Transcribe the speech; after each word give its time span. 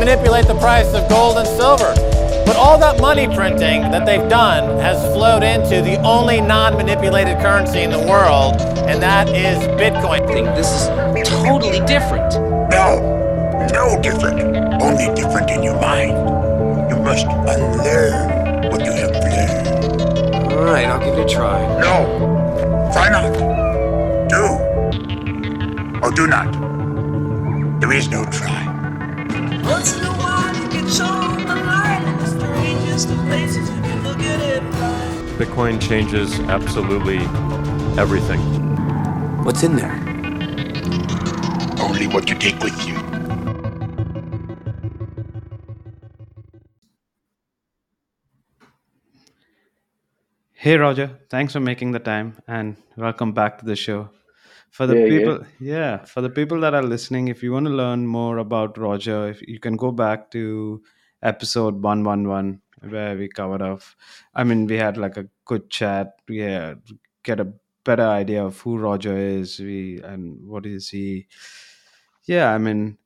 manipulate 0.00 0.46
the 0.46 0.58
price 0.58 0.92
of 0.94 1.06
gold 1.10 1.36
and 1.36 1.46
silver. 1.46 1.92
But 2.46 2.56
all 2.56 2.78
that 2.78 3.00
money 3.00 3.26
printing 3.26 3.82
that 3.92 4.06
they've 4.06 4.28
done 4.30 4.80
has 4.80 4.98
flowed 5.14 5.42
into 5.42 5.82
the 5.82 6.00
only 6.00 6.40
non 6.40 6.74
manipulated 6.76 7.38
currency 7.38 7.80
in 7.82 7.90
the 7.90 7.98
world, 7.98 8.56
and 8.88 9.02
that 9.02 9.28
is 9.28 9.58
Bitcoin. 9.78 10.22
I 10.22 10.26
think 10.26 10.46
this 10.56 10.72
is 10.72 10.88
totally 11.28 11.80
different. 11.86 12.32
No, 12.72 13.68
no 13.72 14.00
different. 14.00 14.40
Only 14.82 15.14
different 15.14 15.50
in 15.50 15.62
your 15.62 15.78
mind. 15.78 16.16
You 16.90 16.96
must 16.96 17.26
unlearn 17.26 18.70
what 18.70 18.82
you 18.82 18.92
have 18.92 19.12
learned. 19.12 20.52
All 20.52 20.64
right, 20.64 20.86
I'll 20.86 20.98
give 20.98 21.18
it 21.18 21.26
a 21.26 21.28
try. 21.28 21.60
No, 21.78 22.90
try 22.92 23.10
not. 23.10 23.32
Do 24.30 24.44
or 26.02 26.10
do 26.10 26.26
not. 26.26 26.50
There 27.80 27.92
is 27.92 28.08
no 28.08 28.24
try. 28.24 28.69
Once 29.70 29.96
in 29.96 30.02
a 30.02 30.10
while 30.14 30.52
you 30.56 30.68
get 30.68 30.90
shown 30.92 31.46
the 31.46 31.54
light 31.54 32.02
in 32.04 32.18
the 32.18 32.26
strangest 32.26 33.08
of 33.08 33.16
places 33.28 33.68
if 33.68 33.86
you 33.86 33.94
look 34.02 34.18
at 34.18 34.40
it 34.40 34.62
right. 34.62 35.38
Bitcoin 35.38 35.80
changes 35.80 36.40
absolutely 36.40 37.18
everything. 37.96 38.40
What's 39.44 39.62
in 39.62 39.76
there? 39.76 39.92
Only 41.80 42.08
what 42.08 42.28
you 42.28 42.34
take 42.34 42.58
with 42.58 42.84
you. 42.84 42.96
Hey 50.52 50.76
Roger, 50.78 51.20
thanks 51.30 51.52
for 51.52 51.60
making 51.60 51.92
the 51.92 52.00
time 52.00 52.42
and 52.48 52.76
welcome 52.96 53.32
back 53.32 53.58
to 53.58 53.64
the 53.64 53.76
show. 53.76 54.10
For 54.70 54.86
the 54.86 54.94
Yeah, 54.94 55.04
yeah. 55.06 55.30
people, 55.30 55.44
yeah, 55.58 56.04
for 56.04 56.20
the 56.20 56.30
people 56.30 56.60
that 56.60 56.74
are 56.74 56.82
listening, 56.82 57.28
if 57.28 57.42
you 57.42 57.52
want 57.52 57.66
to 57.66 57.72
learn 57.72 58.06
more 58.06 58.38
about 58.38 58.78
Roger, 58.78 59.28
if 59.28 59.42
you 59.42 59.58
can 59.58 59.76
go 59.76 59.90
back 59.90 60.30
to 60.32 60.82
episode 61.22 61.82
111 61.82 62.62
where 62.88 63.16
we 63.16 63.28
covered 63.28 63.62
off. 63.62 63.96
I 64.34 64.44
mean, 64.44 64.66
we 64.66 64.76
had 64.76 64.96
like 64.96 65.16
a 65.16 65.28
good 65.44 65.70
chat. 65.70 66.14
Yeah, 66.28 66.74
get 67.24 67.40
a 67.40 67.52
better 67.84 68.06
idea 68.06 68.44
of 68.44 68.60
who 68.60 68.78
Roger 68.78 69.16
is, 69.16 69.58
we 69.58 70.00
and 70.02 70.46
what 70.46 70.66
is 70.66 70.88
he. 70.90 71.26
Yeah, 72.24 72.52
I 72.52 72.58
mean, 72.58 72.98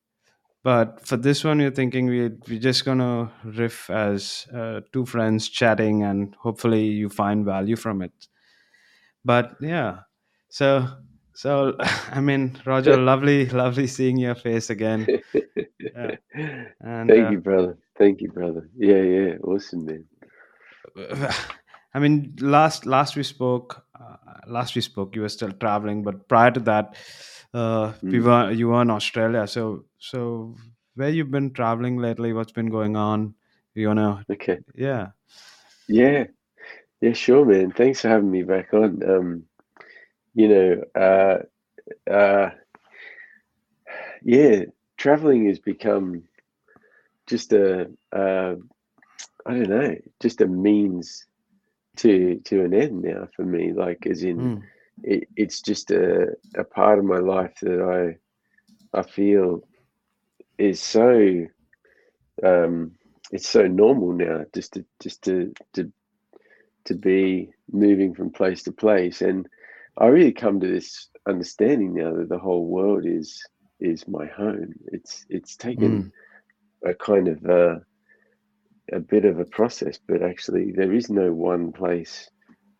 but 0.62 1.06
for 1.06 1.16
this 1.16 1.44
one, 1.44 1.60
you're 1.60 1.70
thinking 1.72 2.06
we 2.06 2.31
we're 2.48 2.60
just 2.60 2.84
gonna 2.84 3.33
riff 3.44 3.91
as 3.91 4.47
uh, 4.55 4.83
two 4.92 5.06
friends 5.06 5.48
chatting, 5.48 6.03
and 6.05 6.34
hopefully 6.36 6.86
you 6.86 7.08
find 7.08 7.44
value 7.44 7.77
from 7.77 8.03
it. 8.03 8.12
But 9.25 9.56
yeah, 9.60 10.00
so 10.48 10.88
so 11.34 11.77
I 12.10 12.20
mean, 12.20 12.56
Roger, 12.64 12.96
lovely, 13.10 13.46
lovely 13.46 13.86
seeing 13.86 14.16
your 14.16 14.34
face 14.34 14.70
again. 14.70 15.06
Yeah. 15.78 16.16
And 16.80 17.08
Thank 17.10 17.26
uh, 17.26 17.30
you, 17.30 17.41
brother. 17.41 17.78
Thank 17.98 18.20
you, 18.20 18.32
brother. 18.32 18.68
Yeah, 18.76 19.02
yeah. 19.02 19.36
Awesome, 19.44 19.84
man. 19.84 20.04
I 21.94 22.00
mean, 22.00 22.34
last 22.41 22.86
last 22.86 23.14
we 23.16 23.22
spoke, 23.22 23.84
uh, 24.00 24.16
last 24.48 24.74
we 24.74 24.80
spoke, 24.80 25.14
you 25.14 25.22
were 25.22 25.28
still 25.28 25.52
traveling, 25.52 26.02
but 26.02 26.26
prior 26.28 26.50
to 26.50 26.60
that, 26.60 26.96
uh, 27.52 27.92
we 28.02 28.19
Mm. 28.19 28.24
were 28.24 28.50
you 28.50 28.69
were 28.69 28.82
in 28.82 28.91
Australia. 28.91 29.46
So 29.46 29.84
so 29.98 30.56
where 30.96 31.10
you've 31.10 31.30
been 31.30 31.52
traveling 31.52 31.98
lately? 31.98 32.32
What's 32.32 32.52
been 32.52 32.70
going 32.70 32.96
on? 32.96 33.34
You 33.74 33.88
wanna, 33.88 34.24
Okay. 34.30 34.58
yeah. 34.74 35.08
Yeah. 35.88 36.24
Yeah, 37.00 37.12
sure, 37.12 37.44
man. 37.44 37.70
Thanks 37.72 38.00
for 38.00 38.08
having 38.08 38.30
me 38.30 38.42
back 38.42 38.72
on. 38.72 39.02
Um, 39.08 39.44
you 40.34 40.48
know, 40.48 40.82
uh, 41.00 41.38
uh, 42.10 42.50
yeah, 44.24 44.64
traveling 44.96 45.46
has 45.46 45.58
become 45.58 46.22
just 47.26 47.52
a, 47.52 47.86
uh, 48.12 48.54
I 49.46 49.52
don't 49.54 49.68
know, 49.70 49.94
just 50.20 50.41
a 50.41 50.46
means 50.46 51.26
to 51.98 52.41
to 52.44 52.64
an 52.64 52.74
end 52.74 53.02
now 53.02 53.26
for 53.36 53.44
me. 53.44 53.72
Like, 53.72 54.06
as 54.06 54.22
in, 54.24 54.52
Mm, 54.52 54.70
it, 55.03 55.28
it's 55.36 55.60
just 55.60 55.91
a, 55.91 56.28
a 56.56 56.64
part 56.64 56.98
of 56.98 57.04
my 57.04 57.19
life 57.19 57.54
that 57.62 58.16
I 58.94 58.98
I 58.98 59.03
feel 59.03 59.62
is 60.59 60.80
so 60.80 61.44
um, 62.44 62.92
it's 63.30 63.48
so 63.48 63.66
normal 63.66 64.12
now 64.12 64.44
just 64.54 64.75
to 64.75 64.84
just 65.03 65.22
to 65.25 65.53
to 65.75 65.91
to 66.84 66.94
be 66.94 67.50
moving 67.72 68.14
from 68.14 68.30
place 68.30 68.62
to 68.64 68.72
place 68.72 69.20
and 69.22 69.48
I 69.99 70.06
really 70.06 70.32
come 70.32 70.60
to 70.60 70.66
this 70.66 71.09
understanding 71.28 71.94
now 71.94 72.12
that 72.15 72.28
the 72.28 72.38
whole 72.38 72.66
world 72.66 73.06
is 73.06 73.43
is 73.81 74.09
my 74.09 74.27
home. 74.27 74.75
It's 74.87 75.25
it's 75.28 75.56
taken 75.56 76.12
mm, 76.84 76.91
a 76.91 76.94
kind 76.94 77.28
of 77.28 77.44
uh, 77.44 77.77
a 78.93 79.00
bit 79.00 79.25
of 79.25 79.38
a 79.38 79.44
process 79.44 79.99
but 80.06 80.22
actually 80.22 80.72
there 80.72 80.93
is 80.93 81.10
no 81.10 81.33
one 81.33 81.72
place 81.72 82.28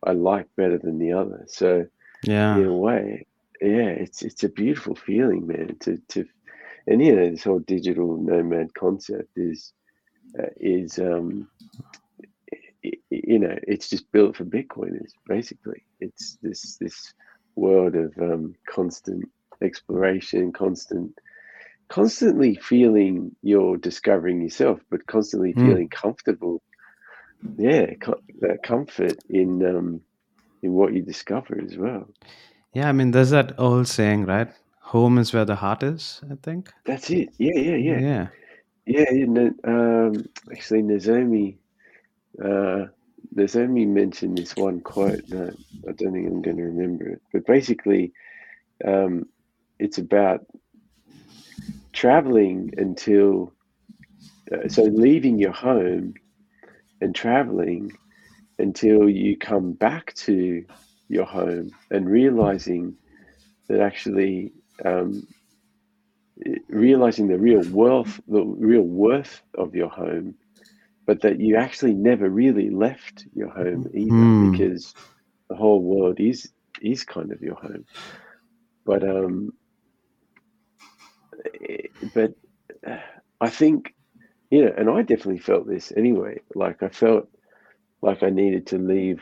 I 0.03 0.11
like 0.11 0.47
better 0.55 0.77
than 0.77 0.99
the 0.99 1.13
other. 1.13 1.45
So 1.47 1.85
yeah. 2.23 2.57
in 2.57 2.65
a 2.65 2.75
way 2.75 3.25
yeah 3.61 3.87
it's 3.87 4.21
it's 4.21 4.43
a 4.43 4.49
beautiful 4.49 4.95
feeling 4.95 5.47
man 5.47 5.75
to 5.79 5.97
to 6.09 6.25
and 6.87 7.03
you 7.03 7.15
know 7.15 7.29
this 7.29 7.43
whole 7.43 7.59
digital 7.59 8.17
nomad 8.17 8.73
concept 8.73 9.29
is 9.37 9.73
uh, 10.37 10.47
is 10.57 10.99
um 10.99 11.47
you 13.09 13.39
know 13.39 13.55
it's 13.67 13.89
just 13.89 14.11
built 14.11 14.35
for 14.35 14.45
bitcoiners 14.45 15.11
basically 15.27 15.83
it's 15.99 16.37
this 16.41 16.77
this 16.79 17.13
world 17.55 17.95
of 17.95 18.13
um 18.19 18.53
constant 18.69 19.23
exploration 19.63 20.51
constant 20.51 21.11
constantly 21.89 22.55
feeling 22.55 23.31
you're 23.41 23.77
discovering 23.77 24.41
yourself 24.41 24.79
but 24.89 25.05
constantly 25.07 25.53
Mm. 25.55 25.63
feeling 25.63 25.89
comfortable 25.89 26.61
yeah 27.57 27.87
that 28.41 28.63
comfort 28.63 29.17
in 29.29 29.65
um 29.65 30.01
in 30.63 30.73
what 30.73 30.93
you 30.93 31.01
discover 31.01 31.59
as 31.63 31.77
well 31.77 32.07
Yeah, 32.73 32.89
I 32.89 32.91
mean, 32.91 33.11
there's 33.11 33.31
that 33.31 33.57
old 33.59 33.87
saying, 33.87 34.25
right? 34.25 34.49
Home 34.81 35.17
is 35.17 35.33
where 35.33 35.45
the 35.45 35.55
heart 35.55 35.83
is, 35.83 36.21
I 36.29 36.35
think. 36.35 36.73
that's 36.85 37.09
it 37.09 37.29
yeah 37.37 37.55
yeah 37.59 37.75
yeah 37.75 38.01
Yeah. 38.01 38.27
Yeah, 38.85 39.05
um, 39.63 40.25
actually, 40.51 40.83
Nozomi, 40.83 41.57
uh, 42.43 42.85
Nozomi 43.33 43.87
mentioned 43.87 44.37
this 44.37 44.55
one 44.55 44.81
quote 44.81 45.27
that 45.29 45.55
I 45.87 45.91
don't 45.91 46.13
think 46.13 46.27
I'm 46.27 46.41
going 46.41 46.57
to 46.57 46.63
remember 46.63 47.09
it, 47.09 47.21
but 47.31 47.45
basically, 47.45 48.11
um, 48.83 49.27
it's 49.79 49.97
about 49.97 50.45
traveling 51.93 52.73
until, 52.77 53.53
uh, 54.51 54.67
so 54.67 54.83
leaving 54.83 55.37
your 55.37 55.51
home 55.51 56.13
and 57.01 57.15
traveling 57.15 57.91
until 58.59 59.09
you 59.09 59.37
come 59.37 59.73
back 59.73 60.13
to 60.15 60.65
your 61.07 61.25
home 61.25 61.71
and 61.91 62.09
realizing 62.09 62.95
that 63.67 63.79
actually, 63.79 64.51
um, 64.83 65.27
realizing 66.67 67.27
the 67.27 67.37
real 67.37 67.63
wealth, 67.71 68.19
the 68.27 68.43
real 68.43 68.81
worth 68.81 69.41
of 69.55 69.73
your 69.75 69.89
home, 69.89 70.35
but 71.05 71.21
that 71.21 71.39
you 71.39 71.55
actually 71.57 71.93
never 71.93 72.29
really 72.29 72.69
left 72.69 73.25
your 73.33 73.49
home 73.49 73.87
either, 73.93 74.31
Hmm. 74.33 74.39
because 74.39 74.95
the 75.49 75.55
whole 75.55 75.81
world 75.81 76.19
is 76.19 76.51
is 76.81 77.03
kind 77.03 77.31
of 77.31 77.41
your 77.41 77.55
home. 77.55 77.85
But 78.85 79.03
um, 79.03 79.51
eh, 81.69 81.87
but 82.13 82.31
uh, 82.87 82.97
I 83.41 83.49
think 83.49 83.93
you 84.49 84.65
know, 84.65 84.73
and 84.77 84.89
I 84.89 85.01
definitely 85.01 85.39
felt 85.39 85.67
this 85.67 85.91
anyway. 85.95 86.39
Like 86.55 86.83
I 86.83 86.89
felt 86.89 87.27
like 88.01 88.23
I 88.23 88.29
needed 88.29 88.67
to 88.67 88.77
leave 88.77 89.21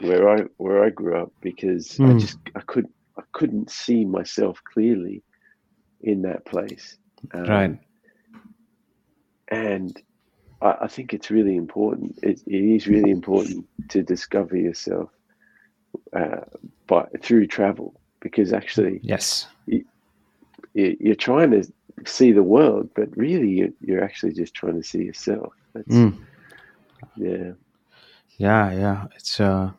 where 0.00 0.28
I 0.28 0.42
where 0.58 0.84
I 0.84 0.90
grew 0.90 1.16
up 1.20 1.32
because 1.42 2.00
I 2.04 2.12
Hmm. 2.12 2.24
just 2.24 2.38
I 2.56 2.60
could 2.66 2.86
I 3.18 3.22
couldn't 3.32 3.70
see 3.70 4.04
myself 4.04 4.60
clearly 4.72 5.22
in 6.00 6.22
that 6.22 6.44
place. 6.46 6.96
Um, 7.34 7.78
Right. 7.78 7.80
and 9.50 10.00
I, 10.62 10.76
I 10.82 10.88
think 10.88 11.12
it's 11.14 11.30
really 11.30 11.56
important. 11.56 12.18
It, 12.22 12.40
it 12.46 12.64
is 12.76 12.86
really 12.86 13.10
important 13.10 13.66
to 13.90 14.02
discover 14.02 14.56
yourself 14.56 15.10
uh, 16.16 16.40
by 16.86 17.06
through 17.22 17.46
travel 17.46 18.00
because 18.20 18.52
actually 18.52 19.00
Yes. 19.02 19.46
you, 19.66 19.84
you're 20.74 21.14
trying 21.14 21.50
to 21.52 21.64
see 22.04 22.32
the 22.32 22.42
world, 22.42 22.90
but 22.94 23.16
really 23.16 23.48
you, 23.48 23.74
you're 23.80 24.02
actually 24.02 24.32
just 24.32 24.54
trying 24.54 24.80
to 24.80 24.82
see 24.86 25.04
yourself. 25.04 25.52
That's 25.74 25.88
Mm. 25.94 26.18
yeah, 27.16 27.52
Yeah, 28.38 28.72
yeah. 28.72 29.04
It's 29.16 29.40
uh 29.40 29.70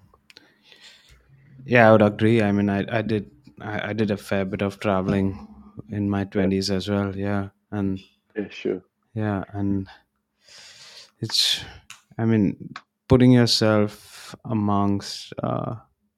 yeah, 1.66 1.90
I 1.90 1.92
would 1.92 2.02
agree. 2.02 2.42
I 2.42 2.52
mean 2.52 2.70
I, 2.70 2.86
I 2.90 3.02
did 3.02 3.30
I, 3.62 3.90
I 3.90 3.94
did 3.94 4.12
a 4.12 4.18
fair 4.18 4.46
bit 4.46 4.62
of 4.62 4.80
traveling 4.80 5.48
in 5.90 6.10
my 6.10 6.24
twenties 6.26 6.70
as 6.72 6.90
well, 6.90 7.16
yeah. 7.16 7.50
And 7.72 8.00
yeah, 8.36 8.50
sure. 8.50 8.82
yeah, 9.14 9.44
and 9.54 9.88
it's 11.20 11.64
I 12.18 12.26
mean 12.26 12.74
putting 13.08 13.32
yourself 13.34 14.36
amongst 14.46 15.34
uh, 15.44 15.76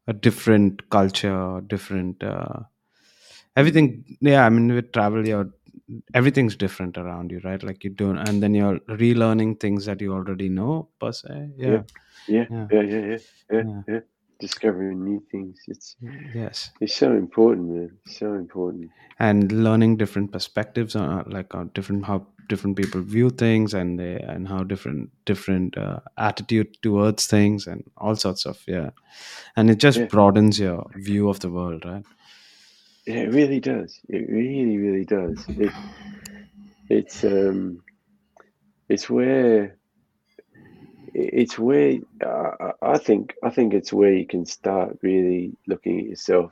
a 0.07 0.13
different 0.13 0.89
culture, 0.89 1.61
different 1.67 2.23
uh, 2.23 2.59
everything. 3.55 4.17
Yeah, 4.21 4.45
I 4.45 4.49
mean 4.49 4.73
with 4.73 4.91
travel, 4.91 5.27
you're 5.27 5.49
everything's 6.13 6.55
different 6.55 6.97
around 6.97 7.31
you 7.31 7.39
right 7.45 7.63
like 7.63 7.83
you 7.83 7.89
don't 7.89 8.17
and 8.17 8.44
then 8.44 8.53
you're 8.53 8.79
relearning 8.89 9.59
things 9.59 9.85
that 9.85 10.01
you 10.01 10.13
already 10.13 10.49
know 10.49 10.89
per 10.99 11.11
se 11.13 11.49
yeah 11.57 11.81
Yeah, 12.27 12.45
Yeah. 12.49 12.67
yeah, 12.71 12.81
yeah, 12.81 13.05
yeah, 13.11 13.17
yeah, 13.51 13.63
Yeah. 13.63 13.81
yeah. 13.88 13.99
Discovering 14.39 15.03
new 15.03 15.23
things. 15.31 15.59
It's 15.67 15.95
yes 16.33 16.71
it's 16.81 16.95
so 16.95 17.13
important, 17.13 17.69
man. 17.69 17.91
So 18.05 18.33
important. 18.35 18.91
and 19.19 19.51
learning 19.51 19.97
different 19.97 20.31
perspectives 20.31 20.95
on 20.95 21.25
like 21.29 21.55
on 21.55 21.71
different 21.73 22.05
how 22.05 22.27
different 22.47 22.77
people 22.77 23.01
view 23.01 23.29
things 23.29 23.73
and 23.73 23.99
they 23.99 24.19
and 24.19 24.47
how 24.47 24.63
different 24.63 25.09
different 25.25 25.77
uh, 25.77 25.99
attitude 26.17 26.77
towards 26.81 27.27
things 27.27 27.67
and 27.67 27.83
all 27.97 28.15
sorts 28.15 28.45
of 28.45 28.61
yeah 28.67 28.91
and 29.57 29.69
it 29.69 29.79
just 29.79 30.01
Yeah. 30.01 30.09
broadens 30.09 30.59
your 30.59 30.89
view 30.95 31.29
of 31.29 31.39
the 31.41 31.49
world 31.49 31.85
right 31.85 32.05
Yeah, 33.07 33.21
it 33.21 33.33
really 33.33 33.59
does. 33.59 33.99
It 34.09 34.29
really, 34.29 34.77
really 34.77 35.05
does. 35.05 35.47
It 35.57 35.75
it's 36.89 37.23
um 37.23 37.83
it's 38.89 39.09
where 39.09 39.77
it's 41.13 41.57
where 41.59 41.99
uh, 42.25 42.51
I- 42.81 42.94
I 42.94 42.97
think 42.97 43.35
I 43.44 43.49
think 43.49 43.73
it's 43.73 43.94
where 43.94 44.13
you 44.13 44.27
can 44.27 44.45
start 44.45 44.97
really 45.01 45.53
looking 45.67 45.99
at 45.99 46.05
yourself 46.07 46.51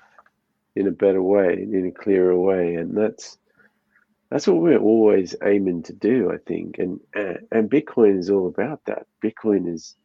in 0.76 0.88
a 0.88 0.92
better 0.92 1.22
way, 1.24 1.54
in 1.54 1.88
a 1.88 1.92
clearer 2.04 2.40
way, 2.40 2.76
and 2.76 2.96
that's 2.98 3.38
that's 4.36 4.48
what 4.48 4.58
we're 4.58 4.78
always 4.80 5.34
aiming 5.46 5.84
to 5.84 5.94
do. 5.94 6.30
I 6.30 6.40
think, 6.46 6.78
and 6.78 7.00
uh, 7.16 7.36
and 7.54 7.70
Bitcoin 7.72 8.20
is 8.20 8.30
all 8.30 8.50
about 8.50 8.82
that. 8.86 9.08
Bitcoin 9.24 9.74
is, 9.74 9.96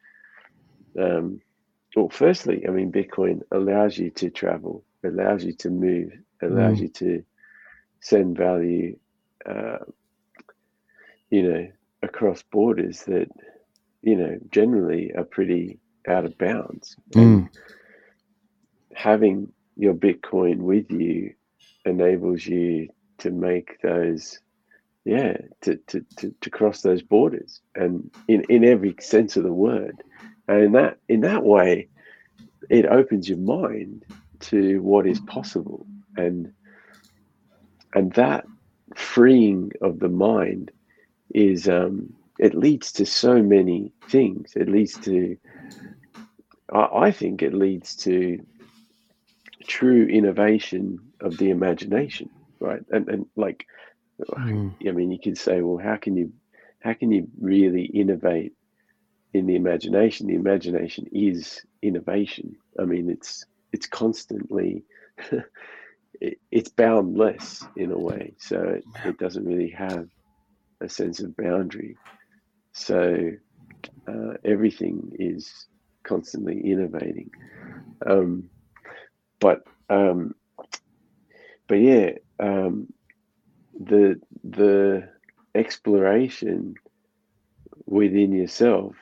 um, 0.96 1.40
well, 1.96 2.08
firstly, 2.10 2.64
I 2.68 2.70
mean, 2.70 2.92
Bitcoin 2.92 3.40
allows 3.50 3.98
you 3.98 4.10
to 4.12 4.30
travel, 4.30 4.84
allows 5.04 5.42
you 5.44 5.54
to 5.54 5.70
move, 5.70 6.12
allows 6.40 6.78
Mm. 6.78 6.82
you 6.82 6.88
to 6.90 7.24
send 8.02 8.38
value, 8.38 8.96
uh, 9.44 9.78
you 11.30 11.42
know, 11.42 11.68
across 12.04 12.44
borders 12.52 13.02
that, 13.04 13.28
you 14.02 14.14
know, 14.16 14.38
generally 14.52 15.12
are 15.16 15.24
pretty 15.24 15.80
out 16.08 16.24
of 16.24 16.38
bounds. 16.38 16.94
And 17.16 17.42
Mm. 17.42 17.50
having 18.94 19.52
your 19.76 19.94
Bitcoin 19.94 20.58
with 20.58 20.92
you 20.92 21.34
enables 21.84 22.46
you 22.46 22.90
to 23.20 23.30
make 23.30 23.80
those, 23.82 24.40
yeah, 25.04 25.36
to, 25.62 25.76
to, 25.88 26.04
to, 26.16 26.34
to 26.40 26.50
cross 26.50 26.82
those 26.82 27.02
borders 27.02 27.60
and 27.74 28.10
in, 28.28 28.42
in 28.48 28.64
every 28.64 28.94
sense 29.00 29.36
of 29.36 29.44
the 29.44 29.52
word. 29.52 30.02
And 30.48 30.64
in 30.64 30.72
that 30.72 30.98
in 31.08 31.20
that 31.20 31.44
way, 31.44 31.88
it 32.68 32.86
opens 32.86 33.28
your 33.28 33.38
mind 33.38 34.04
to 34.40 34.80
what 34.82 35.06
is 35.06 35.20
possible. 35.20 35.86
And 36.16 36.52
and 37.94 38.12
that 38.14 38.46
freeing 38.96 39.70
of 39.80 40.00
the 40.00 40.08
mind 40.08 40.72
is 41.32 41.68
um 41.68 42.12
it 42.38 42.54
leads 42.54 42.90
to 42.92 43.06
so 43.06 43.42
many 43.42 43.92
things. 44.08 44.52
It 44.56 44.68
leads 44.68 44.98
to 45.00 45.36
i, 46.72 46.88
I 47.06 47.10
think 47.12 47.42
it 47.42 47.54
leads 47.54 47.94
to 47.96 48.44
true 49.66 50.06
innovation 50.06 50.98
of 51.20 51.36
the 51.36 51.50
imagination 51.50 52.28
right? 52.60 52.82
And 52.90 53.08
and 53.08 53.26
like 53.36 53.66
Mm. 54.36 54.74
i 54.86 54.92
mean 54.92 55.10
you 55.10 55.18
could 55.22 55.38
say 55.38 55.60
well 55.62 55.78
how 55.78 55.96
can 55.96 56.16
you 56.16 56.32
how 56.82 56.94
can 56.94 57.10
you 57.10 57.28
really 57.40 57.84
innovate 57.84 58.52
in 59.34 59.46
the 59.46 59.56
imagination? 59.56 60.26
The 60.26 60.34
imagination 60.34 61.06
is 61.12 61.60
innovation. 61.82 62.56
I 62.80 62.84
mean 62.84 63.10
it's 63.10 63.44
it's 63.72 63.86
constantly 63.86 64.84
it, 66.20 66.38
it's 66.50 66.70
boundless 66.70 67.68
in 67.76 67.92
a 67.92 67.98
way. 67.98 68.34
So 68.38 68.60
it, 68.62 68.84
it 69.04 69.18
doesn't 69.18 69.44
really 69.46 69.70
have 69.70 70.06
a 70.82 70.88
sense 70.88 71.20
of 71.20 71.36
boundary. 71.36 71.98
So 72.74 73.30
uh, 74.08 74.34
everything 74.44 75.12
is 75.18 75.50
constantly 76.04 76.60
innovating. 76.64 77.30
Um, 78.06 78.50
but 79.40 79.60
um, 79.90 80.34
but 81.68 81.76
yeah 81.76 82.10
um, 82.40 82.92
the 83.78 84.20
the 84.44 85.08
exploration 85.54 86.74
within 87.86 88.32
yourself 88.32 88.94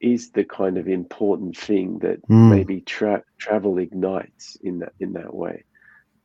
is 0.00 0.30
the 0.30 0.44
kind 0.44 0.76
of 0.78 0.88
important 0.88 1.56
thing 1.56 1.98
that 2.00 2.20
Mm. 2.28 2.50
maybe 2.50 2.80
tra- 2.80 3.24
travel 3.38 3.78
ignites 3.78 4.56
in 4.62 4.80
that 4.80 4.92
in 5.00 5.14
that 5.14 5.34
way 5.34 5.64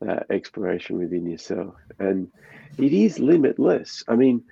that 0.01 0.27
exploration 0.29 0.97
within 0.97 1.25
yourself 1.29 1.75
and 1.99 2.27
it 2.77 2.93
is 2.93 3.19
limitless 3.19 4.03
i 4.07 4.15
mean 4.15 4.43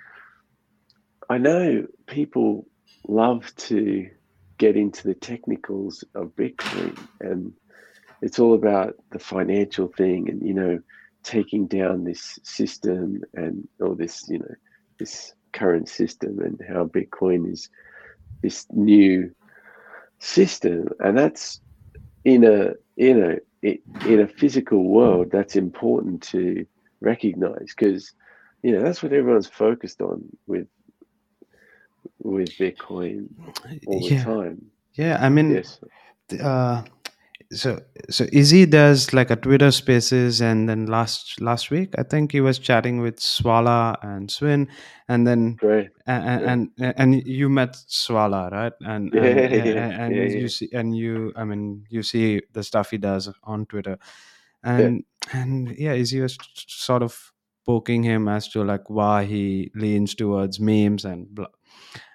i 1.29 1.37
know 1.37 1.85
people 2.07 2.67
love 3.07 3.53
to 3.55 4.09
get 4.57 4.75
into 4.75 5.07
the 5.07 5.13
technicals 5.15 6.03
of 6.15 6.35
bitcoin 6.35 6.97
and 7.21 7.53
it's 8.21 8.39
all 8.39 8.53
about 8.55 8.95
the 9.11 9.19
financial 9.19 9.87
thing 9.87 10.29
and 10.29 10.41
you 10.41 10.53
know 10.53 10.79
taking 11.27 11.67
down 11.67 12.03
this 12.05 12.39
system 12.43 13.21
and 13.33 13.67
or 13.79 13.95
this 13.95 14.25
you 14.29 14.39
know 14.39 14.55
this 14.97 15.33
current 15.53 15.89
system 15.89 16.39
and 16.39 16.59
how 16.67 16.85
bitcoin 16.85 17.51
is 17.51 17.69
this 18.41 18.65
new 18.71 19.29
system. 20.19 20.87
And 20.99 21.17
that's 21.17 21.59
in 22.23 22.43
a 22.43 22.73
in 22.97 23.21
a 23.23 23.67
i- 23.67 23.79
in 24.07 24.19
a 24.21 24.27
physical 24.27 24.83
world 24.83 25.29
that's 25.31 25.55
important 25.55 26.21
to 26.23 26.65
recognize 27.01 27.73
because 27.75 28.13
you 28.63 28.71
know 28.71 28.81
that's 28.81 29.03
what 29.03 29.13
everyone's 29.13 29.47
focused 29.47 30.01
on 30.01 30.23
with 30.47 30.67
with 32.23 32.49
bitcoin 32.57 33.27
all 33.87 33.99
the 34.09 34.17
time. 34.23 34.61
Yeah 34.93 35.17
i 35.21 35.29
mean 35.29 35.51
yes. 35.51 35.79
uh 36.41 36.83
so 37.51 37.79
so 38.09 38.25
izzy 38.33 38.65
does 38.65 39.13
like 39.13 39.29
a 39.31 39.35
twitter 39.37 39.71
spaces 39.71 40.41
and 40.41 40.67
then 40.67 40.85
last 40.85 41.39
last 41.39 41.71
week 41.71 41.93
i 41.97 42.03
think 42.03 42.31
he 42.31 42.41
was 42.41 42.59
chatting 42.59 42.99
with 42.99 43.19
swala 43.19 43.97
and 44.01 44.29
swin 44.29 44.67
and 45.07 45.25
then 45.25 45.53
great. 45.55 45.89
and 46.05 46.41
Yeah. 46.41 46.51
and, 46.51 46.93
and 46.97 47.27
you 47.27 47.47
met 47.49 47.75
swala 47.87 48.49
right? 48.51 48.73
And 48.81 49.11
Yeah, 49.13 49.21
and, 49.23 49.65
yeah, 49.65 50.01
and, 50.03 50.13
and 50.15 50.33
you 50.33 50.47
see 50.49 50.69
and 50.73 50.95
you 50.97 51.31
i 51.37 51.45
mean 51.45 51.85
you 51.89 52.03
see 52.03 52.41
the 52.51 52.63
stuff 52.63 52.91
he 52.91 52.97
does 52.97 53.29
on 53.43 53.65
twitter. 53.65 53.97
And 54.63 55.05
and 55.31 55.73
yeah 55.77 55.93
izzy 55.93 56.19
was 56.19 56.37
sort 56.67 57.01
of 57.03 57.31
poking 57.65 58.03
him 58.03 58.27
as 58.27 58.49
to 58.49 58.63
like 58.63 58.89
why 58.89 59.23
he 59.25 59.71
leans 59.75 60.15
towards 60.15 60.59
memes 60.59 61.05
and 61.05 61.27
blah. 61.33 61.47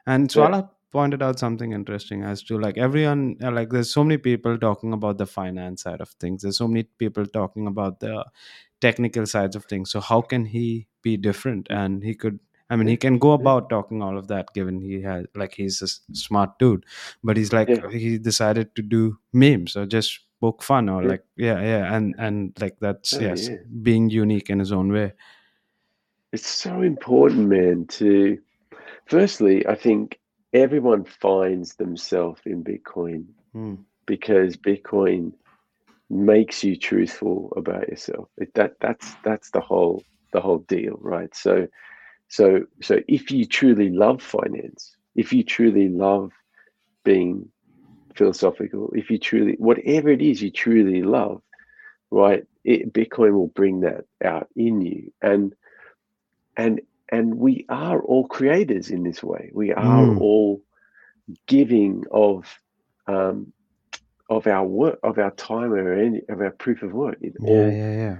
And 0.06 0.30
Yeah. 0.34 0.42
Swala 0.42 0.68
pointed 0.92 1.22
out 1.22 1.38
something 1.38 1.72
interesting 1.72 2.22
as 2.22 2.42
to 2.44 2.58
like 2.58 2.78
everyone, 2.78 3.36
uh, 3.42 3.50
like 3.50 3.70
there's 3.70 3.92
so 3.92 4.04
many 4.04 4.18
people 4.18 4.58
talking 4.58 4.92
about 4.92 5.18
the 5.18 5.26
finance 5.26 5.82
side 5.82 6.00
of 6.00 6.10
things. 6.20 6.42
There's 6.42 6.58
so 6.58 6.68
many 6.68 6.84
people 6.98 7.26
talking 7.26 7.66
about 7.66 8.00
the 8.00 8.24
technical 8.80 9.26
sides 9.26 9.56
of 9.56 9.64
things. 9.64 9.90
So 9.90 10.00
how 10.00 10.20
can 10.20 10.44
he 10.44 10.86
be 11.02 11.16
different? 11.16 11.66
And 11.70 12.02
he 12.04 12.14
could, 12.14 12.38
I 12.70 12.76
mean, 12.76 12.88
he 12.88 12.96
can 12.96 13.18
go 13.18 13.32
about 13.32 13.70
talking 13.70 14.02
all 14.02 14.18
of 14.18 14.28
that 14.28 14.52
given 14.54 14.80
he 14.80 15.00
has, 15.02 15.24
like, 15.34 15.54
he's 15.54 15.80
a 15.82 15.88
smart 16.14 16.58
dude. 16.58 16.84
But 17.24 17.36
he's 17.36 17.52
like, 17.52 17.68
Yeah. 17.68 17.88
he 17.90 18.18
decided 18.18 18.74
to 18.76 18.82
do 18.82 19.18
memes 19.32 19.76
or 19.76 19.86
just 19.86 20.20
poke 20.40 20.62
fun 20.62 20.88
or 20.88 21.02
Yeah. 21.02 21.08
like, 21.08 21.24
yeah, 21.36 21.60
yeah. 21.60 21.94
And, 21.96 22.14
and 22.18 22.52
like 22.60 22.76
that's, 22.80 23.14
Oh, 23.14 23.20
yes, 23.20 23.48
yeah. 23.48 23.56
being 23.82 24.10
unique 24.10 24.50
in 24.50 24.58
his 24.58 24.72
own 24.72 24.92
way. 24.92 25.12
it's 26.32 26.46
so 26.48 26.80
important 26.80 27.46
man 27.48 27.84
to 27.86 28.38
firstly 29.06 29.66
i 29.66 29.74
think 29.74 30.18
everyone 30.52 31.04
finds 31.04 31.74
themselves 31.76 32.40
in 32.46 32.64
bitcoin 32.64 33.26
Hmm. 33.52 33.74
because 34.06 34.56
bitcoin 34.56 35.32
makes 36.10 36.62
you 36.62 36.76
truthful 36.76 37.52
about 37.56 37.88
yourself. 37.88 38.28
It, 38.36 38.52
that 38.54 38.74
that's 38.80 39.16
that's 39.24 39.50
the 39.50 39.60
whole 39.60 40.04
the 40.32 40.40
whole 40.40 40.58
deal 40.58 40.98
right? 41.00 41.34
So 41.34 41.68
so 42.28 42.62
so 42.82 42.98
if 43.08 43.30
you 43.30 43.46
truly 43.46 43.90
love 43.90 44.22
finance 44.22 44.96
if 45.16 45.32
you 45.32 45.44
truly 45.44 45.88
love 45.88 46.32
being 47.04 47.48
philosophical 48.16 48.92
if 48.94 49.10
you 49.10 49.18
truly 49.18 49.54
whatever 49.58 50.10
it 50.10 50.22
is 50.22 50.42
you 50.42 50.50
truly 50.50 51.02
love 51.02 51.42
right 52.10 52.44
it, 52.64 52.92
bitcoin 52.92 53.32
will 53.32 53.48
bring 53.48 53.80
that 53.80 54.04
out 54.24 54.48
in 54.56 54.82
you. 54.82 55.12
And 55.22 55.54
and 56.56 56.80
and 57.12 57.36
we 57.36 57.66
are 57.68 58.00
all 58.02 58.26
creators 58.26 58.90
in 58.90 59.04
this 59.04 59.22
way. 59.22 59.50
We 59.54 59.72
are 59.72 60.06
Mm. 60.06 60.18
all 60.18 60.62
giving 61.46 62.04
of 62.10 62.46
um 63.06 63.52
of 64.30 64.46
our 64.46 64.66
work 64.66 64.98
of 65.04 65.18
our 65.18 65.30
time 65.32 65.72
or 65.72 65.92
any 65.94 66.22
of 66.28 66.40
our 66.40 66.50
proof 66.52 66.82
of 66.82 66.92
work. 66.92 67.18
It 67.20 67.34
Yeah, 67.40 67.48
all 67.48 67.70
yeah, 67.70 67.92
yeah. 67.92 68.16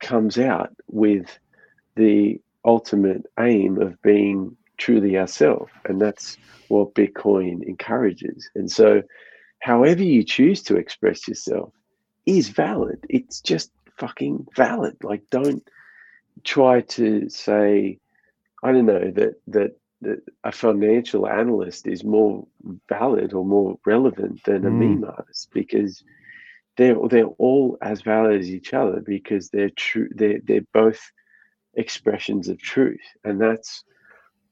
comes 0.00 0.38
out 0.38 0.70
with 0.88 1.38
the 1.96 2.40
ultimate 2.64 3.24
aim 3.40 3.80
of 3.80 4.00
being 4.02 4.56
truly 4.78 5.16
ourselves 5.18 5.72
and 5.86 6.00
that's 6.00 6.38
what 6.68 6.94
bitcoin 6.94 7.62
encourages. 7.64 8.50
And 8.56 8.70
so 8.70 9.02
however 9.60 10.02
you 10.02 10.24
choose 10.24 10.62
to 10.64 10.76
express 10.76 11.28
yourself 11.28 11.72
is 12.26 12.48
valid. 12.50 12.98
It's 13.08 13.40
just 13.40 13.70
fucking 13.98 14.46
valid. 14.56 14.96
Like 15.02 15.22
don't 15.30 15.62
try 16.44 16.82
to 16.82 17.28
say, 17.30 17.98
I 18.66 18.72
don't 18.72 18.86
know, 18.86 19.10
that 19.12 19.34
that 19.48 19.72
that 20.02 20.20
a 20.44 20.52
financial 20.52 21.26
analyst 21.26 21.86
is 21.86 22.04
more 22.04 22.46
valid 22.88 23.32
or 23.32 23.44
more 23.44 23.78
relevant 23.86 24.42
than 24.44 24.66
a 24.66 24.70
Mm. 24.70 25.00
meme 25.00 25.04
artist 25.16 25.48
because 25.52 26.04
they're 26.76 26.96
they're 27.08 27.34
all 27.46 27.78
as 27.80 28.02
valid 28.02 28.40
as 28.40 28.50
each 28.50 28.74
other 28.74 29.00
because 29.00 29.48
they're 29.48 29.70
true 29.70 30.08
they're 30.14 30.40
they're 30.44 30.66
both 30.74 31.00
expressions 31.74 32.48
of 32.48 32.58
truth 32.58 33.06
and 33.24 33.40
that's 33.40 33.84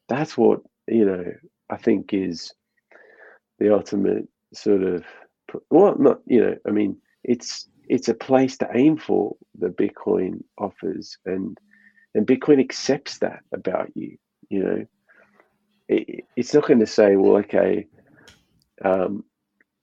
that's 0.09 0.37
what 0.37 0.61
you 0.88 1.04
know 1.04 1.25
I 1.71 1.76
think 1.76 2.14
is 2.14 2.54
the 3.59 3.75
ultimate 3.75 4.26
sort 4.52 4.83
of 4.83 5.04
well 5.71 5.97
not 5.99 6.21
you 6.26 6.40
know 6.40 6.56
I 6.66 6.71
mean 6.71 6.97
it's 7.25 7.68
it's 7.88 8.09
a 8.09 8.14
place 8.14 8.56
to 8.59 8.68
aim 8.75 8.97
for 8.97 9.37
that 9.59 9.76
Bitcoin 9.76 10.42
offers 10.59 11.18
and 11.26 11.59
and 12.14 12.26
Bitcoin 12.26 12.61
accepts 12.61 13.18
that 13.18 13.40
about 13.52 13.90
you 13.97 14.16
you 14.49 14.62
know 14.62 14.87
it, 15.88 16.25
it's 16.37 16.54
not 16.54 16.66
going 16.66 16.80
to 16.80 16.87
say 16.87 17.16
well 17.16 17.37
okay 17.38 17.87
um 18.85 19.25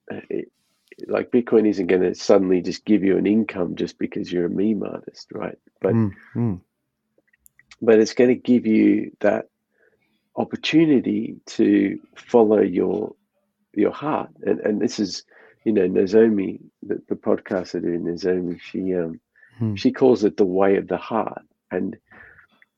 it, 0.09 0.51
like 1.07 1.31
Bitcoin 1.31 1.67
isn't 1.67 1.87
going 1.87 2.01
to 2.01 2.15
suddenly 2.15 2.61
just 2.61 2.85
give 2.85 3.03
you 3.03 3.17
an 3.17 3.25
income 3.25 3.75
just 3.75 3.97
because 3.97 4.31
you're 4.31 4.45
a 4.45 4.49
meme 4.49 4.83
artist, 4.83 5.27
right? 5.31 5.57
But 5.81 5.93
Mm, 5.93 6.11
mm. 6.35 6.61
but 7.81 7.99
it's 7.99 8.13
going 8.13 8.29
to 8.29 8.35
give 8.35 8.65
you 8.67 9.11
that 9.21 9.47
opportunity 10.35 11.37
to 11.45 11.99
follow 12.15 12.59
your 12.61 13.15
your 13.73 13.91
heart. 13.91 14.29
And 14.43 14.59
and 14.59 14.81
this 14.81 14.99
is, 14.99 15.23
you 15.65 15.71
know, 15.71 15.87
Nozomi, 15.87 16.59
the, 16.83 17.01
the 17.07 17.15
podcast 17.15 17.75
I 17.75 17.79
do, 17.79 17.97
Nozomi, 17.97 18.59
she 18.61 18.93
um 18.95 19.19
Hmm. 19.57 19.75
she 19.75 19.91
calls 19.91 20.23
it 20.23 20.37
the 20.37 20.45
way 20.45 20.77
of 20.77 20.87
the 20.87 20.97
heart. 20.97 21.43
And 21.71 21.97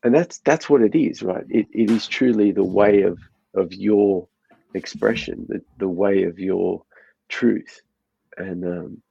and 0.04 0.14
that's 0.14 0.40
that's 0.40 0.70
what 0.70 0.82
it 0.82 0.96
is, 0.96 1.24
right? 1.24 1.46
It 1.50 1.68
it 1.74 1.90
is 1.90 2.08
truly 2.08 2.52
the 2.52 2.64
way 2.64 3.04
of 3.04 3.20
of 3.56 3.74
your 3.74 4.28
expression, 4.74 5.46
the, 5.50 5.62
the 5.78 5.90
way 5.90 6.24
of 6.24 6.40
your 6.40 6.84
truth. 7.30 7.82
And 8.38 8.66
um 8.66 9.04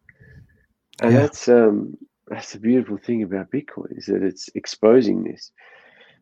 and 1.01 1.15
Yeah. 1.15 1.21
that's 1.23 1.49
um 1.49 1.97
that's 2.29 2.53
the 2.53 2.61
beautiful 2.61 2.99
thing 2.99 3.23
about 3.23 3.51
Bitcoin 3.51 3.99
is 3.99 4.07
that 4.07 4.23
it's 4.23 4.49
exposing 4.55 5.25
this. 5.25 5.53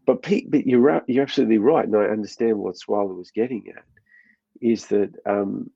But 0.07 0.23
Pete, 0.23 0.51
but 0.51 0.67
you're 0.67 1.03
you're 1.07 1.23
absolutely 1.23 1.59
right, 1.59 1.87
and 1.87 1.97
I 1.97 2.05
understand 2.05 2.59
what 2.59 2.77
Swala 2.77 3.15
was 3.15 3.31
getting 3.31 3.69
at, 3.69 3.85
is 4.61 4.87
that 4.87 5.15
um, 5.27 5.71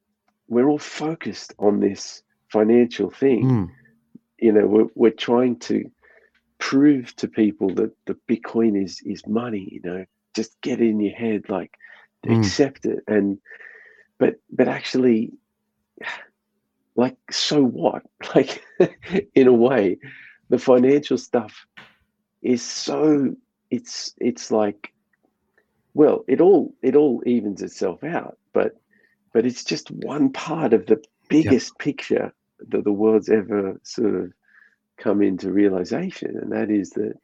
we're 0.49 0.69
all 0.69 0.79
focused 0.79 1.55
on 1.59 1.81
this 1.81 2.23
financial 2.51 3.11
thing. 3.11 3.45
Mm. 3.45 3.71
You 4.39 4.53
know, 4.53 4.67
we're 4.67 4.89
we're 4.95 5.11
trying 5.13 5.59
to 5.61 5.91
prove 6.65 7.15
to 7.17 7.29
people 7.29 7.69
that 7.75 7.93
the 8.07 8.17
Bitcoin 8.27 8.83
is 8.83 9.01
is 9.05 9.27
money. 9.27 9.69
You 9.71 9.81
know, 9.85 10.05
just 10.35 10.59
get 10.63 10.81
it 10.81 10.89
in 10.89 11.01
your 11.01 11.15
head, 11.15 11.43
like 11.51 11.73
Mm. 12.27 12.39
accept 12.39 12.87
it, 12.87 13.01
and 13.07 13.39
but 14.19 14.37
but 14.51 14.67
actually, 14.67 15.35
like 16.97 17.19
so 17.31 17.63
what? 17.63 18.03
Like 18.35 18.65
in 19.35 19.47
a 19.47 19.53
way, 19.53 19.99
the 20.49 20.59
financial 20.59 21.19
stuff 21.19 21.67
is 22.43 22.63
so 22.63 23.35
it's 23.71 24.15
it's 24.19 24.51
like 24.51 24.93
well 25.95 26.25
it 26.29 26.41
all 26.41 26.75
it 26.83 26.97
all 26.97 27.23
evens 27.27 27.63
itself 27.63 28.05
out 28.05 28.37
but 28.53 28.73
but 29.33 29.47
it's 29.47 29.65
just 29.65 29.91
one 29.91 30.31
part 30.31 30.73
of 30.75 30.87
the 30.87 31.03
biggest 31.29 31.79
picture 31.79 32.33
that 32.69 32.85
the 32.85 32.93
world's 32.93 33.31
ever 33.31 33.81
sort 33.83 34.15
of 34.15 34.33
come 34.99 35.23
into 35.23 35.51
realization 35.51 36.37
and 36.41 36.53
that 36.53 36.71
is 36.71 36.91
that 36.91 37.15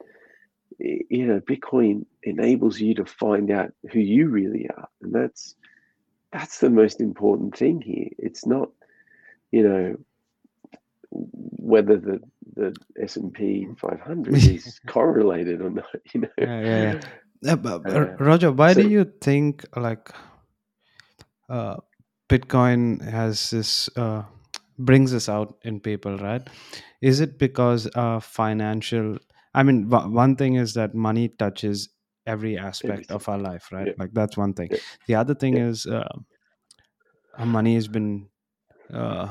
you 0.79 1.27
know 1.27 1.41
bitcoin 1.41 2.05
enables 2.23 2.81
you 2.81 2.95
to 2.95 3.05
find 3.05 3.50
out 3.50 3.73
who 3.93 4.00
you 4.00 4.29
really 4.29 4.69
are 4.77 4.89
and 5.03 5.12
that's 5.12 5.55
that's 6.33 6.59
the 6.59 6.71
most 6.71 7.00
important 7.00 7.57
thing 7.57 7.81
here 7.81 8.09
it's 8.19 8.47
not 8.47 8.71
you 9.53 9.62
know 9.62 9.97
whether 11.11 11.97
the 11.97 12.21
the 12.57 12.75
S&P 13.00 13.67
500 13.81 14.35
is 14.49 14.81
correlated 14.87 15.61
or 15.61 15.71
not 15.71 15.85
you 16.15 16.21
know 16.23 16.29
Yeah, 16.39 16.61
yeah, 16.61 16.83
yeah. 16.93 17.00
Yeah, 17.43 17.57
but, 17.57 17.89
Uh, 17.89 18.17
Roger, 18.19 18.53
why 18.53 18.75
do 18.75 18.87
you 18.87 19.11
think 19.23 19.65
like 19.75 20.11
uh, 21.49 21.77
Bitcoin 22.29 23.00
has 23.03 23.50
this 23.50 23.89
uh, 23.97 24.25
brings 24.84 25.14
us 25.14 25.28
out 25.28 25.56
in 25.62 25.80
people, 25.80 26.18
right? 26.18 26.42
Is 27.00 27.20
it 27.20 27.38
because 27.38 27.88
uh, 27.94 28.20
financial? 28.20 29.18
I 29.54 29.62
mean, 29.62 29.88
w- 29.88 30.12
one 30.12 30.37
thing 30.37 30.54
is 30.56 30.75
that 30.75 30.94
money 30.94 31.28
touches 31.28 31.88
every 32.26 32.58
aspect 32.58 33.10
of 33.10 33.28
our 33.28 33.38
life, 33.38 33.70
right? 33.72 33.87
Yeah. 33.88 33.92
Like 33.99 34.12
that's 34.12 34.37
one 34.37 34.54
thing. 34.54 34.68
Yeah. 34.70 34.78
The 35.06 35.14
other 35.16 35.34
thing 35.34 35.56
Yeah. 35.56 35.68
is 35.68 35.87
uh, 35.87 36.08
our 37.38 37.46
money 37.46 37.75
has 37.75 37.88
been 37.88 38.28
uh, 38.92 39.28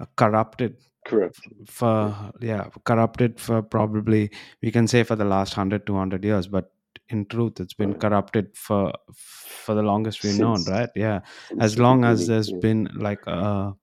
uh, 0.00 0.06
corrupted 0.16 0.76
correct 1.06 1.40
for 1.66 2.14
yeah 2.40 2.68
corrupted 2.84 3.40
for 3.40 3.62
probably 3.62 4.30
we 4.62 4.70
can 4.70 4.86
say 4.86 5.02
for 5.02 5.16
the 5.16 5.24
last 5.24 5.56
100 5.56 5.86
200 5.86 6.24
years 6.24 6.46
but 6.46 6.72
in 7.08 7.24
truth 7.26 7.58
it's 7.58 7.74
been 7.74 7.92
Right. 7.92 8.00
corrupted 8.00 8.56
for 8.56 8.92
for 9.14 9.74
the 9.74 9.82
longest 9.82 10.22
we've 10.22 10.38
known 10.38 10.62
right 10.64 10.90
yeah 10.94 11.20
as 11.58 11.78
long 11.78 12.04
as 12.04 12.26
there's 12.26 12.52
been 12.52 12.88
like 12.94 13.26
a 13.26 13.74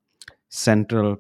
central 0.50 1.18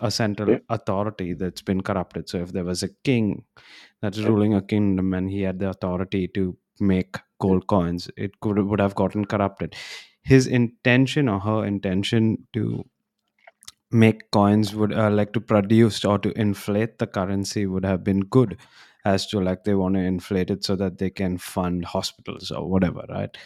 a 0.00 0.10
central 0.10 0.50
Yeah. 0.50 0.58
authority 0.70 1.34
that's 1.34 1.62
been 1.62 1.82
corrupted. 1.82 2.28
So 2.28 2.38
if 2.38 2.52
there 2.52 2.64
was 2.64 2.82
a 2.82 2.88
king 3.04 3.44
that's 4.02 4.18
ruling 4.20 4.54
a 4.54 4.62
kingdom 4.62 5.14
and 5.14 5.30
he 5.30 5.42
had 5.42 5.58
the 5.58 5.70
authority 5.70 6.28
to 6.28 6.56
make 6.80 7.16
gold 7.40 7.66
coins 7.66 8.10
it 8.16 8.40
could 8.40 8.58
would 8.58 8.80
have 8.80 8.94
gotten 8.94 9.24
corrupted. 9.26 9.74
His 10.22 10.46
intention 10.46 11.28
or 11.28 11.40
her 11.40 11.64
intention 11.66 12.46
to 12.54 12.84
make 13.90 14.30
coins 14.30 14.74
would 14.74 14.92
uh, 14.92 15.10
like 15.10 15.32
to 15.32 15.40
produce 15.40 16.04
or 16.04 16.18
to 16.18 16.38
inflate 16.38 16.98
the 16.98 17.06
currency 17.06 17.66
would 17.66 17.84
have 17.84 18.02
been 18.02 18.20
good 18.20 18.56
as 19.04 19.26
to 19.26 19.38
like 19.40 19.64
they 19.64 19.74
want 19.74 19.94
to 19.94 20.00
inflate 20.00 20.50
it 20.50 20.64
so 20.64 20.74
that 20.74 20.98
they 20.98 21.10
can 21.10 21.38
fund 21.38 21.84
hospitals 21.84 22.50
or 22.50 22.68
whatever 22.68 23.04
right 23.08 23.36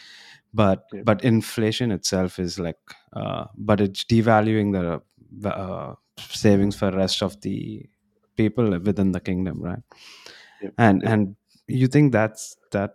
but 0.54 0.84
Yeah. 0.92 1.02
but 1.04 1.22
inflation 1.24 1.90
itself 1.92 2.38
is 2.38 2.58
like 2.58 2.78
uh, 3.12 3.44
but 3.56 3.80
it's 3.80 4.04
devaluing 4.04 4.72
the 4.72 5.50
uh, 5.50 5.94
savings 6.18 6.76
for 6.76 6.90
rest 6.90 7.22
of 7.22 7.40
the 7.42 7.84
people 8.36 8.78
within 8.80 9.12
the 9.12 9.20
kingdom 9.20 9.60
right 9.62 9.82
Yeah. 10.62 10.70
and 10.78 11.02
Yeah. 11.02 11.12
and 11.12 11.36
you 11.66 11.86
think 11.86 12.12
that's 12.12 12.56
that 12.72 12.94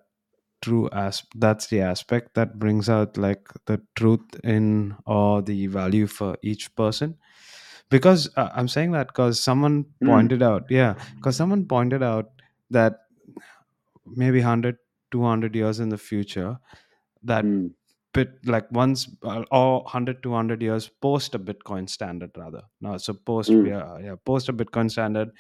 true 0.62 0.90
as 0.94 1.24
that's 1.36 1.68
the 1.68 1.82
aspect 1.82 2.34
that 2.36 2.58
brings 2.60 2.90
out 2.90 3.18
like 3.18 3.50
the 3.66 3.82
truth 3.96 4.40
in 4.44 4.96
or 5.06 5.42
the 5.42 5.68
value 5.68 6.08
for 6.08 6.38
each 6.42 6.74
person 6.76 7.16
because 7.90 8.30
uh, 8.38 8.50
i'm 8.56 8.68
saying 8.68 8.92
that 8.92 9.08
because 9.08 9.40
someone 9.42 9.86
Mm. 10.02 10.08
pointed 10.08 10.42
out 10.44 10.64
yeah 10.70 10.94
because 11.16 11.36
someone 11.36 11.66
pointed 11.66 12.02
out 12.04 12.32
that 12.72 13.00
maybe 14.06 14.40
100 14.40 14.78
200 15.12 15.56
years 15.56 15.80
in 15.80 15.90
the 15.90 15.98
future 15.98 16.58
that 17.24 17.46
Mm, 17.46 17.72
bit 18.14 18.30
like 18.46 18.72
once 18.72 19.10
uh, 19.24 19.44
or 19.52 19.82
100 19.84 20.22
200 20.24 20.62
years 20.62 20.90
post 21.02 21.34
a 21.36 21.40
bitcoin 21.40 21.90
standard 21.90 22.32
rather 22.38 22.62
now 22.82 22.96
so 22.98 23.14
post 23.14 23.52
Mm. 23.52 23.68
yeah 23.68 23.98
yeah 24.00 24.16
post 24.26 24.50
a 24.50 24.54
bitcoin 24.54 24.90
standard 24.92 25.32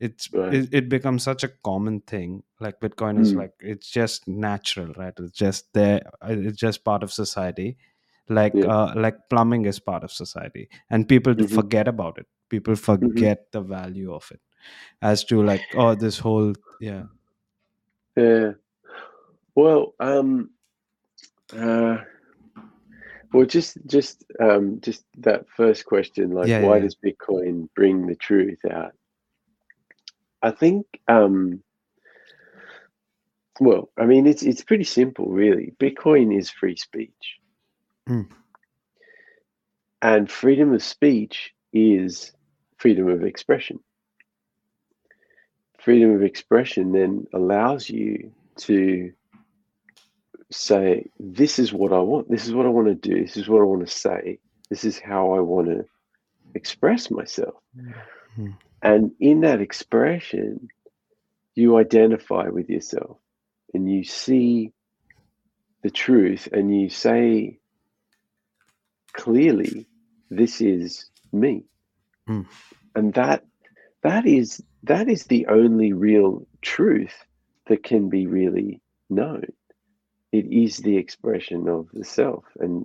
it's 0.00 0.28
Right. 0.32 0.54
it, 0.54 0.68
it 0.72 0.88
becomes 0.88 1.22
such 1.22 1.42
a 1.44 1.48
common 1.64 2.00
thing 2.02 2.42
like 2.60 2.80
bitcoin 2.80 3.18
is 3.18 3.32
Mm. 3.32 3.38
like 3.38 3.52
it's 3.60 3.90
just 3.90 4.28
natural 4.28 4.92
right 4.98 5.14
it's 5.18 5.32
just 5.38 5.72
there 5.72 6.02
uh, 6.22 6.28
it's 6.48 6.58
just 6.58 6.84
part 6.84 7.02
of 7.02 7.12
society 7.12 7.76
like 8.28 8.54
Yeah. 8.54 8.66
uh, 8.66 8.92
like 8.94 9.16
plumbing 9.30 9.64
is 9.64 9.80
part 9.80 10.04
of 10.04 10.12
society 10.12 10.68
and 10.90 11.08
people 11.08 11.34
Mhm. 11.34 11.48
forget 11.48 11.88
about 11.88 12.18
it 12.18 12.26
people 12.50 12.74
Mm-hmm. 12.74 13.06
forget 13.08 13.50
the 13.52 13.60
value 13.62 14.12
of 14.12 14.30
it 14.30 14.40
as 15.00 15.24
to 15.24 15.42
like 15.42 15.62
oh 15.76 15.94
this 15.94 16.18
whole 16.18 16.52
yeah 16.80 17.04
Yeah. 18.16 18.52
Well, 19.54 19.94
um, 20.00 20.50
uh, 21.56 21.98
well, 23.32 23.46
just 23.46 23.78
just 23.86 24.24
um, 24.40 24.80
just 24.80 25.04
that 25.18 25.48
first 25.48 25.84
question, 25.84 26.30
like, 26.30 26.48
Yeah, 26.48 26.62
why 26.62 26.76
yeah. 26.76 26.82
does 26.84 26.96
Bitcoin 26.96 27.68
bring 27.74 28.06
the 28.06 28.16
truth 28.16 28.60
out? 28.70 28.92
I 30.42 30.50
think, 30.52 30.86
um, 31.08 31.62
well, 33.60 33.90
I 33.98 34.06
mean, 34.06 34.26
it's 34.26 34.42
it's 34.42 34.62
pretty 34.64 34.84
simple, 34.84 35.26
really. 35.26 35.74
Bitcoin 35.78 36.36
is 36.36 36.50
free 36.50 36.76
speech, 36.76 37.38
Mm. 38.08 38.30
and 40.00 40.30
freedom 40.30 40.72
of 40.72 40.82
speech 40.82 41.52
is 41.72 42.32
freedom 42.78 43.08
of 43.08 43.24
expression. 43.24 43.80
Freedom 45.80 46.14
of 46.14 46.22
expression 46.22 46.92
then 46.92 47.26
allows 47.32 47.88
you 47.90 48.32
to 48.58 49.12
say, 50.50 51.10
this 51.18 51.58
is 51.58 51.72
what 51.72 51.92
I 51.92 51.98
want. 51.98 52.30
This 52.30 52.46
is 52.46 52.54
what 52.54 52.66
I 52.66 52.70
want 52.70 52.88
to 52.88 52.94
do. 52.94 53.22
This 53.22 53.36
is 53.36 53.48
what 53.48 53.60
I 53.60 53.64
want 53.64 53.86
to 53.86 53.92
say. 53.92 54.38
This 54.70 54.84
is 54.84 54.98
how 54.98 55.32
I 55.32 55.40
want 55.40 55.68
to 55.68 55.84
express 56.54 57.10
myself. 57.10 57.54
Mhm. 57.76 58.54
And 58.82 59.12
in 59.20 59.40
that 59.40 59.60
expression, 59.60 60.68
you 61.54 61.76
identify 61.76 62.48
with 62.48 62.70
yourself 62.70 63.18
and 63.74 63.90
you 63.90 64.04
see 64.04 64.72
the 65.82 65.90
truth 65.90 66.48
and 66.52 66.74
you 66.74 66.88
say 66.88 67.58
clearly 69.12 69.86
this 70.30 70.60
is 70.60 71.10
me 71.32 71.64
Mm. 72.28 72.46
and 72.94 73.14
that 73.14 73.44
that 74.02 74.26
is 74.26 74.62
that 74.82 75.08
is 75.08 75.24
the 75.24 75.46
only 75.46 75.92
real 75.94 76.46
truth 76.60 77.14
that 77.66 77.82
can 77.82 78.08
be 78.10 78.26
really 78.26 78.80
known 79.08 79.46
it 80.32 80.46
is 80.50 80.78
the 80.78 80.96
expression 80.96 81.68
of 81.68 81.88
the 81.92 82.04
self 82.04 82.44
and 82.60 82.84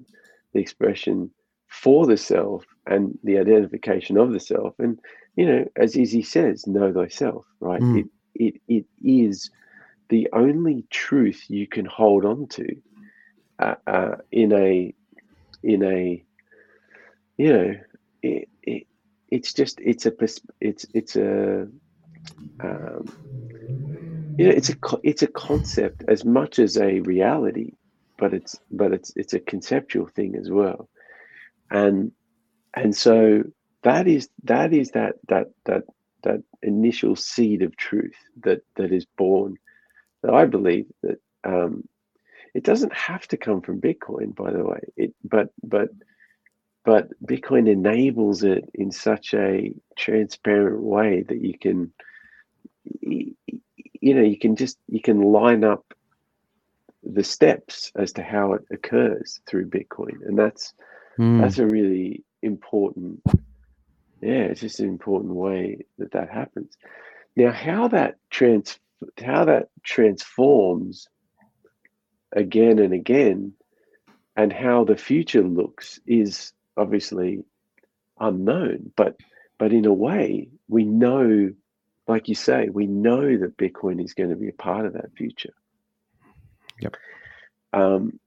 the 0.53 0.59
expression 0.59 1.29
for 1.67 2.05
the 2.05 2.17
self 2.17 2.65
and 2.85 3.17
the 3.23 3.37
identification 3.37 4.17
of 4.17 4.31
the 4.31 4.39
self 4.39 4.73
and 4.79 4.99
you 5.35 5.45
know 5.45 5.65
as 5.75 5.95
izzy 5.95 6.21
says 6.21 6.67
know 6.67 6.91
thyself 6.93 7.45
right 7.59 7.83
Mm. 7.83 7.93
it, 7.93 8.07
it 8.35 8.55
it 8.67 8.85
is 9.03 9.49
the 10.09 10.27
only 10.33 10.85
truth 10.89 11.45
you 11.49 11.67
can 11.67 11.85
hold 11.85 12.25
on 12.25 12.47
to 12.47 12.67
uh, 13.59 13.75
uh, 13.87 14.15
in 14.31 14.51
a 14.53 14.93
in 15.63 15.83
a 15.83 16.23
you 17.37 17.53
know 17.53 17.73
it, 18.21 18.49
it, 18.63 18.87
it's 19.29 19.53
just 19.53 19.79
it's 19.81 20.05
a 20.05 20.13
it's 20.61 20.85
it's 20.93 21.15
a 21.15 21.67
um, 22.63 23.11
you 24.37 24.45
know 24.47 24.51
it's 24.51 24.69
a 24.69 24.75
it's 25.03 25.21
a 25.23 25.27
concept 25.27 26.03
as 26.07 26.25
much 26.25 26.59
as 26.59 26.77
a 26.77 26.99
reality 27.01 27.73
but 28.17 28.33
it's 28.33 28.55
but 28.71 28.93
it's 28.93 29.11
it's 29.15 29.33
a 29.33 29.39
conceptual 29.39 30.07
thing 30.07 30.35
as 30.35 30.49
well. 30.49 30.89
And 31.69 32.11
and 32.73 32.95
so 32.95 33.43
that 33.83 34.07
is 34.07 34.29
that 34.43 34.73
is 34.73 34.91
that 34.91 35.15
that 35.27 35.47
that 35.65 35.83
that 36.23 36.41
initial 36.61 37.15
seed 37.15 37.61
of 37.61 37.75
truth 37.75 38.15
that 38.43 38.61
that 38.77 38.93
is 38.93 39.05
born 39.17 39.57
that 40.21 40.33
i 40.33 40.45
believe 40.45 40.85
that 41.01 41.19
um 41.43 41.83
it 42.53 42.63
doesn't 42.63 42.93
have 42.93 43.27
to 43.27 43.35
come 43.35 43.59
from 43.61 43.81
bitcoin 43.81 44.33
by 44.33 44.51
the 44.51 44.63
way. 44.63 44.79
It 44.95 45.13
but 45.23 45.49
but 45.61 45.89
but 46.85 47.09
bitcoin 47.25 47.69
enables 47.69 48.43
it 48.43 48.63
in 48.73 48.91
such 48.91 49.33
a 49.33 49.73
transparent 49.97 50.81
way 50.81 51.23
that 51.27 51.41
you 51.41 51.57
can 51.57 51.91
you 54.03 54.13
know 54.13 54.21
you 54.21 54.37
can 54.37 54.55
just 54.57 54.77
you 54.89 55.01
can 55.01 55.21
line 55.21 55.63
up 55.63 55.93
the 57.03 57.23
steps 57.23 57.91
as 57.95 58.11
to 58.13 58.21
how 58.21 58.53
it 58.53 58.63
occurs 58.69 59.39
through 59.47 59.69
bitcoin. 59.69 60.17
And 60.27 60.37
that's 60.37 60.73
Mm. 61.19 61.41
that's 61.41 61.59
a 61.59 61.67
really 61.67 62.23
important 62.41 63.21
yeah 64.19 64.45
it's 64.49 64.61
just 64.61 64.79
an 64.79 64.87
important 64.87 65.31
way 65.35 65.85
that 65.99 66.11
that 66.13 66.29
happens. 66.31 66.75
Now 67.35 67.51
how 67.51 67.87
that 67.89 68.15
trans 68.31 68.79
how 69.23 69.45
that 69.45 69.69
transforms 69.83 71.07
again 72.31 72.79
and 72.79 72.93
again 72.93 73.53
and 74.35 74.51
how 74.51 74.85
the 74.85 74.97
future 74.97 75.43
looks 75.43 75.99
is 76.07 76.51
obviously 76.75 77.43
unknown. 78.19 78.91
But 78.95 79.17
but 79.59 79.71
in 79.71 79.85
a 79.85 79.93
way 79.93 80.49
we 80.67 80.83
know 80.83 81.53
like 82.07 82.27
you 82.27 82.35
say 82.35 82.69
we 82.69 82.87
know 82.87 83.37
that 83.37 83.57
bitcoin 83.57 84.03
is 84.03 84.13
going 84.13 84.29
to 84.29 84.35
be 84.35 84.49
a 84.49 84.53
part 84.53 84.85
of 84.85 84.93
that 84.93 85.13
future. 85.15 85.53
Yep. 86.79 86.95
um, 87.73 88.19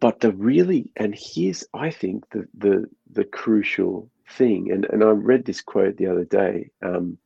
but 0.00 0.20
the 0.20 0.32
really 0.32 0.90
and 0.96 1.14
here's 1.16 1.64
i 1.72 1.90
think 1.90 2.28
the 2.30 2.46
the 2.56 2.86
the 3.10 3.24
crucial 3.24 4.10
thing 4.30 4.70
and 4.70 4.84
and 4.84 5.02
i 5.02 5.08
read 5.08 5.44
this 5.44 5.62
quote 5.62 5.96
the 5.96 6.06
other 6.06 6.24
day 6.24 6.70
um, 6.82 7.18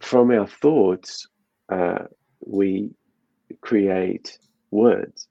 from 0.00 0.30
our 0.30 0.46
thoughts 0.46 1.28
uh, 1.68 2.04
we 2.40 2.90
create 3.60 4.38
words. 4.70 5.28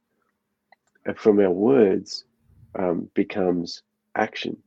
And 1.06 1.18
from 1.18 1.40
our 1.40 1.52
words 1.52 2.24
um, 2.78 3.10
becomes 3.14 3.84
action. 4.16 4.58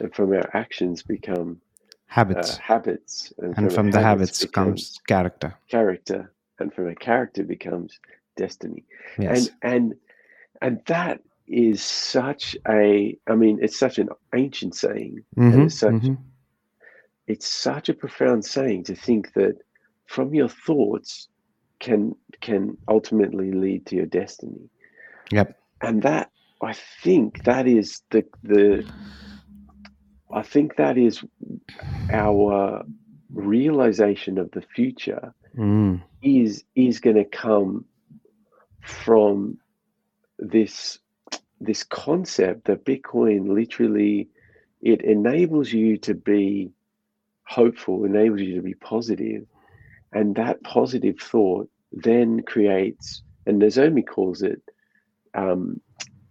And 0.00 0.14
from 0.14 0.32
our 0.32 0.48
actions 0.54 1.02
become 1.02 1.60
habits. 2.08 2.56
Uh, 2.56 2.60
habits. 2.62 3.32
And 3.38 3.56
our 3.58 3.70
from 3.70 3.90
the 3.90 4.00
habits 4.00 4.44
becomes 4.44 4.98
comes 4.98 5.00
character. 5.06 5.54
character. 5.68 6.32
And 6.58 6.74
from 6.74 6.88
a 6.88 6.94
character 6.94 7.44
becomes 7.44 8.00
destiny. 8.36 8.84
Yes. 9.18 9.50
And 9.62 9.74
and 9.74 9.94
and 10.60 10.80
that 10.86 11.20
is 11.46 11.82
such 11.82 12.56
a 12.68 13.16
i 13.26 13.34
mean 13.34 13.58
it's 13.62 13.78
such 13.78 13.98
an 13.98 14.08
ancient 14.34 14.74
saying. 14.74 15.24
And 15.36 15.54
Mhm, 15.54 15.64
it's 15.66 15.78
such 15.78 15.94
mhm. 15.94 16.18
it's 17.26 17.46
such 17.46 17.88
a 17.88 17.94
profound 17.94 18.44
saying 18.44 18.84
to 18.84 18.94
think 18.96 19.32
that 19.34 19.56
from 20.06 20.34
your 20.34 20.48
thoughts 20.48 21.28
can 21.80 22.14
can 22.40 22.76
ultimately 22.88 23.52
lead 23.52 23.86
to 23.86 23.96
your 23.96 24.06
destiny. 24.06 24.68
Yep. 25.30 25.56
And 25.82 26.02
that 26.02 26.30
i 26.60 26.72
think 27.02 27.44
that 27.44 27.66
is 27.68 28.02
the 28.10 28.24
the 28.42 28.84
i 30.32 30.42
think 30.42 30.76
that 30.76 30.96
is 30.98 31.22
our 32.12 32.84
realization 33.32 34.38
of 34.38 34.50
the 34.52 34.62
future 34.74 35.34
Mm. 35.56 36.02
is 36.22 36.62
is 36.76 37.00
going 37.00 37.16
to 37.16 37.24
come 37.24 37.84
from 38.82 39.58
this 40.38 40.98
this 41.60 41.82
concept 41.84 42.66
that 42.66 42.84
bitcoin 42.84 43.48
literally 43.48 44.28
it 44.80 45.02
enables 45.02 45.72
you 45.72 45.96
to 45.98 46.14
be 46.14 46.70
hopeful 47.46 48.04
enables 48.04 48.40
you 48.40 48.54
to 48.56 48.62
be 48.62 48.74
positive 48.74 49.44
and 50.12 50.36
that 50.36 50.62
positive 50.62 51.18
thought 51.18 51.68
then 51.92 52.42
creates 52.42 53.22
and 53.46 53.60
nozomi 53.60 54.06
calls 54.06 54.42
it 54.42 54.62
um, 55.34 55.80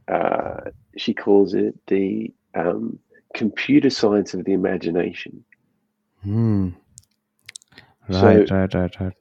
uh, 0.08 0.62
she 0.98 1.14
calls 1.14 1.54
it 1.54 1.76
the 1.88 2.34
um, 2.56 3.00
computer 3.36 3.90
science 3.90 4.34
of 4.34 4.46
the 4.46 4.54
imagination 4.54 5.44
Mm. 6.26 6.76
So- 8.12 8.22
right 8.26 8.50
right 8.52 8.74
right 8.74 9.00
right 9.00 9.13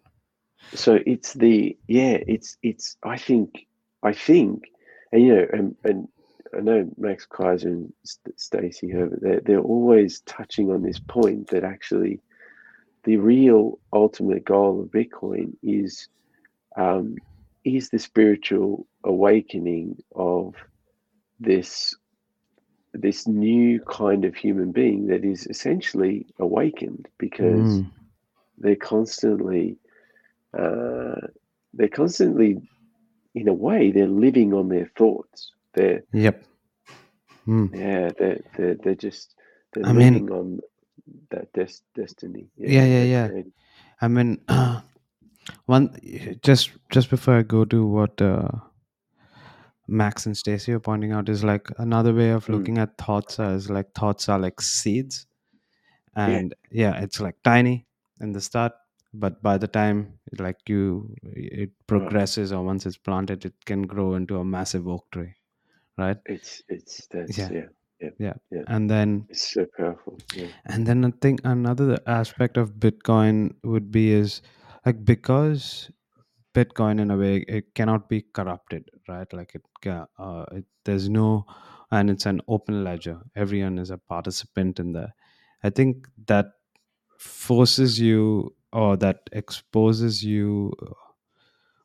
so 0.74 0.98
it's 1.06 1.34
the 1.34 1.76
yeah 1.86 2.18
it's 2.26 2.56
it's 2.62 2.96
i 3.02 3.16
think 3.16 3.66
i 4.02 4.12
think 4.12 4.64
and 5.12 5.22
you 5.22 5.34
know 5.34 5.46
and, 5.52 5.76
and 5.84 6.08
i 6.56 6.60
know 6.60 6.90
max 6.96 7.26
keiser 7.26 7.66
and 7.66 7.92
St- 8.04 8.40
stacy 8.40 8.90
herbert 8.90 9.20
they're, 9.22 9.40
they're 9.40 9.60
always 9.60 10.20
touching 10.20 10.70
on 10.72 10.82
this 10.82 10.98
point 10.98 11.48
that 11.48 11.62
actually 11.62 12.20
the 13.04 13.16
real 13.18 13.78
ultimate 13.92 14.44
goal 14.44 14.80
of 14.80 14.88
bitcoin 14.88 15.52
is 15.62 16.08
um, 16.76 17.16
is 17.64 17.88
the 17.90 17.98
spiritual 17.98 18.86
awakening 19.04 20.02
of 20.14 20.54
this 21.40 21.94
this 22.92 23.26
new 23.26 23.80
kind 23.80 24.24
of 24.24 24.34
human 24.34 24.72
being 24.72 25.06
that 25.08 25.24
is 25.24 25.46
essentially 25.46 26.26
awakened 26.38 27.08
because 27.18 27.80
Mm. 27.80 27.90
they're 28.58 28.76
constantly 28.76 29.76
uh, 30.58 31.20
they're 31.74 31.88
constantly 31.88 32.56
in 33.34 33.48
a 33.48 33.52
way 33.52 33.90
they're 33.90 34.06
living 34.26 34.54
on 34.54 34.68
their 34.68 34.90
thoughts 34.96 35.52
they're 35.74 36.02
yep 36.12 36.42
Mm. 37.46 37.68
yeah 37.74 38.10
they're 38.18 38.40
they're, 38.56 38.74
they're 38.82 38.94
just 39.08 39.34
they're 39.72 39.86
I 39.86 39.92
mean- 39.92 40.30
on 40.30 40.60
that 41.30 41.52
des- 41.52 41.84
destiny 41.94 42.48
Yeah, 42.56 42.84
yeah, 42.84 43.04
yeah. 43.04 43.28
creating. 43.28 43.52
I 44.00 44.08
mean, 44.08 44.40
one 45.66 45.84
just 46.42 46.72
just 46.90 47.08
before 47.10 47.34
I 47.38 47.42
go 47.42 47.64
to 47.64 47.86
what 47.86 48.20
uh, 48.20 48.48
Max 49.88 50.26
and 50.26 50.36
Stacy 50.36 50.72
are 50.72 50.80
pointing 50.80 51.12
out 51.12 51.28
is 51.28 51.44
like 51.44 51.68
another 51.78 52.14
way 52.14 52.30
of 52.30 52.48
Mm. 52.48 52.52
looking 52.54 52.78
at 52.78 52.98
thoughts 52.98 53.38
as 53.40 53.70
like 53.70 53.92
thoughts 53.94 54.28
are 54.28 54.38
like 54.38 54.60
seeds, 54.60 55.26
and 56.16 56.54
yeah, 56.70 57.00
it's 57.02 57.20
like 57.20 57.36
tiny 57.44 57.86
in 58.20 58.32
the 58.32 58.40
start, 58.40 58.72
but 59.14 59.42
by 59.42 59.58
the 59.58 59.68
time 59.68 60.18
like 60.38 60.58
you 60.68 61.14
it 61.22 61.70
progresses 61.86 62.52
or 62.52 62.64
once 62.64 62.86
it's 62.86 62.96
planted, 62.98 63.44
it 63.44 63.54
can 63.64 63.82
grow 63.82 64.14
into 64.14 64.38
a 64.38 64.44
massive 64.44 64.88
oak 64.88 65.10
tree, 65.12 65.34
right? 65.98 66.18
it's 66.26 66.62
it's 66.68 67.06
that's 67.12 67.50
Yeah. 68.18 68.34
yeah 68.50 68.62
And 68.66 68.90
then 68.90 69.28
it's 69.28 69.52
so 69.52 69.66
powerful 69.76 70.18
yeah 70.34 70.52
and 70.66 70.86
then 70.86 71.04
I 71.04 71.12
think 71.20 71.40
another 71.44 71.98
aspect 72.06 72.56
of 72.56 72.74
Bitcoin 72.74 73.54
would 73.64 73.90
be 73.90 74.12
is 74.12 74.42
like 74.84 75.04
because 75.04 75.90
Bitcoin 76.56 77.00
in 77.00 77.10
a 77.10 77.16
way 77.18 77.38
it 77.48 77.74
cannot 77.74 78.08
be 78.08 78.22
corrupted, 78.32 78.90
right? 79.08 79.32
Like 79.32 79.54
it, 79.56 79.62
ca- 79.82 80.06
uh, 80.18 80.46
it 80.52 80.64
there's 80.84 81.08
no, 81.08 81.46
and 81.90 82.10
it's 82.10 82.26
an 82.26 82.40
open 82.48 82.84
ledger. 82.84 83.20
Everyone 83.36 83.78
is 83.78 83.90
a 83.90 83.98
participant 83.98 84.80
in 84.80 84.92
there. 84.92 85.14
I 85.64 85.70
think 85.70 86.08
that 86.26 86.46
forces 87.18 88.00
you 88.00 88.54
or 88.72 88.96
that 88.98 89.20
exposes 89.32 90.24
you 90.24 90.72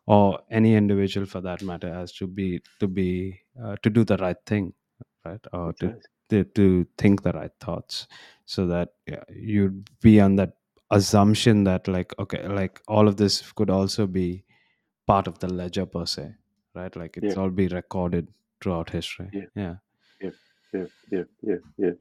or 0.08 0.40
any 0.52 0.76
individual 0.76 1.26
for 1.28 1.42
that 1.42 1.62
matter 1.64 1.94
as 1.94 2.12
to 2.14 2.28
be 2.28 2.62
to 2.80 2.88
be 2.88 3.40
uh, 3.64 3.76
to 3.84 3.90
do 3.90 4.04
the 4.04 4.18
right 4.18 4.38
thing 4.46 4.74
right 5.26 5.42
or 5.54 5.74
to 5.74 5.94
does. 5.94 6.04
to, 6.30 6.44
to 6.46 6.88
think 6.98 7.24
the 7.24 7.32
right 7.34 7.52
thoughts 7.60 8.08
so 8.46 8.68
that 8.68 8.90
yeah, 9.08 9.24
you'd 9.30 9.90
be 10.02 10.20
on 10.20 10.36
that 10.36 10.54
assumption 10.92 11.64
that 11.64 11.88
like 11.88 12.14
okay 12.20 12.48
like 12.48 12.82
all 12.88 13.08
of 13.08 13.18
this 13.18 13.52
could 13.54 13.70
also 13.70 14.08
be 14.08 14.44
part 15.08 15.28
of 15.28 15.40
the 15.40 15.48
ledger 15.48 15.86
per 15.86 16.06
se 16.06 16.34
right 16.76 16.96
like 16.96 17.18
it's 17.18 17.36
Yeah. 17.36 17.38
all 17.38 17.50
be 17.52 17.68
recorded 17.70 18.28
throughout 18.62 18.92
history 18.92 19.32
Yeah. 19.34 19.46
yeah 19.56 19.76
yeah, 20.74 20.86
yeah, 21.12 21.24
yeah, 21.44 21.56
yeah. 21.78 21.92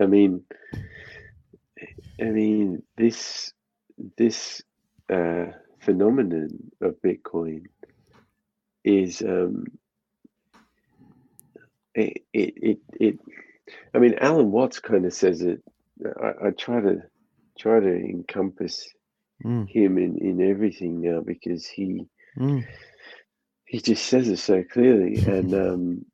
I 0.00 0.06
mean, 0.06 0.44
I 2.20 2.24
mean 2.26 2.82
this 2.96 3.52
this 4.18 4.62
uh, 5.12 5.46
phenomenon 5.80 6.50
of 6.82 6.96
Bitcoin 7.04 7.64
is 8.84 9.22
um, 9.22 9.66
it, 11.94 12.24
it 12.32 12.54
it 12.56 12.78
it. 13.00 13.20
I 13.94 13.98
mean, 13.98 14.14
Alan 14.20 14.52
Watts 14.52 14.80
kind 14.80 15.06
of 15.06 15.14
says 15.14 15.42
it. 15.42 15.62
I, 16.22 16.48
I 16.48 16.50
try 16.52 16.80
to 16.80 17.02
try 17.58 17.80
to 17.80 17.88
encompass 17.94 18.88
Mm, 19.44 19.68
him 19.68 19.98
in 19.98 20.18
in 20.18 20.42
everything 20.50 21.02
now 21.02 21.20
because 21.20 21.66
he 21.66 22.06
mm, 22.36 22.64
he 23.66 23.80
just 23.80 24.04
says 24.06 24.28
it 24.28 24.38
so 24.38 24.62
clearly 24.64 25.22
and 25.26 25.54
um 25.54 26.04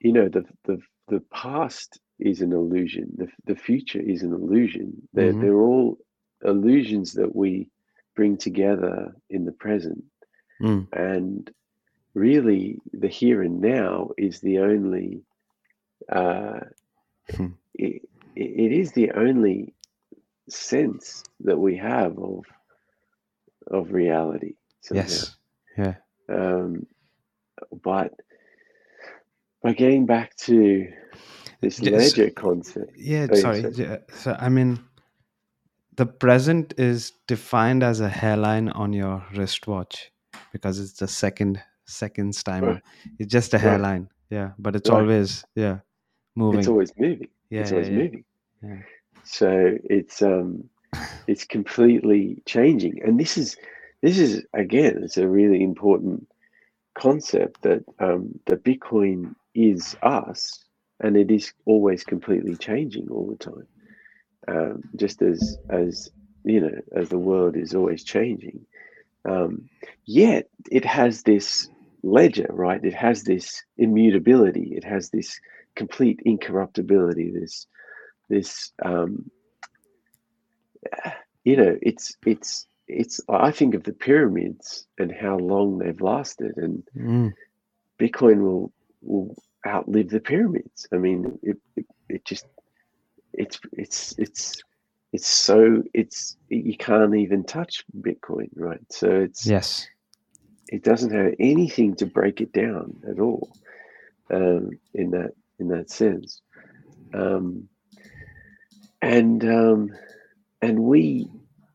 you 0.00 0.12
know 0.12 0.28
the 0.28 0.44
the 0.64 0.78
the 1.08 1.20
past 1.32 1.98
is 2.18 2.40
an 2.40 2.52
illusion 2.52 3.08
the, 3.16 3.28
the 3.46 3.56
future 3.56 4.00
is 4.00 4.22
an 4.22 4.32
illusion 4.32 4.92
they're, 5.14 5.34
Mhm. 5.34 5.40
they're 5.40 5.60
all 5.60 5.98
illusions 6.44 7.12
that 7.14 7.34
we 7.34 7.68
bring 8.16 8.36
together 8.36 9.12
in 9.30 9.44
the 9.44 9.52
present 9.52 10.04
mm, 10.60 10.86
and 10.92 11.50
really 12.14 12.78
the 12.92 13.08
here 13.08 13.42
and 13.42 13.60
now 13.60 14.10
is 14.18 14.40
the 14.40 14.58
only 14.58 15.22
uh 16.12 16.60
Hmm. 17.36 17.52
it, 17.74 18.02
it 18.36 18.72
is 18.72 18.92
the 18.92 19.10
only 19.12 19.74
sense 20.48 21.24
that 21.40 21.58
we 21.58 21.76
have 21.76 22.18
of 22.18 22.44
of 23.70 23.92
reality 23.92 24.54
somehow. 24.80 25.24
yes 25.24 25.37
yeah 25.78 25.94
um, 26.28 26.86
but 27.82 28.12
by 29.62 29.72
getting 29.72 30.06
back 30.06 30.36
to 30.36 30.92
this 31.60 31.80
ledger 31.80 32.30
concept, 32.30 32.92
yeah 32.96 33.26
Oh, 33.30 33.34
yeah, 33.34 33.40
sorry 33.40 33.72
yeah, 33.74 33.96
so 34.14 34.36
i 34.38 34.48
mean 34.48 34.78
the 35.96 36.06
present 36.06 36.74
is 36.78 37.12
defined 37.26 37.82
as 37.82 38.00
a 38.00 38.08
hairline 38.08 38.68
on 38.70 38.92
your 38.92 39.24
wristwatch 39.34 40.12
because 40.52 40.78
it's 40.78 40.92
the 40.94 41.08
second 41.08 41.60
seconds 41.86 42.42
timer 42.42 42.66
Right. 42.74 42.82
it's 43.18 43.32
just 43.32 43.54
a 43.54 43.58
Right. 43.58 43.62
hairline 43.62 44.08
yeah 44.30 44.50
but 44.58 44.76
it's 44.76 44.90
Right. 44.90 45.00
always 45.00 45.44
yeah 45.54 45.78
moving 46.36 46.60
it's 46.60 46.68
always 46.68 46.92
moving. 46.96 47.28
yeah, 47.50 47.60
it's 47.60 47.70
yeah, 47.70 47.76
always 47.76 47.90
moving. 47.90 48.24
Yeah. 48.62 48.82
So 49.24 49.76
it's 49.84 50.22
um, 50.22 50.68
it's 51.26 51.44
completely 51.44 52.42
changing, 52.46 53.02
and 53.02 53.18
this 53.20 53.36
is 53.36 53.56
this 54.02 54.18
is 54.18 54.44
again, 54.52 55.00
it's 55.02 55.16
a 55.16 55.28
really 55.28 55.62
important 55.62 56.28
concept 56.94 57.62
that 57.62 57.84
um, 57.98 58.38
that 58.46 58.64
Bitcoin 58.64 59.34
is 59.54 59.96
us, 60.02 60.64
and 61.00 61.16
it 61.16 61.30
is 61.30 61.52
always 61.64 62.04
completely 62.04 62.56
changing 62.56 63.08
all 63.10 63.26
the 63.26 63.36
time. 63.36 63.66
Um, 64.46 64.82
just 64.96 65.20
as 65.22 65.58
as 65.68 66.10
you 66.44 66.60
know, 66.60 66.80
as 66.94 67.08
the 67.08 67.18
world 67.18 67.56
is 67.56 67.74
always 67.74 68.04
changing. 68.04 68.64
Um, 69.24 69.68
yet 70.06 70.48
it 70.70 70.84
has 70.84 71.22
this 71.22 71.68
ledger, 72.02 72.46
right? 72.50 72.82
It 72.82 72.94
has 72.94 73.24
this 73.24 73.62
immutability. 73.76 74.74
It 74.76 74.84
has 74.84 75.10
this 75.10 75.38
complete 75.74 76.20
incorruptibility. 76.24 77.30
This 77.30 77.66
this 78.28 78.72
um, 78.84 79.30
you 81.44 81.56
know, 81.56 81.76
it's 81.82 82.16
it's 82.26 82.66
it's. 82.88 83.20
I 83.28 83.50
think 83.50 83.74
of 83.74 83.84
the 83.84 83.92
pyramids 83.92 84.86
and 84.98 85.12
how 85.12 85.38
long 85.38 85.78
they've 85.78 86.00
lasted, 86.00 86.56
and 86.56 86.82
Mm, 86.96 87.34
Bitcoin 88.00 88.42
will 88.42 88.72
will 89.02 89.36
outlive 89.66 90.10
the 90.10 90.20
pyramids. 90.20 90.86
I 90.92 90.96
mean, 90.96 91.38
it 91.42 91.58
it, 91.76 91.86
it 92.08 92.24
just 92.24 92.46
it's 93.34 93.60
it's 93.72 94.14
it's 94.18 94.62
it's 95.12 95.26
so 95.28 95.82
it's 95.94 96.36
you 96.48 96.76
can't 96.76 97.14
even 97.16 97.44
touch 97.44 97.84
Bitcoin, 98.00 98.48
right? 98.56 98.80
So 98.90 99.10
it's 99.10 99.46
yes 99.46 99.86
it 100.68 100.82
doesn't 100.82 101.12
have 101.12 101.34
anything 101.38 101.94
to 101.96 102.06
break 102.06 102.40
it 102.40 102.52
down 102.52 102.94
at 103.10 103.20
all 103.20 103.50
um, 104.30 104.70
in 104.94 105.10
that 105.10 105.32
in 105.58 105.68
that 105.68 105.90
sense. 105.90 106.42
Um, 107.14 107.68
and 109.00 109.44
um, 109.44 109.90
and 110.60 110.80
we, 110.80 111.28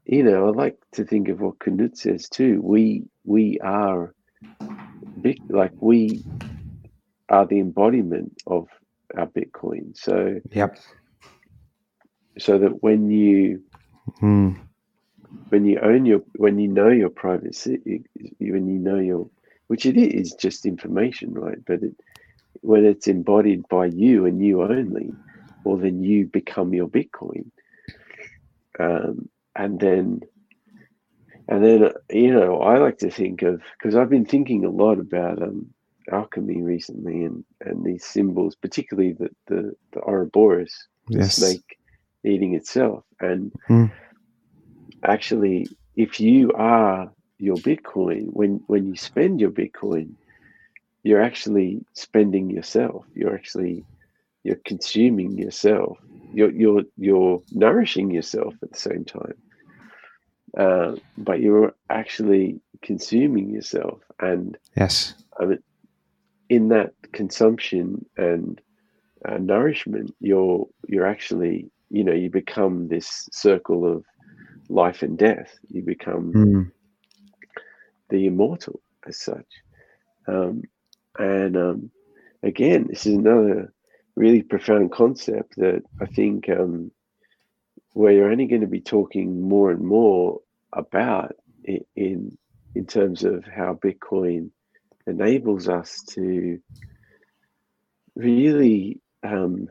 you 0.06 0.24
know, 0.24 0.48
I 0.48 0.52
like 0.52 0.78
to 0.94 1.06
think 1.06 1.30
of 1.30 1.40
what 1.42 1.60
Knut 1.60 1.98
says 1.98 2.30
too. 2.30 2.62
We 2.62 3.06
we 3.24 3.60
are 3.60 4.14
big, 5.22 5.42
like 5.50 5.74
we 5.82 6.26
are 7.30 7.46
the 7.46 7.60
embodiment 7.60 8.42
of 8.48 8.68
our 9.18 9.28
Bitcoin. 9.28 9.96
So 9.98 10.40
yep 10.52 10.78
so 12.38 12.58
that 12.58 12.82
when 12.82 13.10
you 13.12 13.64
mm, 14.22 14.58
when 15.50 15.66
you 15.66 15.80
own 15.82 16.06
your 16.06 16.22
when 16.38 16.58
you 16.60 16.68
know 16.68 16.90
your 16.90 17.10
privacy 17.10 18.04
when 18.40 18.68
you 18.68 18.80
know 18.80 19.00
your 19.00 19.30
which 19.68 19.86
it 19.86 19.98
is 19.98 20.34
just 20.34 20.66
information 20.66 21.34
right 21.34 21.60
but 21.66 21.84
it, 21.84 21.96
when 22.62 22.86
it's 22.86 23.08
embodied 23.08 23.68
by 23.70 23.86
you 23.86 24.26
and 24.26 24.44
you 24.44 24.62
only 24.64 25.16
well 25.64 25.78
then 25.78 26.02
you 26.02 26.26
become 26.26 26.74
your 26.74 26.88
bitcoin 26.88 27.46
um, 28.80 29.30
and 29.56 29.80
then 29.80 30.22
and 31.48 31.64
then 31.64 31.92
you 32.10 32.34
know 32.34 32.60
i 32.62 32.78
like 32.78 32.98
to 32.98 33.10
think 33.12 33.42
of 33.42 33.62
because 33.78 33.96
i've 33.96 34.10
been 34.10 34.26
thinking 34.26 34.66
a 34.66 34.70
lot 34.70 35.00
about 35.00 35.42
um, 35.42 35.68
alchemy 36.12 36.62
recently 36.62 37.24
and 37.24 37.46
and 37.62 37.84
these 37.84 38.04
symbols 38.06 38.56
particularly 38.56 39.14
the 39.14 39.30
the, 39.48 39.74
the 39.94 40.02
ouroboros 40.02 40.88
the 41.10 41.24
snake 41.24 41.78
eating 42.26 42.56
itself. 42.56 43.04
And 43.20 43.52
Hmm. 43.68 43.86
actually 45.06 45.68
if 45.96 46.20
you 46.20 46.52
are 46.54 47.12
your 47.38 47.58
bitcoin 47.58 48.28
when 48.28 48.62
when 48.68 48.88
you 48.88 48.96
spend 48.96 49.42
your 49.42 49.52
bitcoin 49.52 50.16
you're 51.04 51.22
actually 51.22 51.86
spending 51.94 52.50
yourself. 52.50 53.06
You're 53.14 53.36
actually 53.36 53.86
you're 54.44 54.60
consuming 54.66 55.38
yourself. 55.38 55.98
You're 56.34 56.52
you're 56.52 56.84
you're 56.98 57.42
nourishing 57.52 58.12
yourself 58.12 58.56
at 58.64 58.72
the 58.72 58.80
same 58.80 59.06
time 59.06 59.36
uh, 60.58 60.96
but 61.18 61.40
you're 61.40 61.74
actually 61.90 62.60
consuming 62.82 63.50
yourself 63.50 64.00
and 64.20 64.58
yes 64.76 65.16
I 65.40 65.46
mean, 65.46 65.60
in 66.50 66.68
that 66.70 66.92
consumption 67.14 68.06
and 68.18 68.60
uh, 69.28 69.38
nourishment, 69.38 70.14
you're 70.20 70.68
you're 70.88 71.08
actually 71.08 71.72
you 71.90 72.04
know 72.04 72.14
you 72.14 72.30
become 72.30 72.88
this 72.88 73.28
circle 73.32 73.92
of 73.92 74.06
life 74.70 75.02
and 75.02 75.18
death. 75.18 75.58
You 75.70 75.84
become 75.84 76.34
Mm, 76.34 76.72
the 78.10 78.28
immortal 78.28 78.82
as 79.08 79.18
such. 79.18 79.48
Um, 80.28 80.64
and 81.18 81.58
um, 81.58 81.92
again, 82.44 82.88
this 82.90 83.06
is 83.06 83.16
another 83.16 83.74
really 84.16 84.42
profound 84.42 84.92
concept 84.92 85.56
that 85.58 85.84
I 86.00 86.06
think 86.06 86.50
um, 86.50 86.92
where 87.94 88.12
you're 88.12 88.32
only 88.32 88.48
going 88.48 88.62
to 88.62 88.68
be 88.68 88.82
talking 88.82 89.42
more 89.42 89.72
and 89.72 89.82
more 89.84 90.42
about 90.74 91.36
in 91.96 92.38
in 92.76 92.86
terms 92.88 93.24
of 93.24 93.46
how 93.46 93.74
Bitcoin 93.84 94.50
enables 95.08 95.70
us 95.70 96.04
to 96.10 96.60
really 98.16 99.02
um, 99.24 99.68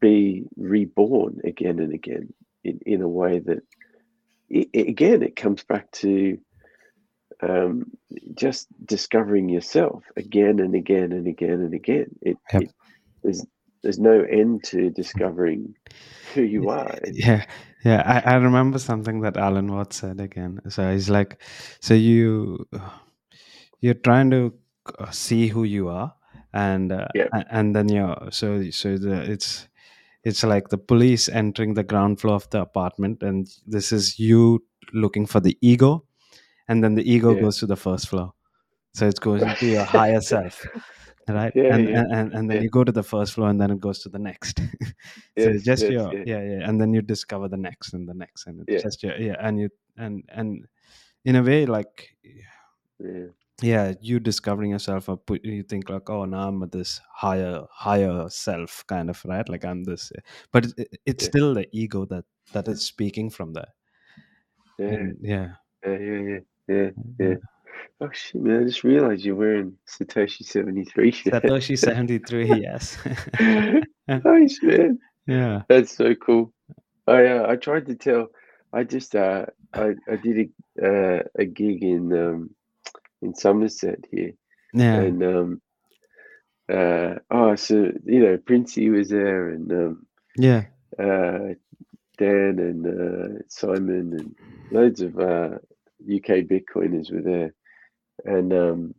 be 0.00 0.44
reborn 0.56 1.40
again 1.44 1.78
and 1.78 1.92
again 1.94 2.32
in, 2.64 2.80
in 2.86 3.02
a 3.02 3.08
way 3.08 3.38
that 3.40 3.60
i 4.54 4.66
i- 4.76 4.78
again 4.80 5.22
it 5.22 5.36
comes 5.36 5.64
back 5.64 5.90
to 5.92 6.38
um, 7.42 7.90
just 8.34 8.66
discovering 8.84 9.48
yourself 9.48 10.04
again 10.16 10.60
and 10.60 10.74
again 10.74 11.12
and 11.12 11.26
again 11.26 11.60
and 11.60 11.74
again 11.74 12.06
it, 12.22 12.36
Yep. 12.52 12.64
it 12.64 12.70
there's 13.22 13.44
there's 13.82 13.98
no 13.98 14.22
end 14.22 14.62
to 14.64 14.90
discovering 14.90 15.74
who 16.34 16.42
you 16.42 16.68
are 16.68 16.96
yeah 17.12 17.44
yeah 17.84 18.02
I, 18.24 18.32
I 18.32 18.36
remember 18.36 18.78
something 18.78 19.20
that 19.22 19.36
alan 19.36 19.72
watts 19.72 19.96
said 19.96 20.20
again 20.20 20.60
so 20.68 20.90
he's 20.92 21.10
like 21.10 21.40
so 21.80 21.94
you 21.94 22.66
you're 23.80 23.94
trying 23.94 24.30
to 24.30 24.52
see 25.10 25.48
who 25.48 25.64
you 25.64 25.88
are 25.88 26.14
and 26.52 26.92
uh, 26.92 27.08
Yeah. 27.14 27.28
and 27.50 27.74
then 27.74 27.88
you're 27.88 28.28
so 28.30 28.70
so 28.70 28.96
the 28.98 29.30
it's 29.30 29.68
it's 30.24 30.44
like 30.44 30.68
the 30.68 30.78
police 30.78 31.28
entering 31.28 31.74
the 31.74 31.82
ground 31.82 32.20
floor 32.20 32.34
of 32.36 32.48
the 32.50 32.60
apartment 32.60 33.22
and 33.22 33.48
this 33.66 33.92
is 33.92 34.18
you 34.18 34.62
looking 34.92 35.26
for 35.26 35.40
the 35.40 35.56
ego 35.60 36.04
and 36.68 36.82
then 36.84 36.94
the 36.94 37.10
ego 37.10 37.34
Yeah. 37.34 37.42
goes 37.42 37.58
to 37.58 37.66
the 37.66 37.76
first 37.76 38.08
floor 38.08 38.32
so 38.94 39.06
it 39.08 39.20
goes 39.20 39.42
into 39.42 39.66
your 39.66 39.84
higher 39.84 40.20
self 40.32 40.64
right? 41.28 41.52
Yeah, 41.54 41.74
and, 41.74 41.88
yeah, 41.88 42.04
and 42.10 42.32
and 42.32 42.50
then 42.50 42.56
yeah. 42.58 42.62
you 42.62 42.70
go 42.70 42.84
to 42.84 42.92
the 42.92 43.02
first 43.02 43.34
floor 43.34 43.48
and 43.48 43.60
then 43.60 43.70
it 43.70 43.80
goes 43.80 44.00
to 44.00 44.08
the 44.08 44.18
next. 44.18 44.60
So 45.38 45.48
Yes, 45.48 45.56
it's 45.56 45.64
just 45.64 45.82
yes, 45.84 45.92
your 45.92 46.12
yeah. 46.14 46.24
yeah 46.26 46.42
yeah 46.42 46.68
and 46.68 46.80
then 46.80 46.92
you 46.92 47.00
discover 47.02 47.48
the 47.48 47.56
next 47.56 47.94
and 47.94 48.06
the 48.08 48.14
next 48.14 48.46
and 48.46 48.62
it's 48.68 48.82
just 48.82 49.02
your 49.02 49.16
yeah 49.16 49.36
and 49.40 49.58
you 49.58 49.70
and 49.96 50.22
and 50.28 50.66
in 51.24 51.36
a 51.36 51.42
way 51.42 51.64
like 51.66 52.14
Yeah. 52.98 53.28
yeah 53.62 53.94
you 54.00 54.20
discovering 54.20 54.70
yourself 54.72 55.08
or 55.08 55.16
put 55.16 55.44
you 55.44 55.62
think 55.62 55.88
like 55.88 56.10
oh 56.10 56.26
now 56.26 56.48
i'm 56.48 56.68
this 56.70 57.00
higher 57.14 57.64
higher 57.70 58.28
self 58.28 58.84
kind 58.86 59.08
of 59.10 59.24
right? 59.24 59.48
Like 59.48 59.64
i'm 59.64 59.84
this 59.84 60.12
but 60.52 60.66
it, 60.66 60.74
it- 60.76 61.00
it's 61.06 61.24
still 61.24 61.54
the 61.54 61.66
ego 61.72 62.04
that 62.06 62.24
that 62.52 62.68
is 62.68 62.82
speaking 62.84 63.30
from 63.30 63.52
there. 63.54 63.72
Yeah. 64.78 64.88
And 64.88 65.16
yeah. 65.22 65.48
Yeah, 65.86 65.98
yeah, 65.98 66.20
yeah, 66.28 66.40
yeah, 66.68 66.90
yeah. 67.18 67.34
Oh 68.00 68.10
shit, 68.12 68.42
man! 68.42 68.62
I 68.62 68.64
just 68.64 68.84
realized 68.84 69.24
you're 69.24 69.34
wearing 69.36 69.76
Satoshi 69.88 70.44
seventy 70.44 70.84
three 70.84 71.12
satoshi 71.12 71.78
73 71.78 72.60
yes 72.62 72.98
nice, 74.08 74.58
man. 74.62 74.98
yeah 75.26 75.62
That's 75.68 75.96
so 75.96 76.14
cool. 76.14 76.52
I 77.06 77.26
uh, 77.26 77.46
I 77.48 77.56
tried 77.56 77.86
to 77.86 77.94
tell. 77.94 78.28
I 78.72 78.84
just 78.84 79.14
uh 79.14 79.46
I 79.72 79.94
I 80.10 80.16
did 80.16 80.50
a 80.80 80.86
uh, 80.86 81.22
a 81.38 81.44
gig 81.44 81.82
in 81.82 82.12
um 82.12 82.50
in 83.20 83.34
Somerset 83.34 84.04
here, 84.10 84.32
yeah 84.74 84.94
and 85.00 85.22
um 85.22 85.60
uh 86.72 87.14
oh 87.30 87.54
so 87.56 87.92
you 88.04 88.20
know 88.20 88.38
Princey 88.38 88.88
was 88.90 89.10
there 89.10 89.48
and 89.50 89.70
um 89.72 90.06
yeah 90.36 90.64
uh 90.98 91.54
Dan 92.18 92.58
and 92.58 92.86
uh 92.86 93.42
Simon 93.48 94.12
and 94.18 94.34
loads 94.70 95.00
of 95.00 95.18
uh 95.18 95.58
UK 96.02 96.46
Bitcoiners 96.50 97.12
were 97.12 97.22
there, 97.22 97.54
and 98.24 98.52
um 98.52 98.94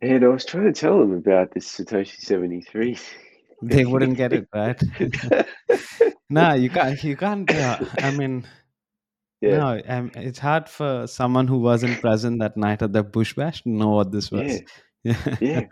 and 0.00 0.24
I 0.24 0.28
was 0.28 0.44
trying 0.44 0.64
to 0.64 0.72
tell 0.72 0.98
them 0.98 1.12
about 1.12 1.52
this 1.52 1.66
Satoshi 1.76 2.18
seventy 2.20 2.60
three. 2.60 2.98
they 3.62 3.84
wouldn't 3.84 4.16
get 4.16 4.32
it 4.32 4.48
right 4.54 4.80
no 6.30 6.52
you 6.54 6.68
can't 6.70 7.02
you 7.04 7.16
can't 7.16 7.48
uh, 7.54 7.78
i 8.00 8.10
mean 8.10 8.44
Yeah. 9.40 9.58
no 9.58 9.82
um, 9.86 10.10
it's 10.14 10.38
hard 10.38 10.68
for 10.68 11.06
someone 11.06 11.46
who 11.48 11.58
wasn't 11.58 12.00
present 12.00 12.40
that 12.40 12.56
night 12.56 12.82
at 12.82 12.92
the 12.92 13.02
bush 13.02 13.34
bash 13.34 13.62
to 13.62 13.68
know 13.70 13.90
what 13.90 14.10
this 14.12 14.30
was 14.32 14.62
yeah 15.04 15.16
Yeah. 15.40 15.66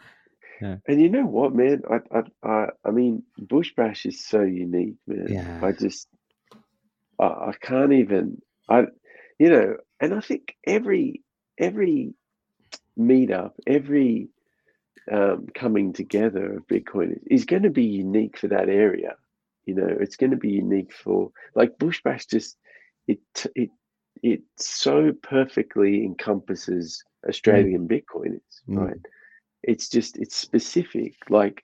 Yeah. 0.61 0.77
And 0.87 1.01
you 1.01 1.09
know 1.09 1.25
what, 1.25 1.55
man? 1.55 1.83
I, 1.91 1.99
I, 2.19 2.23
I, 2.47 2.67
I 2.85 2.91
mean, 2.91 3.23
Bush 3.39 3.73
Bash 3.75 4.05
is 4.05 4.23
so 4.27 4.43
unique, 4.43 4.97
man. 5.07 5.27
Yeah. 5.31 5.59
I 5.63 5.73
just, 5.73 6.07
I, 7.19 7.25
I 7.25 7.55
can't 7.63 7.95
even, 7.95 8.43
I, 8.69 8.85
you 9.39 9.49
know, 9.49 9.77
and 10.01 10.13
I 10.13 10.21
think 10.21 10.55
every, 10.67 11.23
every 11.61 12.15
meetup, 12.99 13.53
every 13.67 14.29
um, 15.11 15.47
coming 15.55 15.93
together 15.93 16.55
of 16.57 16.67
Bitcoin 16.67 17.19
is 17.27 17.45
going 17.45 17.63
to 17.63 17.71
be 17.71 17.85
unique 17.85 18.39
for 18.39 18.49
that 18.49 18.69
area. 18.69 19.15
You 19.67 19.75
know, 19.75 19.89
it's 20.01 20.17
going 20.17 20.31
to 20.33 20.37
be 20.37 20.51
unique 20.51 20.93
for 20.93 21.31
like 21.55 21.79
Bush 21.79 22.03
Bash. 22.03 22.27
Just 22.27 22.57
it, 23.07 23.21
it, 23.55 23.71
it 24.23 24.43
so 24.57 25.13
perfectly 25.23 26.05
encompasses 26.05 27.05
Australian 27.29 27.87
Bitcoiners, 27.89 28.41
Mm. 28.69 28.79
right? 28.79 29.01
it's 29.63 29.91
just 29.91 30.17
it's 30.17 30.37
specific 30.37 31.13
like 31.29 31.63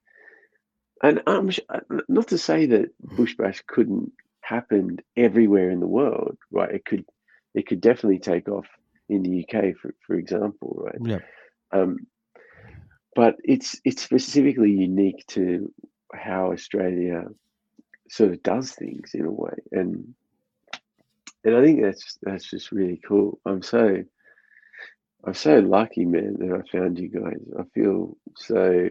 and 1.02 1.22
i'm 1.26 1.48
sh- 1.50 1.60
uh, 1.70 1.80
not 2.10 2.28
to 2.28 2.36
say 2.36 2.66
that 2.66 2.90
bush 3.16 3.34
bash 3.36 3.62
couldn't 3.66 4.12
happen 4.42 4.98
everywhere 5.16 5.70
in 5.70 5.80
the 5.80 5.86
world 5.86 6.36
right 6.50 6.74
it 6.74 6.84
could 6.84 7.06
it 7.54 7.66
could 7.66 7.80
definitely 7.80 8.18
take 8.18 8.50
off 8.50 8.66
in 9.08 9.22
the 9.22 9.44
uk 9.44 9.76
for, 9.80 9.94
for 10.06 10.14
example 10.14 10.76
right? 10.84 11.00
Yeah. 11.04 11.18
Um 11.72 12.06
but 13.14 13.36
it's 13.44 13.80
it's 13.84 14.02
specifically 14.02 14.70
unique 14.72 15.24
to 15.28 15.72
how 16.12 16.52
australia 16.52 17.24
sort 18.10 18.30
of 18.30 18.42
does 18.42 18.72
things 18.72 19.12
in 19.14 19.24
a 19.24 19.30
way. 19.30 19.54
And 19.72 20.14
and 21.44 21.56
i 21.56 21.62
think 21.64 21.82
that's 21.82 22.18
that's 22.22 22.48
just 22.50 22.72
really 22.72 23.00
cool. 23.06 23.40
I'm 23.46 23.62
so 23.62 24.02
i'm 25.24 25.34
so 25.34 25.58
lucky 25.58 26.04
man 26.04 26.36
that 26.38 26.52
i 26.52 26.76
found 26.76 26.98
you 26.98 27.08
guys. 27.08 27.40
I 27.58 27.64
feel 27.74 28.16
so 28.36 28.88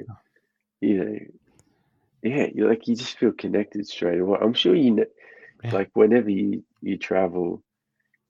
you 0.81 0.97
know 1.03 1.17
yeah 2.23 2.47
you 2.53 2.67
like 2.67 2.87
you 2.87 2.95
just 2.95 3.17
feel 3.17 3.31
connected 3.31 3.87
straight 3.87 4.19
away. 4.19 4.39
I'm 4.41 4.53
sure 4.53 4.75
you 4.75 4.91
know 4.91 5.05
Yeah. 5.63 5.71
like 5.71 5.89
whenever 5.93 6.29
you 6.29 6.63
you 6.81 6.97
travel 6.97 7.63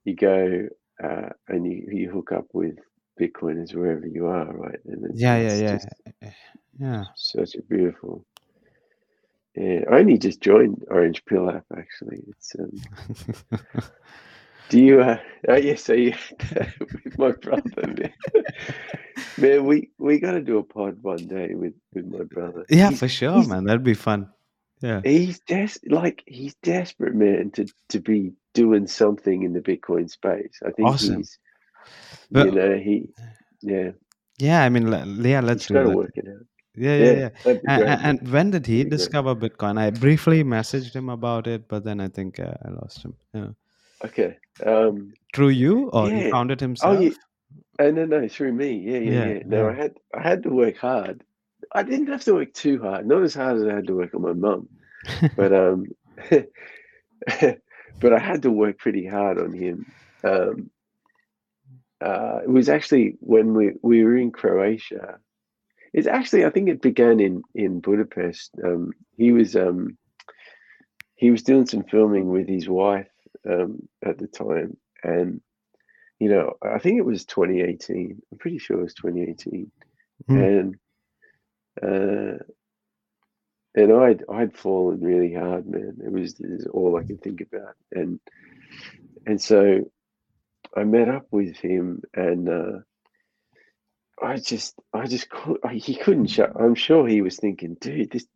you 0.04 0.16
go 0.16 0.68
uh 1.04 1.30
and 1.48 1.66
you 1.66 1.88
you 1.92 2.10
hook 2.10 2.32
up 2.32 2.46
with 2.54 2.76
bitcoiners 3.20 3.74
wherever 3.74 4.08
you 4.08 4.28
are 4.28 4.46
right? 4.54 4.80
And 4.86 5.06
it's, 5.06 5.22
yeah 5.22 5.36
yeah 5.38 5.50
it's 5.50 5.62
yeah. 5.62 5.78
just 5.78 5.88
yeah. 6.80 7.04
such 7.16 7.56
a 7.56 7.62
beautiful 7.64 8.26
yeah 9.56 9.82
i 9.90 10.00
only 10.00 10.18
just 10.18 10.42
joined 10.42 10.84
orange 10.90 11.24
pill 11.26 11.50
app 11.50 11.66
actually. 11.78 12.22
It's 12.28 12.56
um 12.60 12.84
do 14.70 14.80
you 14.82 15.02
uh 15.02 15.18
oh 15.48 15.56
yes 15.56 15.84
so 15.84 15.94
you 15.94 16.14
with 17.04 17.18
my 17.18 17.32
brother 17.32 17.64
man. 17.78 18.14
Man 19.38 19.66
we 19.66 19.90
we 19.98 20.20
got 20.20 20.32
to 20.32 20.42
do 20.42 20.58
a 20.58 20.64
pod 20.64 20.98
one 21.02 21.28
day 21.28 21.54
with 21.54 21.74
with 21.94 22.06
my 22.06 22.24
brother. 22.24 22.66
Yeah 22.70 22.90
He's- 22.90 23.00
for 23.00 23.08
sure 23.08 23.46
man. 23.48 23.66
That'd 23.66 23.84
be 23.84 23.94
fun 23.94 24.30
yeah 24.82 25.02
he's 25.04 25.40
des- 25.42 25.80
like 25.90 26.24
he's 26.26 26.56
desperate 26.64 27.16
man 27.16 27.52
to 27.52 27.66
to 27.90 28.00
be 28.00 28.34
doing 28.54 28.88
something 28.88 29.44
in 29.44 29.54
the 29.54 29.60
bitcoin 29.60 30.10
space 30.10 30.60
i 30.66 30.72
think 30.72 30.88
Awesome. 30.88 31.18
he's 31.18 31.40
Well- 32.32 32.46
you 32.46 32.52
know 32.52 32.78
he 32.78 33.10
yeah 33.62 33.92
yeah 34.38 34.64
i 34.64 34.70
mean 34.70 34.88
yeah 35.24 35.42
let's 35.42 35.64
he's 35.64 35.68
do 35.68 35.74
got 35.74 35.84
to 35.84 35.90
work 35.90 36.12
it 36.16 36.28
out 36.28 36.46
yeah 36.76 36.98
yeah 36.98 37.12
yeah 37.12 37.30
that'd 37.44 37.62
and, 37.68 38.20
and, 38.22 38.32
when 38.32 38.52
did 38.52 38.66
he 38.66 38.84
discover 38.84 39.34
bitcoin 39.36 39.78
i 39.80 39.90
briefly 39.90 40.44
messaged 40.44 40.94
him 40.94 41.10
about 41.10 41.48
it 41.48 41.68
but 41.68 41.84
then 41.84 42.02
i 42.02 42.08
think 42.08 42.40
uh, 42.40 42.54
i 42.66 42.70
lost 42.70 43.04
him 43.04 43.14
yeah 43.34 43.48
okay 44.04 44.38
um 44.66 45.14
through 45.34 45.50
you 45.50 45.90
or 45.90 46.10
he 46.10 46.32
found 46.32 46.50
it 46.50 46.60
himself? 46.62 46.98
Oh, 46.98 47.02
yeah. 47.02 47.12
Oh 47.78 47.92
no, 47.92 48.06
no, 48.06 48.28
through 48.28 48.54
me. 48.54 48.72
Yeah, 48.78 49.00
yeah, 49.00 49.12
Yeah, 49.12 49.34
yeah. 49.34 49.40
No, 49.46 49.70
I 49.70 49.74
had 49.74 49.98
I 50.14 50.22
had 50.22 50.44
to 50.44 50.50
work 50.50 50.78
hard. 50.78 51.24
I 51.76 51.84
didn't 51.84 52.08
have 52.08 52.24
to 52.24 52.34
work 52.36 52.54
too 52.54 52.82
hard. 52.82 53.06
Not 53.06 53.24
as 53.24 53.36
hard 53.36 53.58
as 53.58 53.64
I 53.64 53.76
had 53.76 53.88
to 53.88 53.96
work 53.96 54.16
on 54.16 54.22
my 54.22 54.34
mum, 54.34 54.70
but 55.36 55.54
um, 55.54 55.86
but 58.00 58.14
I 58.14 58.20
had 58.20 58.44
to 58.44 58.52
work 58.52 58.78
pretty 58.78 59.06
hard 59.06 59.38
on 59.38 59.54
him. 59.54 59.86
Um, 60.24 60.70
uh, 62.02 62.40
it 62.44 62.50
was 62.50 62.70
actually 62.70 63.18
when 63.20 63.54
we 63.54 63.74
we 63.82 64.04
were 64.04 64.18
in 64.18 64.32
Croatia. 64.32 65.20
It's 65.94 66.08
actually 66.08 66.46
I 66.46 66.50
think 66.50 66.70
it 66.70 66.82
began 66.82 67.20
in 67.20 67.42
in 67.54 67.82
Budapest. 67.82 68.52
Um, 68.64 68.94
he 69.18 69.32
was 69.32 69.56
um, 69.56 69.98
he 71.16 71.30
was 71.30 71.44
doing 71.44 71.66
some 71.66 71.84
filming 71.84 72.30
with 72.30 72.48
his 72.48 72.70
wife 72.70 73.12
um, 73.50 73.88
at 74.04 74.18
the 74.18 74.28
time, 74.28 74.78
and 75.04 75.42
you 76.20 76.30
know 76.30 76.54
I 76.62 76.80
think 76.80 77.00
it 77.00 77.06
was 77.06 77.26
2018. 77.26 78.22
I'm 78.32 78.38
pretty 78.38 78.60
sure 78.60 78.80
it 78.80 78.84
was 78.84 78.94
2018, 78.94 79.72
Hmm. 80.28 80.38
and 80.38 80.76
uh, 81.82 82.38
and 83.76 83.92
I'd 83.92 84.24
I'd 84.30 84.56
fallen 84.56 85.02
really 85.02 85.34
hard, 85.34 85.68
man. 85.68 85.98
It 86.04 86.12
was, 86.12 86.40
it 86.40 86.50
was 86.50 86.68
all 86.68 86.98
I 86.98 87.04
could 87.04 87.22
think 87.22 87.42
about, 87.42 87.76
and 87.92 88.20
and 89.26 89.42
so 89.42 89.92
I 90.76 90.84
met 90.84 91.10
up 91.10 91.28
with 91.32 91.58
him, 91.58 92.02
and 92.14 92.50
uh, 92.50 92.80
I 94.22 94.38
just 94.38 94.76
I 94.94 95.08
just 95.08 95.30
could, 95.30 95.58
he 95.72 95.96
couldn't 95.96 96.28
shut. 96.28 96.54
I'm 96.60 96.76
sure 96.76 97.08
he 97.08 97.22
was 97.22 97.38
thinking, 97.38 97.78
dude, 97.80 98.12
this 98.12 98.28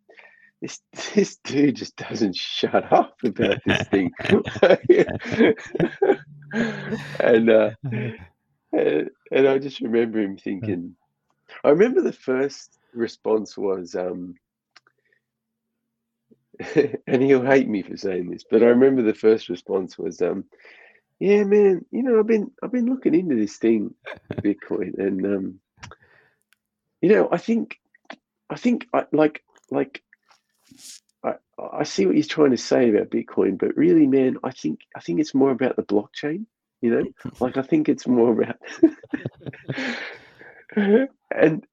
this 0.62 0.82
this 1.16 1.38
dude 1.38 1.76
just 1.76 1.96
doesn't 1.96 2.36
shut 2.36 2.92
up 2.92 3.16
about 3.24 3.60
this 3.66 3.88
thing, 3.88 4.12
and 7.20 7.50
uh, 7.50 7.72
and, 8.72 9.10
and 9.32 9.48
I 9.48 9.58
just 9.58 9.82
remember 9.82 10.20
him 10.20 10.38
thinking. 10.38 10.96
I 11.64 11.70
remember 11.70 12.02
the 12.02 12.14
first 12.14 12.79
response 12.94 13.58
was, 13.58 13.96
um, 13.96 14.36
and 17.08 17.22
he'll 17.24 17.46
hate 17.46 17.68
me 17.68 17.82
for 17.82 17.98
saying 17.98 18.30
this, 18.30 18.44
but 18.50 18.64
I 18.64 18.68
remember 18.68 19.02
the 19.02 19.14
first 19.14 19.50
response 19.50 19.98
was, 19.98 20.22
um, 20.22 20.46
"Yeah, 21.20 21.44
man, 21.44 21.86
you 21.92 22.04
know, 22.04 22.20
I've 22.20 22.28
been 22.28 22.52
I've 22.62 22.72
been 22.72 22.90
looking 22.90 23.16
into 23.16 23.36
this 23.36 23.58
thing, 23.58 23.94
Bitcoin, 24.34 24.98
and 24.98 25.26
um, 25.26 25.60
you 27.02 27.10
know, 27.10 27.30
I 27.32 27.38
think 27.38 27.78
I 28.50 28.56
think 28.56 28.88
I 28.94 29.06
like 29.12 29.44
like." 29.72 30.04
I, 31.22 31.34
I 31.74 31.84
see 31.84 32.06
what 32.06 32.16
he's 32.16 32.30
trying 32.30 32.52
to 32.52 32.58
say 32.58 32.90
about 32.90 33.10
Bitcoin, 33.10 33.58
but 33.58 33.76
really, 33.76 34.08
man, 34.08 34.38
I 34.42 34.52
think 34.52 34.80
I 34.96 35.02
think 35.02 35.20
it's 35.20 35.36
more 35.36 35.52
about 35.52 35.76
the 35.76 35.84
blockchain. 35.84 36.46
You 36.82 36.92
know, 36.92 37.04
like 37.42 37.58
I 37.58 37.62
think 37.62 37.90
it's 37.90 38.08
more 38.08 38.32
about 38.32 38.56
and 41.32 41.66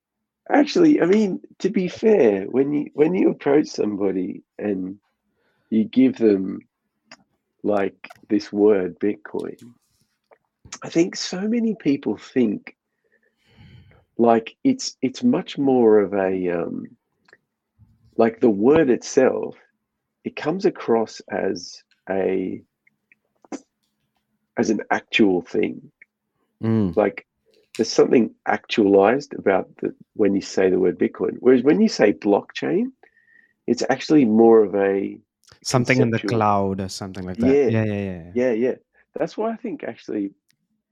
actually, 0.50 1.00
I 1.00 1.06
mean, 1.06 1.40
to 1.60 1.70
be 1.70 1.88
fair, 1.88 2.44
when 2.44 2.72
you 2.72 2.90
when 2.94 3.14
you 3.14 3.30
approach 3.30 3.68
somebody 3.68 4.42
and 4.58 4.98
you 5.70 5.84
give 5.84 6.16
them 6.16 6.60
like 7.62 8.08
this 8.28 8.52
word 8.52 8.98
Bitcoin, 8.98 9.56
I 10.82 10.88
think 10.88 11.16
so 11.16 11.40
many 11.40 11.74
people 11.74 12.16
think 12.16 12.76
like 14.18 14.56
it's 14.64 14.96
it's 15.02 15.22
much 15.22 15.58
more 15.58 16.00
of 16.00 16.14
a 16.14 16.48
um, 16.50 16.96
like 18.16 18.40
the 18.40 18.50
word 18.50 18.90
itself. 18.90 19.56
It 20.24 20.36
comes 20.36 20.64
across 20.64 21.20
as 21.30 21.82
a 22.08 22.62
as 24.56 24.70
an 24.70 24.82
actual 24.90 25.42
thing. 25.42 25.92
Mm. 26.62 26.96
Like 26.96 27.26
there's 27.76 27.92
something 27.92 28.34
actualized 28.46 29.34
about 29.34 29.68
the 29.78 29.94
when 30.14 30.34
you 30.34 30.40
say 30.40 30.70
the 30.70 30.78
word 30.78 30.98
Bitcoin. 30.98 31.36
Whereas 31.40 31.62
when 31.62 31.80
you 31.80 31.88
say 31.88 32.12
blockchain, 32.12 32.86
it's 33.66 33.82
actually 33.90 34.24
more 34.24 34.64
of 34.64 34.74
a 34.74 35.18
Something 35.62 36.00
in 36.00 36.10
the 36.10 36.20
cloud 36.20 36.80
or 36.80 36.88
something 36.88 37.24
like 37.24 37.38
that. 37.38 37.46
Yeah. 37.46 37.68
Yeah, 37.68 37.84
yeah, 37.84 37.94
yeah. 37.94 38.30
yeah. 38.34 38.52
Yeah. 38.52 38.74
That's 39.14 39.36
why 39.36 39.52
I 39.52 39.56
think 39.56 39.84
actually 39.84 40.32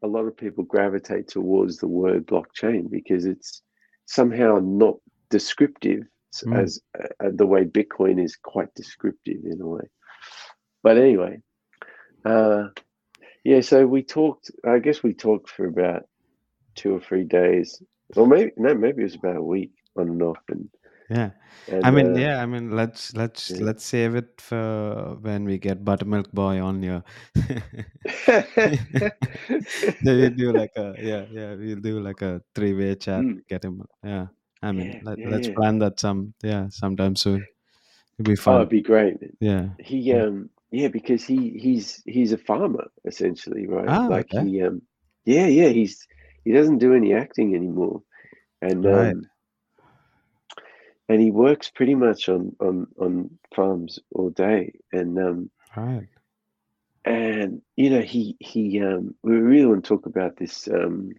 a 0.03 0.07
lot 0.07 0.27
of 0.27 0.37
people 0.37 0.65
gravitate 0.65 1.29
towards 1.29 1.79
the 1.79 1.89
word 1.89 2.27
blockchain 2.27 2.91
because 2.91 3.25
it's 3.25 3.63
somehow 4.07 4.61
not 4.63 4.97
descriptive 5.31 6.03
Mm. 6.43 6.63
as 6.63 6.81
uh, 6.99 7.31
the 7.33 7.47
way 7.47 7.65
Bitcoin 7.65 8.23
is 8.23 8.37
quite 8.37 8.75
descriptive 8.75 9.45
in 9.45 9.61
a 9.61 9.67
way. 9.67 9.85
But 10.83 10.99
anyway, 10.99 11.41
uh, 12.25 12.65
yeah. 13.45 13.61
So 13.61 13.87
we 13.87 14.03
talked. 14.03 14.51
I 14.67 14.81
guess 14.81 15.03
we 15.03 15.15
talked 15.15 15.49
for 15.49 15.67
about 15.67 16.03
two 16.75 16.95
or 16.97 17.01
three 17.01 17.25
days, 17.25 17.83
or 18.17 18.27
maybe 18.27 18.53
no, 18.57 18.75
maybe 18.75 19.01
it 19.03 19.05
was 19.05 19.15
about 19.17 19.37
a 19.37 19.43
week 19.43 19.73
on 19.97 20.09
and 20.09 20.23
off. 20.23 20.39
And, 20.49 20.69
Yeah. 21.11 21.31
and 21.69 21.85
I 21.85 21.91
mean, 21.91 22.17
uh, 22.17 22.19
yeah, 22.19 22.43
I 22.43 22.47
mean, 22.47 22.71
let's 22.77 23.15
let's 23.15 23.51
yeah. 23.51 23.65
let's 23.65 23.85
save 23.85 24.15
it 24.15 24.41
for 24.41 25.17
when 25.21 25.45
we 25.45 25.59
get 25.59 25.85
Buttermilk 25.85 26.33
Boy 26.33 26.61
on 26.61 26.83
here. 26.83 27.03
we'll 30.05 30.31
do 30.31 30.53
like 30.53 30.73
a 30.77 30.95
yeah, 30.99 31.25
yeah, 31.31 31.55
we'll 31.55 31.81
do 31.81 32.01
like 32.01 32.23
a 32.23 32.41
three-way 32.55 32.95
chat. 32.97 33.23
Mm. 33.23 33.47
Get 33.49 33.65
him. 33.65 33.83
Yeah. 34.03 34.27
I 34.63 34.73
mean, 34.73 34.93
Yeah, 34.93 35.01
let, 35.05 35.19
let's 35.29 35.49
yeah. 35.49 35.55
plan 35.55 35.79
that 35.81 36.01
some 36.01 36.35
yeah, 36.43 36.69
sometime 36.71 37.17
soon. 37.17 37.45
It'll 38.19 38.31
be 38.31 38.37
fun. 38.37 38.55
oh, 38.55 38.57
fun. 38.57 38.61
it'd 38.63 38.71
be 38.71 38.83
great. 38.83 39.17
yeah. 39.41 39.69
He 39.79 40.13
um 40.15 40.51
yeah 40.71 40.89
because 40.89 41.25
he 41.25 41.51
he's 41.59 42.03
he's 42.07 42.33
a 42.33 42.39
farmer 42.39 42.87
essentially 43.05 43.67
right 43.67 43.89
Ah, 43.89 44.07
like 44.07 44.33
okay. 44.35 44.49
he 44.49 44.63
um 44.63 44.83
yeah 45.25 45.47
yeah 45.47 45.69
he's 45.69 46.07
he 46.45 46.53
doesn't 46.53 46.79
do 46.79 46.95
any 46.95 47.15
acting 47.15 47.55
anymore 47.55 48.03
and 48.63 48.85
Right. 48.85 49.13
um 49.13 49.27
and 51.09 51.21
he 51.21 51.31
works 51.31 51.71
pretty 51.71 51.95
much 51.95 52.29
on 52.29 52.55
on 52.61 52.87
on 52.99 53.31
farms 53.55 53.99
all 54.13 54.31
day 54.31 54.73
and 54.93 55.19
um 55.19 55.51
Right. 55.77 56.09
and 57.05 57.61
you 57.77 57.91
know 57.91 58.01
he 58.03 58.37
he 58.41 58.81
um 58.81 59.15
we 59.23 59.37
really 59.37 59.67
want 59.67 59.85
to 59.85 59.89
talk 59.89 60.07
about 60.07 60.37
this 60.37 60.69
um 60.69 61.13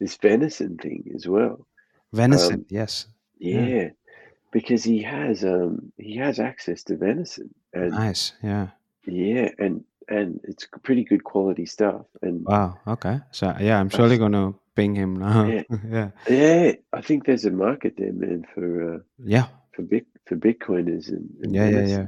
this 0.00 0.16
venison 0.16 0.76
thing 0.78 1.10
as 1.14 1.26
well 1.26 1.66
Venison. 2.12 2.54
Um, 2.54 2.66
yes. 2.68 3.06
yeah, 3.38 3.66
Yeah. 3.66 3.88
because 4.52 4.84
he 4.84 5.02
has 5.02 5.44
um 5.44 5.92
he 5.98 6.16
has 6.16 6.38
access 6.38 6.84
to 6.84 6.96
venison 6.96 7.50
and 7.74 7.90
Nice. 7.90 8.32
Yeah. 8.42 8.68
Yeah, 9.06 9.50
and 9.58 9.84
and 10.08 10.40
it's 10.44 10.66
pretty 10.82 11.04
good 11.04 11.24
quality 11.24 11.66
stuff. 11.66 12.06
And 12.22 12.44
Wow. 12.44 12.78
Okay. 12.86 13.20
So 13.30 13.54
yeah, 13.60 13.80
I'm 13.80 13.88
surely 13.88 14.18
gonna 14.18 14.54
ping 14.74 14.94
him 14.94 15.16
now. 15.16 15.46
Yeah. 15.46 15.62
yeah. 15.88 16.10
yeah, 16.28 16.72
I 16.92 17.00
think 17.00 17.26
there's 17.26 17.44
a 17.44 17.50
market 17.50 17.94
there, 17.96 18.12
man, 18.12 18.46
for 18.54 18.94
uh, 18.94 18.98
Yeah. 19.24 19.46
for 19.72 19.82
bit 19.82 20.06
for 20.26 20.36
Bitcoiners 20.36 21.08
and, 21.08 21.30
and 21.42 21.54
Yeah, 21.54 21.68
yeah, 21.68 21.86
yeah. 21.86 22.06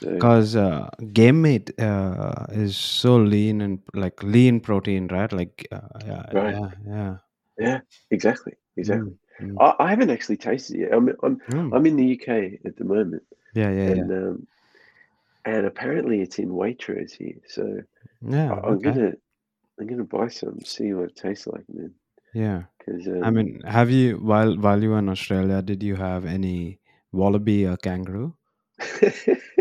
So 0.00 0.12
because 0.12 0.56
uh, 0.56 0.90
game 1.12 1.40
meat 1.40 1.80
uh, 1.80 2.46
is 2.50 2.76
so 2.76 3.16
lean 3.16 3.62
and 3.62 3.78
like 3.94 4.22
lean 4.22 4.60
protein 4.60 5.08
right 5.08 5.32
like 5.32 5.66
uh, 5.72 5.80
yeah 6.06 6.22
Right. 6.32 6.54
yeah 6.54 6.70
yeah 6.86 7.16
yeah, 7.58 7.80
exactly, 8.10 8.52
exactly. 8.76 9.12
Mm, 9.40 9.52
mm, 9.52 9.56
I, 9.58 9.84
I 9.84 9.88
haven't 9.88 10.10
actually 10.10 10.36
tasted 10.36 10.76
it 10.76 10.80
yet. 10.80 10.92
I'm 10.92 11.08
I'm 11.22 11.40
mm. 11.48 11.74
I'm 11.74 11.86
in 11.86 11.96
the 11.96 12.12
UK 12.12 12.60
at 12.66 12.76
the 12.76 12.84
moment, 12.84 13.22
yeah 13.54 13.70
yeah 13.70 13.88
and 13.88 14.10
yeah 14.10 14.16
um, 14.16 14.46
and 15.46 15.66
apparently 15.66 16.20
it's 16.22 16.38
in 16.40 16.50
Waitrose 16.50 17.12
here. 17.12 17.40
So 17.48 17.82
yeah 18.22 18.52
I, 18.52 18.68
I'm 18.68 18.80
okay. 18.80 18.82
gonna 18.82 19.12
I'm 19.80 19.86
gonna 19.86 20.04
buy 20.04 20.28
some, 20.28 20.60
see 20.64 20.92
what 20.94 21.10
it 21.10 21.16
tastes 21.16 21.46
like, 21.48 21.64
man. 21.72 21.94
yeah 22.32 22.64
Because 22.78 23.08
i 23.20 23.30
mean 23.30 23.60
have 23.66 23.90
you 23.90 24.16
while 24.18 24.56
while 24.58 24.82
you 24.82 24.90
were 24.90 24.98
in 24.98 25.08
australia 25.08 25.62
did 25.62 25.82
you 25.82 25.96
have 25.96 26.24
any 26.26 26.80
wallaby 27.12 27.66
or 27.66 27.76
kangaroo 27.76 28.34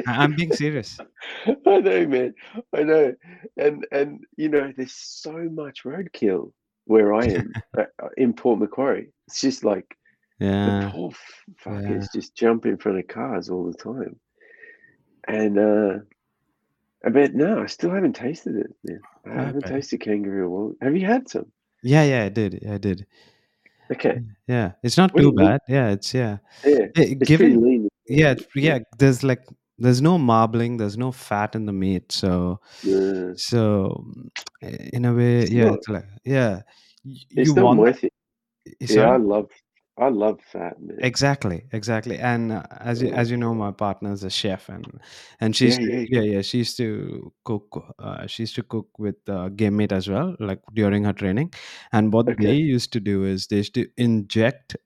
i'm 0.08 0.34
being 0.34 0.52
serious 0.54 1.02
I 1.66 1.80
know, 1.80 2.08
man. 2.08 2.34
I 2.74 2.84
know, 2.84 3.14
and 3.58 3.86
and 3.92 4.20
you 4.38 4.50
know, 4.50 4.72
there's 4.76 4.94
so 4.94 5.32
much 5.52 5.84
roadkill 5.84 6.52
where 6.86 7.14
I 7.14 7.28
am 7.28 7.56
uh, 7.78 7.84
uh, 8.02 8.10
in 8.18 8.34
Port 8.34 8.60
Macquarie. 8.60 9.12
It's 9.28 9.42
just 9.42 9.64
like 9.64 9.98
the 10.64 10.74
poor 10.74 11.12
f- 11.12 11.44
Yeah. 11.66 11.82
fuckers 11.84 12.12
just 12.12 12.36
jump 12.36 12.66
in 12.66 12.78
front 12.78 13.00
of 13.00 13.08
cars 13.08 13.50
all 13.50 13.66
the 13.66 13.78
time. 13.78 14.20
And 15.28 15.58
uh, 15.58 16.00
I 17.06 17.10
bet 17.10 17.34
no, 17.34 17.62
I 17.64 17.66
still 17.68 17.92
haven't 17.92 18.14
tasted 18.16 18.56
it. 18.56 18.72
Man. 18.84 19.00
I 19.26 19.44
haven't 19.46 19.66
Okay. 19.66 19.76
tasted 19.76 20.02
kangaroo. 20.02 20.50
Well, 20.50 20.74
have 20.82 20.96
you 20.96 21.06
had 21.06 21.28
some? 21.30 21.52
yeah 21.84 22.04
yeah 22.04 22.24
i 22.24 22.30
did 22.30 22.66
i 22.68 22.78
did 22.80 23.06
Okay, 23.92 24.18
yeah 24.48 24.72
it's 24.82 24.98
not 24.98 25.14
What 25.14 25.20
too 25.22 25.28
you 25.28 25.36
mean? 25.36 25.46
bad 25.52 25.62
yeah 25.68 25.90
it's 25.90 26.14
yeah 26.16 26.38
yeah, 26.66 26.86
Eh, 26.98 27.14
it's 27.20 27.30
given 27.30 27.52
pretty 27.62 27.66
lean. 27.66 27.90
yeah 28.08 28.34
yeah 28.56 28.80
there's 28.98 29.22
like 29.24 29.44
there's 29.78 30.02
no 30.02 30.18
marbling 30.18 30.78
there's 30.78 30.98
no 30.98 31.12
fat 31.12 31.54
in 31.54 31.68
the 31.68 31.74
meat 31.74 32.12
so 32.12 32.60
Yeah. 32.84 33.34
so 33.36 34.04
mm, 34.64 34.90
in 34.94 35.06
a 35.06 35.14
way 35.14 35.42
It's 35.42 35.52
yeah 35.52 35.66
not- 35.66 35.78
it's 35.78 35.90
like 35.90 36.08
yeah 36.24 36.62
It's 37.06 37.50
you 37.50 37.54
not 37.54 37.66
want 37.66 37.86
that- 37.86 38.00
thing. 38.00 38.10
eh, 38.66 38.96
Yeah, 38.96 39.12
I 39.12 39.18
love, 39.18 39.50
I 39.98 40.08
love 40.08 40.40
fat, 40.42 40.82
man. 40.82 41.10
exactly 41.10 41.66
exactly 41.74 42.18
and 42.18 42.54
uh, 42.54 42.64
as 42.80 43.02
you 43.02 43.10
Yeah. 43.10 43.14
as 43.14 43.30
you 43.30 43.36
know 43.36 43.54
my 43.54 43.70
partner 43.72 44.14
is 44.14 44.24
a 44.24 44.30
chef 44.30 44.70
and 44.70 44.86
and 45.42 45.54
she 45.56 45.66
used 45.66 45.82
Yeah, 45.82 46.06
yeah. 46.06 46.06
yeah 46.08 46.22
yeah 46.22 46.42
she 46.42 46.60
used 46.60 46.78
to 46.78 47.34
cook 47.44 47.94
uh, 48.00 48.26
she 48.28 48.44
used 48.44 48.56
to 48.56 48.64
cook 48.64 48.88
with 48.98 49.18
uh, 49.28 49.50
game 49.50 49.76
meat 49.76 49.92
as 49.92 50.08
well 50.08 50.36
like 50.40 50.62
during 50.74 51.04
her 51.04 51.12
training 51.12 51.52
and 51.92 52.14
what 52.14 52.28
Okay. 52.28 52.38
they 52.40 52.54
used 52.56 52.94
to 52.94 53.02
do 53.02 53.26
is 53.26 53.48
they 53.48 53.58
used 53.58 53.74
to 53.74 53.86
inject 53.98 54.78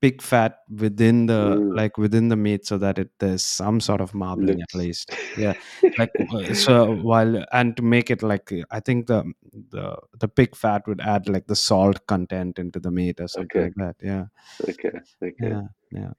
pig 0.00 0.22
fat 0.22 0.58
within 0.70 1.26
the 1.26 1.40
Mm. 1.56 1.76
like 1.76 1.98
within 1.98 2.28
the 2.28 2.36
meat 2.36 2.66
so 2.66 2.78
that 2.78 2.98
it 2.98 3.10
there's 3.18 3.42
some 3.44 3.80
sort 3.80 4.00
of 4.00 4.14
marbling 4.14 4.58
Looks- 4.58 4.74
at 4.74 4.78
least 4.78 5.12
yeah 5.36 5.52
like 5.98 6.10
uh, 6.34 6.54
so 6.54 6.94
while 6.94 7.44
and 7.52 7.76
to 7.76 7.82
make 7.82 8.10
it 8.10 8.22
like 8.22 8.52
i 8.70 8.80
think 8.80 9.06
the 9.06 9.24
the 9.70 9.96
the 10.18 10.28
pig 10.28 10.56
fat 10.56 10.86
would 10.88 11.00
add 11.00 11.28
like 11.28 11.46
the 11.46 11.56
salt 11.56 12.06
content 12.06 12.58
into 12.58 12.80
the 12.80 12.90
meat 12.90 13.20
or 13.20 13.28
something 13.28 13.62
Okay. 13.62 13.64
like 13.66 13.74
that 13.76 13.96
yeah 14.02 14.24
Okay, 14.68 14.90
okay. 15.22 15.34
yeah 15.50 15.62
yeah 15.92 16.12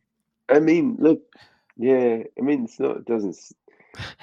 I 0.50 0.60
mean, 0.60 0.98
look, 1.00 1.22
yeah. 1.78 2.24
I 2.38 2.42
mean, 2.42 2.66
it's 2.66 2.78
not. 2.78 2.98
It 2.98 3.06
doesn't 3.06 3.38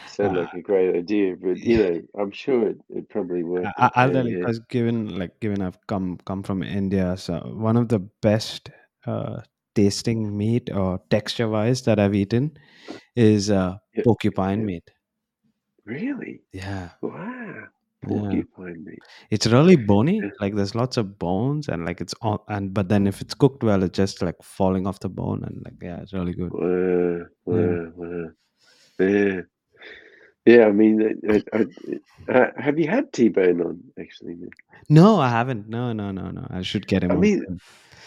sound 0.07 0.37
like 0.37 0.53
a 0.55 0.61
great 0.61 0.95
idea, 0.95 1.37
but 1.41 1.57
you 1.57 1.79
know, 1.79 2.03
I'm 2.21 2.31
sure 2.33 2.69
it 2.69 2.79
it 2.91 3.09
probably 3.09 3.43
work. 3.45 3.65
I, 3.79 3.91
I'll 3.95 4.13
tell 4.13 4.29
you 4.29 4.39
because 4.39 4.59
given 4.69 5.19
like 5.19 5.41
given 5.41 5.63
I've 5.63 5.79
come 5.87 6.19
come 6.27 6.43
from 6.43 6.63
India, 6.63 7.17
so 7.17 7.39
one 7.57 7.79
of 7.79 7.89
the 7.89 8.01
best 8.21 8.69
uh, 9.07 9.41
tasting 9.75 10.37
meat 10.37 10.71
or 10.73 11.01
texture 11.11 11.49
wise 11.49 11.83
that 11.83 11.99
I've 11.99 12.15
eaten 12.15 12.57
is 13.17 13.51
uh, 13.51 13.77
Yeah, 13.95 14.03
porcupine 14.05 14.65
meat. 14.65 14.91
Really? 15.85 16.43
Yeah, 16.53 16.91
Wow. 17.01 17.15
yeah, 18.03 18.09
Porcupine 18.09 18.85
meat. 18.85 18.99
it's 19.31 19.47
really 19.47 19.77
bony. 19.77 20.19
Yeah. 20.19 20.31
Like 20.41 20.55
there's 20.55 20.75
lots 20.75 20.97
of 20.97 21.19
bones 21.19 21.69
and 21.69 21.85
like 21.85 22.01
it's 22.01 22.15
all 22.21 22.45
and 22.49 22.75
but 22.75 22.89
then 22.89 23.07
if 23.07 23.21
it's 23.21 23.35
cooked 23.35 23.63
well, 23.63 23.83
it's 23.83 23.97
just 23.97 24.21
like 24.23 24.37
falling 24.43 24.87
off 24.87 25.01
the 25.01 25.09
bone 25.09 25.45
and 25.45 25.63
like 25.65 25.75
yeah, 25.83 26.01
it's 26.01 26.13
really 26.13 26.35
good. 26.35 26.53
Wow, 26.53 27.27
Yeah. 27.47 27.55
wow, 27.55 27.93
wow. 27.97 28.31
Yeah. 28.99 29.41
Yeah, 30.47 30.65
I 30.67 30.73
mean, 30.73 31.21
I, 31.29 31.43
I, 31.53 31.67
I, 32.31 32.51
have 32.57 32.79
you 32.79 32.89
had 32.89 33.13
T-Bone 33.13 33.61
on 33.61 33.81
actually? 34.01 34.35
Man? 34.35 34.49
No, 34.89 35.21
I 35.21 35.29
haven't. 35.29 35.69
No, 35.69 35.93
no, 35.93 36.11
no, 36.11 36.31
no. 36.31 36.47
I 36.49 36.63
should 36.63 36.87
get 36.87 37.05
him 37.05 37.11
I 37.11 37.15
on. 37.15 37.21
mean. 37.21 37.61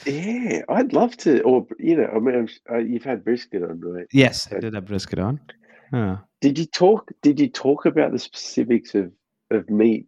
Yeah, 0.05 0.61
I'd 0.69 0.93
love 0.93 1.17
to. 1.17 1.41
Or 1.43 1.65
you 1.79 1.97
know, 1.97 2.09
I 2.15 2.19
mean, 2.19 2.49
uh, 2.71 2.77
you've 2.77 3.03
had 3.03 3.23
brisket 3.23 3.63
on, 3.63 3.79
right? 3.81 4.07
Yes, 4.11 4.47
I 4.51 4.59
did 4.59 4.73
have 4.73 4.85
brisket 4.85 5.19
on. 5.19 5.39
Yeah. 5.93 6.17
Did 6.39 6.57
you 6.57 6.65
talk? 6.65 7.11
Did 7.21 7.39
you 7.39 7.49
talk 7.49 7.85
about 7.85 8.11
the 8.11 8.19
specifics 8.19 8.95
of 8.95 9.11
of 9.51 9.69
meat 9.69 10.07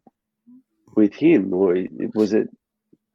with 0.96 1.14
him, 1.14 1.54
or 1.54 1.78
was 2.14 2.34
it? 2.34 2.48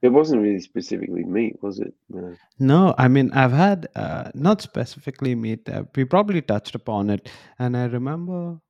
It 0.00 0.10
wasn't 0.10 0.42
really 0.42 0.60
specifically 0.60 1.24
meat, 1.24 1.56
was 1.60 1.80
it? 1.80 1.92
No. 2.08 2.36
No, 2.60 2.94
I 2.96 3.08
mean 3.08 3.32
I've 3.32 3.52
had 3.52 3.88
uh, 3.96 4.30
not 4.32 4.62
specifically 4.62 5.34
meat. 5.34 5.68
Uh, 5.68 5.84
we 5.96 6.04
probably 6.04 6.40
touched 6.40 6.76
upon 6.76 7.10
it, 7.10 7.28
and 7.58 7.76
I 7.76 7.86
remember 7.86 8.60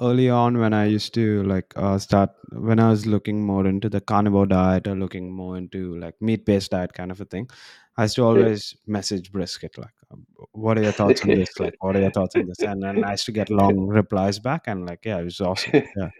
early 0.00 0.28
on 0.28 0.58
when 0.58 0.74
I 0.74 0.86
used 0.86 1.14
to 1.14 1.42
like 1.44 1.72
uh, 1.76 1.98
start 1.98 2.30
when 2.52 2.78
I 2.78 2.90
was 2.90 3.06
looking 3.06 3.44
more 3.44 3.66
into 3.66 3.88
the 3.88 4.00
carnivore 4.00 4.46
diet 4.46 4.86
or 4.86 4.94
looking 4.94 5.32
more 5.32 5.56
into 5.56 5.98
like 5.98 6.14
meat 6.20 6.44
based 6.44 6.70
diet 6.70 6.92
kind 6.92 7.10
of 7.10 7.20
a 7.20 7.24
thing. 7.24 7.48
I 7.96 8.02
used 8.02 8.16
to 8.16 8.24
always 8.24 8.76
message 8.86 9.32
brisket 9.32 9.78
like, 9.78 9.94
um, 10.10 10.26
"What 10.52 10.78
are 10.78 10.82
your 10.82 10.92
thoughts 10.92 11.22
on 11.22 11.28
this? 11.28 11.58
Like, 11.58 11.74
what 11.80 11.96
are 11.96 12.00
your 12.00 12.10
thoughts 12.10 12.36
on 12.36 12.46
this?" 12.46 12.60
And 12.60 12.82
then 12.82 13.02
I 13.04 13.12
used 13.12 13.24
to 13.26 13.32
get 13.32 13.48
long 13.48 13.86
replies 13.86 14.38
back, 14.38 14.64
and 14.66 14.86
like, 14.86 15.04
yeah, 15.04 15.18
it 15.18 15.24
was 15.24 15.40
awesome. 15.40 15.72
Yeah, 15.74 16.10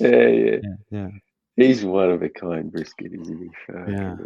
Yeah, 0.00 0.08
yeah. 0.08 0.58
yeah, 0.62 0.76
yeah. 0.90 1.08
He's 1.56 1.84
one 1.84 2.10
of 2.10 2.22
a 2.22 2.28
kind 2.28 2.70
brisket, 2.70 3.12
isn't 3.14 3.38
he? 3.38 3.50
Yeah. 3.92 4.16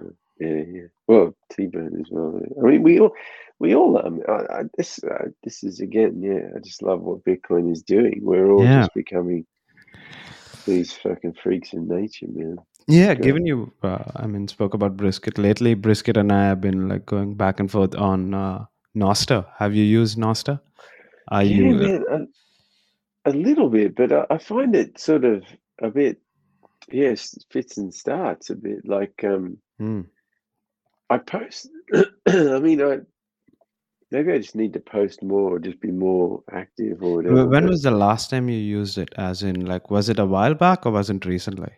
Yeah, 0.40 0.62
yeah. 0.66 0.86
Well, 1.06 1.34
T-Bone 1.52 2.00
as 2.00 2.06
well. 2.10 2.40
I 2.58 2.66
mean, 2.66 2.82
we 2.82 2.98
all, 2.98 3.12
we 3.58 3.74
all. 3.74 3.98
Um, 4.04 4.22
I, 4.26 4.32
I, 4.32 4.62
this, 4.76 4.98
uh, 5.04 5.26
this 5.44 5.62
is 5.62 5.80
again, 5.80 6.22
yeah. 6.22 6.56
I 6.56 6.60
just 6.60 6.82
love 6.82 7.02
what 7.02 7.24
Bitcoin 7.24 7.70
is 7.70 7.82
doing. 7.82 8.20
We're 8.22 8.50
all 8.50 8.64
Yeah. 8.64 8.80
just 8.80 8.94
becoming 8.94 9.44
these 10.66 10.92
fucking 10.94 11.34
freaks 11.42 11.72
in 11.74 11.86
nature, 11.88 12.26
man. 12.28 12.56
Yeah, 12.88 13.14
Go. 13.14 13.22
given 13.22 13.46
you, 13.46 13.72
uh, 13.82 14.04
I 14.16 14.26
mean, 14.26 14.48
spoke 14.48 14.74
about 14.74 14.96
brisket 14.96 15.36
lately. 15.36 15.74
Brisket 15.74 16.16
and 16.16 16.32
I 16.32 16.46
have 16.46 16.60
been 16.60 16.88
like 16.88 17.04
going 17.06 17.34
back 17.34 17.60
and 17.60 17.70
forth 17.70 17.94
on 17.94 18.32
uh, 18.34 18.64
Nostr. 18.96 19.46
Have 19.58 19.74
you 19.74 19.84
used 19.84 20.18
Nostr? 20.18 20.58
Are 21.28 21.44
yeah, 21.44 21.56
you? 21.56 21.74
man, 21.74 22.04
a, 23.26 23.30
a 23.30 23.32
little 23.32 23.68
bit, 23.68 23.94
but 23.94 24.10
I, 24.10 24.24
I 24.30 24.38
find 24.38 24.74
it 24.74 24.98
sort 24.98 25.24
of 25.24 25.44
a 25.82 25.90
bit, 25.90 26.18
yes, 26.90 27.36
fits 27.50 27.76
and 27.76 27.92
starts 27.92 28.48
a 28.50 28.54
bit. 28.56 28.86
Like, 28.86 29.22
um, 29.24 29.58
Hmm. 29.78 30.02
I 31.10 31.18
post. 31.18 31.68
I 32.28 32.58
mean, 32.60 32.80
I 32.80 33.00
maybe 34.10 34.32
I 34.32 34.38
just 34.38 34.54
need 34.54 34.72
to 34.74 34.80
post 34.80 35.22
more, 35.22 35.56
or 35.56 35.58
just 35.58 35.80
be 35.80 35.90
more 35.90 36.42
active, 36.52 37.02
or 37.02 37.16
whatever. 37.16 37.46
When 37.46 37.66
was 37.66 37.82
the 37.82 37.90
last 37.90 38.30
time 38.30 38.48
you 38.48 38.58
used 38.58 38.96
it? 38.96 39.12
As 39.16 39.42
in, 39.42 39.66
like, 39.66 39.90
was 39.90 40.08
it 40.08 40.18
a 40.18 40.24
while 40.26 40.54
back 40.54 40.86
or 40.86 40.92
was 40.92 41.10
it 41.10 41.26
recently? 41.26 41.72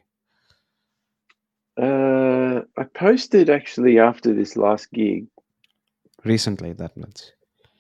Uh, 1.81 2.61
I 2.77 2.85
posted 2.95 3.49
actually 3.49 3.99
after 3.99 4.35
this 4.35 4.57
last 4.57 4.93
gig. 4.93 5.27
Recently, 6.25 6.75
that 6.75 6.97
means. 6.97 7.33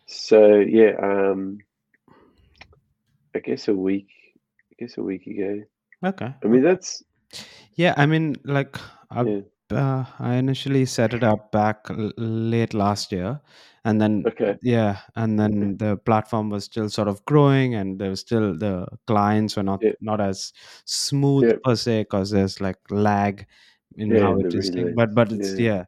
So 0.07 0.57
yeah, 0.57 0.92
um, 1.03 1.59
I 3.34 3.40
guess 3.40 3.68
a 3.68 3.74
week. 3.74 4.09
I 4.70 4.74
guess 4.78 4.96
a 4.96 5.03
week 5.03 5.26
ago. 5.26 5.62
Okay. 6.05 6.34
I 6.42 6.46
mean, 6.48 6.62
that's 6.62 7.05
Yeah, 7.74 7.94
I 7.96 8.07
mean, 8.07 8.36
like, 8.44 8.76
I, 9.11 9.22
yeah. 9.22 9.40
Uh, 9.75 10.05
I 10.18 10.35
initially 10.37 10.85
set 10.87 11.14
it 11.14 11.23
up 11.23 11.53
back 11.53 11.87
l- 11.91 12.12
late 12.16 12.75
last 12.75 13.12
year, 13.12 13.41
and 13.85 14.01
then 14.01 14.25
Okay. 14.27 14.57
yeah, 14.62 14.99
and 15.16 15.39
then 15.39 15.77
the 15.79 15.97
platform 15.97 16.51
was 16.51 16.64
still 16.64 16.89
sort 16.89 17.09
of 17.09 17.25
growing, 17.25 17.75
and 17.75 17.99
there 17.99 18.11
was 18.11 18.20
still 18.20 18.57
the 18.57 18.87
clients 19.07 19.57
were 19.57 19.62
not 19.62 19.83
Yeah. 19.83 19.93
not 20.01 20.20
as 20.20 20.53
smooth 20.85 21.45
Yeah. 21.45 21.57
per 21.64 21.77
se 21.77 22.03
because 22.03 22.31
there's 22.31 22.61
like 22.61 22.79
lag 22.91 23.47
in 23.97 24.11
Yeah, 24.11 24.20
how 24.20 24.39
it 24.39 24.55
is. 24.55 24.70
But 24.95 25.14
but 25.14 25.33
it's 25.33 25.59
Yeah. 25.59 25.85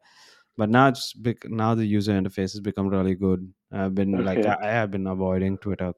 But 0.57 0.71
now 0.71 0.89
it's 0.89 1.13
bec- 1.15 1.49
now 1.51 1.75
the 1.75 1.87
user 1.87 2.13
interface 2.13 2.53
has 2.55 2.61
become 2.61 2.89
really 2.89 3.15
good. 3.17 3.53
I've 3.73 3.95
been 3.95 4.25
like 4.25 4.39
Okay. 4.39 4.49
I, 4.49 4.69
I 4.69 4.73
have 4.73 4.91
been 4.91 5.07
avoiding 5.07 5.59
Twitter 5.59 5.93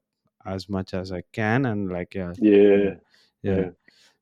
as 0.47 0.69
much 0.69 0.95
as 0.95 1.13
I 1.13 1.23
can, 1.33 1.67
and 1.67 1.91
like 1.93 2.15
yeah, 2.15 2.33
Yeah. 2.39 2.95
yeah, 3.43 3.57
Yeah. 3.57 3.71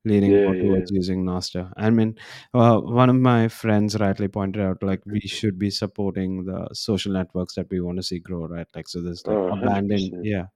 Leaning 0.04 0.30
Yeah, 0.30 0.44
more 0.44 0.54
yeah. 0.54 0.62
towards 0.62 0.90
using 0.90 1.24
Nostr. 1.24 1.72
I 1.76 1.90
mean, 1.90 2.16
uh, 2.52 2.78
one 2.80 3.10
of 3.10 3.16
my 3.16 3.48
friends 3.48 3.98
rightly 3.98 4.28
pointed 4.28 4.62
out 4.62 4.82
like 4.82 5.02
we 5.06 5.20
should 5.20 5.58
be 5.58 5.70
supporting 5.70 6.44
the 6.44 6.68
social 6.72 7.12
networks 7.12 7.54
that 7.54 7.68
we 7.70 7.80
want 7.80 7.98
to 7.98 8.02
see 8.02 8.18
grow, 8.18 8.46
right? 8.46 8.66
Like 8.74 8.88
so, 8.88 9.02
there's 9.02 9.26
like 9.26 9.36
Oh, 9.36 9.48
abandoning, 9.48 10.12
100%. 10.12 10.24
yeah, 10.24 10.46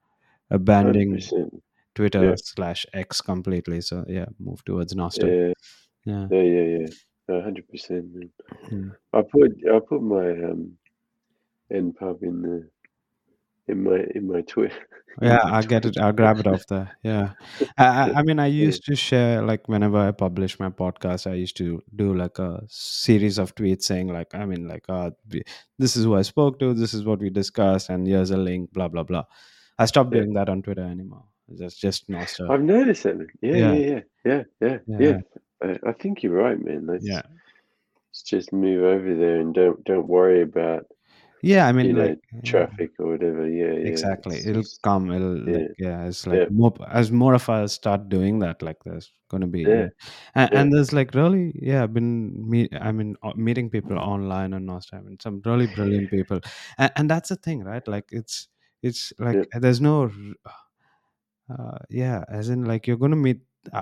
abandoning 0.51 1.15
percent. 1.15 1.63
Twitter 1.95 2.25
Yeah. 2.29 2.35
slash 2.37 2.87
X 2.93 3.21
completely. 3.21 3.81
So 3.81 4.05
yeah, 4.09 4.27
move 4.39 4.65
towards 4.65 4.95
Nostr. 4.95 5.29
Yeah. 5.29 5.53
Yeah, 6.05 6.29
Yeah. 6.31 6.43
Yeah. 6.43 6.87
Yeah. 7.29 7.43
Hundred 7.43 7.69
percent. 7.69 8.07
Hmm. 8.71 8.89
I 9.13 9.23
put 9.23 9.53
I 9.71 9.79
put 9.81 10.03
my 10.03 10.31
um 10.31 10.79
NPub 11.73 12.23
in 12.23 12.43
the 12.43 12.71
in 13.69 13.85
my 13.85 14.05
in 14.15 14.27
my 14.27 14.41
tweet. 14.43 14.73
yeah, 15.23 15.41
I 15.45 15.63
get 15.63 15.85
it. 15.85 15.99
I'll 15.99 16.13
grab 16.13 16.39
it 16.39 16.47
off 16.47 16.67
there. 16.67 16.97
Yeah, 17.03 17.33
I, 17.77 18.13
I, 18.13 18.23
mean, 18.23 18.39
I 18.39 18.47
used 18.47 18.85
to 18.85 18.95
share 18.97 19.43
like 19.43 19.69
whenever 19.69 19.99
I 19.99 20.13
publish 20.13 20.59
my 20.61 20.71
podcast, 20.71 21.31
I 21.31 21.35
used 21.35 21.57
to 21.59 21.83
do 21.95 22.15
like 22.15 22.39
a 22.39 22.63
series 22.69 23.39
of 23.39 23.55
tweets 23.55 23.83
saying 23.83 24.09
like, 24.09 24.35
I 24.35 24.45
mean, 24.45 24.69
like, 24.69 24.85
uh, 24.89 25.11
this 25.79 25.97
is 25.97 26.05
who 26.05 26.15
I 26.15 26.23
spoke 26.23 26.59
to, 26.61 26.75
this 26.75 26.95
is 26.95 27.05
what 27.05 27.21
we 27.21 27.31
discussed, 27.31 27.89
and 27.89 28.07
here's 28.07 28.31
a 28.31 28.37
link, 28.37 28.73
blah 28.73 28.89
blah 28.89 29.03
blah. 29.03 29.25
I 29.79 29.87
stopped 29.87 30.13
doing 30.13 30.33
that 30.35 30.49
on 30.49 30.63
Twitter 30.63 30.85
anymore. 30.85 31.25
It's 31.49 31.77
just 31.77 32.09
not 32.09 32.29
so 32.29 32.51
I've 32.51 32.63
noticed 32.63 33.07
it. 33.07 33.17
Yeah, 33.41 33.73
yeah, 33.73 34.01
yeah, 34.25 34.43
yeah, 34.61 34.79
yeah, 34.87 34.99
yeah. 34.99 35.77
I, 35.85 35.93
think 35.93 36.23
you're 36.23 36.33
right, 36.33 36.63
man. 36.63 36.99
yeah, 37.01 37.23
just 38.25 38.53
move 38.53 38.85
over 38.85 39.15
there 39.15 39.41
and 39.41 39.55
don't 39.55 39.83
don't 39.85 40.07
worry 40.07 40.43
about 40.43 40.87
yeah. 41.43 41.67
I 41.67 41.73
mean, 41.73 41.87
you 41.87 41.93
know 41.93 42.07
like 42.07 42.21
traffic 42.45 42.91
or 42.99 43.13
whatever. 43.13 43.49
Yeah. 43.49 43.73
Yeah. 43.73 43.89
Exactly. 43.89 44.39
It'll 44.39 44.63
just 44.63 44.83
come. 44.83 45.11
It'll 45.11 45.39
yeah. 45.49 45.57
like 45.57 45.69
yeah. 45.79 46.05
It's 46.07 46.27
like 46.27 46.41
Yeah. 46.41 46.47
more 46.51 46.73
as 46.91 47.11
more 47.13 47.35
of 47.35 47.49
us 47.49 47.73
start 47.73 48.09
doing 48.09 48.39
that. 48.41 48.63
Like 48.63 48.79
there's 48.85 49.11
gonna 49.31 49.47
be 49.47 49.61
yeah. 49.61 49.89
And, 50.35 50.53
and 50.53 50.73
there's 50.73 50.93
like 50.93 51.15
really 51.15 51.53
yeah. 51.55 51.83
I've 51.83 51.95
been 51.95 52.49
meet. 52.49 52.73
I 52.81 52.93
mean 52.93 53.17
uh, 53.23 53.33
meeting 53.37 53.71
people 53.71 53.99
online 53.99 54.55
on 54.55 54.67
Nostr. 54.67 54.95
I 54.95 55.01
mean 55.01 55.19
some 55.21 55.43
really 55.45 55.67
brilliant 55.67 56.11
people. 56.11 56.41
And, 56.79 56.93
and 56.97 57.11
that's 57.11 57.29
the 57.29 57.37
thing, 57.37 57.65
right? 57.65 57.87
Like 57.87 58.07
it's 58.11 58.49
it's 58.83 59.13
like 59.19 59.49
there's 59.53 59.81
no 59.81 60.11
uh, 61.51 61.79
yeah. 61.91 62.25
As 62.29 62.49
in 62.49 62.65
like 62.65 62.87
you're 62.87 62.97
gonna 62.99 63.17
meet. 63.17 63.41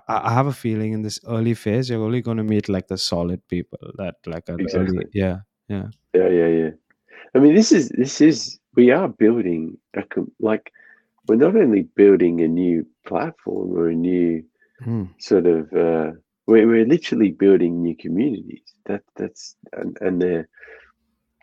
I, 0.09 0.33
have 0.33 0.47
a 0.49 0.53
feeling 0.53 0.95
in 0.95 1.03
this 1.03 1.21
early 1.29 1.55
phase 1.55 1.91
you're 1.91 2.03
only 2.03 2.21
gonna 2.21 2.43
meet 2.43 2.69
like 2.69 2.89
the 2.89 2.99
solid 2.99 3.47
people 3.47 3.79
that 3.99 4.17
like 4.27 4.49
are 4.49 4.59
Exactly. 4.59 4.97
early. 4.97 5.07
Yeah. 5.13 5.41
Yeah. 5.69 5.89
Yeah. 6.15 6.29
Yeah. 6.29 6.47
Yeah. 6.47 6.71
I 7.37 7.39
mean, 7.41 7.55
this 7.55 7.73
is 7.73 7.91
this 7.91 8.23
is 8.23 8.59
we 8.77 8.91
are 8.91 9.09
building 9.09 9.77
a 9.95 10.03
like 10.41 10.73
we're 11.29 11.37
not 11.37 11.57
only 11.57 11.83
building 11.83 12.41
a 12.41 12.49
new 12.49 12.87
platform 13.07 13.73
or 13.73 13.89
a 13.89 13.95
new 13.95 14.43
Hmm. 14.83 15.05
sort 15.19 15.47
of 15.47 15.73
uh, 15.73 16.13
we're 16.47 16.67
we're 16.67 16.87
literally 16.87 17.31
building 17.31 17.83
new 17.83 17.97
communities. 17.97 18.75
That 18.87 19.03
that's 19.17 19.57
and, 19.75 19.97
and 20.01 20.23
they're 20.23 20.49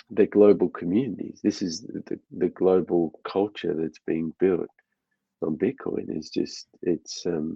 they're 0.09 0.27
global 0.27 0.69
communities. 0.69 1.41
This 1.43 1.61
is 1.61 1.81
the, 1.81 2.19
the 2.31 2.49
global 2.49 3.19
culture 3.23 3.75
that's 3.75 3.99
being 4.07 4.33
built 4.39 4.69
on 5.43 5.57
Bitcoin. 5.57 6.17
Is 6.17 6.29
just 6.29 6.67
it's 6.81 7.25
um 7.25 7.55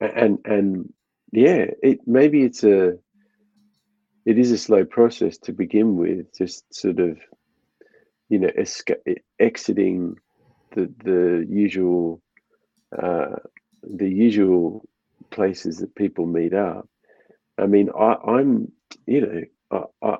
and 0.00 0.38
and 0.46 0.92
yeah, 1.32 1.66
it 1.82 2.00
maybe 2.06 2.44
it's 2.44 2.64
a 2.64 2.98
it 4.26 4.38
is 4.38 4.50
a 4.52 4.58
slow 4.58 4.84
process 4.84 5.38
to 5.38 5.52
begin 5.52 5.96
with. 5.96 6.36
Just 6.36 6.72
sort 6.74 7.00
of 7.00 7.18
you 8.28 8.38
know 8.38 8.50
esca- 8.58 9.16
exiting 9.38 10.16
the 10.74 10.92
the 11.04 11.46
usual 11.48 12.22
uh, 13.00 13.36
the 13.82 14.08
usual 14.08 14.84
places 15.30 15.78
that 15.78 15.94
people 15.94 16.26
meet 16.26 16.54
up. 16.54 16.88
I 17.58 17.66
mean, 17.66 17.90
I, 17.96 18.14
I'm 18.26 18.72
you 19.06 19.20
know 19.20 19.42
I, 20.02 20.06
I 20.06 20.16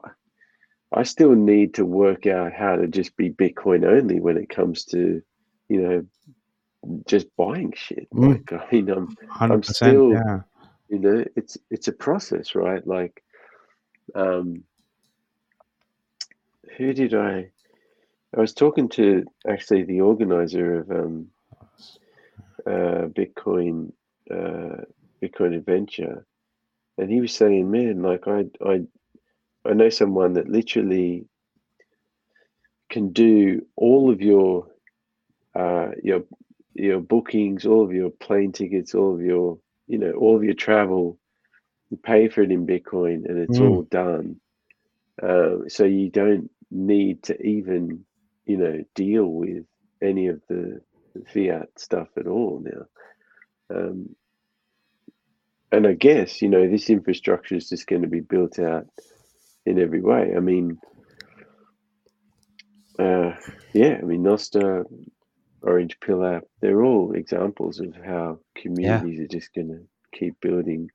I 0.92 1.02
still 1.04 1.34
need 1.34 1.74
to 1.74 1.84
work 1.84 2.26
out 2.26 2.52
how 2.52 2.76
to 2.76 2.88
just 2.88 3.16
be 3.16 3.30
Bitcoin 3.30 3.84
only 3.84 4.20
when 4.20 4.36
it 4.36 4.48
comes 4.48 4.84
to 4.86 5.22
you 5.68 5.82
know 5.82 6.06
just 7.06 7.26
buying 7.36 7.72
shit. 7.76 8.08
Mm. 8.12 8.28
Like 8.28 8.52
I 8.52 8.66
mean, 8.72 8.90
I'm 8.90 9.16
I'm 9.40 9.62
still 9.62 10.12
Yeah. 10.12 10.40
you 10.88 10.98
know 10.98 11.24
it's 11.36 11.58
it's 11.70 11.88
a 11.88 11.92
process, 11.92 12.54
right? 12.54 12.84
Like 12.86 13.22
um 14.14 14.64
who 16.78 16.92
did 16.94 17.14
I 17.14 17.50
I 18.36 18.40
was 18.40 18.54
talking 18.54 18.88
to 18.90 19.24
actually 19.48 19.84
the 19.84 20.02
organizer 20.02 20.80
of 20.80 20.90
um 20.90 21.28
uh 22.66 23.08
Bitcoin 23.08 23.92
uh 24.30 24.84
Bitcoin 25.22 25.56
adventure 25.56 26.26
and 26.98 27.10
he 27.10 27.20
was 27.20 27.34
saying, 27.34 27.70
man, 27.70 28.02
like 28.02 28.26
I 28.28 28.44
I 28.64 28.82
I 29.64 29.74
know 29.74 29.90
someone 29.90 30.34
that 30.34 30.48
literally 30.48 31.26
can 32.90 33.12
do 33.12 33.66
all 33.76 34.12
of 34.12 34.20
your 34.22 34.68
uh 35.54 35.90
your 36.02 36.22
your 36.74 37.00
bookings, 37.00 37.66
all 37.66 37.84
of 37.84 37.92
your 37.92 38.10
plane 38.10 38.52
tickets, 38.52 38.94
all 38.94 39.14
of 39.14 39.22
your 39.22 39.58
you 39.88 39.98
know, 39.98 40.12
all 40.12 40.36
of 40.36 40.44
your 40.44 40.54
travel, 40.54 41.18
you 41.90 41.98
pay 41.98 42.28
for 42.28 42.42
it 42.42 42.52
in 42.52 42.66
Bitcoin 42.66 43.26
and 43.28 43.38
it's 43.38 43.60
Mm. 43.60 43.60
all 43.60 43.84
done. 43.90 44.40
Uh, 45.22 45.68
so 45.68 45.84
you 45.84 46.10
don't 46.10 46.50
need 46.70 47.24
to 47.24 47.40
even, 47.42 48.04
you 48.46 48.58
know, 48.58 48.84
deal 48.94 49.26
with 49.26 49.64
any 50.02 50.28
of 50.28 50.42
the 50.48 50.80
fiat 51.32 51.68
stuff 51.78 52.08
at 52.18 52.26
all 52.28 52.62
now. 52.64 53.00
Um, 53.76 54.16
and 55.72 55.86
I 55.86 55.94
guess, 55.94 56.42
you 56.42 56.48
know, 56.48 56.68
this 56.68 56.90
infrastructure 56.90 57.56
is 57.56 57.68
just 57.68 57.86
going 57.86 58.02
to 58.02 58.08
be 58.08 58.20
built 58.20 58.58
out 58.58 58.86
in 59.66 59.78
every 59.80 60.02
way. 60.02 60.32
I 60.36 60.40
mean, 60.40 60.80
uh, 62.98 63.32
yeah, 63.74 63.98
I 64.00 64.02
mean, 64.04 64.22
Nostr, 64.24 64.84
Orange 65.62 65.98
Pill 66.00 66.24
App, 66.24 66.44
they're 66.62 66.84
all 66.84 67.12
examples 67.14 67.80
of 67.80 67.94
how 68.04 68.38
communities 68.56 69.20
are 69.20 69.28
just 69.28 69.54
going 69.54 69.68
to 69.68 70.18
keep 70.18 70.40
building. 70.40 70.90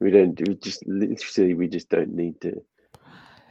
We 0.00 0.10
don't, 0.10 0.40
we 0.46 0.54
just 0.54 0.86
literally, 0.86 1.54
we 1.54 1.68
just 1.68 1.88
don't 1.88 2.14
need 2.14 2.40
to 2.42 2.62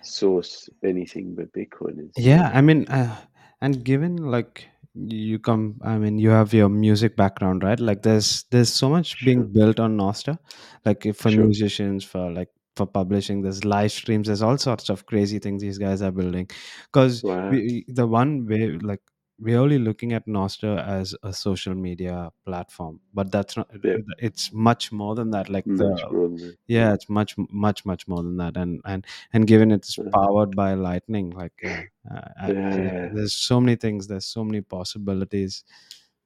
source 0.02 0.70
anything 0.84 1.36
but 1.36 1.52
Bitcoin. 1.52 2.08
It's, 2.08 2.18
Yeah, 2.18 2.52
I 2.54 2.62
mean, 2.62 2.88
uh, 2.88 3.16
and 3.62 3.84
given 3.84 4.18
like 4.18 4.68
you 4.94 5.40
come, 5.40 5.80
I 5.84 5.98
mean, 5.98 6.18
you 6.20 6.30
have 6.30 6.54
your 6.54 6.70
music 6.70 7.16
background, 7.16 7.64
right? 7.64 7.80
Like, 7.80 8.02
there's 8.04 8.46
there's 8.52 8.72
so 8.72 8.90
much 8.90 9.24
being 9.26 9.40
Sure. 9.40 9.48
built 9.48 9.80
on 9.80 9.98
Nostr, 9.98 10.38
like 10.86 11.06
if 11.06 11.18
for 11.18 11.30
Sure. 11.32 11.44
musicians, 11.46 12.04
for 12.04 12.32
like 12.32 12.50
for 12.78 12.86
publishing. 12.86 13.42
There's 13.42 13.66
live 13.66 13.92
streams. 13.92 14.28
There's 14.28 14.42
all 14.42 14.58
sorts 14.58 14.90
of 14.90 15.06
crazy 15.06 15.40
things 15.40 15.62
these 15.62 15.78
guys 15.78 16.02
are 16.02 16.12
building. 16.12 16.50
Because 16.92 17.24
Wow. 17.24 17.52
the 17.52 18.08
one 18.08 18.46
way, 18.48 18.70
like 18.82 19.02
we're 19.40 19.60
only 19.60 19.78
looking 19.78 20.14
at 20.14 20.26
Nostr 20.26 20.84
as 20.84 21.16
a 21.24 21.32
social 21.32 21.76
media 21.76 22.32
platform, 22.46 23.00
but 23.14 23.32
that's 23.32 23.56
not. 23.58 23.70
Yep. 23.84 24.00
It's 24.20 24.52
much 24.52 24.92
more 24.92 25.14
than 25.16 25.30
that. 25.32 25.48
Like 25.50 25.68
Much 25.68 25.78
the 26.02 26.08
than 26.12 26.36
that. 26.38 26.58
yeah 26.68 26.94
it's 26.94 27.08
much 27.10 27.36
much 27.52 27.86
much 27.86 28.08
more 28.08 28.24
than 28.24 28.38
that 28.38 28.58
and 28.58 28.82
and 28.86 29.06
and 29.34 29.46
given 29.48 29.72
it's 29.72 29.98
powered 30.14 30.56
by 30.56 30.74
lightning 30.74 31.30
like 31.32 31.54
uh, 31.64 32.14
uh, 32.16 32.28
I- 32.42 32.52
Yeah. 32.52 33.10
there's 33.14 33.34
so 33.34 33.62
many 33.62 33.76
things 33.76 34.08
there's 34.08 34.26
so 34.26 34.44
many 34.44 34.62
possibilities 34.62 35.64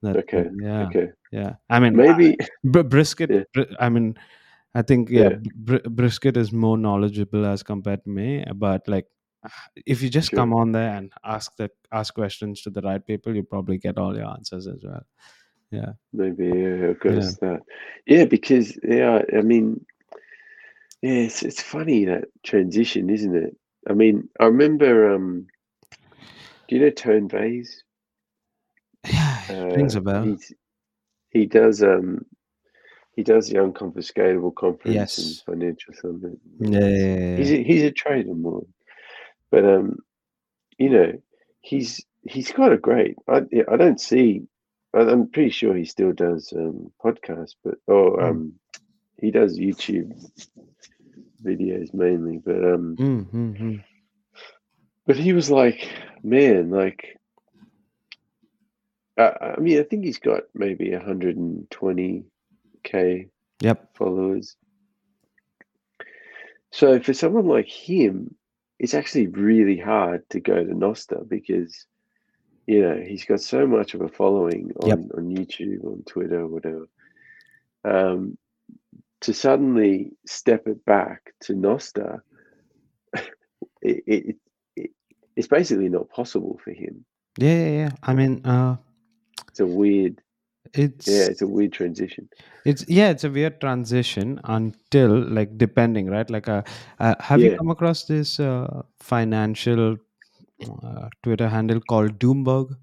that 0.02 0.16
Okay. 0.18 0.46
yeah 0.62 0.88
Okay. 0.88 1.10
yeah 1.32 1.56
i 1.70 1.80
mean 1.80 1.96
Maybe. 1.96 2.38
Br- 2.64 2.84
brisket 2.96 3.30
Yeah. 3.30 3.44
br- 3.54 3.74
i 3.80 3.90
mean 3.90 4.16
i 4.74 4.82
think 4.82 5.10
yeah, 5.10 5.30
Yeah. 5.30 5.38
Br- 5.56 5.90
brisket 5.90 6.38
is 6.38 6.52
more 6.52 6.78
knowledgeable 6.78 7.46
as 7.46 7.62
compared 7.64 8.04
to 8.06 8.10
me 8.10 8.44
but 8.56 8.88
like 8.88 9.08
if 9.86 10.02
you 10.02 10.10
just 10.10 10.30
Sure. 10.30 10.38
come 10.38 10.54
on 10.54 10.72
there 10.72 10.94
and 10.96 11.12
ask 11.24 11.56
the 11.58 11.70
ask 11.92 12.14
questions 12.14 12.62
to 12.62 12.70
the 12.70 12.82
right 12.82 13.06
people 13.06 13.36
you 13.36 13.44
probably 13.44 13.78
get 13.78 13.98
all 13.98 14.16
your 14.16 14.28
answers 14.30 14.68
as 14.68 14.84
well 14.84 15.04
yeah 15.72 15.94
Maybe 16.14 16.48
yeah, 16.48 16.94
got 16.94 17.04
to 17.04 17.16
Yeah. 17.16 17.22
start. 17.22 17.64
Yeah, 18.06 18.26
because 18.26 18.78
yeah, 18.84 19.22
I 19.36 19.42
mean, 19.42 19.86
yeah, 21.02 21.14
it's 21.28 21.42
it's 21.44 21.62
funny 21.62 22.06
that 22.06 22.26
transition, 22.44 23.10
isn't 23.10 23.36
it? 23.36 23.56
I 23.90 23.94
mean, 23.94 24.28
I 24.40 24.46
remember. 24.46 25.16
Um, 25.16 25.48
do 26.68 26.76
you 26.76 26.82
know 26.82 26.90
Tone 26.90 27.28
Vays? 27.30 27.84
yeah 29.08 29.74
rings 29.76 29.96
Uh, 29.96 30.00
a 30.00 30.02
bell 30.02 30.38
he 31.32 31.46
does. 31.46 31.82
Um, 31.82 32.26
he 33.16 33.24
does 33.24 33.48
the 33.50 33.56
unconfiscatable 33.56 34.54
conference 34.56 34.96
Yes. 34.96 35.18
and 35.18 35.56
financial 35.56 35.94
summit. 35.94 36.38
yeah, 36.60 36.80
yeah, 36.80 36.88
yeah, 36.88 37.16
yeah. 37.16 37.38
He's 37.38 37.52
a, 37.52 37.64
he's 37.64 37.84
a 37.84 37.92
trader 37.92 38.34
more, 38.34 38.64
but 39.52 39.66
um, 39.66 40.00
you 40.78 40.90
know, 40.90 41.14
he's 41.62 42.04
he's 42.24 42.52
got 42.52 42.72
a 42.74 42.78
great. 42.78 43.16
I 43.28 43.44
I 43.72 43.78
don't 43.78 44.00
see. 44.02 44.44
I'm 44.94 45.30
pretty 45.30 45.50
sure 45.52 45.74
he 45.76 45.86
still 45.86 46.12
does 46.14 46.52
um 46.56 46.92
podcasts, 47.04 47.56
but 47.64 47.76
or 47.88 48.18
Mm. 48.20 48.30
um, 48.32 48.54
he 49.20 49.32
does 49.32 49.58
YouTube 49.60 50.12
videos 51.44 51.94
mainly. 51.94 52.40
But 52.44 52.64
um, 52.64 52.96
Mm, 52.98 53.26
mm, 53.32 53.60
mm. 53.62 53.84
but 55.06 55.18
he 55.18 55.34
was 55.34 55.50
like, 55.52 55.88
man, 56.24 56.70
like. 56.72 57.18
I 59.18 59.56
I 59.58 59.60
mean, 59.60 59.80
I 59.80 59.84
think 59.84 60.06
he's 60.06 60.20
got 60.20 60.44
maybe 60.54 60.92
120k 60.92 63.30
Yep. 63.62 63.96
followers. 63.96 64.56
So 66.72 67.00
for 67.02 67.14
someone 67.14 67.48
like 67.48 67.68
him, 67.68 68.36
it's 68.82 68.96
actually 68.96 69.28
really 69.28 69.78
hard 69.78 70.28
to 70.32 70.40
go 70.40 70.56
to 70.64 70.74
Nostr 70.74 71.30
because 71.30 71.86
you 72.66 72.82
know 72.82 72.96
he's 73.00 73.26
got 73.26 73.40
so 73.40 73.68
much 73.68 73.94
of 73.94 74.02
a 74.02 74.10
following 74.10 74.72
on, 74.82 74.90
Yep. 74.90 75.00
on 75.18 75.36
YouTube, 75.36 75.86
on 75.86 76.02
Twitter, 76.08 76.48
whatever. 76.48 76.88
Um, 77.86 78.38
to 79.22 79.34
suddenly 79.36 80.14
step 80.26 80.66
it 80.66 80.84
back 80.84 81.32
to 81.42 81.54
Nostr, 81.54 82.22
it, 83.14 84.04
it, 84.08 84.36
it 84.76 84.92
it's 85.36 85.48
basically 85.48 85.90
not 85.90 86.10
possible 86.10 86.60
for 86.64 86.72
him. 86.72 87.06
Yeah, 87.38 87.54
yeah, 87.54 87.70
yeah. 87.70 87.90
I 88.02 88.14
mean, 88.16 88.44
uh, 88.46 88.78
It's 89.50 89.60
a 89.60 89.66
weird, 89.68 90.22
it's 90.74 91.08
yeah, 91.08 91.26
it's 91.26 91.42
a 91.42 91.48
weird 91.48 91.74
transition. 91.74 92.30
it's 92.66 92.86
yeah, 92.88 93.10
it's 93.10 93.24
a 93.24 93.30
weird 93.30 93.60
transition 93.60 94.40
until 94.46 95.10
like 95.10 95.58
depending, 95.58 96.08
right? 96.08 96.30
Like, 96.30 96.48
uh, 96.48 96.64
uh 97.00 97.16
have 97.20 97.42
you 97.42 97.58
come 97.58 97.70
across 97.70 98.06
this 98.06 98.40
uh, 98.40 98.84
financial 99.00 99.98
uh, 100.84 101.10
Twitter 101.24 101.50
handle 101.50 101.82
called 101.82 102.20
Doomberg? 102.20 102.76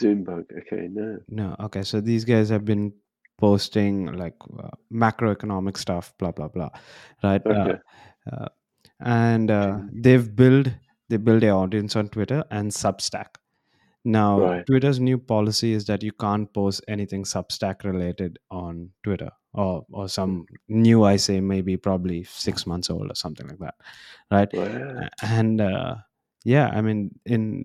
Doombug, 0.00 0.46
okay, 0.58 0.88
no, 0.90 1.18
No, 1.28 1.56
okay. 1.60 1.82
So 1.82 2.00
these 2.00 2.24
guys 2.24 2.48
have 2.48 2.64
been 2.64 2.92
posting 3.38 4.06
like 4.06 4.34
uh, 4.58 4.70
macroeconomic 4.92 5.76
stuff, 5.76 6.12
blah 6.18 6.32
blah 6.32 6.48
blah, 6.48 6.70
right? 7.22 7.44
okay, 7.46 7.78
Uh, 8.30 8.34
uh, 8.34 8.48
and 9.00 9.50
uh, 9.50 9.78
they've 9.92 10.34
built 10.34 10.68
they 11.08 11.16
build 11.16 11.42
their 11.42 11.54
audience 11.54 11.96
on 11.96 12.08
Twitter 12.08 12.44
and 12.50 12.70
Substack. 12.70 13.36
Now, 14.04 14.52
Right. 14.52 14.66
Twitter's 14.66 15.00
new 15.00 15.18
policy 15.18 15.72
is 15.72 15.86
that 15.86 16.02
you 16.02 16.12
can't 16.12 16.52
post 16.52 16.82
anything 16.88 17.24
Substack 17.24 17.84
related 17.84 18.38
on 18.50 18.90
Twitter, 19.02 19.30
or 19.54 19.86
or 19.92 20.08
some 20.08 20.46
new, 20.68 21.04
I 21.04 21.16
say 21.16 21.40
maybe 21.40 21.76
probably 21.76 22.24
six 22.24 22.66
months 22.66 22.90
old 22.90 23.10
or 23.10 23.14
something 23.14 23.48
like 23.48 23.58
that, 23.60 23.74
right? 24.30 24.48
wow, 24.52 25.08
and 25.22 25.60
uh, 25.60 25.96
yeah 26.44 26.68
i 26.74 26.80
mean 26.82 27.10
in 27.26 27.64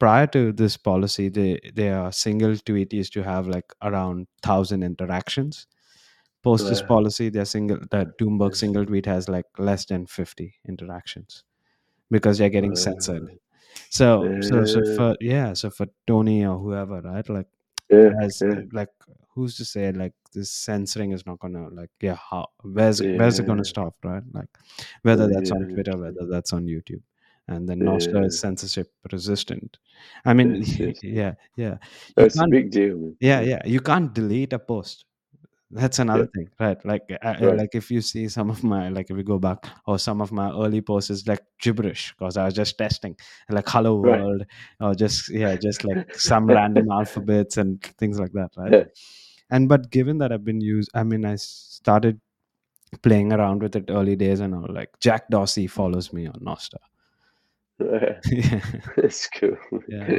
prior 0.00 0.26
to 0.26 0.52
this 0.52 0.76
policy 0.76 1.28
they 1.28 1.60
their 1.74 2.10
single 2.12 2.56
tweet 2.56 2.92
used 2.92 3.12
to 3.12 3.22
have 3.22 3.46
like 3.48 3.72
around 3.82 4.18
1000 4.18 4.82
interactions. 4.82 5.66
Post 6.42 6.68
this 6.68 6.80
Wow. 6.80 6.88
policy 6.88 7.30
their 7.30 7.44
single 7.44 7.78
that 7.90 8.18
doomberg 8.18 8.54
single 8.56 8.86
tweet 8.86 9.06
has 9.06 9.28
like 9.28 9.46
less 9.58 9.84
than 9.86 10.06
50 10.06 10.54
interactions 10.68 11.44
because 12.10 12.38
they're 12.38 12.50
getting 12.50 12.76
censored 12.76 13.28
So 13.90 14.40
so 14.40 14.64
so 14.64 14.80
Yeah. 14.84 14.96
for 14.96 15.16
yeah 15.20 15.52
so 15.54 15.70
for 15.70 15.86
tony 16.06 16.44
or 16.46 16.58
whoever 16.58 17.00
right? 17.00 17.28
Like 17.28 17.48
yeah, 17.90 18.10
as 18.20 18.42
yeah. 18.44 18.62
like 18.72 18.90
who's 19.34 19.56
to 19.56 19.64
say 19.64 19.92
like 19.92 20.12
this 20.34 20.50
censoring 20.50 21.12
is 21.12 21.24
not 21.26 21.38
gonna 21.38 21.68
like 21.70 21.90
yeah 22.00 22.16
how 22.30 22.48
where's 22.62 23.00
where's 23.00 23.38
it 23.38 23.46
gonna 23.46 23.64
stop 23.64 23.94
right? 24.04 24.22
Like 24.32 24.48
whether 25.02 25.26
that's 25.28 25.50
yeah, 25.50 25.56
on 25.56 25.68
twitter 25.72 25.96
whether 25.96 26.26
that's 26.26 26.52
on 26.52 26.64
youtube. 26.66 27.02
And 27.50 27.66
then 27.66 27.78
Nostr 27.80 28.12
Yeah. 28.20 28.26
is 28.26 28.38
censorship 28.40 28.92
resistant. 29.10 29.78
I 30.26 30.34
mean 30.34 30.62
yeah 31.02 31.34
yeah. 31.56 31.78
You 31.78 31.78
That's 32.16 32.38
a 32.38 32.46
big 32.46 32.70
deal, 32.70 32.98
man. 32.98 33.16
yeah 33.20 33.40
yeah. 33.40 33.62
You 33.64 33.80
can't 33.80 34.12
delete 34.12 34.52
a 34.52 34.58
post 34.58 35.06
that's 35.70 35.98
another 35.98 36.22
Yeah. 36.24 36.30
thing 36.34 36.48
right 36.60 36.84
like 36.86 37.02
I, 37.10 37.16
I- 37.34 37.40
Right. 37.46 37.56
like 37.58 37.74
if 37.74 37.90
you 37.90 38.00
see 38.00 38.28
some 38.28 38.48
of 38.50 38.64
my 38.64 38.88
like 38.88 39.10
if 39.10 39.16
we 39.16 39.22
go 39.22 39.38
back 39.38 39.66
or 39.86 39.98
some 39.98 40.22
of 40.22 40.32
my 40.32 40.48
early 40.50 40.80
posts 40.80 41.10
is 41.10 41.26
like 41.28 41.40
gibberish 41.60 42.14
because 42.18 42.36
i 42.38 42.44
was 42.46 42.54
just 42.54 42.78
testing 42.78 43.14
like 43.50 43.68
hello 43.68 44.00
Right. 44.00 44.20
world 44.20 44.46
or 44.80 44.94
just 44.94 45.28
yeah 45.30 45.56
just 45.56 45.84
like 45.84 46.14
some 46.28 46.46
random 46.46 46.90
alphabets 46.90 47.58
and 47.58 47.82
things 47.98 48.18
like 48.18 48.32
that 48.32 48.50
right 48.56 48.72
Yeah. 48.72 48.84
and 49.50 49.68
but 49.68 49.90
given 49.90 50.16
that 50.18 50.32
i've 50.32 50.44
been 50.44 50.60
used 50.62 50.90
i 50.94 51.02
mean 51.02 51.24
i 51.26 51.36
started 51.36 52.18
playing 53.02 53.34
around 53.34 53.62
with 53.62 53.76
it 53.76 53.90
early 53.90 54.16
days 54.16 54.40
and 54.40 54.54
all 54.54 54.66
like 54.70 54.88
jack 55.00 55.28
dorsey 55.28 55.66
follows 55.66 56.12
me 56.14 56.26
on 56.26 56.40
nostr 56.40 56.78
yeah 57.78 58.60
That's 58.96 59.28
cool. 59.28 59.56
Yeah, 59.88 60.18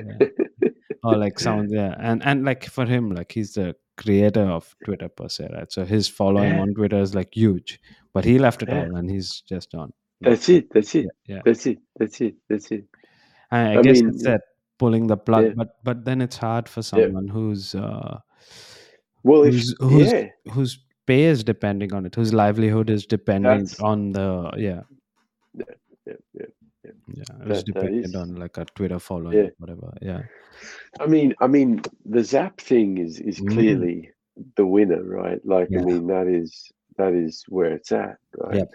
or 1.03 1.17
like 1.17 1.39
sound 1.39 1.71
yeah 1.71 1.95
and 1.99 2.23
and 2.23 2.45
like 2.45 2.63
for 2.65 2.85
him 2.85 3.09
like 3.11 3.31
he's 3.31 3.53
the 3.55 3.75
creator 4.01 4.45
of 4.57 4.67
twitter 4.85 5.09
per 5.21 5.27
se 5.35 5.47
right 5.53 5.71
so 5.77 5.85
his 5.93 6.07
following 6.19 6.53
Yeah. 6.55 6.61
on 6.65 6.73
twitter 6.79 6.99
is 7.07 7.13
like 7.19 7.31
huge 7.43 7.79
but 8.13 8.25
he 8.31 8.35
left 8.45 8.63
it 8.65 8.69
Yeah. 8.69 8.81
all 8.83 8.95
and 9.01 9.09
he's 9.15 9.31
just 9.53 9.75
on 9.83 9.91
That's 10.27 10.47
it. 10.53 10.65
That's 10.75 10.93
it. 10.99 11.05
yeah. 11.31 11.41
That's 11.45 11.65
it. 11.71 11.77
That's 11.99 12.17
it. 12.27 12.35
That's 12.49 12.71
it. 12.77 12.83
I, 13.51 13.59
I 13.59 13.77
I 13.79 13.81
guess 13.85 14.01
mean, 14.01 14.09
it's 14.13 14.23
that 14.25 14.41
pulling 14.83 15.07
the 15.11 15.17
plug 15.29 15.45
yeah. 15.45 15.53
but 15.61 15.69
but 15.89 16.01
then 16.09 16.21
it's 16.25 16.39
hard 16.47 16.67
for 16.73 16.81
someone 16.87 17.27
who's 17.35 17.63
uh 17.75 18.17
Well, 19.29 19.43
if 19.49 19.53
whose 19.53 19.69
whose 19.91 20.11
yeah, 20.11 20.27
whose 20.57 20.73
pay 21.11 21.21
is 21.29 21.43
depending 21.51 21.93
on 21.99 22.05
it 22.09 22.15
whose 22.21 22.33
livelihood 22.41 22.89
is 22.97 23.05
dependent 23.15 23.69
That's- 23.69 23.79
on 23.93 24.03
the 24.17 24.27
yeah 24.67 24.81
yeah, 25.61 26.19
yeah, 26.39 26.51
yeah. 27.07 27.23
yeah 27.29 27.35
it's 27.53 27.63
That- 27.63 27.65
dependent 27.73 28.15
on 28.15 28.35
like 28.35 28.57
a 28.57 28.65
twitter 28.65 28.99
following 28.99 29.37
Yeah. 29.37 29.49
whatever 29.57 29.93
yeah 30.01 30.21
I 30.99 31.05
mean, 31.07 31.33
I 31.39 31.47
mean, 31.47 31.81
the 32.05 32.21
Zap 32.21 32.59
thing 32.59 32.97
is 32.97 33.19
is 33.21 33.39
Mhm. 33.39 33.51
clearly 33.53 34.09
the 34.57 34.65
winner, 34.65 35.01
right? 35.03 35.39
Like, 35.45 35.69
Yeah. 35.71 35.81
I 35.81 35.85
mean, 35.85 36.07
that 36.07 36.27
is 36.27 36.69
that 36.97 37.13
is 37.13 37.45
where 37.47 37.71
it's 37.75 37.93
at, 37.93 38.17
right? 38.37 38.55
Yep. 38.55 38.69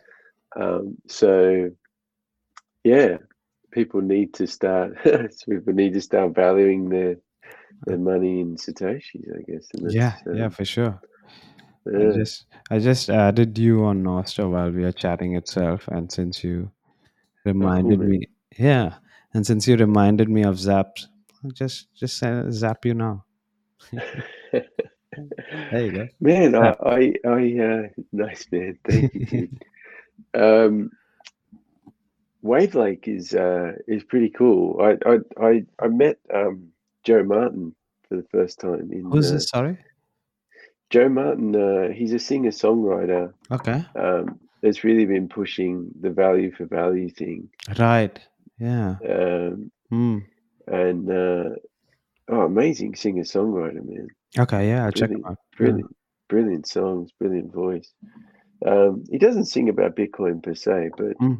Um, 0.57 0.97
so, 1.09 1.71
yeah, 2.85 3.19
people 3.71 4.01
need 4.01 4.33
to 4.35 4.47
start. 4.47 4.97
people 5.49 5.75
need 5.75 5.93
to 5.95 6.01
start 6.01 6.35
valuing 6.35 6.89
their 6.89 7.17
their 7.87 7.99
money 7.99 8.41
in 8.41 8.57
satoshis, 8.57 9.29
I 9.39 9.43
guess. 9.43 9.69
Yeah 9.75 10.15
that's, 10.25 10.39
yeah 10.39 10.47
um, 10.47 10.51
for 10.51 10.65
sure 10.65 11.01
I 11.87 12.13
just 12.17 12.47
I 12.71 12.79
just 12.79 13.11
added 13.11 13.59
you 13.59 13.85
on 13.85 14.03
Nostr 14.03 14.51
while 14.51 14.71
we 14.71 14.85
are 14.85 14.93
chatting 15.05 15.37
itself, 15.37 15.87
and 15.89 16.11
since 16.11 16.43
you 16.43 16.71
reminded 17.45 18.01
me, 18.01 18.29
yeah, 18.59 18.95
and 19.33 19.47
since 19.47 19.67
you 19.69 19.77
reminded 19.77 20.29
me 20.29 20.43
of 20.45 20.57
Zaps, 20.57 21.07
I'll 21.45 21.51
just 21.51 21.95
just 21.95 22.23
uh, 22.23 22.51
zap 22.51 22.85
you 22.85 22.95
now. 22.95 23.25
There 25.71 25.85
you 25.85 25.93
go. 25.93 26.09
Man, 26.21 26.55
I, 26.55 26.75
I, 26.85 27.15
I 27.25 27.59
uh, 27.61 27.83
nice 28.13 28.47
man. 28.51 28.79
Thank 28.85 29.15
you, 29.15 29.27
dude. 29.27 29.65
um, 30.35 30.91
Wavlake 32.45 33.09
is 33.09 33.33
uh, 33.35 33.73
is 33.87 34.05
pretty 34.05 34.31
cool. 34.31 34.81
I, 34.81 34.97
I, 35.09 35.19
I, 35.41 35.65
I 35.79 35.89
met 35.89 36.19
um, 36.33 36.69
Joe 37.05 37.23
Martin 37.23 37.75
for 38.09 38.17
the 38.17 38.27
first 38.31 38.61
time 38.61 38.91
in 38.93 39.05
Who's 39.11 39.31
uh, 39.31 39.35
this? 39.35 39.49
Sorry. 39.49 39.79
Joe 40.91 41.09
Martin. 41.09 41.55
Uh, 41.57 41.89
he's 41.93 42.13
a 42.13 42.19
singer 42.19 42.51
songwriter, 42.51 43.33
Okay. 43.51 43.85
um, 43.97 44.39
that's 44.65 44.83
really 44.83 45.05
been 45.05 45.29
pushing 45.29 45.91
the 46.01 46.09
value 46.11 46.51
for 46.57 46.65
value 46.65 47.11
thing. 47.21 47.49
right 47.79 48.19
yeah 48.59 48.97
Um, 49.17 49.71
Hmm. 49.91 50.19
and 50.67 51.05
uh, 51.11 51.51
oh, 52.33 52.41
amazing 52.53 52.97
singer 52.97 53.25
songwriter, 53.25 53.85
man. 53.85 54.09
okay 54.39 54.63
yeah 54.71 54.85
i'll 54.87 54.91
check 54.93 55.11
Brilliant, 55.11 55.27
him 55.27 55.31
out 55.31 55.39
Yeah. 55.53 55.59
brilliant, 55.59 55.97
brilliant 56.33 56.67
songs, 56.67 57.11
brilliant 57.21 57.53
voice. 57.53 57.93
Um, 58.67 59.05
he 59.13 59.19
doesn't 59.19 59.45
sing 59.55 59.69
about 59.69 59.97
Bitcoin 60.01 60.43
per 60.43 60.55
se, 60.55 60.91
but 60.97 61.15
Mm. 61.21 61.39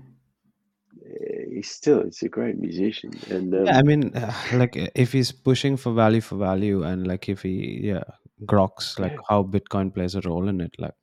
he's 1.55 1.71
still 1.71 2.01
it's 2.09 2.23
a 2.23 2.29
great 2.29 2.59
musician. 2.59 3.13
And 3.31 3.55
um, 3.55 3.65
yeah 3.67 3.79
i 3.79 3.83
mean 3.83 4.03
uh, 4.17 4.33
like 4.63 4.77
uh, 4.77 4.89
if 4.95 5.13
he's 5.13 5.33
pushing 5.33 5.77
for 5.77 5.93
value 5.93 6.21
for 6.21 6.37
value 6.37 6.83
and 6.91 7.07
like 7.07 7.29
if 7.29 7.43
he 7.43 7.81
yeah 7.91 8.05
groks 8.53 8.99
like 8.99 9.13
Yeah. 9.13 9.27
how 9.31 9.43
bitcoin 9.43 9.93
plays 9.95 10.15
a 10.15 10.21
role 10.29 10.49
in 10.49 10.61
it 10.61 10.75
like 10.79 10.95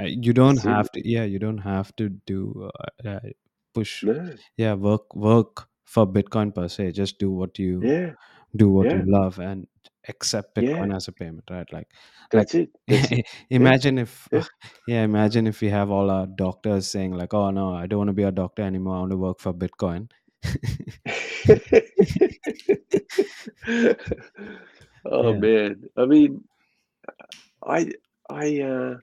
you 0.00 0.32
don't 0.32 0.58
have 0.58 0.90
to 0.92 1.08
yeah 1.08 1.24
you 1.24 1.38
don't 1.38 1.58
have 1.58 1.94
to 1.96 2.08
do 2.26 2.70
uh, 3.04 3.08
uh, 3.08 3.20
push 3.74 4.02
no, 4.02 4.34
yeah 4.56 4.74
work 4.74 5.14
work 5.14 5.68
for 5.84 6.06
bitcoin 6.06 6.54
per 6.54 6.68
se 6.68 6.92
just 6.92 7.18
do 7.18 7.30
what 7.30 7.58
you 7.58 7.80
yeah, 7.82 8.12
do 8.56 8.70
what 8.70 8.86
yeah, 8.86 8.96
you 8.96 9.04
love 9.06 9.38
and 9.38 9.66
accept 10.08 10.56
yeah, 10.56 10.62
bitcoin 10.62 10.94
as 10.94 11.08
a 11.08 11.12
payment 11.12 11.44
right? 11.50 11.70
Like 11.72 11.88
like 12.32 12.48
that's 12.48 12.54
it. 12.54 12.70
That's 12.88 13.12
it. 13.12 13.26
imagine 13.50 13.98
if 13.98 14.28
yeah. 14.32 14.44
yeah 14.86 15.02
imagine 15.02 15.46
if 15.46 15.60
we 15.60 15.68
have 15.68 15.90
all 15.90 16.10
our 16.10 16.26
doctors 16.26 16.88
saying 16.88 17.12
like 17.12 17.34
oh 17.34 17.50
no 17.50 17.74
i 17.74 17.86
don't 17.86 17.98
want 17.98 18.08
to 18.08 18.14
be 18.14 18.22
a 18.22 18.30
doctor 18.30 18.62
anymore 18.62 18.96
i 18.96 19.00
want 19.00 19.10
to 19.10 19.16
work 19.16 19.40
for 19.40 19.52
bitcoin. 19.52 20.08
Oh 25.08 25.32
Yeah. 25.32 25.38
man, 25.38 25.88
I 25.96 26.06
mean, 26.06 26.42
I 27.64 27.92
I 28.28 28.60
uh, 28.60 28.94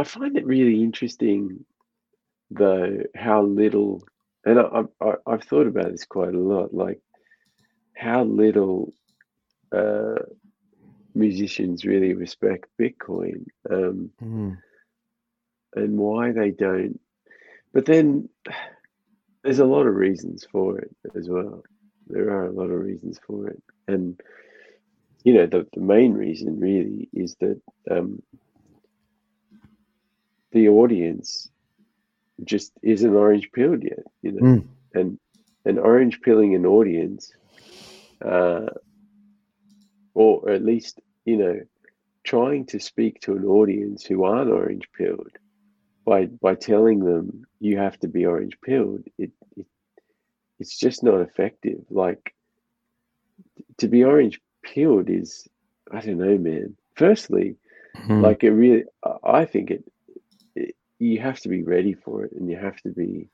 I 0.00 0.04
find 0.04 0.36
it 0.36 0.46
really 0.46 0.82
interesting 0.82 1.64
though 2.50 3.02
how 3.14 3.42
little, 3.42 4.02
and 4.46 4.58
I, 4.58 4.82
I 5.00 5.14
I've 5.26 5.44
thought 5.44 5.66
about 5.66 5.90
this 5.90 6.06
quite 6.06 6.34
a 6.34 6.38
lot, 6.38 6.72
like 6.72 7.00
how 7.94 8.24
little 8.24 8.94
uh, 9.72 10.22
musicians 11.14 11.84
really 11.84 12.14
respect 12.14 12.66
Bitcoin, 12.80 13.44
um, 13.70 14.10
Mm, 14.22 14.56
and 15.74 15.98
why 15.98 16.32
they 16.32 16.50
don't. 16.50 16.98
But 17.74 17.84
then 17.84 18.30
there's 19.42 19.60
a 19.60 19.64
lot 19.66 19.86
of 19.86 19.94
reasons 19.94 20.46
for 20.50 20.78
it 20.78 20.96
as 21.14 21.28
well. 21.28 21.62
There 22.06 22.30
are 22.30 22.46
a 22.46 22.52
lot 22.52 22.70
of 22.70 22.80
reasons 22.80 23.20
for 23.26 23.48
it, 23.48 23.62
and 23.86 24.18
you 25.24 25.34
know 25.34 25.46
the, 25.46 25.66
the 25.74 25.80
main 25.80 26.14
reason 26.14 26.58
really 26.58 27.08
is 27.12 27.36
that 27.40 27.60
um, 27.90 28.22
the 30.52 30.68
audience 30.68 31.48
just 32.44 32.72
isn't 32.82 33.14
orange 33.14 33.50
pilled 33.52 33.82
yet, 33.82 34.04
you 34.22 34.32
know, 34.32 34.42
mm, 34.42 34.66
and 34.94 35.18
and 35.64 35.78
orange 35.78 36.20
pilling 36.22 36.54
an 36.54 36.66
audience, 36.66 37.32
uh, 38.24 38.66
or 40.14 40.50
at 40.50 40.64
least 40.64 41.00
you 41.24 41.36
know, 41.36 41.60
trying 42.24 42.66
to 42.66 42.80
speak 42.80 43.20
to 43.20 43.36
an 43.36 43.44
audience 43.44 44.04
who 44.04 44.24
aren't 44.24 44.50
orange 44.50 44.88
pilled 44.96 45.36
by 46.04 46.26
by 46.26 46.54
telling 46.54 47.00
them 47.00 47.44
you 47.60 47.76
have 47.78 47.98
to 48.00 48.08
be 48.08 48.26
orange 48.26 48.58
pilled, 48.62 49.04
it, 49.18 49.30
it 49.56 49.66
it's 50.58 50.76
just 50.78 51.02
not 51.02 51.20
effective. 51.20 51.80
Like 51.90 52.34
to 53.78 53.88
be 53.88 54.04
orange 54.04 54.40
pilled 54.62 55.08
is 55.10 55.48
I 55.90 56.00
don't 56.00 56.18
know, 56.18 56.38
man. 56.38 56.76
Firstly, 56.94 57.56
mm. 57.96 58.22
like 58.22 58.44
it 58.44 58.50
really, 58.50 58.84
I- 59.24 59.44
think 59.44 59.70
it. 59.70 59.84
You 61.00 61.20
have 61.20 61.40
to 61.42 61.50
be 61.50 61.64
ready 61.64 61.94
for 61.94 62.24
it, 62.26 62.32
and 62.34 62.50
you 62.50 62.58
have 62.58 62.80
to 62.82 62.90
be. 62.90 63.30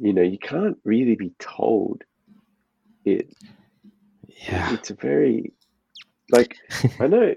You 0.00 0.14
know, 0.14 0.22
you 0.22 0.38
can't 0.38 0.78
really 0.84 1.16
be 1.16 1.34
told 1.40 2.04
it. 3.04 3.34
yeah 4.48 4.70
It's 4.70 4.90
a 4.90 4.94
very, 4.96 5.52
like 6.30 6.56
I 7.00 7.08
know, 7.08 7.34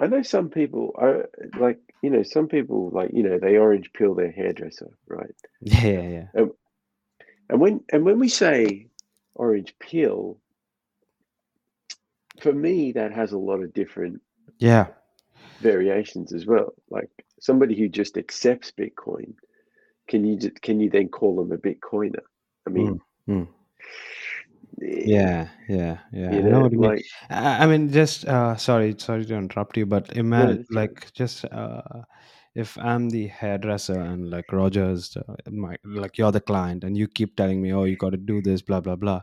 I 0.00 0.08
know 0.08 0.22
some 0.22 0.50
people 0.50 0.92
are 0.96 1.30
like 1.58 1.80
you 2.02 2.10
know 2.10 2.24
some 2.24 2.48
people 2.48 2.90
like 2.92 3.10
you 3.14 3.24
know 3.24 3.38
they 3.38 3.58
orange 3.58 3.92
pill 3.94 4.14
their 4.14 4.32
hairdresser, 4.32 4.98
right? 5.08 5.36
yeah 5.62 5.86
yeah 5.86 6.08
yeah 6.08 6.26
And 7.50 7.60
when 7.60 7.84
and 7.92 8.04
when 8.04 8.18
we 8.20 8.28
say 8.28 8.88
orange 9.34 9.74
pill, 9.80 10.40
for 12.40 12.52
me 12.52 12.92
that 12.92 13.12
has 13.12 13.32
a 13.32 13.38
lot 13.38 13.62
of 13.62 13.74
different 13.74 14.22
yeah 14.58 14.86
variations 15.60 16.32
as 16.34 16.46
well. 16.46 16.74
Like 16.90 17.10
somebody 17.40 17.74
who 17.76 17.88
just 17.88 18.16
accepts 18.16 18.72
Bitcoin, 18.72 19.34
can 20.08 20.24
you 20.24 20.36
just, 20.36 20.60
can 20.62 20.80
you 20.80 20.90
then 20.90 21.08
call 21.08 21.36
them 21.36 21.52
a 21.52 21.58
Bitcoiner? 21.58 22.22
I 22.66 22.70
mean, 22.70 23.00
mm. 23.28 23.48
eh, 24.82 25.02
yeah 25.06 25.48
yeah 25.68 25.98
yeah 26.12 26.32
you 26.32 26.38
i 26.38 26.42
know 26.42 26.50
know, 26.50 26.60
what 26.60 26.72
you 26.72 26.78
mean 26.78 27.02
I 27.30 27.64
I 27.64 27.66
mean, 27.66 27.90
just 27.90 28.24
uh, 28.26 28.56
sorry, 28.56 28.94
sorry 28.98 29.24
to 29.26 29.34
interrupt 29.34 29.76
you, 29.76 29.86
but 29.86 30.16
imagine 30.16 30.66
right. 30.70 30.90
like 30.90 31.12
just 31.12 31.44
uh, 31.46 31.82
if 32.56 32.78
I'm 32.78 33.10
the 33.10 33.26
hairdresser 33.26 34.00
and 34.00 34.30
like 34.30 34.50
Rogers, 34.50 35.16
uh, 35.16 35.34
my 35.50 35.76
like 35.84 36.16
you're 36.16 36.32
the 36.32 36.40
client, 36.40 36.84
and 36.84 36.96
you 36.96 37.06
keep 37.06 37.36
telling 37.36 37.60
me, 37.60 37.72
oh, 37.72 37.84
you 37.84 37.96
got 37.96 38.10
to 38.10 38.16
do 38.16 38.40
this, 38.40 38.62
blah 38.62 38.80
blah 38.80 38.96
blah. 38.96 39.20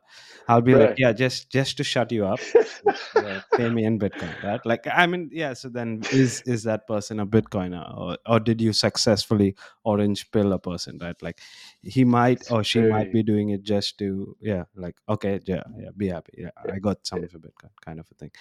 I'll 0.47 0.61
be 0.61 0.75
like, 0.75 0.95
yeah, 0.97 1.13
just 1.13 1.49
just 1.49 1.77
to 1.77 1.83
shut 1.83 2.11
you 2.11 2.25
up, 2.25 2.39
yeah, 3.15 3.41
pay 3.57 3.69
me 3.69 3.85
in 3.85 3.97
Bitcoin, 3.97 4.41
right? 4.43 4.63
Like, 4.65 4.87
I 4.91 5.07
mean, 5.07 5.29
yeah. 5.33 5.53
So 5.53 5.69
then, 5.69 6.03
is 6.11 6.43
is 6.45 6.63
that 6.63 6.85
person 6.87 7.19
a 7.19 7.25
Bitcoiner, 7.25 7.83
or 7.97 8.17
or 8.27 8.39
did 8.39 8.61
you 8.61 8.71
successfully 8.71 9.55
orange 9.83 10.29
pill 10.31 10.53
a 10.53 10.59
person, 10.59 10.99
right? 11.01 11.19
Like, 11.21 11.41
he 11.81 12.05
might 12.05 12.51
or 12.51 12.63
she 12.63 12.81
might 12.81 13.11
be 13.11 13.23
doing 13.23 13.49
it 13.49 13.63
just 13.63 13.97
to, 13.97 14.37
yeah, 14.41 14.63
like, 14.75 14.95
okay, 15.09 15.39
yeah, 15.45 15.63
yeah, 15.77 15.89
be 15.97 16.07
happy, 16.09 16.33
yeah, 16.37 16.51
yeah, 16.65 16.73
I 16.73 16.79
got 16.79 17.05
some 17.07 17.23
of 17.23 17.33
a 17.33 17.39
Bitcoin, 17.39 17.71
kind 17.83 17.99
of 17.99 18.07
a 18.11 18.15
thing 18.15 18.31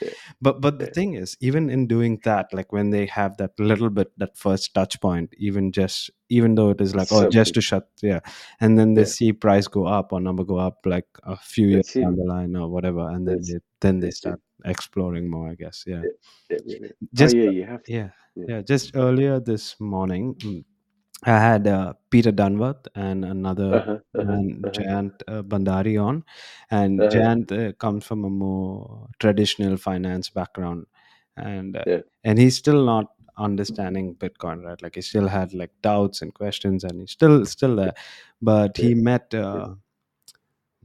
but 0.41 0.61
but 0.61 0.79
the 0.79 0.87
thing 0.87 1.15
is 1.15 1.37
even 1.41 1.71
in 1.71 1.87
doing 1.87 2.21
that 2.25 2.53
like 2.53 2.73
when 2.73 2.91
they 2.91 3.07
have 3.07 3.37
that 3.37 3.53
little 3.59 3.91
bit 3.91 4.11
that 4.19 4.37
first 4.37 4.75
touch 4.75 4.82
point 4.91 5.33
even 5.39 5.73
just 5.73 6.11
even 6.29 6.55
though 6.55 6.71
it 6.71 6.81
is 6.81 6.95
like 6.95 7.09
oh 7.13 7.27
just 7.27 7.55
to 7.55 7.61
shut 7.61 7.89
yeah 8.03 8.21
and 8.61 8.79
then 8.79 8.95
they 8.95 9.03
Yeah, 9.03 9.05
see 9.05 9.33
price 9.33 9.67
go 9.69 9.87
up 9.87 10.13
or 10.13 10.21
number 10.21 10.45
go 10.45 10.57
up 10.59 10.79
like 10.85 11.07
a 11.25 11.37
few 11.37 11.69
years 11.69 11.85
that's 11.85 11.97
it. 11.97 12.01
down 12.03 12.17
the 12.17 12.25
line 12.25 12.57
or 12.57 12.69
whatever 12.69 13.09
and 13.11 13.27
then 13.27 13.37
That's 13.37 13.49
they 13.53 13.59
then 13.81 14.01
they 14.01 14.11
start 14.11 14.41
exploring 14.65 15.31
more 15.31 15.49
i 15.51 15.55
guess 15.55 15.85
yeah 15.87 16.03
Yeah, 16.03 16.09
yeah, 16.51 16.59
yeah. 16.67 16.79
yeah. 16.81 16.89
Oh 16.89 16.95
just 17.15 17.37
yeah, 17.37 17.51
you 17.51 17.65
have 17.65 17.83
to. 17.85 17.93
yeah 17.93 18.09
Yeah. 18.35 18.61
just 18.63 18.97
earlier 18.97 19.41
this 19.41 19.79
morning 19.81 20.35
mm, 20.35 20.65
i 21.25 21.39
had 21.39 21.67
uh, 21.67 21.93
peter 22.11 22.33
dunworth 22.33 22.87
and 22.95 23.25
another 23.25 23.73
Uh 23.77 23.81
huh. 23.81 23.99
Uh 24.15 24.25
huh. 24.25 24.25
man 24.29 24.45
Uh 24.65 24.69
huh. 24.69 24.71
jayant 24.79 25.13
uh, 25.29 25.43
bhandari 25.43 25.95
on 26.03 26.25
and 26.71 27.03
Uh 27.03 27.11
jayant 27.11 27.53
uh, 27.53 27.73
comes 27.85 28.05
from 28.05 28.25
a 28.25 28.31
more 28.31 29.09
traditional 29.19 29.77
finance 29.77 30.31
background 30.31 30.87
and 31.37 31.77
uh, 31.77 31.85
Yeah. 31.87 32.01
and 32.25 32.39
he's 32.39 32.57
still 32.57 32.85
not 32.85 33.07
understanding 33.39 34.15
bitcoin 34.17 34.65
right? 34.65 34.81
Like 34.83 34.95
he 34.97 35.01
still 35.03 35.29
had 35.29 35.55
like 35.55 35.71
doubts 35.83 36.23
and 36.23 36.33
questions 36.35 36.85
and 36.85 37.01
he's 37.01 37.13
still 37.13 37.45
still 37.47 37.77
there. 37.77 37.95
But 38.41 38.77
he 38.77 38.95
met 38.95 39.33
uh, 39.35 39.75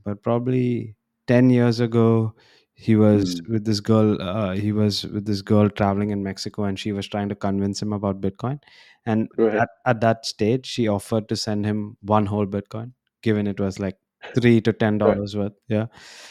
but 0.04 0.22
probably 0.24 0.96
10 1.28 1.50
years 1.50 1.80
ago 1.80 2.34
he 2.74 2.96
was 2.96 3.42
Mm. 3.42 3.50
with 3.50 3.66
this 3.66 3.80
girl 3.80 4.22
uh, 4.22 4.54
he 4.54 4.72
was 4.72 5.04
with 5.06 5.26
this 5.26 5.42
girl 5.42 5.70
traveling 5.70 6.12
in 6.12 6.24
mexico 6.24 6.64
and 6.66 6.80
she 6.80 6.92
was 6.92 7.08
trying 7.08 7.30
to 7.30 7.36
convince 7.36 7.82
him 7.82 7.94
about 7.94 8.22
bitcoin. 8.22 8.60
And 9.06 9.30
at, 9.60 9.70
at 9.86 10.02
that 10.02 10.26
stage 10.26 10.66
she 10.66 10.88
offered 10.88 11.28
to 11.30 11.36
send 11.36 11.66
him 11.66 11.98
one 12.02 12.26
whole 12.26 12.46
bitcoin 12.46 12.92
given 13.24 13.48
it 13.48 13.60
was 13.60 13.80
like 13.80 13.98
three 14.36 14.62
to 14.62 14.74
ten 14.74 14.98
Right. 14.98 15.16
dollars 15.16 15.36
worth 15.36 15.54
yeah 15.68 15.86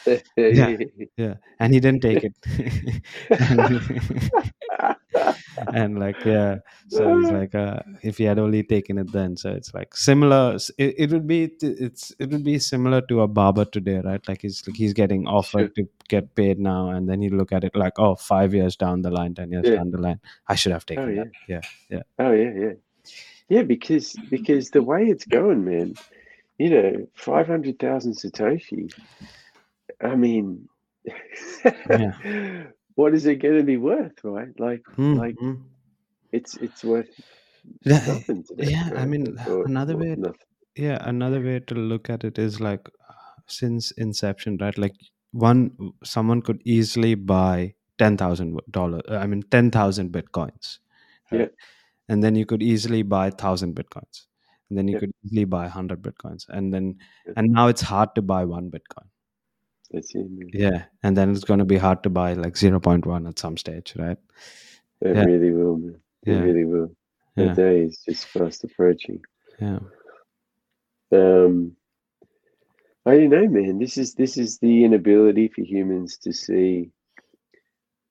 Yeah. 0.36 0.76
yeah 1.16 1.34
and 1.60 1.72
he 1.74 1.80
didn't 1.80 2.00
take 2.02 2.24
it 2.24 2.34
and, 3.30 3.80
and 5.74 5.98
like 5.98 6.22
yeah 6.24 6.56
so 6.88 7.18
it's 7.18 7.30
like 7.30 7.54
uh 7.54 7.80
if 8.02 8.18
he 8.18 8.24
had 8.24 8.38
only 8.38 8.62
taken 8.62 8.98
it 8.98 9.10
then 9.12 9.36
so 9.36 9.50
it's 9.50 9.72
like 9.74 9.94
similar 9.96 10.56
it, 10.78 10.94
it 10.98 11.10
would 11.10 11.26
be 11.26 11.44
it's 11.62 12.12
it 12.18 12.30
would 12.30 12.44
be 12.44 12.58
similar 12.58 13.00
to 13.00 13.22
a 13.22 13.28
barber 13.28 13.64
today 13.64 14.00
right 14.04 14.26
like 14.28 14.42
he's 14.42 14.62
like 14.66 14.76
he's 14.76 14.92
getting 14.92 15.24
Sure. 15.24 15.34
offered 15.36 15.74
to 15.76 15.88
get 16.08 16.34
paid 16.34 16.58
now 16.58 16.90
and 16.90 17.08
then 17.08 17.20
he 17.22 17.28
look 17.30 17.52
at 17.52 17.64
it 17.64 17.74
like 17.74 17.98
oh 17.98 18.14
five 18.16 18.52
years 18.54 18.76
down 18.76 19.02
the 19.02 19.10
line 19.10 19.34
ten 19.34 19.50
years 19.50 19.64
Yeah. 19.66 19.76
down 19.76 19.90
the 19.90 19.98
line 20.00 20.20
i 20.48 20.54
should 20.54 20.72
have 20.72 20.84
Oh 20.88 20.94
taken 20.94 21.16
yeah. 21.16 21.24
that 21.24 21.32
yeah 21.48 21.60
yeah 21.90 22.02
Oh 22.18 22.32
yeah. 22.32 22.50
Yeah. 22.54 22.72
Yeah. 23.48 23.62
Because 23.62 24.14
because 24.30 24.70
the 24.70 24.82
way 24.82 25.04
it's 25.04 25.24
going, 25.24 25.64
man. 25.64 25.94
You 26.58 26.70
know, 26.70 27.08
five 27.16 27.46
hundred 27.48 27.78
thousand 27.78 28.14
satoshi. 28.14 28.92
I 30.02 30.16
mean, 30.16 30.68
yeah 31.90 32.12
what 32.94 33.14
is 33.14 33.26
it 33.26 33.36
going 33.36 33.58
to 33.58 33.64
be 33.64 33.76
worth, 33.78 34.12
right? 34.24 34.58
Like, 34.58 34.84
Hmm, 34.96 35.16
like 35.16 35.38
hmm. 35.38 35.54
it's 36.32 36.56
it's 36.58 36.84
worth 36.84 37.10
Yeah, 37.84 38.06
nothing 38.06 38.44
today, 38.48 38.72
yeah 38.72 38.90
i 38.96 39.04
mean 39.06 39.38
Or, 39.46 39.70
another 39.70 39.96
or 39.96 40.02
way 40.02 40.16
nothing. 40.16 40.40
yeah 40.76 40.98
another 41.08 41.40
way 41.42 41.60
to 41.60 41.74
look 41.74 42.10
at 42.10 42.24
it 42.24 42.38
is 42.38 42.60
like 42.60 42.88
since 43.46 43.92
inception 43.92 44.58
right 44.60 44.78
like 44.78 44.96
one 45.32 45.70
someone 46.04 46.42
could 46.42 46.62
easily 46.64 47.14
buy 47.14 47.74
ten 47.98 48.16
thousand 48.16 48.60
dollars 48.70 49.02
i 49.10 49.26
mean 49.26 49.42
ten 49.56 49.70
thousand 49.70 50.12
bitcoins 50.12 50.78
Yeah. 51.32 51.48
and 52.08 52.22
then 52.22 52.34
you 52.36 52.46
could 52.46 52.62
easily 52.62 53.02
buy 53.02 53.30
thousand 53.30 53.74
bitcoins, 53.76 54.26
and 54.68 54.78
then 54.78 54.88
you 54.88 54.94
Yep. 54.94 55.00
could 55.00 55.12
easily 55.24 55.44
buy 55.44 55.68
hundred 55.68 56.02
bitcoins, 56.02 56.48
and 56.48 56.72
then 56.72 56.98
and 57.36 57.52
now 57.52 57.68
it's 57.68 57.80
hard 57.82 58.14
to 58.14 58.22
buy 58.22 58.44
one 58.44 58.70
bitcoin. 58.70 59.06
That's 59.90 60.14
it. 60.14 60.28
Man. 60.30 60.50
Yeah, 60.52 60.84
and 61.02 61.16
then 61.16 61.30
it's 61.30 61.44
going 61.44 61.58
to 61.60 61.64
be 61.64 61.76
hard 61.76 62.02
to 62.02 62.10
buy 62.10 62.32
like 62.32 62.56
zero 62.56 62.80
point 62.80 63.06
one 63.06 63.26
at 63.26 63.38
some 63.38 63.56
stage, 63.56 63.94
right? 63.96 64.18
It 65.00 65.14
Yeah. 65.14 65.24
really 65.24 65.52
will, 65.52 65.76
man. 65.76 66.00
It 66.24 66.32
Yeah. 66.32 66.40
really 66.40 66.64
will. 66.64 66.96
The 67.36 67.44
Yeah. 67.44 67.54
day 67.54 67.80
is 67.82 67.98
just 67.98 68.26
fast 68.28 68.64
approaching. 68.64 69.22
Yeah. 69.60 69.78
Um, 71.12 71.76
I 73.04 73.18
don't 73.18 73.30
know, 73.30 73.46
man. 73.48 73.78
This 73.78 73.98
is 73.98 74.14
this 74.14 74.36
is 74.36 74.58
the 74.58 74.84
inability 74.84 75.48
for 75.48 75.60
humans 75.60 76.16
to 76.18 76.32
see 76.32 76.90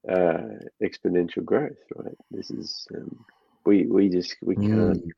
uh, 0.08 0.60
exponential 0.82 1.43
growth, 1.43 1.78
right? 1.95 2.16
This 2.32 2.51
is 2.51 2.88
um, 2.95 3.26
we 3.66 3.86
we 3.88 4.08
just 4.10 4.38
we 4.41 4.56
can't 4.56 5.03
Mm. 5.03 5.12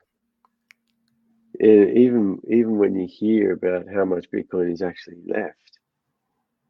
E- 1.62 1.92
Even 2.04 2.40
even 2.48 2.78
when 2.78 2.96
you 2.96 3.08
hear 3.08 3.52
about 3.52 3.86
how 3.94 4.04
much 4.04 4.30
Bitcoin 4.30 4.72
is 4.72 4.82
actually 4.82 5.22
left, 5.26 5.78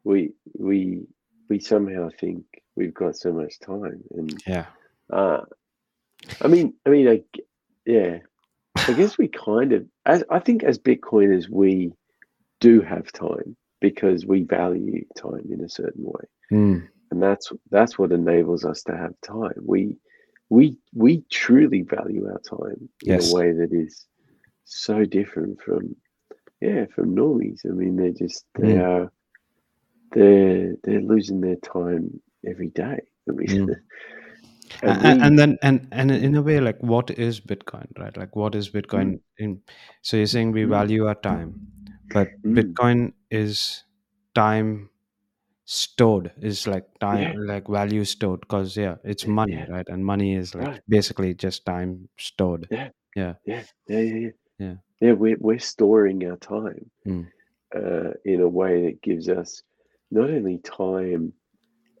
we 0.03 0.33
we 0.57 1.03
we 1.49 1.59
somehow 1.59 2.09
think 2.19 2.45
we've 2.75 2.93
got 2.95 3.17
so 3.17 3.33
much 3.33 3.59
time, 3.59 4.03
and 4.11 4.43
Yeah. 4.47 4.67
uh, 5.13 5.41
I 6.41 6.47
mean, 6.49 6.75
I 6.85 6.89
mean, 6.91 7.07
I, 7.09 7.17
g- 7.35 7.43
yeah, 7.85 8.19
I 8.87 8.93
guess 8.93 9.17
we 9.17 9.29
kind 9.29 9.73
of, 9.73 9.85
as 10.05 10.23
I 10.31 10.39
think, 10.39 10.63
as 10.63 10.79
Bitcoiners, 10.79 11.49
we 11.49 11.93
do 12.61 12.81
have 12.81 13.11
time 13.13 13.57
because 13.81 14.25
we 14.25 14.43
value 14.43 15.05
time 15.17 15.47
in 15.51 15.63
a 15.63 15.69
certain 15.69 16.03
way, 16.05 16.25
Mm. 16.51 16.87
and 17.11 17.23
that's 17.23 17.51
that's 17.71 17.99
what 17.99 18.11
enables 18.13 18.65
us 18.65 18.83
to 18.83 18.97
have 18.97 19.13
time. 19.25 19.53
We 19.63 19.97
we 20.49 20.77
we 20.93 21.23
truly 21.31 21.83
value 21.83 22.27
our 22.27 22.39
time 22.41 22.89
in 23.03 23.17
Yes. 23.17 23.21
a 23.21 23.25
way 23.25 23.53
that 23.53 23.73
is 23.73 24.05
so 24.69 25.05
different 25.05 25.61
from 25.61 25.95
yeah 26.61 26.85
from 26.95 27.15
normies. 27.15 27.65
I 27.65 27.69
mean, 27.73 27.95
they're 27.97 28.11
just 28.11 28.45
they 28.55 28.75
Mm. 28.75 28.81
are 28.81 29.11
they're 30.11 30.75
they're 30.83 31.01
losing 31.01 31.41
their 31.41 31.57
time 31.57 32.21
every 32.47 32.69
day. 32.69 32.99
I 33.29 33.31
mean. 33.33 33.47
Mm. 33.47 33.75
and 34.83 35.01
and, 35.05 35.21
and 35.23 35.39
then 35.39 35.57
and 35.63 35.87
and 35.91 36.11
in 36.11 36.35
a 36.35 36.41
way 36.41 36.59
like 36.59 36.77
what 36.81 37.09
is 37.11 37.39
bitcoin 37.41 37.87
right 37.99 38.15
like 38.17 38.35
what 38.35 38.53
is 38.55 38.69
bitcoin 38.69 39.15
Mm. 39.15 39.19
in 39.37 39.61
so 40.03 40.17
you're 40.17 40.27
saying 40.27 40.51
we 40.51 40.63
Mm. 40.63 40.69
value 40.69 41.05
our 41.07 41.15
time 41.15 41.55
but 42.13 42.27
Mm. 42.45 42.55
bitcoin 42.55 43.13
is 43.31 43.83
time 44.35 44.89
stored 45.65 46.31
is 46.41 46.67
like 46.67 46.85
time 46.99 47.21
Yeah. 47.21 47.33
like 47.47 47.67
value 47.67 48.03
stored 48.05 48.41
because 48.41 48.77
yeah 48.77 48.95
it's 49.03 49.25
money 49.27 49.53
yeah. 49.53 49.65
right 49.69 49.87
and 49.89 50.05
money 50.05 50.35
is 50.35 50.55
like 50.55 50.67
Right. 50.67 50.81
basically 50.87 51.33
just 51.33 51.65
time 51.65 52.09
stored 52.17 52.67
Yeah. 52.71 52.89
yeah 53.15 53.33
Yeah, 53.45 53.63
yeah, 53.87 53.99
yeah, 53.99 54.29
yeah. 54.59 54.75
Yeah. 54.99 55.13
We're 55.13 55.37
we're 55.39 55.59
storing 55.59 56.25
our 56.29 56.37
time 56.37 56.91
Mm. 57.07 57.27
uh, 57.75 58.11
in 58.25 58.41
a 58.41 58.47
way 58.49 58.85
that 58.85 59.01
gives 59.01 59.29
us 59.29 59.63
not 60.11 60.29
only 60.29 60.57
time 60.59 61.33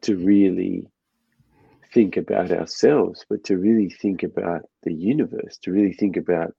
to 0.01 0.15
really 0.17 0.87
think 1.93 2.17
about 2.17 2.51
ourselves, 2.51 3.25
but 3.29 3.43
to 3.45 3.57
really 3.57 3.89
think 3.89 4.23
about 4.23 4.61
the 4.83 4.93
universe, 4.93 5.57
to 5.63 5.71
really 5.71 5.93
think 5.93 6.17
about 6.17 6.53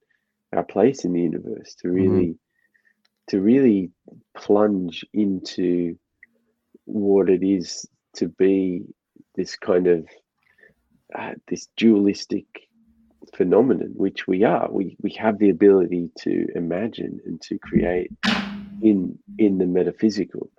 our 0.53 0.65
place 0.65 1.05
in 1.05 1.13
the 1.13 1.21
universe, 1.21 1.75
to 1.77 1.89
really 1.91 2.37
to 3.29 3.41
really 3.41 3.91
plunge 4.35 5.05
into 5.13 5.97
what 6.87 7.29
it 7.31 7.45
is 7.45 7.87
to 8.15 8.29
be 8.29 8.83
this 9.37 9.57
kind 9.57 9.87
of 9.87 10.09
uh, 11.15 11.35
this 11.49 11.69
dualistic 11.77 12.47
phenomenon, 13.37 13.93
which 13.95 14.27
we 14.27 14.45
are. 14.45 14.69
We 14.71 14.97
we 15.03 15.11
have 15.13 15.39
the 15.39 15.51
ability 15.51 16.11
to 16.21 16.47
imagine 16.55 17.21
and 17.25 17.41
to 17.43 17.59
create 17.59 18.13
in 18.83 19.19
in 19.39 19.59
the 19.59 19.67
metaphysical, 19.67 20.51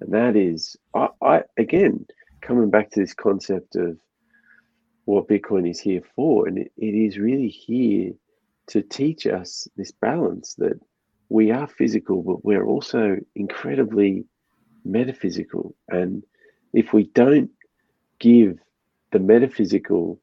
and 0.00 0.12
that 0.12 0.36
is, 0.36 0.76
I, 0.94 1.08
I 1.22 1.42
again 1.56 2.06
coming 2.40 2.70
back 2.70 2.90
to 2.90 3.00
this 3.00 3.14
concept 3.14 3.76
of 3.76 3.98
what 5.04 5.28
Bitcoin 5.28 5.68
is 5.68 5.80
here 5.80 6.02
for, 6.14 6.46
and 6.46 6.58
it, 6.58 6.72
it 6.76 6.94
is 6.94 7.18
really 7.18 7.48
here 7.48 8.12
to 8.68 8.82
teach 8.82 9.26
us 9.26 9.66
this 9.76 9.90
balance 9.90 10.54
that 10.54 10.78
we 11.28 11.50
are 11.50 11.66
physical, 11.66 12.22
but 12.22 12.44
we're 12.44 12.64
also 12.64 13.16
incredibly 13.34 14.24
metaphysical, 14.84 15.74
and 15.88 16.22
if 16.72 16.92
we 16.92 17.04
don't 17.04 17.50
give 18.18 18.58
the 19.10 19.18
metaphysical 19.18 20.21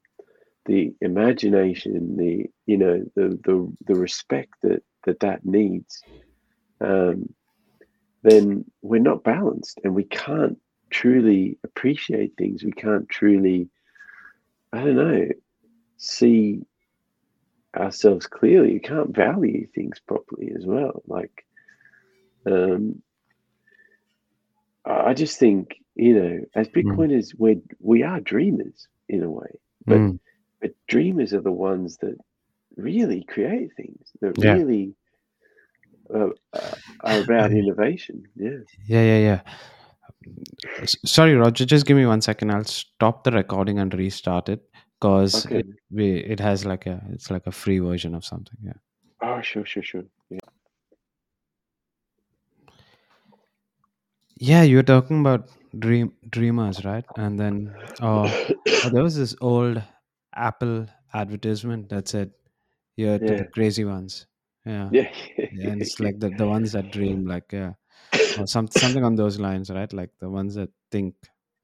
the 0.70 0.94
imagination 1.02 2.18
the 2.18 2.46
you 2.68 2.78
know 2.78 3.04
the 3.18 3.40
the, 3.46 3.74
the 3.88 3.96
respect 3.98 4.54
that 4.64 4.84
that 5.06 5.22
that 5.22 5.46
needs 5.46 6.06
um, 6.82 7.30
then 8.24 8.66
we're 8.82 9.02
not 9.02 9.24
balanced 9.24 9.80
and 9.84 9.96
we 9.96 10.06
can't 10.06 10.58
truly 10.92 11.58
appreciate 11.66 12.34
things. 12.38 12.64
We 12.64 12.72
can't 12.72 13.10
truly 13.10 13.70
i 14.74 14.80
don't 14.84 14.98
know 14.98 15.28
see 15.98 16.62
ourselves 17.78 18.28
clearly. 18.28 18.74
You 18.74 18.82
can't 18.82 19.16
value 19.16 19.68
things 19.76 20.00
properly 20.08 20.52
as 20.58 20.66
well. 20.66 21.04
Like 21.08 21.46
um 22.48 23.02
i 24.86 25.14
just 25.14 25.40
think 25.40 25.76
you 25.96 26.14
know 26.20 26.40
as 26.56 26.70
bitcoiners 26.70 27.34
we're 27.38 27.62
we 27.80 28.04
are 28.04 28.22
dreamers 28.22 28.88
in 29.10 29.24
a 29.24 29.32
way. 29.32 29.60
But 29.88 30.04
Mm. 30.04 30.20
But 30.62 30.72
dreamers 30.88 31.34
are 31.34 31.42
the 31.42 31.52
ones 31.52 31.98
that 31.98 32.18
really 32.76 33.24
create 33.24 33.72
things 33.76 34.12
that 34.22 34.38
Yeah. 34.38 34.54
really 34.54 34.96
uh, 36.14 36.30
uh, 36.54 36.76
are 37.02 37.22
about 37.22 37.52
innovation 37.62 38.24
yeah. 38.36 38.60
Yeah 38.88 39.04
yeah 39.04 39.20
yeah. 39.20 39.42
Sorry 41.06 41.36
roger 41.36 41.66
just 41.66 41.86
give 41.86 41.98
me 41.98 42.06
one 42.06 42.22
second. 42.22 42.52
I'll 42.52 42.64
stop 42.66 43.24
the 43.24 43.32
recording 43.32 43.80
and 43.80 43.94
restart 43.94 44.50
it 44.50 44.62
because 45.00 45.46
okay. 45.46 45.64
it, 45.92 46.32
it 46.32 46.40
has 46.40 46.66
like 46.66 46.86
a 46.86 47.02
it's 47.12 47.32
like 47.32 47.48
a 47.48 47.52
free 47.52 47.80
version 47.80 48.16
of 48.16 48.26
something 48.26 48.58
yeah. 48.64 48.74
Oh 49.22 49.42
sure 49.42 49.66
sure 49.66 49.84
sure. 49.84 50.04
Yeah. 50.30 50.40
Yeah, 54.40 54.64
you 54.64 54.78
were 54.78 54.84
talking 54.84 55.20
about 55.20 55.50
dream 55.78 56.14
dreamers, 56.30 56.86
right? 56.86 57.04
And 57.18 57.38
then 57.38 57.76
oh, 58.02 58.26
oh 58.84 58.90
there 58.90 59.04
was 59.04 59.16
this 59.18 59.36
old 59.42 59.82
Apple 60.40 60.88
advertisement 61.14 61.90
that 61.90 62.08
said, 62.08 62.32
"You're 62.98 63.20
to 63.20 63.34
Yeah. 63.34 63.40
the 63.44 63.46
crazy 63.46 63.86
ones." 63.86 64.28
Yeah. 64.66 64.92
yeah 64.92 65.12
Yeah, 65.52 65.72
and 65.72 65.82
it's 65.82 66.00
like 66.00 66.20
the, 66.20 66.30
the 66.30 66.48
ones 66.48 66.72
that 66.74 66.92
dream, 66.92 67.26
like 67.26 67.52
yeah, 67.54 67.74
or 68.38 68.48
some 68.48 68.68
something 68.72 69.04
on 69.04 69.16
those 69.16 69.40
lines, 69.40 69.70
right? 69.70 69.92
Like 69.94 70.12
the 70.20 70.30
ones 70.30 70.56
that 70.56 70.70
think 70.92 71.16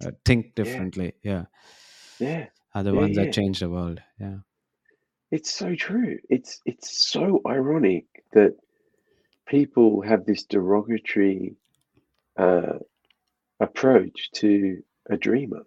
uh, 0.06 0.12
think 0.26 0.56
differently. 0.56 1.14
Yeah, 1.24 1.46
yeah 2.20 2.48
are 2.76 2.84
the 2.84 2.96
ones 2.96 3.18
that 3.18 3.32
change 3.34 3.60
the 3.60 3.70
world. 3.70 4.02
Yeah. 4.20 4.40
it's 5.32 5.52
so 5.54 5.76
true 5.76 6.18
it's 6.30 6.62
it's 6.66 7.10
so 7.10 7.42
ironic 7.48 8.06
that 8.34 8.56
people 9.48 10.02
have 10.02 10.26
this 10.26 10.44
derogatory 10.44 11.56
uh, 12.38 12.80
approach 13.60 14.32
to 14.34 14.84
a 15.10 15.18
dreamer 15.18 15.64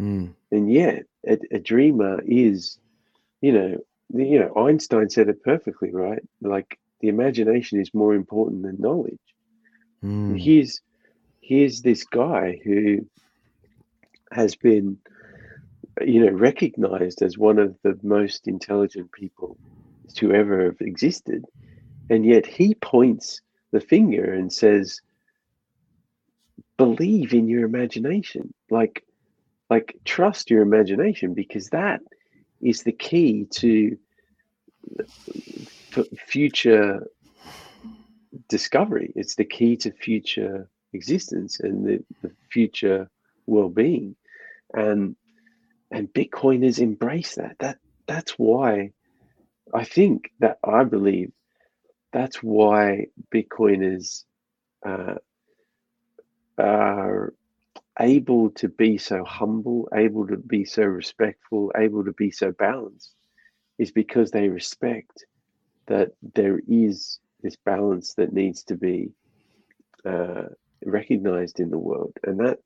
Mm. 0.00 0.34
and 0.50 0.72
yet 0.72 1.04
a, 1.26 1.38
a 1.52 1.58
dreamer 1.58 2.20
is 2.26 2.78
you 3.40 3.52
know 3.52 3.76
the- 4.10 4.26
you 4.26 4.38
know 4.40 4.52
einstein 4.56 5.08
said 5.10 5.28
it 5.28 5.42
perfectly 5.42 5.90
right 5.92 6.22
like 6.42 6.78
the 7.00 7.08
imagination 7.08 7.80
is 7.80 7.94
more 7.94 8.14
important 8.14 8.62
than 8.62 8.76
knowledge 8.80 9.18
Mm. 10.04 10.36
here's 10.36 10.80
here's 11.40 11.82
this 11.82 12.04
guy 12.04 12.60
who 12.64 13.06
has 14.32 14.56
been 14.56 14.98
you 16.00 16.24
know 16.24 16.32
recognized 16.32 17.22
as 17.22 17.38
one 17.38 17.58
of 17.58 17.76
the 17.82 17.98
most 18.02 18.46
intelligent 18.48 19.10
people 19.12 19.56
to 20.14 20.32
ever 20.32 20.64
have 20.64 20.80
existed 20.80 21.44
and 22.10 22.24
yet 22.24 22.46
he 22.46 22.74
points 22.74 23.40
the 23.72 23.80
finger 23.80 24.32
and 24.32 24.52
says 24.52 25.00
believe 26.78 27.32
in 27.34 27.48
your 27.48 27.64
imagination 27.64 28.52
like 28.70 29.04
like 29.70 29.96
trust 30.04 30.50
your 30.50 30.62
imagination 30.62 31.34
because 31.34 31.68
that 31.70 32.00
is 32.60 32.82
the 32.82 32.92
key 32.92 33.46
to 33.50 33.96
f- 35.96 36.06
future 36.18 37.06
discovery. 38.48 39.12
It's 39.16 39.36
the 39.36 39.44
key 39.44 39.76
to 39.78 39.92
future 39.92 40.68
existence 40.92 41.60
and 41.60 41.86
the, 41.86 42.04
the 42.22 42.32
future 42.50 43.08
well-being. 43.46 44.16
And 44.74 45.16
and 45.92 46.08
bitcoiners 46.12 46.78
embrace 46.80 47.36
that. 47.36 47.56
That 47.60 47.78
that's 48.06 48.32
why 48.32 48.90
i 49.72 49.84
think 49.84 50.30
that 50.40 50.58
i 50.64 50.82
believe 50.84 51.30
that's 52.12 52.42
why 52.42 53.06
bitcoiners 53.32 54.24
uh, 54.84 55.14
are 56.58 57.32
able 57.98 58.50
to 58.50 58.68
be 58.68 58.96
so 58.96 59.24
humble 59.24 59.88
able 59.94 60.26
to 60.26 60.36
be 60.36 60.64
so 60.64 60.82
respectful 60.82 61.72
able 61.76 62.04
to 62.04 62.12
be 62.12 62.30
so 62.30 62.52
balanced 62.52 63.14
is 63.78 63.90
because 63.90 64.30
they 64.30 64.48
respect 64.48 65.24
that 65.86 66.10
there 66.34 66.60
is 66.68 67.18
this 67.42 67.56
balance 67.64 68.14
that 68.14 68.32
needs 68.32 68.62
to 68.62 68.76
be 68.76 69.10
uh, 70.04 70.44
recognized 70.84 71.60
in 71.60 71.70
the 71.70 71.78
world, 71.78 72.12
and 72.24 72.38
that 72.40 72.58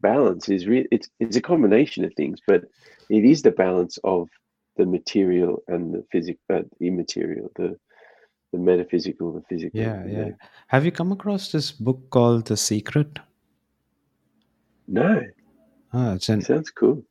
balance 0.00 0.48
is 0.48 0.66
really 0.66 0.88
it's 0.90 1.08
it's 1.20 1.36
a 1.36 1.42
combination 1.42 2.04
of 2.04 2.12
things, 2.14 2.38
but 2.46 2.62
it 3.10 3.24
is 3.24 3.42
the 3.42 3.50
balance 3.50 3.98
of 4.04 4.28
the 4.76 4.86
material 4.86 5.62
and 5.68 5.92
the 5.94 6.04
physical, 6.10 6.40
uh, 6.50 6.62
immaterial, 6.80 7.50
the 7.56 7.76
the 8.52 8.58
metaphysical, 8.58 9.32
the 9.32 9.42
physical. 9.48 9.80
Yeah, 9.80 10.04
yeah. 10.06 10.30
Have 10.68 10.84
you 10.84 10.92
come 10.92 11.12
across 11.12 11.52
this 11.52 11.70
book 11.70 12.10
called 12.10 12.46
The 12.46 12.56
Secret? 12.56 13.20
No, 14.90 15.20
Ah, 15.92 16.14
it's 16.14 16.28
an 16.28 16.40
sounds 16.42 16.70
cool. 16.70 17.02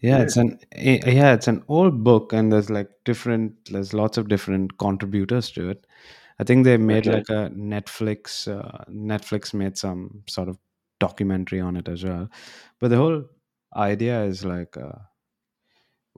yeah, 0.00 0.18
Yeah. 0.18 0.22
it's 0.24 0.36
an 0.36 0.58
yeah, 0.76 1.32
it's 1.34 1.48
an 1.48 1.62
old 1.68 2.02
book, 2.04 2.32
and 2.32 2.52
there's 2.52 2.70
like 2.70 2.88
different, 3.04 3.54
there's 3.70 3.94
lots 3.94 4.18
of 4.18 4.28
different 4.28 4.78
contributors 4.78 5.50
to 5.52 5.70
it. 5.70 5.86
I 6.40 6.44
think 6.44 6.64
they 6.64 6.76
made 6.76 7.06
Okay. 7.06 7.16
like 7.16 7.28
a 7.30 7.50
Netflix. 7.50 8.46
Uh, 8.48 8.84
Netflix 8.90 9.54
made 9.54 9.76
some 9.76 10.22
sort 10.28 10.48
of 10.48 10.58
documentary 11.00 11.60
on 11.60 11.76
it 11.76 11.88
as 11.88 12.04
well. 12.04 12.28
But 12.80 12.88
the 12.90 12.96
whole 12.96 13.24
idea 13.76 14.22
is 14.24 14.44
like 14.44 14.76
uh, 14.76 14.92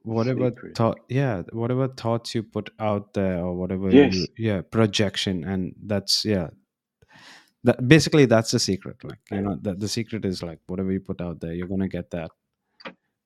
whatever 0.02 0.50
thought, 0.74 0.98
yeah, 1.08 1.42
whatever 1.52 1.88
thoughts 1.88 2.34
you 2.34 2.42
put 2.42 2.70
out 2.78 3.14
there, 3.14 3.38
or 3.38 3.54
whatever 3.54 3.90
Yes. 3.90 4.14
you, 4.14 4.26
yeah, 4.36 4.60
projection, 4.62 5.44
and 5.44 5.74
that's 5.86 6.24
yeah, 6.24 6.48
that 7.64 7.86
basically 7.86 8.26
that's 8.26 8.50
the 8.50 8.58
secret. 8.58 8.96
Like 9.04 9.18
you 9.30 9.42
know, 9.42 9.58
the, 9.60 9.74
the 9.74 9.88
secret 9.88 10.24
is 10.24 10.42
like 10.42 10.58
whatever 10.66 10.92
you 10.92 11.00
put 11.00 11.20
out 11.20 11.40
there, 11.40 11.52
you're 11.52 11.68
gonna 11.68 11.88
get 11.88 12.10
that 12.10 12.30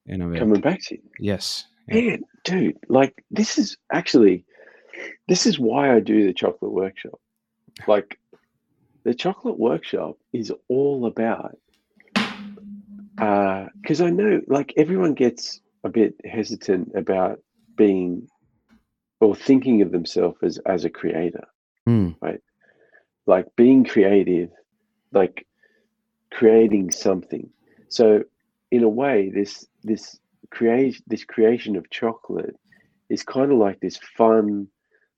in 0.07 0.23
a 0.23 0.29
way. 0.29 0.39
Coming 0.39 0.61
back 0.61 0.81
to 0.87 0.97
you. 0.97 1.03
Yes. 1.19 1.67
Yeah. 1.89 2.01
Man, 2.01 2.23
dude, 2.45 2.79
like 2.89 3.25
this 3.31 3.59
is 3.59 3.77
actually 3.93 4.45
this 5.29 5.47
is 5.47 5.59
why 5.59 5.95
I 5.95 6.01
do 6.01 6.27
the 6.27 6.33
chocolate 6.33 6.73
workshop. 6.73 7.21
Like 7.87 8.19
the 9.05 9.15
chocolate 9.15 9.59
workshop 9.59 10.17
is 10.33 10.53
all 10.69 11.07
about 11.07 11.59
uh 13.19 13.67
because 13.81 14.01
I 14.01 14.11
know 14.11 14.41
like 14.49 14.73
everyone 14.77 15.15
gets 15.15 15.61
a 15.85 15.89
bit 15.89 16.15
hesitant 16.25 16.93
about 16.97 17.39
being 17.77 18.27
or 19.21 19.37
thinking 19.37 19.83
of 19.83 19.93
themselves 19.93 20.39
as 20.43 20.59
as 20.67 20.85
a 20.85 20.91
creator. 20.91 21.47
Hmm. 21.87 22.11
Like 23.27 23.47
being 23.57 23.85
creative, 23.85 24.51
like 25.13 25.47
creating 26.33 26.91
something. 26.91 27.49
So 27.89 28.25
in 28.71 28.83
a 28.83 28.89
way, 28.89 29.31
this 29.35 29.67
this 29.83 30.19
create 30.51 31.03
this 31.07 31.25
creation 31.25 31.77
of 31.77 31.91
chocolate 31.91 32.57
is 33.09 33.23
kind 33.23 33.53
of 33.53 33.59
like 33.59 33.81
this 33.81 33.97
fun. 34.17 34.69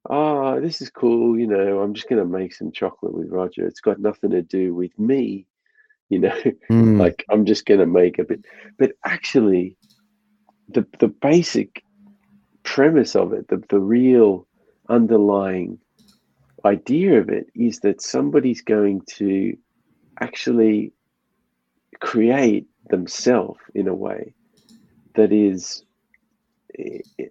Oh, 0.09 0.61
this 0.61 0.81
is 0.81 0.91
cool. 0.91 1.39
You 1.39 1.47
know, 1.47 1.81
I'm 1.81 1.95
just 1.95 2.09
gonna 2.09 2.25
make 2.25 2.55
some 2.55 2.73
chocolate 2.73 3.15
with 3.15 3.31
Roger. 3.31 3.67
It's 3.67 3.81
got 3.81 3.99
nothing 4.01 4.31
to 4.31 4.43
do 4.43 4.75
with 4.75 4.97
me. 4.99 5.47
You 6.09 6.21
know, 6.21 6.35
Hmm. 6.69 6.99
like 6.99 7.25
I'm 7.31 7.45
just 7.47 7.67
gonna 7.67 7.87
make 7.87 8.19
a 8.19 8.25
bit. 8.25 8.45
But 8.79 8.93
actually, 9.05 9.77
the 10.69 10.87
the 10.99 11.09
basic 11.09 11.83
premise 12.63 13.17
of 13.17 13.33
it, 13.33 13.49
the 13.49 13.63
the 13.69 13.79
real 13.81 14.47
underlying 14.89 15.79
idea 16.67 17.21
of 17.21 17.29
it 17.29 17.47
is 17.55 17.81
that 17.81 18.03
somebody's 18.03 18.63
going 18.63 19.03
to 19.07 19.57
actually 20.21 20.93
create 22.01 22.67
themselves 22.89 23.61
in 23.75 23.89
a 23.89 23.95
way 23.95 24.35
that 25.15 25.33
is 25.33 25.83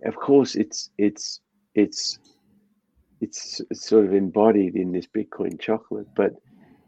of 0.05 0.15
course 0.15 0.55
it's 0.55 0.89
it's 0.97 1.39
it's 1.75 2.17
it's 3.21 3.61
sort 3.73 4.05
of 4.05 4.13
embodied 4.13 4.75
in 4.75 4.91
this 4.91 5.07
bitcoin 5.07 5.59
chocolate 5.59 6.07
but 6.15 6.33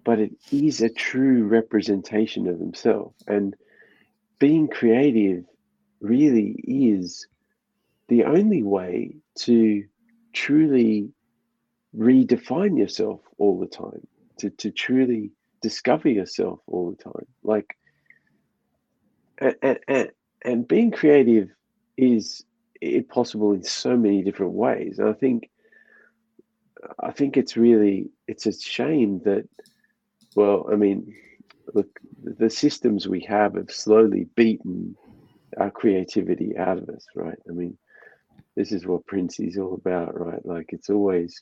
but 0.08 0.20
it 0.20 0.32
is 0.54 0.80
a 0.80 0.88
true 0.88 1.44
representation 1.44 2.48
of 2.48 2.60
themselves. 2.60 3.14
And 3.28 3.54
being 4.40 4.70
creative 4.70 5.44
really 6.00 6.56
is 6.66 7.28
the 8.08 8.24
only 8.24 8.64
way 8.64 9.18
to 9.40 9.84
truly 10.32 11.10
redefine 11.98 12.78
yourself 12.78 13.22
all 13.38 13.60
the 13.60 13.68
time 13.68 14.06
to, 14.38 14.50
to 14.52 14.72
truly 14.72 15.32
discover 15.62 16.10
yourself 16.10 16.60
all 16.68 16.92
the 16.92 17.04
time. 17.04 17.26
Like 17.44 17.76
and, 19.40 19.80
and, 19.88 20.12
and 20.44 20.68
being 20.68 20.92
creative 20.92 21.50
is 21.98 22.44
possible 23.10 23.54
in 23.54 23.64
so 23.64 23.98
many 23.98 24.24
different 24.24 24.54
ways. 24.54 25.00
And 25.00 25.10
i 25.10 25.14
think 25.14 25.50
i 27.00 27.12
think 27.12 27.38
it's 27.38 27.58
really 27.58 28.10
it's 28.28 28.46
a 28.46 28.54
shame 28.54 29.20
that 29.26 29.48
well 30.36 30.70
i 30.72 30.76
mean 30.76 31.14
look 31.74 32.00
the 32.24 32.50
systems 32.50 33.08
we 33.08 33.22
have 33.22 33.56
have 33.56 33.72
slowly 33.72 34.28
beaten 34.36 34.96
our 35.58 35.72
creativity 35.72 36.56
out 36.58 36.78
of 36.78 36.88
us 36.90 37.06
right? 37.16 37.40
I 37.50 37.54
mean 37.54 37.78
this 38.56 38.72
is 38.72 38.86
what 38.86 39.06
prince 39.06 39.40
is 39.40 39.58
all 39.58 39.74
about 39.74 40.20
right? 40.20 40.46
Like 40.46 40.68
it's 40.70 40.90
always 40.90 41.42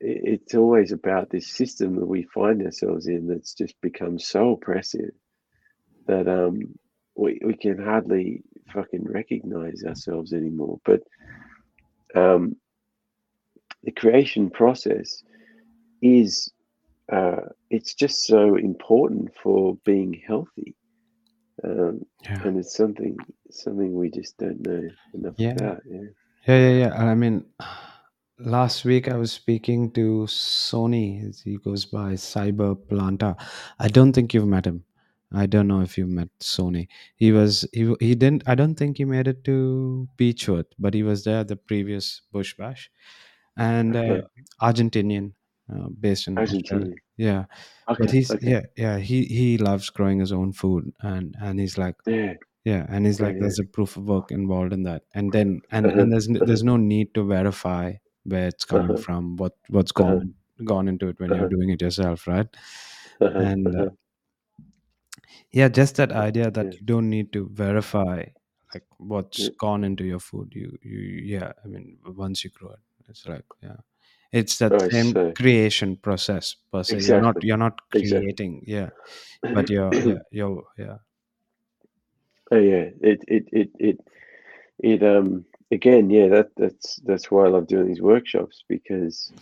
it's 0.00 0.54
always 0.54 0.92
about 0.92 1.30
this 1.30 1.48
system 1.48 1.96
that 1.96 2.06
we 2.06 2.22
find 2.34 2.62
ourselves 2.62 3.06
in 3.06 3.26
that's 3.28 3.54
just 3.54 3.74
become 3.82 4.18
so 4.18 4.52
oppressive 4.52 5.12
that 6.06 6.28
um 6.28 6.60
we, 7.16 7.40
we 7.44 7.54
can 7.54 7.78
hardly 7.78 8.42
fucking 8.72 9.04
recognize 9.04 9.84
ourselves 9.86 10.32
anymore 10.32 10.78
but 10.84 11.00
um 12.14 12.56
the 13.84 13.92
creation 13.92 14.50
process 14.50 15.22
is 16.02 16.50
uh 17.12 17.42
it's 17.70 17.94
just 17.94 18.26
so 18.26 18.56
important 18.56 19.30
for 19.42 19.76
being 19.84 20.20
healthy 20.26 20.74
um 21.64 22.00
Yeah. 22.22 22.42
and 22.42 22.58
it's 22.58 22.76
something 22.76 23.16
something 23.50 23.92
we 23.94 24.10
just 24.10 24.36
don't 24.38 24.66
know 24.66 24.88
enough 25.14 25.36
Yeah. 25.36 25.54
about 25.56 25.80
yeah 25.90 26.08
Yeah, 26.46 26.58
yeah, 26.58 26.78
yeah. 26.88 26.94
I 26.94 27.14
mean, 27.14 27.44
last 28.40 28.84
week 28.84 29.08
I 29.08 29.16
was 29.16 29.32
speaking 29.32 29.90
to 29.92 30.24
Sony. 30.26 31.28
as 31.28 31.40
He 31.40 31.56
goes 31.58 31.84
by 31.86 32.14
Cyber 32.14 32.74
Planta. 32.88 33.36
I 33.78 33.88
don't 33.88 34.12
think 34.12 34.34
you've 34.34 34.46
met 34.48 34.66
him. 34.66 34.84
I 35.32 35.46
don't 35.46 35.68
know 35.68 35.80
if 35.80 35.96
you 35.96 36.06
met 36.06 36.28
Sony. 36.40 36.88
He 37.16 37.30
was 37.32 37.64
he 37.72 37.94
he 38.00 38.14
didn't. 38.16 38.42
I 38.48 38.54
don't 38.56 38.74
think 38.74 38.98
he 38.98 39.04
made 39.04 39.28
it 39.28 39.44
to 39.44 40.08
Beechwood, 40.16 40.66
but 40.78 40.92
he 40.92 41.02
was 41.04 41.22
there 41.24 41.44
the 41.44 41.56
previous 41.56 42.22
Bush 42.32 42.56
Bash, 42.56 42.90
and 43.56 43.94
uh, 43.96 44.18
Okay. 44.18 44.22
Argentinian, 44.60 45.34
uh, 45.72 45.88
based 46.00 46.26
in 46.28 46.42
Australia. 46.48 46.86
Argentina. 46.86 46.96
Yeah, 47.16 47.44
okay 47.88 48.00
but 48.00 48.10
he's 48.10 48.34
okay 48.34 48.42
yeah 48.42 48.62
yeah 48.76 48.98
he 48.98 49.24
he 49.26 49.58
loves 49.58 49.90
growing 49.90 50.20
his 50.20 50.32
own 50.32 50.52
food, 50.52 50.92
and 51.00 51.36
and 51.40 51.60
he's 51.60 51.78
like 51.78 51.96
yeah 52.06 52.34
yeah 52.64 52.86
and 52.88 53.06
he's 53.06 53.20
Yeah, 53.20 53.26
like 53.26 53.38
yeah. 53.38 53.38
there's 53.38 53.58
a 53.58 53.64
proof 53.64 53.96
of 53.96 54.04
work 54.04 54.30
involved 54.30 54.72
in 54.72 54.82
that 54.84 55.04
and 55.14 55.32
then 55.32 55.60
and 55.70 55.90
Uh-huh, 55.90 55.92
and 55.92 56.12
there's 56.12 56.28
n- 56.28 56.40
uh-huh. 56.40 56.46
there's 56.46 56.62
no 56.64 56.76
need 56.76 57.14
to 57.14 57.24
verify 57.26 57.92
where 58.24 58.48
it's 58.48 58.64
coming 58.64 58.94
Uh-huh. 58.94 58.96
from 58.96 59.36
what 59.36 59.54
what's 59.68 59.92
Uh-huh. 59.96 60.20
gone 60.20 60.34
gone 60.64 60.88
into 60.88 61.08
it 61.08 61.18
when 61.20 61.32
you're 61.32 61.44
Uh-huh. 61.44 61.48
doing 61.48 61.70
it 61.70 61.80
yourself 61.82 62.26
right 62.26 62.48
Uh-huh, 63.20 63.38
and 63.38 63.74
uh, 63.76 63.84
uh-huh. 63.84 63.90
yeah 65.52 65.68
just 65.68 65.96
that 65.96 66.12
idea 66.12 66.50
that 66.50 66.68
Yeah. 66.68 66.78
you 66.78 66.86
don't 66.86 67.08
need 67.10 67.32
to 67.32 67.48
verify 67.52 68.24
like 68.74 68.84
what's 68.98 69.48
Yeah. 69.48 69.50
gone 69.58 69.84
into 69.84 70.04
your 70.04 70.20
food 70.20 70.52
you 70.54 70.76
you 70.82 71.00
yeah 71.34 71.52
i 71.64 71.68
mean 71.68 71.98
once 72.04 72.44
you 72.44 72.50
grow 72.50 72.70
it 72.70 72.80
it's 73.08 73.26
like 73.26 73.44
yeah 73.62 73.76
it's 74.32 74.58
that 74.58 74.74
Right, 74.74 74.90
same 74.90 75.14
so- 75.14 75.36
creation 75.36 75.96
process 75.96 76.56
per 76.72 76.82
se 76.82 77.00
you're 77.00 77.18
not 77.28 77.36
you're 77.42 77.56
not 77.66 77.80
Exactly. 77.92 78.30
creating 78.30 78.62
yeah 78.66 78.90
but 79.52 79.70
you're 79.70 79.96
yeah 80.02 80.22
you're 80.32 80.64
yeah 80.78 80.98
Oh 82.52 82.58
yeah, 82.58 82.90
it 83.00 83.20
it 83.28 83.44
it 83.52 83.70
it 83.78 83.98
it 84.80 85.02
um 85.02 85.44
again, 85.70 86.10
yeah, 86.10 86.28
that 86.28 86.50
that's 86.56 86.96
that's 87.04 87.30
why 87.30 87.44
I 87.44 87.48
love 87.48 87.66
doing 87.66 87.86
these 87.86 88.02
workshops 88.02 88.64
because 88.68 89.32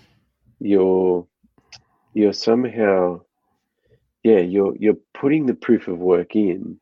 you're 0.60 1.26
you're 2.14 2.32
somehow 2.32 3.20
yeah, 4.22 4.40
you're 4.40 4.74
you're 4.76 4.98
putting 5.14 5.46
the 5.46 5.54
proof 5.54 5.88
of 5.88 5.98
work 5.98 6.34
in 6.34 6.78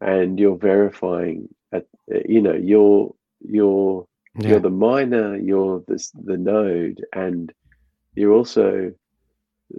and 0.00 0.38
you're 0.38 0.56
verifying 0.56 1.48
at 1.72 1.86
you 2.26 2.42
know, 2.42 2.54
you're 2.54 3.14
you're 3.40 4.06
yeah 4.38 4.48
you're 4.50 4.60
the 4.60 4.70
miner, 4.70 5.36
you're 5.36 5.82
the 5.86 6.04
the 6.24 6.36
node 6.36 7.04
and 7.12 7.52
you're 8.14 8.32
also 8.32 8.92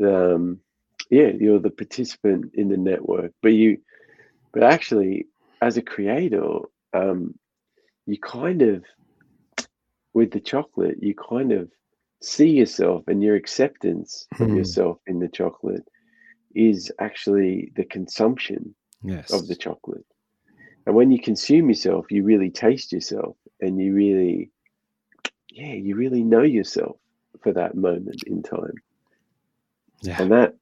um 0.03 0.59
yeah, 1.09 1.29
you're 1.39 1.59
the 1.59 1.69
participant 1.69 2.51
in 2.55 2.69
the 2.69 2.77
network. 2.77 3.31
But 3.41 3.53
you 3.53 3.79
but 4.53 4.63
actually 4.63 5.27
as 5.61 5.77
a 5.77 5.81
creator, 5.81 6.59
um, 6.93 7.35
you 8.05 8.17
kind 8.19 8.61
of, 8.61 8.83
with 10.13 10.31
the 10.31 10.39
chocolate, 10.39 10.97
you 11.01 11.13
kind 11.15 11.51
of 11.51 11.69
see 12.21 12.49
yourself 12.49 13.03
and 13.07 13.21
your 13.23 13.35
acceptance 13.35 14.27
of 14.39 14.47
Hmm. 14.47 14.55
yourself 14.55 14.97
in 15.07 15.19
the 15.19 15.27
chocolate 15.29 15.87
is 16.55 16.91
actually 16.99 17.71
the 17.75 17.85
consumption 17.85 18.75
yes 19.03 19.31
of 19.31 19.47
the 19.47 19.55
chocolate. 19.55 20.05
And 20.85 20.95
when 20.95 21.11
you 21.11 21.19
consume 21.19 21.69
yourself, 21.69 22.11
you 22.11 22.23
really 22.23 22.49
taste 22.49 22.91
yourself 22.91 23.35
and 23.61 23.79
you 23.79 23.93
really 23.93 24.51
yeah, 25.51 25.73
you 25.73 25.95
really 25.95 26.23
know 26.23 26.41
yourself 26.43 26.97
for 27.41 27.53
that 27.53 27.75
moment 27.75 28.23
in 28.27 28.43
time. 28.43 28.75
Yeah. 30.01 30.19
And 30.19 30.31
that 30.31 30.55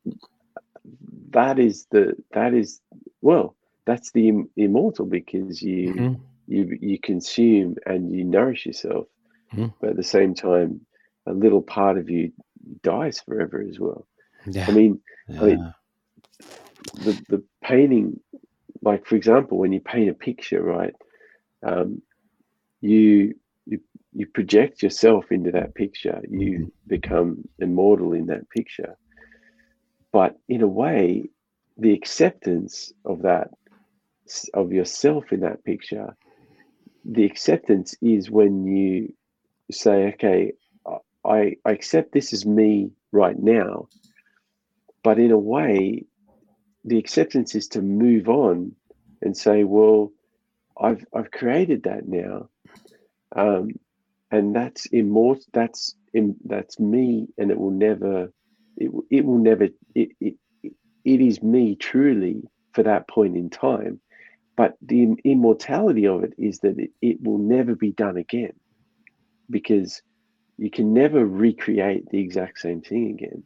that 1.32 1.60
is 1.60 1.86
the 1.92 2.16
that 2.34 2.54
is 2.54 2.82
well, 3.22 3.56
that's 3.86 4.12
the 4.12 4.30
im- 4.30 4.50
immortal 4.56 5.06
because 5.06 5.62
you 5.62 5.94
Mhm. 5.94 6.20
You 6.48 6.78
you 6.82 7.00
consume 7.00 7.76
and 7.86 8.12
you 8.12 8.24
nourish 8.24 8.66
yourself, 8.66 9.08
Mhm. 9.54 9.74
but 9.80 9.92
at 9.92 9.96
the 9.98 10.04
same 10.04 10.34
time, 10.34 10.82
a 11.28 11.34
little 11.34 11.62
part 11.62 11.98
of 11.98 12.10
you 12.10 12.32
dies 12.84 13.20
forever 13.22 13.64
as 13.68 13.80
well. 13.80 14.06
Yeah. 14.46 14.68
I 14.68 14.72
mean, 14.72 15.00
I 15.40 15.46
mean, 15.46 15.66
the 16.94 17.18
the 17.30 17.44
painting, 17.64 18.20
like 18.82 19.06
for 19.06 19.16
example, 19.16 19.58
when 19.58 19.72
you 19.74 19.80
paint 19.82 20.10
a 20.10 20.14
picture, 20.14 20.62
right? 20.64 20.94
Um, 21.66 22.02
you 22.82 23.34
you 23.66 23.80
you 24.14 24.28
project 24.28 24.82
yourself 24.84 25.32
into 25.32 25.52
that 25.52 25.76
picture. 25.76 26.22
You 26.30 26.68
become 26.88 27.48
immortal 27.60 28.14
in 28.14 28.28
that 28.28 28.50
picture. 28.50 28.96
But 30.12 30.38
in 30.48 30.62
a 30.62 30.68
way, 30.68 31.30
the 31.78 31.94
acceptance 31.94 32.94
of 33.06 33.22
that 33.24 33.50
of 34.54 34.72
yourself 34.72 35.32
in 35.32 35.42
that 35.42 35.64
picture, 35.64 36.16
the 37.06 37.26
acceptance 37.26 37.96
is 38.02 38.32
when 38.32 38.66
you 38.66 39.14
say, 39.72 40.14
okay, 40.14 40.54
I, 41.26 41.58
I 41.66 41.72
accept 41.72 42.12
this 42.12 42.34
is 42.34 42.46
me 42.46 42.92
right 43.12 43.38
now. 43.38 43.88
But 45.04 45.20
in 45.20 45.32
a 45.32 45.38
way, 45.38 46.06
the 46.86 46.98
acceptance 46.98 47.56
is 47.56 47.70
to 47.70 47.82
move 47.82 48.30
on 48.30 48.74
and 49.22 49.36
say, 49.36 49.64
well, 49.64 50.12
I've 50.80 51.06
I've 51.14 51.32
created 51.32 51.84
that 51.84 52.08
now, 52.08 52.50
um, 53.36 53.70
and 54.32 54.56
that's 54.56 54.88
immortal. 54.88 55.44
That's 55.54 55.96
in 56.14 56.36
that's 56.46 56.80
me, 56.80 57.28
and 57.38 57.52
it 57.52 57.60
will 57.60 57.72
never, 57.72 58.32
it 58.78 58.92
it 59.12 59.26
will 59.26 59.38
never. 59.38 59.68
It, 59.94 60.10
it 60.20 60.36
it 61.06 61.22
is 61.22 61.44
me 61.44 61.76
truly 61.76 62.42
for 62.74 62.84
that 62.84 63.08
point 63.08 63.38
in 63.38 63.50
time. 63.50 64.00
But 64.56 64.76
the 64.82 65.16
immortality 65.24 66.06
of 66.08 66.24
it 66.24 66.34
is 66.38 66.60
that 66.60 66.78
it, 66.78 66.92
it 67.02 67.22
will 67.22 67.40
never 67.40 67.76
be 67.76 67.92
done 67.92 68.18
again, 68.18 68.54
because 69.50 70.02
you 70.58 70.70
can 70.70 70.94
never 70.94 71.26
recreate 71.26 72.10
the 72.10 72.20
exact 72.20 72.60
same 72.60 72.82
thing 72.82 73.12
again. 73.12 73.44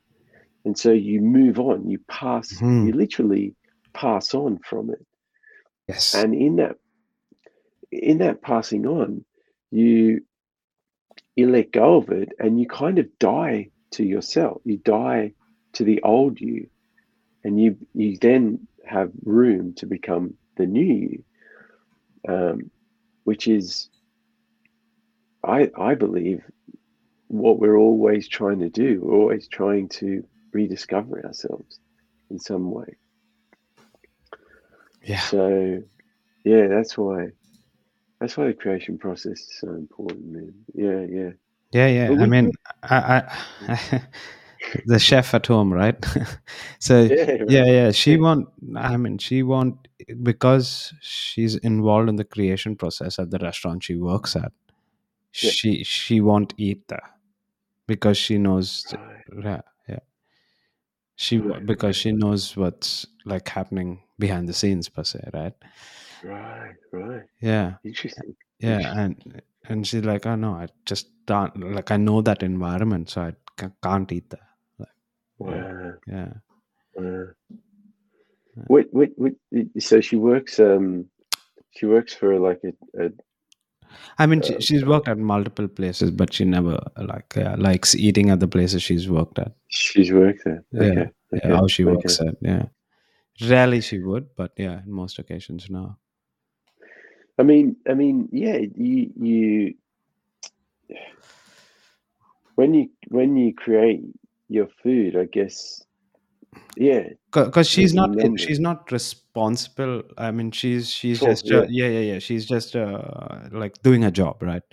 And 0.65 0.77
so 0.77 0.91
you 0.91 1.21
move 1.21 1.59
on. 1.59 1.89
You 1.89 1.99
pass. 2.09 2.51
Mhm. 2.61 2.87
You 2.87 2.93
literally 2.93 3.55
pass 3.93 4.35
on 4.35 4.59
from 4.59 4.91
it 4.91 5.03
Yes. 5.87 6.13
and 6.13 6.35
in 6.35 6.57
that 6.57 6.75
in 7.91 8.19
that 8.19 8.41
passing 8.41 8.85
on 8.85 9.23
you 9.71 10.21
you 11.35 11.49
let 11.49 11.71
go 11.71 11.95
of 11.97 12.09
it 12.09 12.33
and 12.37 12.59
you 12.59 12.67
kind 12.67 12.99
of 12.99 13.07
die 13.17 13.69
to 13.91 14.03
yourself 14.03 14.61
you 14.65 14.77
die 14.77 15.33
to 15.73 15.83
the 15.83 16.01
old 16.03 16.39
you 16.39 16.67
and 17.43 17.59
you 17.59 17.77
you 17.95 18.17
then 18.19 18.67
have 18.85 19.09
room 19.23 19.73
to 19.73 19.85
become 19.87 20.35
the 20.57 20.65
new 20.65 20.83
you 20.93 21.23
um, 22.27 22.71
which 23.23 23.47
is 23.47 23.89
i 25.43 25.69
i 25.77 25.95
believe 25.95 26.43
what 27.27 27.59
we're 27.59 27.77
always 27.77 28.27
trying 28.27 28.59
to 28.59 28.69
do 28.69 29.01
we're 29.01 29.15
always 29.15 29.47
trying 29.47 29.87
to 29.89 30.23
rediscover 30.53 31.25
ourselves 31.25 31.79
in 32.29 32.39
some 32.39 32.71
way 32.71 32.95
yeah. 35.03 35.19
so 35.19 35.81
yeah 36.43 36.67
that's 36.67 36.97
why 36.97 37.27
that's 38.19 38.35
why 38.35 38.47
the 38.47 38.53
creation 38.53 38.97
process 38.97 39.39
is 39.39 39.59
so 39.59 39.69
important 39.69 40.25
man 40.25 40.53
yeah 40.73 41.01
yeah 41.01 41.31
Yeah, 41.71 41.87
yeah. 41.87 42.09
But 42.09 42.19
I 42.19 42.25
mean, 42.27 42.51
I, 42.83 43.23
I 43.67 44.01
the 44.85 44.99
chef 44.99 45.33
at 45.33 45.47
home, 45.47 45.73
right? 45.73 45.97
so 46.79 47.03
Yeah, 47.03 47.37
yeah, 47.47 47.65
yeah. 47.65 47.91
She 47.91 48.17
won't. 48.17 48.47
I 48.75 48.97
mean, 48.97 49.17
she 49.17 49.43
won't 49.43 49.87
because 50.23 50.93
she's 51.01 51.55
involved 51.55 52.09
in 52.09 52.15
the 52.15 52.23
creation 52.25 52.75
process 52.75 53.19
at 53.19 53.31
the 53.31 53.39
restaurant 53.39 53.83
she 53.83 53.95
works 53.95 54.35
at. 54.35 54.51
Yeah. 55.41 55.51
She 55.51 55.83
she 55.83 56.21
won't 56.21 56.53
eat 56.57 56.87
that 56.89 57.03
because 57.87 58.17
she 58.17 58.37
knows. 58.37 58.85
Right. 59.31 59.43
Yeah, 59.43 59.61
yeah. 59.89 59.99
She 61.15 61.39
Right, 61.39 61.65
because 61.65 61.95
she 61.97 62.11
knows 62.11 62.55
what's 62.55 63.05
like 63.25 63.49
happening 63.49 64.03
behind 64.19 64.47
the 64.47 64.53
scenes 64.53 64.87
per 64.89 65.03
se, 65.03 65.29
right? 65.33 65.53
right 66.23 66.75
right 66.91 67.23
Yeah. 67.41 67.75
interesting 67.83 68.35
yeah 68.59 68.79
Interesting. 68.79 68.99
and 68.99 69.41
and 69.69 69.87
she's 69.87 70.03
like 70.03 70.25
oh 70.25 70.35
no 70.35 70.53
i 70.53 70.67
just 70.85 71.09
don't 71.25 71.55
like 71.75 71.91
i 71.91 71.97
know 71.97 72.21
that 72.21 72.41
environment 72.43 73.09
so 73.09 73.21
i 73.21 73.33
can't 73.83 74.11
eat 74.11 74.29
that 74.31 74.46
wow 75.39 75.93
yeah. 76.07 76.33
Wow 76.95 77.25
what 78.67 78.87
what 78.91 79.09
what 79.17 79.33
so 79.79 80.01
she 80.01 80.15
works 80.15 80.59
um 80.59 81.05
she 81.71 81.85
works 81.85 82.13
for 82.13 82.39
like 82.39 82.59
a, 82.63 83.03
a 83.05 83.11
i 84.17 84.25
mean 84.25 84.41
she, 84.41 84.55
Uh, 84.55 84.59
she's 84.59 84.83
worked 84.83 85.07
at 85.07 85.17
multiple 85.17 85.67
places 85.67 86.09
but 86.11 86.33
she 86.33 86.43
never 86.43 86.79
like 86.97 87.37
uh, 87.37 87.55
likes 87.57 87.93
eating 87.95 88.31
at 88.31 88.39
the 88.39 88.47
places 88.47 88.81
she's 88.81 89.07
worked 89.07 89.39
at. 89.39 89.53
She's 89.67 90.11
worked 90.11 90.43
there. 90.43 90.63
Yeah, 90.71 90.81
okay. 90.81 90.95
Yeah 90.95 91.07
okay. 91.33 91.49
how 91.49 91.67
she 91.67 91.83
okay. 91.83 91.91
works 91.93 92.19
at 92.21 92.35
yeah. 92.41 92.65
Rarely 93.47 93.81
she 93.81 93.99
would 93.99 94.35
but 94.35 94.51
yeah 94.57 94.81
in 94.83 94.91
most 94.91 95.19
occasions 95.19 95.69
no. 95.69 95.97
I 97.37 97.43
mean 97.43 97.75
i 97.87 97.93
mean 97.93 98.29
yeah 98.31 98.57
you 98.57 99.11
you 99.15 99.73
when 102.55 102.73
you 102.73 102.89
when 103.09 103.37
you 103.37 103.53
create 103.53 104.01
your 104.49 104.67
food 104.83 105.15
i 105.17 105.25
guess. 105.25 105.83
Yeah. 106.75 107.09
Because 107.31 107.67
she's 107.69 107.93
not 107.93 108.11
number. 108.11 108.37
she's 108.37 108.59
not 108.59 108.91
responsible. 108.91 110.01
I 110.17 110.31
mean 110.31 110.51
she's 110.51 110.89
she's 110.89 111.19
just 111.19 111.51
uh, 111.51 111.65
yeah. 111.69 111.87
yeah 111.87 111.99
yeah 112.13 112.19
she's 112.19 112.45
just 112.45 112.75
uh, 112.75 113.01
like 113.51 113.75
doing 113.83 114.03
a 114.05 114.11
job 114.11 114.41
right? 114.41 114.63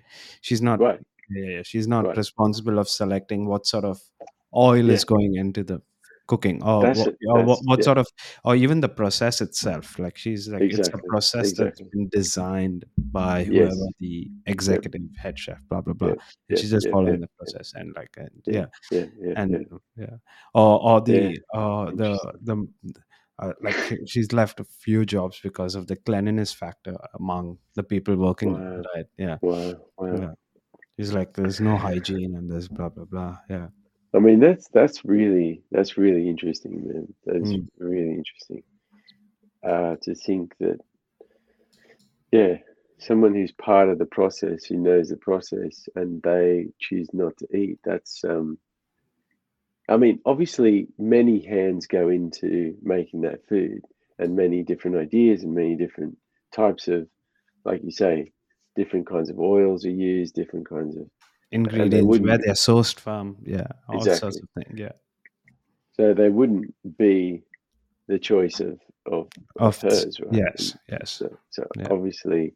She's 0.40 0.62
not 0.62 0.80
right. 0.80 1.00
yeah, 1.30 1.50
yeah 1.56 1.62
she's 1.64 1.86
not 1.88 2.06
Right. 2.06 2.16
responsible 2.16 2.78
of 2.78 2.88
selecting 2.88 3.46
what 3.46 3.66
sort 3.66 3.84
of 3.84 4.00
oil 4.56 4.88
is 4.90 5.04
going 5.04 5.34
into 5.34 5.64
the 5.64 5.82
cooking 6.26 6.62
or, 6.62 6.80
That's 6.82 7.00
what, 7.00 7.14
or 7.28 7.44
what, 7.44 7.58
what 7.64 7.78
yeah. 7.80 7.84
sort 7.84 7.98
of 7.98 8.06
or 8.44 8.56
even 8.56 8.80
the 8.80 8.88
process 8.88 9.40
itself 9.42 9.98
like 9.98 10.16
she's 10.16 10.48
like 10.48 10.62
it's 10.62 10.76
a 10.76 10.80
Exactly, 10.80 11.08
process 11.08 11.42
that's 11.52 11.80
exactly. 11.80 11.86
been 11.92 12.08
designed 12.08 12.84
by 13.12 13.40
Yes. 13.40 13.48
whoever 13.48 13.88
the 14.00 14.30
executive 14.46 15.02
head 15.18 15.38
chef 15.38 15.58
blah 15.68 15.82
blah 15.82 15.92
blah 15.94 16.08
Yeah, 16.08 16.14
and 16.48 16.58
she's 16.58 16.70
just 16.70 16.86
yeah, 16.86 16.92
following 16.92 17.20
the 17.20 17.28
process 17.38 17.74
and 17.74 17.92
like 17.94 18.14
and, 18.16 18.30
yeah 18.46 18.66
and 19.36 19.66
yeah. 19.96 20.16
or 20.54 20.82
or 20.82 21.00
the 21.02 21.38
uh 21.52 21.90
the 21.94 22.18
the 22.42 22.66
uh, 23.40 23.52
like 23.62 23.76
she's 24.06 24.32
left 24.32 24.60
a 24.60 24.64
few 24.64 25.04
jobs 25.04 25.40
because 25.42 25.74
of 25.74 25.86
the 25.88 25.96
cleanliness 25.96 26.52
factor 26.52 26.96
among 27.18 27.58
the 27.74 27.82
people 27.82 28.16
working 28.16 28.52
Wow. 28.54 28.82
right 28.94 29.06
yeah 29.18 29.36
wow 29.42 29.74
wow 29.98 30.16
yeah 30.16 30.32
she's 30.96 31.12
like 31.12 31.34
there's 31.34 31.60
no 31.60 31.76
hygiene 31.76 32.36
and 32.36 32.50
there's 32.50 32.68
blah 32.68 32.88
blah 32.88 33.04
blah 33.04 33.36
yeah 33.50 33.66
I 34.14 34.20
mean, 34.20 34.38
that's 34.38 34.68
that's 34.68 35.04
really 35.04 35.62
that's 35.72 35.98
really 35.98 36.28
interesting, 36.28 36.86
man. 36.86 37.14
That's 37.26 37.52
Mm. 37.52 37.68
really 37.78 38.12
interesting. 38.14 38.62
Uh, 39.62 39.96
to 40.02 40.14
think 40.14 40.54
that, 40.60 40.78
yeah, 42.30 42.58
someone 42.98 43.34
who's 43.34 43.52
part 43.52 43.88
of 43.88 43.98
the 43.98 44.06
process, 44.06 44.64
who 44.66 44.76
knows 44.76 45.08
the 45.08 45.16
process, 45.16 45.88
and 45.96 46.22
they 46.22 46.68
choose 46.78 47.08
not 47.12 47.36
to 47.38 47.56
eat. 47.56 47.78
That's, 47.82 48.22
um, 48.24 48.58
I 49.88 49.96
mean, 49.96 50.20
obviously, 50.24 50.88
many 50.98 51.40
hands 51.44 51.86
go 51.86 52.08
into 52.10 52.76
making 52.82 53.22
that 53.22 53.46
food, 53.48 53.82
and 54.18 54.36
many 54.36 54.62
different 54.62 54.98
ideas, 54.98 55.42
and 55.42 55.54
many 55.54 55.76
different 55.76 56.16
types 56.52 56.86
of, 56.88 57.08
like 57.64 57.82
you 57.82 57.90
say, 57.90 58.32
different 58.76 59.06
kinds 59.06 59.30
of 59.30 59.40
oils 59.40 59.84
are 59.86 59.90
used, 59.90 60.34
different 60.34 60.68
kinds 60.68 60.96
of 60.96 61.06
ingredients 61.54 62.18
where 62.18 62.38
they're 62.38 62.54
sourced 62.54 62.98
from 62.98 63.36
yeah 63.44 63.66
all 63.88 64.04
sorts 64.04 64.40
of 64.42 64.48
things 64.56 64.78
yeah 64.78 64.92
So 65.96 66.12
they 66.14 66.28
wouldn't 66.28 66.74
be 66.98 67.42
the 68.08 68.18
choice 68.18 68.60
of 68.60 68.78
of, 69.06 69.28
of 69.56 69.80
hers, 69.80 70.18
right? 70.20 70.34
yes 70.42 70.76
yes 70.88 71.10
So, 71.18 71.26
so 71.50 71.62
Yeah. 71.76 71.88
obviously, 71.90 72.54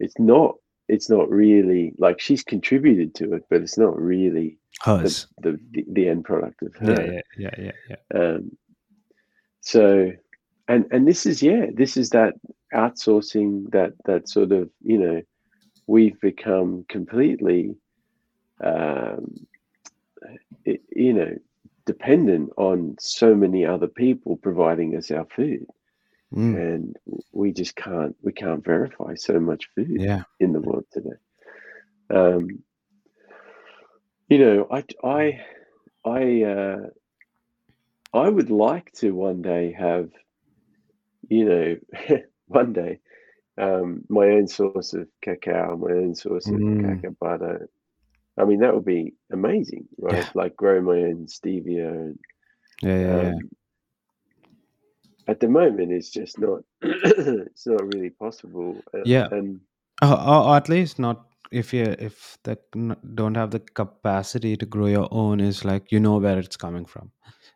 it's 0.00 0.18
not. 0.18 0.56
It's 0.88 1.08
not 1.08 1.30
really 1.30 1.92
like 1.96 2.20
she's 2.20 2.42
contributed 2.42 3.14
to 3.14 3.34
it, 3.34 3.44
but 3.48 3.62
it's 3.62 3.78
not 3.78 3.94
really 3.96 4.58
the 4.84 5.00
hers 5.00 5.26
the, 5.44 5.58
the, 5.72 5.84
the 5.96 6.08
end 6.08 6.24
product 6.24 6.62
of 6.62 6.74
yeah 6.82 6.88
her. 6.88 7.12
yeah 7.12 7.20
yeah 7.38 7.54
yeah 7.66 7.76
yeah 7.90 8.20
Um, 8.20 8.56
so, 9.60 10.12
and 10.68 10.86
and 10.90 11.06
this 11.06 11.24
is 11.26 11.42
yeah, 11.42 11.66
this 11.72 11.96
is 11.96 12.10
that 12.10 12.34
outsourcing 12.74 13.70
that 13.70 13.92
that 14.06 14.28
sort 14.28 14.52
of 14.52 14.68
you 14.82 14.98
know 14.98 15.22
we've 15.86 16.20
become 16.20 16.84
completely 16.88 17.76
um, 18.62 19.46
i 20.66 20.78
you 20.94 21.12
know 21.12 21.32
dependent 21.86 22.50
on 22.56 22.94
so 22.98 23.34
many 23.34 23.64
other 23.66 23.88
people 23.88 24.36
providing 24.42 24.96
us 24.96 25.10
our 25.10 25.26
food 25.36 25.66
Mm, 26.32 26.62
and 26.68 26.96
we 27.32 27.52
just 27.52 27.74
can't 27.76 28.14
we 28.22 28.32
can't 28.32 28.64
verify 28.64 29.14
so 29.14 29.38
much 29.40 29.68
food 29.74 30.00
yeah 30.00 30.24
in 30.40 30.52
the 30.52 30.60
world 30.60 30.84
today 30.92 31.18
um 32.14 32.46
You 34.28 34.38
know, 34.38 34.66
I 34.70 34.84
I 35.04 35.40
I 36.04 36.42
uh, 36.42 36.90
I 38.14 38.28
would 38.28 38.50
like 38.50 38.92
to 39.00 39.12
one 39.14 39.42
day 39.42 39.72
have, 39.72 40.10
you 41.28 41.44
know, 41.44 41.76
one 42.46 42.72
day 42.72 43.00
um, 43.58 44.02
my 44.08 44.26
own 44.28 44.46
source 44.48 44.94
of 44.94 45.08
cacao, 45.22 45.76
my 45.76 45.92
own 45.92 46.14
source 46.14 46.52
of 46.52 46.60
Mm. 46.60 46.80
cacao 46.80 47.10
butter. 47.20 47.68
I 48.38 48.44
mean, 48.44 48.60
that 48.60 48.74
would 48.74 48.84
be 48.84 49.14
amazing, 49.32 49.86
right? 49.98 50.24
Yeah. 50.24 50.30
Like 50.34 50.56
grow 50.56 50.80
my 50.80 50.98
own 51.02 51.26
stevia. 51.26 51.88
And, 51.90 52.18
Yeah, 52.82 52.98
yeah, 52.98 53.22
yeah. 53.22 53.28
um, 53.28 53.50
at 55.28 55.40
the 55.40 55.48
moment, 55.48 55.92
it's 55.92 56.10
just 56.10 56.38
not. 56.38 56.60
it's 56.82 57.66
not 57.66 57.84
really 57.94 58.10
possible. 58.10 58.82
uh, 58.94 59.02
Yeah. 59.04 59.28
And 59.30 59.60
Or, 60.02 60.18
or, 60.18 60.44
or 60.48 60.56
at 60.56 60.68
least 60.68 60.98
not 60.98 61.26
if 61.52 61.72
you 61.74 61.94
if 61.98 62.38
the 62.44 62.58
don't 63.14 63.34
have 63.36 63.50
the 63.50 63.60
capacity 63.60 64.56
to 64.56 64.66
grow 64.66 64.86
your 64.86 65.08
own 65.10 65.38
is 65.40 65.64
like 65.64 65.92
you 65.92 66.00
know 66.00 66.16
where 66.18 66.38
it's 66.38 66.56
coming 66.56 66.86
from 66.86 67.12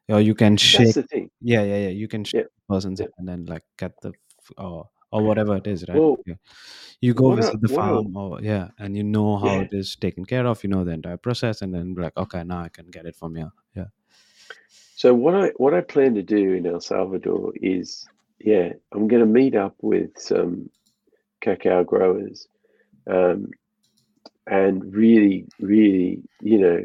or 0.08 0.20
you 0.20 0.34
can 0.34 0.52
that's 0.52 0.62
shake 0.62 0.94
the 0.94 1.02
thing. 1.02 1.30
yeah 1.40 1.62
yeah 1.62 1.78
yeah 1.88 1.88
you 1.88 2.06
can 2.06 2.22
shake 2.22 2.44
Yeah. 2.44 2.48
person's 2.68 3.00
Yeah. 3.00 3.06
and 3.18 3.26
then 3.26 3.46
like 3.46 3.64
get 3.78 3.92
the 4.02 4.12
or 4.58 4.88
or 5.16 5.22
whatever 5.28 5.54
it 5.60 5.66
is 5.74 5.84
right 5.88 6.16
yeah. 6.30 6.38
you 7.06 7.12
go 7.22 7.26
visit 7.40 7.60
the 7.60 7.72
farm 7.78 8.16
or 8.22 8.30
yeah 8.52 8.66
and 8.78 8.96
you 8.98 9.04
know 9.16 9.30
how 9.44 9.54
yeah. 9.54 9.64
it 9.66 9.72
is 9.80 9.96
taken 10.06 10.24
care 10.32 10.46
of 10.52 10.62
you 10.64 10.70
know 10.72 10.84
the 10.84 10.94
entire 11.00 11.20
process 11.26 11.62
and 11.62 11.70
then 11.74 11.94
like 12.04 12.16
okay 12.24 12.42
now 12.52 12.60
i 12.68 12.70
can 12.78 12.86
get 12.96 13.06
it 13.06 13.16
from 13.20 13.34
here 13.40 13.52
yeah 13.74 13.90
So 14.96 15.12
what 15.12 15.34
I 15.34 15.46
what 15.56 15.74
I 15.74 15.82
plan 15.82 16.14
to 16.14 16.22
do 16.22 16.54
in 16.54 16.66
El 16.66 16.80
Salvador 16.80 17.52
is, 17.76 18.08
yeah, 18.38 18.72
I'm 18.92 19.08
going 19.08 19.20
to 19.20 19.26
meet 19.40 19.54
up 19.54 19.74
with 19.82 20.10
some 20.16 20.70
cacao 21.42 21.84
growers, 21.84 22.48
um, 23.06 23.50
and 24.46 24.94
really, 24.94 25.48
really, 25.60 26.22
you 26.40 26.58
know, 26.58 26.80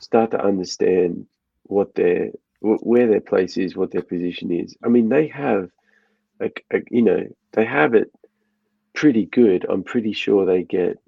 start 0.00 0.32
to 0.32 0.44
understand 0.44 1.26
what 1.62 1.94
their 1.94 2.32
where 2.60 3.06
their 3.06 3.20
place 3.20 3.56
is, 3.56 3.76
what 3.76 3.92
their 3.92 4.02
position 4.02 4.50
is. 4.50 4.76
I 4.84 4.88
mean, 4.88 5.08
they 5.08 5.28
have, 5.28 5.70
a, 6.40 6.50
a, 6.72 6.78
you 6.90 7.02
know, 7.02 7.22
they 7.52 7.64
have 7.64 7.94
it 7.94 8.10
pretty 8.94 9.26
good. 9.26 9.66
I'm 9.68 9.82
pretty 9.84 10.12
sure 10.12 10.44
they 10.44 10.62
get 10.64 10.98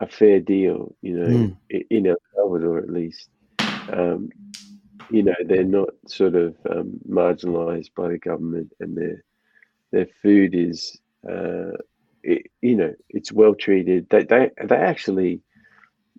a 0.00 0.06
fair 0.06 0.40
deal, 0.40 0.94
you 1.02 1.14
know, 1.18 1.26
Mm. 1.70 1.84
in 1.90 2.06
El 2.06 2.16
Salvador 2.34 2.78
at 2.78 2.90
least. 2.90 3.28
Um, 3.92 4.30
you 5.10 5.22
know, 5.22 5.34
they're 5.46 5.64
not 5.64 5.90
sort 6.06 6.34
of 6.34 6.56
um, 6.70 7.00
marginalized 7.08 7.90
by 7.96 8.08
the 8.08 8.18
government, 8.18 8.72
and 8.80 8.96
their 8.96 9.24
their 9.92 10.06
food 10.22 10.54
is, 10.54 10.98
uh, 11.28 11.72
it, 12.22 12.46
you 12.62 12.76
know, 12.76 12.94
it's 13.08 13.32
well 13.32 13.54
treated. 13.54 14.08
They 14.10 14.22
they 14.24 14.50
they 14.64 14.76
actually, 14.76 15.40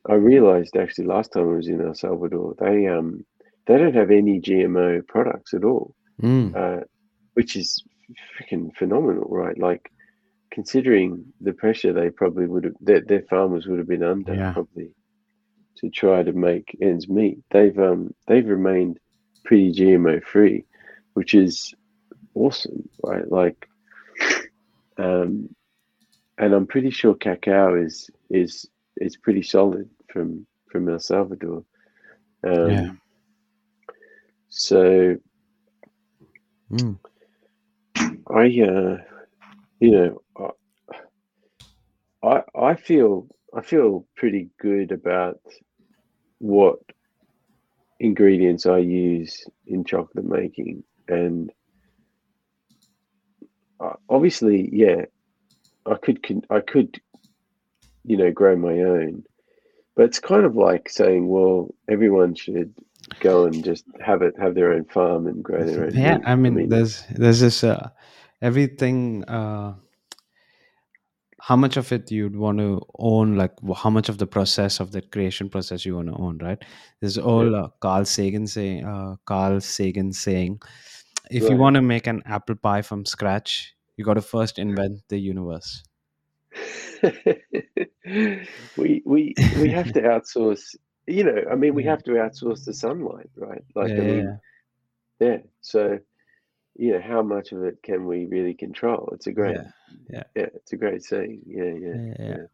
I 0.10 0.16
realized 0.16 0.76
actually 0.76 1.06
last 1.06 1.34
time 1.34 1.43
I 1.49 1.56
was 1.56 1.68
in 1.68 1.82
El 1.82 1.95
Salvador, 1.95 2.56
they 2.60 2.88
um 2.88 3.26
they 3.68 3.78
don't 3.78 3.95
have 3.95 4.12
any 4.12 4.39
GMO 4.41 5.02
products 5.08 5.54
at 5.54 5.64
all, 5.64 5.95
Mm. 6.22 6.56
uh, 6.56 6.84
which 7.34 7.56
is 7.56 7.84
freaking 8.38 8.76
phenomenal, 8.76 9.28
right? 9.30 9.57
Like 9.57 9.91
considering 10.51 11.24
the 11.39 11.53
pressure 11.53 11.93
they 11.93 12.09
probably 12.09 12.45
would 12.45 12.66
have 12.66 12.74
their, 12.82 13.01
their 13.01 13.24
farmers 13.30 13.68
would 13.68 13.80
have 13.80 13.88
been 13.88 14.03
under 14.03 14.34
yeah 14.34 14.51
probably 14.51 14.89
to 15.78 15.89
try 15.89 16.22
to 16.22 16.34
make 16.34 16.78
ends 16.82 17.07
meet. 17.07 17.39
They've 17.51 17.78
um 17.80 18.14
they've 18.28 18.47
remained 18.47 18.99
pretty 19.45 19.72
GMO 19.72 20.24
free, 20.24 20.66
which 21.14 21.34
is 21.34 21.74
awesome, 22.36 22.88
right? 23.03 23.30
Like 23.30 23.68
um 24.97 25.53
and 26.38 26.53
I'm 26.53 26.68
pretty 26.68 26.91
sure 26.91 27.16
cacao 27.16 27.76
is 27.76 28.09
is 28.30 28.68
is 28.97 29.18
pretty 29.18 29.43
solid 29.43 29.89
from 30.12 30.45
from 30.70 30.89
El 30.89 30.99
Salvador. 30.99 31.64
Um 32.43 32.70
yeah 32.70 32.91
so 34.51 35.16
mm. 36.70 36.97
I 38.34 38.43
uh 38.43 38.97
you 39.79 39.91
know 39.91 40.21
I 40.38 40.47
I 42.23 42.41
I 42.55 42.75
feel 42.75 43.27
I 43.53 43.61
feel 43.61 44.05
pretty 44.15 44.49
good 44.59 44.91
about 44.91 45.39
what 46.39 46.79
ingredients 47.99 48.65
I 48.65 48.77
use 48.79 49.45
in 49.67 49.84
chocolate 49.84 50.25
making, 50.25 50.84
and 51.07 51.51
obviously, 54.09 54.69
yeah, 54.71 55.05
I 55.86 55.95
could 55.95 56.19
I 56.49 56.59
could, 56.59 57.01
you 58.03 58.17
know, 58.17 58.32
grow 58.32 58.55
my 58.55 58.79
own, 58.79 59.23
but 59.95 60.05
it's 60.05 60.19
kind 60.19 60.45
of 60.45 60.55
like 60.55 60.89
saying, 60.89 61.27
well, 61.27 61.73
everyone 61.89 62.36
should 62.36 62.73
go 63.19 63.45
and 63.45 63.63
just 63.63 63.84
have 63.99 64.21
it 64.21 64.36
have 64.39 64.55
their 64.55 64.73
own 64.73 64.86
farm 64.86 65.27
and 65.27 65.43
grow 65.43 65.65
their 65.65 65.86
own 65.86 65.93
yeah 65.93 66.17
meat. 66.17 66.27
i 66.27 66.36
mean 66.36 66.69
there's 66.69 67.03
there's 67.09 67.41
this 67.41 67.63
uh, 67.63 67.89
everything 68.41 69.23
uh 69.25 69.73
how 71.39 71.55
much 71.55 71.75
of 71.75 71.91
it 71.91 72.11
you'd 72.11 72.35
want 72.35 72.59
to 72.59 72.81
own 72.99 73.35
like 73.35 73.53
how 73.75 73.89
much 73.89 74.09
of 74.09 74.17
the 74.19 74.27
process 74.27 74.79
of 74.79 74.91
the 74.91 75.01
creation 75.01 75.49
process 75.49 75.85
you 75.85 75.95
want 75.95 76.07
to 76.07 76.15
own 76.15 76.37
right 76.37 76.63
there's 76.99 77.17
all 77.17 77.55
uh, 77.55 77.67
carl 77.79 78.05
sagan 78.05 78.47
saying 78.47 78.85
uh, 78.85 79.15
carl 79.25 79.59
sagan 79.59 80.13
saying 80.13 80.59
if 81.29 81.49
you 81.49 81.55
want 81.55 81.75
to 81.75 81.81
make 81.81 82.07
an 82.07 82.21
apple 82.25 82.55
pie 82.55 82.81
from 82.81 83.05
scratch 83.05 83.73
you 83.97 84.05
got 84.05 84.15
to 84.15 84.21
first 84.21 84.59
invent 84.59 85.01
the 85.09 85.17
universe 85.17 85.83
we 88.77 89.01
we 89.05 89.33
we 89.59 89.69
have 89.69 89.91
to 89.93 90.01
outsource. 90.13 90.75
You 91.07 91.23
know, 91.23 91.43
I 91.51 91.55
mean, 91.55 91.73
we 91.73 91.83
have 91.85 92.03
to 92.03 92.11
outsource 92.11 92.65
the 92.65 92.73
sunlight, 92.73 93.29
right? 93.35 93.63
Like, 93.75 93.89
yeah 93.89 93.95
I 93.95 94.01
mean, 94.01 94.23
yeah 94.23 94.37
yeah. 95.21 95.37
So, 95.61 95.99
you 96.82 96.91
know, 96.93 97.01
how 97.13 97.21
much 97.34 97.51
of 97.55 97.59
it 97.69 97.77
can 97.88 97.99
we 98.11 98.25
really 98.36 98.55
control? 98.65 99.09
It's 99.13 99.27
a 99.27 99.32
great, 99.39 99.57
yeah 100.13 100.23
yeah 100.36 100.49
it's 100.59 100.73
a 100.73 100.77
great 100.84 101.03
saying. 101.11 101.41
Yeah, 101.45 101.73
yeah, 101.86 101.99
yeah, 102.29 102.45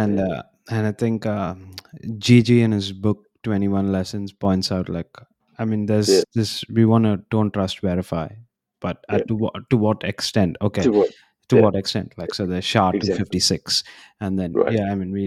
and 0.00 0.20
uh, 0.20 0.42
and 0.70 0.86
i 0.86 0.92
think 1.02 1.26
uh, 1.26 1.54
Gigi 2.26 2.62
in 2.66 2.72
his 2.72 2.92
book 3.06 3.18
21 3.42 3.90
lessons 3.96 4.32
points 4.32 4.70
out 4.76 4.88
like 4.88 5.10
i 5.58 5.64
mean 5.64 5.86
there's 5.86 6.12
this 6.34 6.64
we 6.78 6.84
want 6.92 7.04
to 7.10 7.14
don't 7.34 7.52
trust 7.58 7.80
verify 7.80 8.28
but 8.86 9.04
at 9.08 9.26
to 9.28 9.34
what 9.42 9.54
to 9.70 9.76
what 9.86 10.04
extent 10.12 10.56
okay 10.68 10.82
To 10.88 10.92
what? 10.92 11.10
to 11.48 11.56
Yeah. 11.56 11.62
what 11.64 11.74
extent 11.82 12.12
like 12.22 12.34
so 12.38 12.46
the 12.46 12.60
sha 12.62 12.84
Exactly. 12.90 13.40
256 13.40 13.82
and 14.20 14.38
then 14.38 14.52
Right. 14.52 14.72
yeah 14.78 14.92
i 14.92 14.94
mean 14.94 15.10
we 15.16 15.22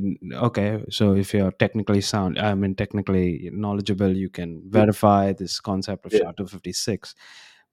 okay 0.50 0.70
so 1.00 1.14
if 1.24 1.34
you're 1.34 1.56
technically 1.64 2.02
sound 2.02 2.40
i 2.50 2.54
mean 2.66 2.76
technically 2.84 3.50
knowledgeable 3.66 4.16
you 4.26 4.30
can 4.30 4.62
verify 4.80 5.34
this 5.34 5.60
concept 5.72 6.06
of 6.06 6.14
Yeah. 6.14 6.20
sha 6.20 6.32
256 6.38 7.16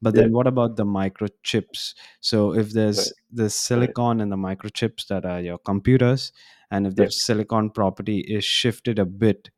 but 0.03 0.15
Yeah. 0.15 0.23
then 0.23 0.33
what 0.33 0.47
about 0.47 0.77
the 0.77 0.85
microchips 0.85 1.95
so 2.21 2.55
if 2.55 2.71
there's 2.73 2.97
Right. 2.97 3.13
the 3.33 3.51
silicon 3.51 4.21
and 4.21 4.33
the 4.33 4.37
microchips 4.37 5.07
that 5.09 5.25
are 5.25 5.41
your 5.41 5.59
computers 5.59 6.33
and 6.71 6.87
if 6.87 6.95
the 6.97 7.03
Yeah. 7.05 7.09
silicon 7.11 7.71
property 7.71 8.21
is 8.21 8.45
shifted 8.45 8.99
a 8.99 9.05
bit 9.05 9.51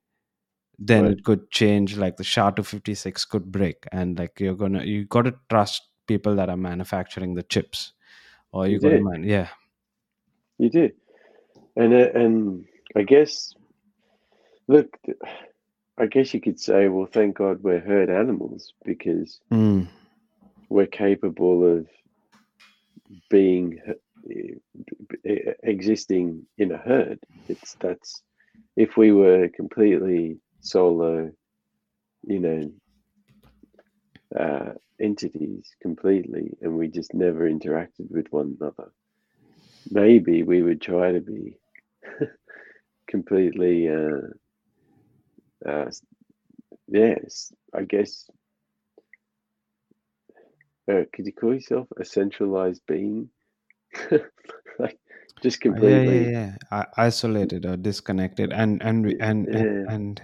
then 0.79 1.05
Right. 1.05 1.13
it 1.13 1.23
could 1.25 1.51
change 1.51 1.97
like 1.97 2.17
the 2.17 2.25
sha 2.25 2.51
256 2.51 3.25
could 3.25 3.53
break 3.53 3.85
and 3.93 4.19
like 4.19 4.41
you're 4.41 4.57
gonna 4.57 4.83
you 4.85 5.05
got 5.07 5.23
to 5.23 5.35
trust 5.49 5.83
people 6.07 6.35
that 6.35 6.49
are 6.49 6.57
manufacturing 6.57 7.35
the 7.35 7.43
chips 7.45 7.93
or 8.53 8.67
you 8.67 8.75
You 8.75 8.81
got 8.81 8.89
to 8.91 9.01
man 9.01 9.23
yeah 9.25 9.49
You 10.59 10.71
do. 10.71 10.91
And 11.77 11.95
uh, 11.95 12.11
and 12.15 12.65
I 12.95 13.03
guess, 13.03 13.55
look, 14.69 14.97
I 15.99 16.07
guess 16.07 16.35
you 16.35 16.41
could 16.41 16.61
say, 16.61 16.89
well, 16.89 17.07
thank 17.07 17.37
God 17.39 17.63
we're 17.63 17.81
herd 17.81 18.11
animals 18.11 18.75
because 18.85 19.41
Mm, 19.53 19.89
we're 20.73 20.87
capable 20.87 21.79
of 21.79 21.87
being 23.29 23.79
eh, 24.31 25.53
existing 25.63 26.47
in 26.57 26.73
a 26.73 26.79
herd. 26.79 27.19
It's 27.49 27.77
that's 27.81 28.23
if 28.77 28.97
we 28.97 29.13
were 29.13 29.49
completely 29.55 30.39
solo, 30.61 31.31
you 32.27 32.39
know, 32.41 32.73
uh, 34.39 34.73
entities 35.01 35.71
completely, 35.83 36.57
and 36.63 36.77
we 36.79 36.89
just 36.89 37.13
never 37.13 37.49
interacted 37.51 38.11
with 38.11 38.27
one 38.31 38.57
another. 38.61 38.91
Maybe 39.91 40.43
we 40.43 40.63
would 40.63 40.81
try 40.81 41.13
to 41.13 41.21
be 41.21 41.59
completely, 43.09 43.89
uh, 43.89 44.29
uh, 45.69 45.91
yes, 46.89 47.53
I 47.75 47.83
guess. 47.83 48.27
Uh, 50.91 51.05
could 51.13 51.27
you 51.27 51.33
call 51.33 51.55
yourself 51.55 51.89
a 51.99 52.05
centralized 52.05 52.83
being? 52.87 53.31
like 54.79 55.01
just 55.43 55.61
yeah 55.81 56.03
completely. 56.03 56.29
yeah 56.29 56.31
yeah 56.31 56.57
I, 56.71 56.87
isolated 57.07 57.65
or 57.67 57.77
disconnected 57.77 58.53
and 58.53 58.83
and 58.83 59.15
and 59.21 59.49
and, 59.55 59.67
Yeah, 59.67 59.87
and 59.87 60.23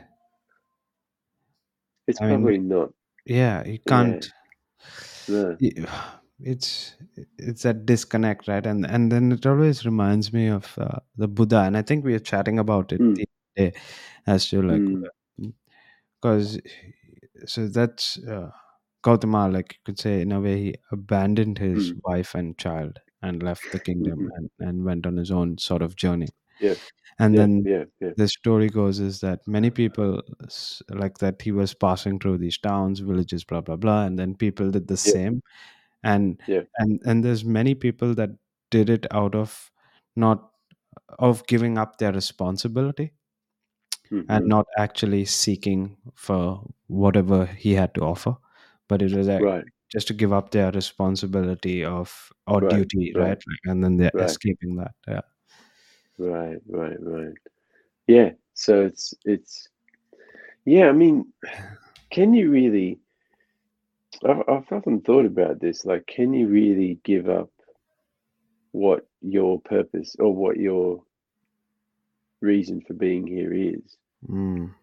it's 2.09 2.21
i 2.21 2.27
mean 2.27 2.43
probably 2.43 2.59
not. 2.59 2.93
yeah 3.27 3.65
you 3.67 3.79
can't 3.81 4.33
no. 5.29 5.59
it's 6.41 6.97
it's 7.39 7.63
that 7.63 7.85
disconnect 7.85 8.47
right 8.49 8.65
and 8.67 8.87
and 8.87 9.11
then 9.11 9.33
it 9.33 9.45
always 9.47 9.85
reminds 9.85 10.33
me 10.33 10.47
of 10.49 10.79
uh, 10.79 11.01
the 11.17 11.27
buddha 11.29 11.63
and 11.63 11.77
i 11.77 11.83
think 11.83 12.05
we 12.05 12.13
were 12.13 12.19
chatting 12.21 12.59
about 12.59 12.93
it 12.93 13.01
Mm, 13.01 13.15
the 13.15 13.27
other 13.59 13.71
day 13.73 13.81
as 14.27 14.49
to 14.49 14.63
like 14.63 14.93
Mm. 15.39 15.53
because 16.21 16.61
so 17.47 17.69
that's 17.69 18.19
uh, 18.25 18.51
Gautama, 19.09 19.49
like 19.49 19.75
you 19.75 19.81
could 19.87 19.99
say 20.07 20.21
in 20.23 20.33
a 20.33 20.41
way 20.41 20.57
he 20.65 20.75
abandoned 20.93 21.59
his 21.59 21.93
Mm. 21.93 22.01
wife 22.05 22.35
and 22.35 22.59
child 22.59 23.01
and 23.23 23.43
left 23.43 23.71
the 23.73 23.81
kingdom 23.81 24.19
Mhm. 24.21 24.31
and, 24.37 24.51
and 24.69 24.85
went 24.85 25.07
on 25.07 25.17
his 25.17 25.31
own 25.31 25.59
sort 25.59 25.83
of 25.83 25.97
journey. 25.97 26.29
Yeah. 26.61 26.75
And 27.19 27.35
Yeah, 27.35 27.41
then 27.41 27.53
yeah, 27.67 27.85
yeah. 28.01 28.13
the 28.17 28.29
story 28.29 28.69
goes 28.69 29.01
is 29.01 29.21
that 29.21 29.41
many 29.57 29.71
people 29.71 30.23
like 31.05 31.19
that 31.19 31.43
he 31.43 31.53
was 31.53 31.75
passing 31.75 32.19
through 32.21 32.39
these 32.39 32.59
towns, 32.59 33.01
villages, 33.01 33.45
blah 33.45 33.61
blah 33.61 33.77
blah, 33.77 34.05
and 34.07 34.19
then 34.19 34.35
people 34.45 34.71
did 34.77 34.87
the 34.89 34.97
same, 34.97 35.43
and 36.05 36.41
Yeah. 36.47 36.63
and 36.79 37.01
and 37.07 37.25
there's 37.25 37.45
many 37.61 37.75
people 37.87 38.15
that 38.23 38.31
did 38.77 38.91
it 38.99 39.07
out 39.23 39.35
of 39.35 39.57
not 40.17 40.51
of 41.31 41.47
giving 41.55 41.79
up 41.79 41.99
their 41.99 42.13
responsibility 42.13 43.13
and 44.29 44.45
Mhm. 44.45 44.49
not 44.49 44.67
actually 44.79 45.25
seeking 45.25 45.97
for 46.15 46.43
whatever 46.89 47.47
he 47.47 47.73
had 47.75 47.95
to 47.95 48.03
offer 48.03 48.37
but 48.89 49.03
it 49.03 49.13
was 49.15 49.29
like 49.29 49.43
Right. 49.43 49.65
just 49.93 50.09
to 50.09 50.15
give 50.15 50.33
up 50.33 50.51
their 50.51 50.71
responsibility 50.73 51.85
of 51.85 52.33
or 52.47 52.61
Right, 52.61 52.71
duty 52.71 53.13
right. 53.15 53.23
right 53.29 53.43
Like, 53.47 53.61
and 53.65 53.83
then 53.85 53.97
they're 53.97 54.11
escaping 54.27 54.77
that 54.77 54.93
yeah 55.07 55.21
Right, 56.19 56.59
right, 56.67 56.97
right. 57.01 57.35
Yeah. 58.07 58.31
So 58.55 58.85
it's 58.85 59.15
it's 59.25 59.69
yeah, 60.65 60.89
I 60.89 60.93
mean, 60.93 61.33
can 62.11 62.35
you 62.35 62.51
really 62.51 62.99
I've 64.25 64.43
I've 64.49 64.73
often 64.73 65.01
thought 65.01 65.27
about 65.27 65.61
this, 65.61 65.85
like 65.85 66.07
can 66.07 66.33
you 66.35 66.49
really 66.49 66.99
give 67.05 67.29
up 67.29 67.51
what 68.73 69.07
your 69.23 69.61
purpose 69.61 70.17
or 70.19 70.35
what 70.35 70.57
your 70.57 71.03
reason 72.41 72.81
for 72.87 72.95
being 72.95 73.27
here 73.27 73.53
is? 73.53 73.97
mm. 74.29 74.75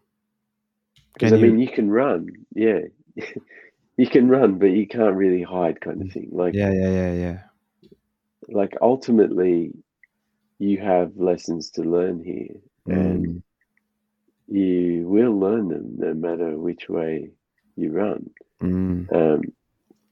Because 1.13 1.31
Can 1.31 1.39
I 1.39 1.41
you- 1.45 1.51
mean 1.51 1.59
you 1.59 1.67
can 1.67 1.89
run, 1.89 2.27
yeah. 2.55 2.79
you 3.97 4.07
can 4.07 4.27
run, 4.27 4.57
but 4.59 4.71
you 4.71 4.87
can't 4.87 5.15
really 5.15 5.41
hide 5.41 5.79
kind 5.81 6.01
of 6.01 6.11
thing. 6.11 6.29
Like 6.31 6.53
yeah 6.53 6.71
yeah 6.71 6.89
yeah 6.89 7.13
yeah 7.13 7.39
like 8.49 8.75
ultimately 8.81 9.71
you 10.59 10.77
have 10.77 11.17
lessons 11.17 11.71
to 11.71 11.81
learn 11.81 12.23
here 12.23 12.55
and 12.87 13.25
Mm. 13.25 13.41
you 14.47 15.07
will 15.07 15.37
learn 15.37 15.69
them 15.69 15.95
no 15.97 16.13
matter 16.13 16.57
which 16.57 16.87
way 16.87 17.31
you 17.75 17.91
run. 17.91 18.29
Mm. 18.61 19.11
Um, 19.13 19.41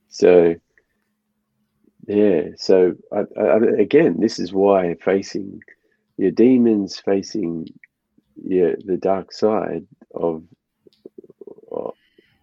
so, 0.10 0.56
yeah. 2.08 2.50
So 2.58 2.96
I, 3.12 3.22
I, 3.40 3.58
again, 3.80 4.20
this 4.20 4.40
is 4.40 4.52
why 4.52 4.96
facing 4.96 5.62
your 6.18 6.32
demons, 6.32 7.00
facing 7.00 7.68
your 8.44 8.76
the 8.84 8.98
dark 8.98 9.32
side 9.32 9.86
of 10.14 10.44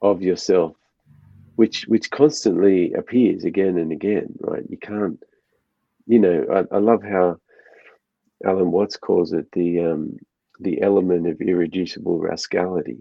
of 0.02 0.22
yourself, 0.22 0.76
which 1.60 1.84
which 1.88 2.10
constantly 2.10 2.94
appears 2.94 3.44
again 3.44 3.76
and 3.76 3.92
again. 3.92 4.28
Right? 4.40 4.64
You 4.72 4.78
can't. 4.78 5.22
You 6.06 6.18
know, 6.18 6.46
I, 6.56 6.76
I 6.76 6.78
love 6.78 7.02
how 7.02 7.36
Alan 8.46 8.70
Watts 8.70 8.96
calls 8.96 9.34
it 9.34 9.46
the 9.52 9.80
um, 9.80 10.16
the 10.58 10.80
element 10.80 11.28
of 11.28 11.40
irreducible 11.40 12.18
rascality. 12.18 12.98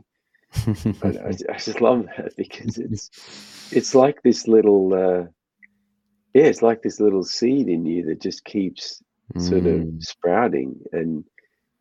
I, 1.02 1.08
I, 1.08 1.32
I 1.54 1.58
just 1.58 1.80
love 1.80 2.06
that 2.18 2.36
because 2.36 2.78
it's 2.78 3.10
it's 3.72 3.96
like 3.96 4.22
this 4.24 4.46
little 4.46 4.94
uh, 4.94 5.24
yeah, 6.34 6.48
it's 6.52 6.62
like 6.62 6.82
this 6.82 7.00
little 7.00 7.24
seed 7.24 7.70
in 7.70 7.86
you 7.86 8.06
that 8.08 8.22
just 8.22 8.44
keeps 8.44 9.02
sort 9.38 9.68
of 9.68 9.88
Mm. 9.88 10.04
sprouting, 10.04 10.76
and 10.92 11.24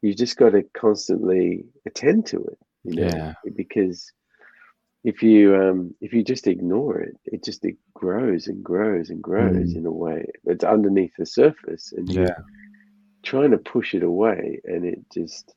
you 0.02 0.14
just 0.14 0.36
got 0.36 0.50
to 0.50 0.62
constantly 0.76 1.64
attend 1.86 2.26
to 2.26 2.36
it, 2.44 2.59
you 2.84 2.94
know, 2.94 3.16
Yeah. 3.16 3.32
because 3.56 4.12
if 5.05 5.23
you 5.23 5.57
um, 5.57 5.95
if 6.01 6.12
you 6.12 6.23
just 6.25 6.47
ignore 6.47 7.01
it, 7.01 7.16
it 7.25 7.45
just 7.45 7.65
it 7.65 7.77
grows 7.95 8.47
and 8.49 8.62
grows 8.62 9.11
and 9.11 9.23
grows 9.23 9.75
Mm. 9.75 9.77
in 9.77 9.87
a 9.87 9.93
way 9.93 10.27
that's 10.45 10.65
underneath 10.65 11.12
the 11.19 11.27
surface, 11.27 11.93
and 11.97 12.12
you're 12.12 12.31
yeah 12.31 12.35
trying 13.25 13.51
to 13.53 13.59
push 13.59 13.95
it 13.95 14.03
away, 14.03 14.61
and 14.65 14.85
it 14.85 15.01
just 15.12 15.55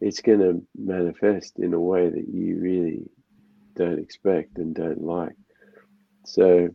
it's 0.00 0.20
going 0.20 0.40
to 0.40 0.62
manifest 0.76 1.58
in 1.58 1.72
a 1.74 1.80
way 1.80 2.08
that 2.10 2.28
you 2.28 2.58
really 2.60 3.02
don't 3.76 3.98
expect 3.98 4.58
and 4.58 4.74
don't 4.74 5.02
like. 5.02 5.34
So, 6.26 6.68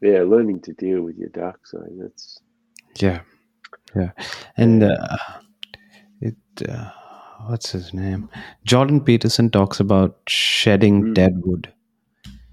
yeah, 0.00 0.22
learning 0.22 0.60
to 0.62 0.72
deal 0.72 1.02
with 1.02 1.16
your 1.16 1.28
dark 1.30 1.66
side. 1.66 1.90
That's 1.98 2.38
yeah 3.00 3.20
yeah 3.94 4.10
and 4.56 4.82
uh, 4.82 5.16
it 6.20 6.36
uh, 6.68 6.90
what's 7.48 7.70
his 7.72 7.92
name 7.94 8.28
jordan 8.64 9.00
peterson 9.00 9.50
talks 9.50 9.80
about 9.80 10.16
shedding 10.28 11.02
Mm. 11.04 11.14
dead 11.14 11.32
wood 11.44 11.72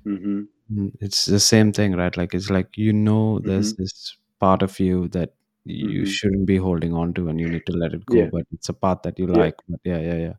hmm 0.04 0.42
Mm, 0.72 0.92
it's 1.02 1.26
the 1.26 1.40
same 1.40 1.72
thing 1.74 1.96
right 1.96 2.16
like 2.16 2.36
it's 2.36 2.52
like 2.52 2.78
you 2.78 2.94
know 2.94 3.40
there's 3.40 3.74
Mm-hmm. 3.74 3.82
this 3.84 4.16
part 4.40 4.62
of 4.62 4.80
you 4.80 5.08
that 5.16 5.34
you 5.66 6.02
Mhm. 6.02 6.06
shouldn't 6.06 6.46
be 6.46 6.58
holding 6.58 6.94
on 6.94 7.14
to 7.16 7.28
and 7.28 7.40
you 7.40 7.48
need 7.50 7.66
to 7.66 7.72
let 7.84 7.94
it 7.96 8.06
go 8.06 8.18
Yeah. 8.18 8.30
but 8.34 8.46
it's 8.52 8.70
a 8.70 8.74
part 8.74 9.02
that 9.02 9.18
you 9.18 9.26
Yeah. 9.26 9.40
like 9.46 9.56
but 9.68 9.80
yeah 9.84 9.98
yeah 10.00 10.18
yeah 10.26 10.34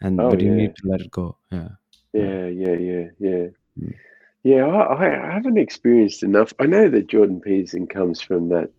and 0.00 0.18
Oh, 0.18 0.30
but 0.30 0.40
you 0.40 0.48
yeah. 0.48 0.56
need 0.62 0.74
to 0.76 0.88
let 0.88 1.00
it 1.02 1.10
go 1.10 1.36
yeah 1.52 1.68
yeah, 2.14 2.46
yeah, 2.46 2.76
yeah, 2.88 3.04
yeah. 3.18 3.46
Mm. 3.78 3.94
Yeah, 4.42 4.64
I, 4.66 5.28
I 5.28 5.34
haven't 5.34 5.58
experienced 5.58 6.22
enough. 6.22 6.54
I 6.58 6.66
know 6.66 6.88
that 6.88 7.08
Jordan 7.08 7.40
Peterson 7.40 7.86
comes 7.86 8.20
from 8.22 8.48
that, 8.48 8.70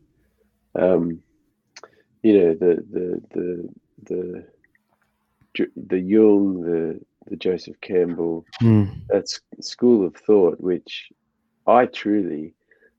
um, 0.74 1.22
you 2.24 2.34
know, 2.40 2.54
the 2.56 2.74
the 2.96 3.22
the 3.36 3.70
the 4.10 4.46
the 5.76 6.00
Jung, 6.00 6.62
the 6.62 7.00
the 7.28 7.36
Joseph 7.36 7.80
Campbell, 7.82 8.46
Mm, 8.62 8.92
that's 9.10 9.40
school 9.62 10.06
of 10.06 10.16
thought, 10.16 10.60
which 10.60 11.10
I 11.68 11.86
truly, 11.86 12.54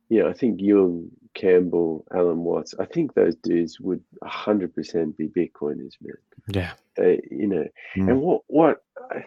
you 0.09 0.23
know, 0.23 0.28
I 0.28 0.32
think 0.32 0.61
Jung, 0.61 1.09
Campbell, 1.35 2.05
Alan 2.15 2.45
Watts, 2.45 2.74
I 2.78 2.85
think 2.87 3.15
those 3.15 3.37
dudes 3.37 3.81
would 3.81 4.03
hundred 4.24 4.74
percent 4.74 5.16
be 5.16 5.28
Bitcoiners, 5.28 5.95
man. 6.01 6.15
yeah 6.49 6.73
They, 6.97 7.20
you 7.31 7.47
know, 7.47 7.66
Mm. 7.97 8.09
and 8.09 8.20
what 8.20 8.43
what 8.49 8.82
I, 9.12 9.24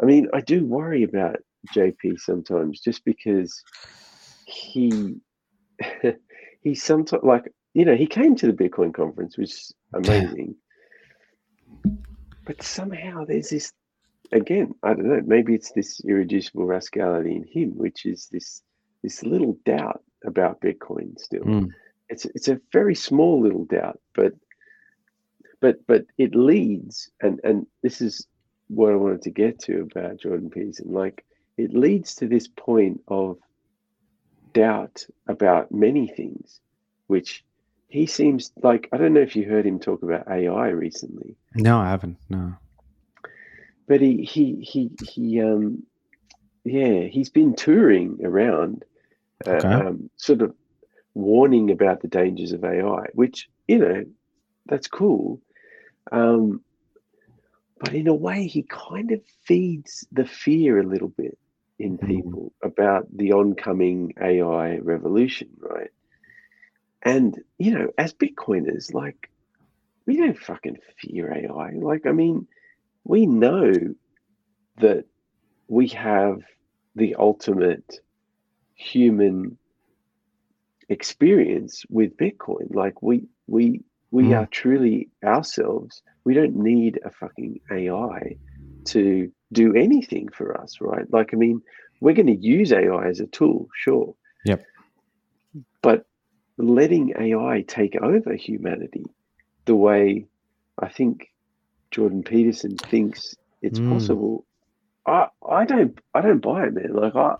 I 0.00 0.04
mean, 0.04 0.28
I 0.34 0.40
do 0.40 0.64
worry 0.64 1.02
about 1.02 1.36
JP 1.74 2.20
sometimes, 2.20 2.80
just 2.80 3.04
because 3.04 3.62
he 4.44 5.16
he 6.62 6.74
sometimes 6.74 7.22
like 7.24 7.52
you 7.74 7.84
know 7.84 7.96
he 7.96 8.06
came 8.06 8.34
to 8.36 8.46
the 8.46 8.52
Bitcoin 8.52 8.94
conference, 8.94 9.36
which 9.38 9.52
is 9.52 9.74
amazing, 9.94 10.54
but 12.46 12.62
somehow 12.62 13.24
there's 13.26 13.50
this 13.50 13.72
again. 14.32 14.74
I 14.82 14.94
don't 14.94 15.06
know. 15.06 15.22
Maybe 15.26 15.54
it's 15.54 15.72
this 15.72 16.00
irreducible 16.04 16.64
rascality 16.64 17.36
in 17.36 17.44
him, 17.44 17.76
which 17.76 18.06
is 18.06 18.28
this 18.32 18.62
this 19.02 19.22
little 19.22 19.58
doubt 19.66 20.02
about 20.24 20.60
Bitcoin 20.60 21.18
still 21.18 21.44
Mm, 21.44 21.70
it's 22.08 22.24
it's 22.26 22.48
a 22.48 22.60
very 22.72 22.94
small 22.94 23.40
little 23.42 23.64
doubt, 23.64 24.00
but 24.14 24.32
but 25.60 25.86
but 25.86 26.06
it 26.18 26.34
leads, 26.34 27.10
and 27.20 27.40
and 27.44 27.66
this 27.82 28.00
is 28.00 28.26
what 28.68 28.92
I 28.92 28.96
wanted 28.96 29.22
to 29.22 29.30
get 29.30 29.58
to 29.60 29.82
about 29.82 30.18
Jordan 30.18 30.50
Peterson. 30.50 30.92
Like 30.92 31.24
it 31.56 31.74
leads 31.74 32.14
to 32.16 32.28
this 32.28 32.48
point 32.48 33.00
of 33.08 33.38
doubt 34.52 35.06
about 35.26 35.72
many 35.72 36.08
things, 36.08 36.60
which 37.06 37.44
he 37.88 38.06
seems 38.06 38.52
like 38.62 38.88
I 38.92 38.96
don't 38.98 39.14
know 39.14 39.20
if 39.20 39.36
you 39.36 39.48
heard 39.48 39.66
him 39.66 39.78
talk 39.80 40.02
about 40.02 40.28
AI 40.30 40.68
recently, 40.68 41.36
no 41.54 41.78
i 41.78 41.88
haven't 41.90 42.18
no 42.28 42.54
but 43.88 44.00
he 44.00 44.22
he 44.24 44.56
he 44.62 44.90
he 45.00 45.40
um 45.40 45.84
yeah 46.64 47.02
he's 47.04 47.30
been 47.30 47.54
touring 47.54 48.18
around 48.24 48.84
uh, 49.46 49.62
Okay. 49.64 49.68
um, 49.70 50.10
sort 50.16 50.42
of 50.42 50.54
warning 51.14 51.70
about 51.70 52.00
the 52.00 52.08
dangers 52.08 52.52
of 52.52 52.64
AI, 52.64 53.06
which 53.14 53.48
you 53.68 53.78
know 53.78 54.04
that's 54.66 54.88
cool. 54.88 55.40
Um, 56.12 56.62
but 57.78 57.94
in 57.94 58.08
a 58.08 58.14
way, 58.14 58.46
he 58.46 58.62
kind 58.62 59.12
of 59.12 59.20
feeds 59.44 60.06
the 60.12 60.24
fear 60.24 60.78
a 60.78 60.86
little 60.86 61.08
bit 61.08 61.38
in 61.78 61.98
Mhm. 62.02 62.08
people 62.08 62.52
about 62.62 63.06
the 63.14 63.32
oncoming 63.32 64.14
AI 64.20 64.78
revolution, 64.78 65.48
right? 65.60 65.90
And 67.04 67.36
you 67.58 67.72
know, 67.72 67.88
as 67.98 68.14
Bitcoiners, 68.14 68.92
like 68.94 69.30
we 70.06 70.16
don't 70.16 70.38
fucking 70.38 70.78
fear 70.98 71.32
AI. 71.32 71.72
Like, 71.80 72.06
I 72.06 72.12
mean, 72.12 72.46
we 73.04 73.26
know 73.26 73.72
that 74.78 75.04
we 75.68 75.88
have 75.88 76.38
the 76.94 77.16
ultimate 77.16 78.00
human 78.74 79.58
experience 80.88 81.84
with 81.90 82.16
Bitcoin. 82.16 82.74
Like 82.74 83.02
we 83.02 83.26
we 83.46 83.82
we 84.10 84.26
Mm. 84.26 84.34
are 84.34 84.46
truly 84.46 85.10
ourselves. 85.24 86.02
We 86.24 86.34
don't 86.34 86.56
need 86.56 87.00
a 87.04 87.10
fucking 87.10 87.60
AI 87.70 88.36
to 88.86 89.32
do 89.52 89.74
anything 89.74 90.28
for 90.32 90.60
us, 90.60 90.76
right? 90.80 91.06
Like 91.12 91.30
I 91.32 91.36
mean, 91.36 91.60
we're 92.00 92.14
going 92.14 92.26
to 92.28 92.36
use 92.36 92.72
AI 92.72 93.08
as 93.08 93.20
a 93.20 93.26
tool, 93.26 93.68
sure. 93.76 94.14
Yep. 94.44 94.64
But 95.82 96.04
letting 96.58 97.14
AI 97.18 97.64
take 97.66 97.96
over 97.96 98.34
humanity 98.34 99.04
the 99.66 99.74
way 99.74 100.26
I 100.78 100.88
think 100.88 101.28
Jordan 101.90 102.22
Peterson 102.22 102.76
thinks 102.76 103.34
it's 103.62 103.78
Mm. 103.78 103.88
possible. 103.88 104.44
I 105.06 105.28
I 105.48 105.64
don't 105.64 105.98
I 106.14 106.20
don't 106.20 106.40
buy 106.40 106.66
it, 106.66 106.74
man. 106.74 106.92
Like 106.92 107.14
I 107.16 107.36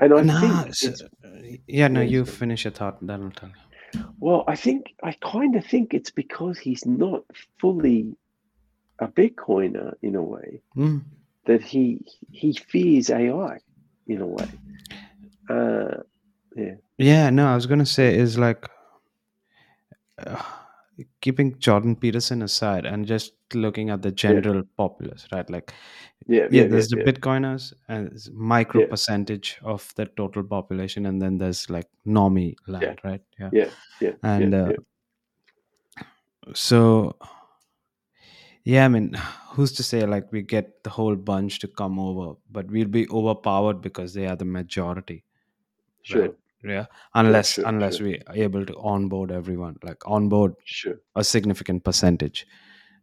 and 0.00 0.12
I 0.14 0.22
Nah, 0.22 0.40
think 0.40 0.68
it's, 0.82 1.02
yeah, 1.66 1.88
no, 1.88 2.00
you 2.00 2.24
finish 2.24 2.64
your 2.64 2.72
thought, 2.72 3.04
then 3.04 3.22
I'll 3.24 3.30
tell 3.30 3.48
you. 3.48 3.54
well, 4.20 4.44
I 4.46 4.56
think 4.56 4.94
I 5.02 5.12
kind 5.12 5.56
of 5.56 5.64
think 5.64 5.94
it's 5.94 6.10
because 6.10 6.58
he's 6.58 6.86
not 6.86 7.24
fully 7.60 8.16
a 8.98 9.08
Bitcoiner 9.08 9.94
in 10.02 10.14
a 10.16 10.22
way 10.22 10.60
Mm. 10.76 11.02
that 11.46 11.62
he 11.62 12.04
he 12.30 12.52
fears 12.52 13.10
AI 13.10 13.58
in 14.06 14.20
a 14.20 14.26
way. 14.26 14.46
Uh, 15.48 16.02
Yeah, 16.56 16.74
yeah 16.96 17.30
no, 17.30 17.48
I 17.48 17.54
was 17.54 17.66
gonna 17.66 17.86
say 17.86 18.16
is 18.16 18.38
like 18.38 18.68
uh, 20.26 20.42
keeping 21.20 21.58
Jordan 21.58 21.96
Peterson 21.96 22.42
aside 22.42 22.86
and 22.86 23.06
just 23.06 23.32
looking 23.54 23.90
at 23.90 24.02
the 24.02 24.10
general 24.10 24.62
populace, 24.76 25.26
right? 25.32 25.48
Like, 25.48 25.72
yeah, 26.26 26.36
yeah, 26.36 26.48
yeah, 26.50 26.62
yeah, 26.62 26.68
there's 26.68 26.88
the 26.88 26.98
yeah, 26.98 27.04
Bitcoiners 27.04 27.72
and 27.88 28.18
micro 28.32 28.82
Yeah. 28.82 28.88
percentage 28.88 29.58
of 29.62 29.92
the 29.96 30.06
total 30.06 30.42
population, 30.42 31.06
and 31.06 31.20
then 31.22 31.38
there's 31.38 31.70
like 31.70 31.88
normie 32.06 32.56
land, 32.66 33.00
right? 33.04 33.22
Yeah, 33.38 33.50
yeah, 33.52 33.70
yeah, 34.00 34.12
and 34.22 34.52
yeah, 34.52 34.58
uh, 34.58 34.70
yeah. 34.70 34.76
so 36.54 37.16
yeah, 38.64 38.84
I 38.84 38.88
mean, 38.88 39.14
who's 39.50 39.72
to 39.72 39.82
say 39.82 40.04
like 40.04 40.30
we 40.30 40.42
get 40.42 40.84
the 40.84 40.90
whole 40.90 41.16
bunch 41.16 41.58
to 41.60 41.68
come 41.68 41.98
over, 41.98 42.34
but 42.50 42.66
we'll 42.66 42.88
be 42.88 43.08
overpowered 43.08 43.80
because 43.80 44.12
they 44.12 44.26
are 44.26 44.36
the 44.36 44.44
majority. 44.44 45.24
Sure, 46.02 46.22
right? 46.22 46.34
yeah. 46.64 46.86
Unless 47.14 47.52
sure, 47.54 47.66
unless 47.66 47.98
sure. 47.98 48.06
we 48.06 48.20
are 48.26 48.36
able 48.36 48.64
to 48.66 48.76
onboard 48.78 49.30
everyone 49.32 49.76
like 49.82 50.06
onboard 50.06 50.54
sure, 50.64 51.00
a 51.16 51.24
significant 51.24 51.84
percentage 51.84 52.46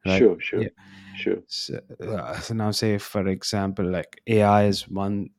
right? 0.05 0.19
Sure, 0.19 0.39
sure, 0.39 0.61
Yeah. 0.61 0.69
sure. 1.15 1.37
so, 1.47 1.79
uh, 2.07 2.39
so 2.39 2.53
now 2.53 2.71
say 2.71 2.97
for 2.97 3.27
example 3.27 3.85
like 3.85 4.21
ai 4.27 4.65
is 4.65 4.87
one 4.87 5.29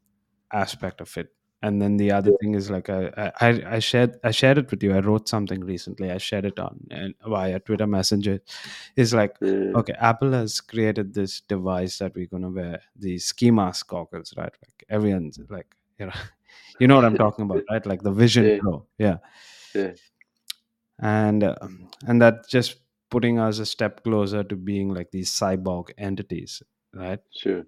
aspect 0.52 1.00
of 1.00 1.16
it. 1.16 1.28
And 1.62 1.80
then 1.82 1.96
the 1.96 2.12
other 2.12 2.32
thing 2.40 2.54
is 2.54 2.70
like 2.70 2.90
I, 2.90 3.32
I 3.40 3.48
i 3.76 3.78
shared 3.78 4.18
i 4.22 4.30
shared 4.30 4.58
it 4.58 4.70
with 4.70 4.82
you. 4.82 4.94
I 4.94 5.00
wrote 5.00 5.28
something 5.28 5.64
recently. 5.64 6.10
I 6.10 6.18
shared 6.18 6.44
it 6.44 6.58
on 6.58 6.78
and 6.90 7.14
via 7.26 7.58
twitter 7.60 7.86
messenger. 7.86 8.40
Is 8.94 9.14
like 9.14 9.34
Uh, 9.42 9.78
okay 9.80 9.94
apple 9.98 10.32
has 10.32 10.60
created 10.60 11.14
this 11.14 11.40
device 11.40 11.98
that 11.98 12.14
we're 12.14 12.26
gonna 12.26 12.50
wear 12.50 12.80
these 12.94 13.24
ski 13.24 13.50
mask 13.50 13.88
goggles 13.88 14.34
right? 14.36 14.52
Like 14.64 14.84
everyone's 14.88 15.40
like 15.48 15.74
you 15.98 16.06
know 16.06 16.12
you 16.78 16.86
know 16.86 16.96
what 16.96 17.04
i'm 17.04 17.16
talking 17.16 17.44
about 17.44 17.62
right? 17.70 17.86
Like 17.86 18.02
the 18.02 18.12
vision 18.12 18.44
Yeah. 18.44 18.58
pro 18.60 18.86
yeah. 18.98 19.16
Yeah. 19.74 19.92
and 20.98 21.44
um, 21.44 21.88
and 22.06 22.20
that 22.22 22.48
just 22.48 22.76
putting 23.10 23.38
us 23.38 23.58
a 23.58 23.66
step 23.66 24.02
closer 24.04 24.42
to 24.44 24.56
being 24.56 24.92
like 24.92 25.10
these 25.10 25.30
cyborg 25.30 25.90
entities 25.98 26.62
right? 26.94 27.18
Sure, 27.34 27.64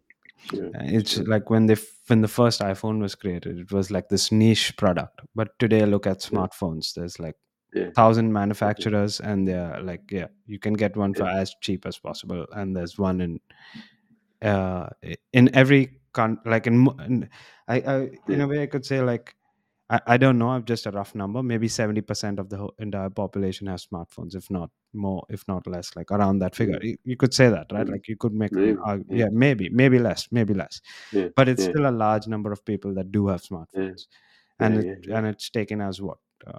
sure. 0.51 0.67
Uh, 0.69 0.85
it's 0.85 1.15
sure. 1.15 1.25
like 1.25 1.51
when 1.51 1.67
they 1.67 1.77
when 2.07 2.23
the 2.23 2.29
first 2.29 2.61
iphone 2.63 3.01
was 3.01 3.15
created 3.15 3.59
it 3.59 3.73
was 3.73 3.91
like 3.91 4.09
this 4.09 4.33
niche 4.33 4.77
product. 4.77 5.21
But 5.35 5.59
today 5.59 5.85
look 5.85 6.07
at 6.07 6.19
smartphones. 6.21 6.95
There's 6.95 7.19
like 7.19 7.37
Yeah. 7.75 7.91
thousand 7.95 8.33
manufacturers 8.33 9.21
and 9.21 9.47
they're 9.47 9.83
like 9.83 10.11
yeah 10.11 10.29
you 10.47 10.59
can 10.59 10.73
get 10.73 10.97
one 10.97 11.13
for 11.15 11.27
as 11.29 11.55
cheap 11.61 11.85
as 11.87 11.99
possible. 11.99 12.47
And 12.53 12.75
there's 12.75 12.99
one 12.99 13.21
in 13.21 13.41
uh 14.41 14.89
in 15.33 15.55
every 15.55 15.98
con 16.13 16.39
like 16.45 16.67
in, 16.67 16.89
in 17.07 17.29
i 17.69 17.77
i 17.77 18.11
in 18.29 18.41
a 18.41 18.47
way 18.47 18.63
i 18.63 18.67
could 18.67 18.85
say 18.85 19.01
like 19.01 19.35
I, 19.91 20.01
I 20.07 20.17
don't 20.19 20.39
know. 20.39 20.51
I'm 20.51 20.65
just 20.65 20.87
a 20.87 20.91
rough 20.91 21.15
number. 21.15 21.43
Maybe 21.43 21.67
seventy 21.69 22.03
percent 22.03 22.39
of 22.39 22.51
the 22.51 22.59
whole 22.59 22.75
entire 22.79 23.09
population 23.11 23.67
has 23.69 23.87
smartphones, 23.87 24.35
if 24.35 24.51
not 24.51 24.71
more, 24.93 25.25
if 25.31 25.47
not 25.49 25.67
less. 25.67 25.97
Like 25.97 26.11
around 26.11 26.41
that 26.41 26.55
figure, 26.55 26.79
you, 26.83 26.97
you 27.05 27.17
could 27.17 27.33
say 27.33 27.49
that, 27.49 27.67
right? 27.73 27.87
Mm. 27.87 27.93
Like 27.93 28.09
you 28.09 28.17
could 28.17 28.35
make, 28.35 28.53
Maybe, 28.53 28.77
yeah. 28.87 28.97
yeah, 29.09 29.29
maybe, 29.33 29.71
maybe 29.71 29.99
less, 29.99 30.29
maybe 30.31 30.53
less. 30.55 30.81
Yeah. 31.13 31.29
But 31.35 31.49
it's 31.49 31.65
yeah. 31.65 31.71
still 31.71 31.89
a 31.89 31.91
large 31.91 32.27
number 32.27 32.53
of 32.53 32.65
people 32.65 32.95
that 32.95 33.11
do 33.13 33.29
have 33.29 33.41
smartphones, 33.43 34.09
and 34.61 34.85
it, 34.85 35.07
and 35.07 35.27
it's 35.27 35.49
taken 35.49 35.81
us 35.81 36.01
what 36.01 36.19
uh, 36.47 36.59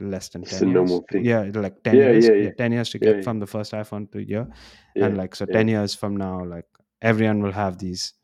less 0.00 0.28
than 0.28 0.42
It's 0.42 0.52
ten 0.52 0.60
the 0.60 0.66
years. 0.66 0.74
normal 0.74 1.04
thing. 1.10 1.24
Yeah, 1.24 1.50
like 1.52 1.82
ten 1.82 1.96
Yeah, 1.96 2.10
years. 2.10 2.26
yeah, 2.26 2.34
yeah. 2.34 2.50
ten 2.56 2.70
years 2.72 2.90
to 2.90 2.98
get 3.00 3.24
from 3.24 3.40
the 3.40 3.46
first 3.46 3.72
iPhone 3.72 4.10
to 4.12 4.18
here, 4.24 4.46
yeah. 4.94 5.06
and 5.06 5.16
like 5.16 5.34
so, 5.34 5.46
yeah. 5.48 5.56
ten 5.56 5.66
years 5.66 5.94
from 5.96 6.16
now, 6.16 6.44
like 6.44 6.66
everyone 7.02 7.42
will 7.42 7.52
have 7.52 7.78
these 7.78 8.14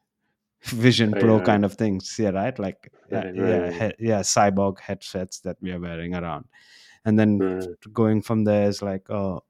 Vision 0.62 1.12
Pro 1.12 1.40
kind 1.40 1.64
of 1.64 1.74
things. 1.74 2.16
Yeah, 2.18 2.30
right. 2.30 2.58
Like 2.58 2.92
yeah, 3.10 3.24
Right, 3.24 3.34
yeah, 3.34 3.70
he- 3.98 4.06
yeah, 4.08 4.20
cyborg 4.20 4.78
headsets 4.80 5.40
that 5.40 5.56
we 5.60 5.72
are 5.72 5.80
wearing 5.80 6.14
around, 6.14 6.44
and 7.04 7.18
then 7.18 7.38
going 7.92 8.22
from 8.22 8.44
there 8.44 8.68
is 8.68 8.82
like, 8.82 9.08
oh, 9.10 9.42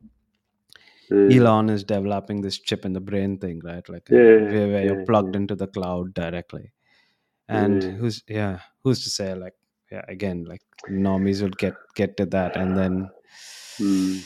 Uh, 1.13 1.27
Elon 1.35 1.69
is 1.71 1.83
developing 1.83 2.41
this 2.41 2.59
chip 2.61 2.85
in 2.85 2.93
the 2.93 3.01
brain 3.01 3.37
thing, 3.39 3.61
right? 3.65 3.87
Like 3.89 4.09
uh, 4.13 4.15
Yeah, 4.17 4.51
where, 4.53 4.69
where 4.69 4.85
you're 4.85 5.05
plugged 5.07 5.35
into 5.35 5.57
the 5.57 5.67
cloud 5.67 6.15
directly. 6.15 6.73
And 7.49 7.83
who's 7.99 8.23
yeah, 8.29 8.61
who's 8.85 9.03
to 9.03 9.11
say 9.11 9.35
like 9.35 9.55
yeah, 9.91 10.05
again, 10.07 10.45
like 10.45 10.63
normies 10.89 11.43
would 11.43 11.59
get 11.59 11.75
get 11.97 12.17
to 12.19 12.27
that, 12.27 12.57
and 12.57 12.77
then 12.77 13.11
Mm. 13.81 14.23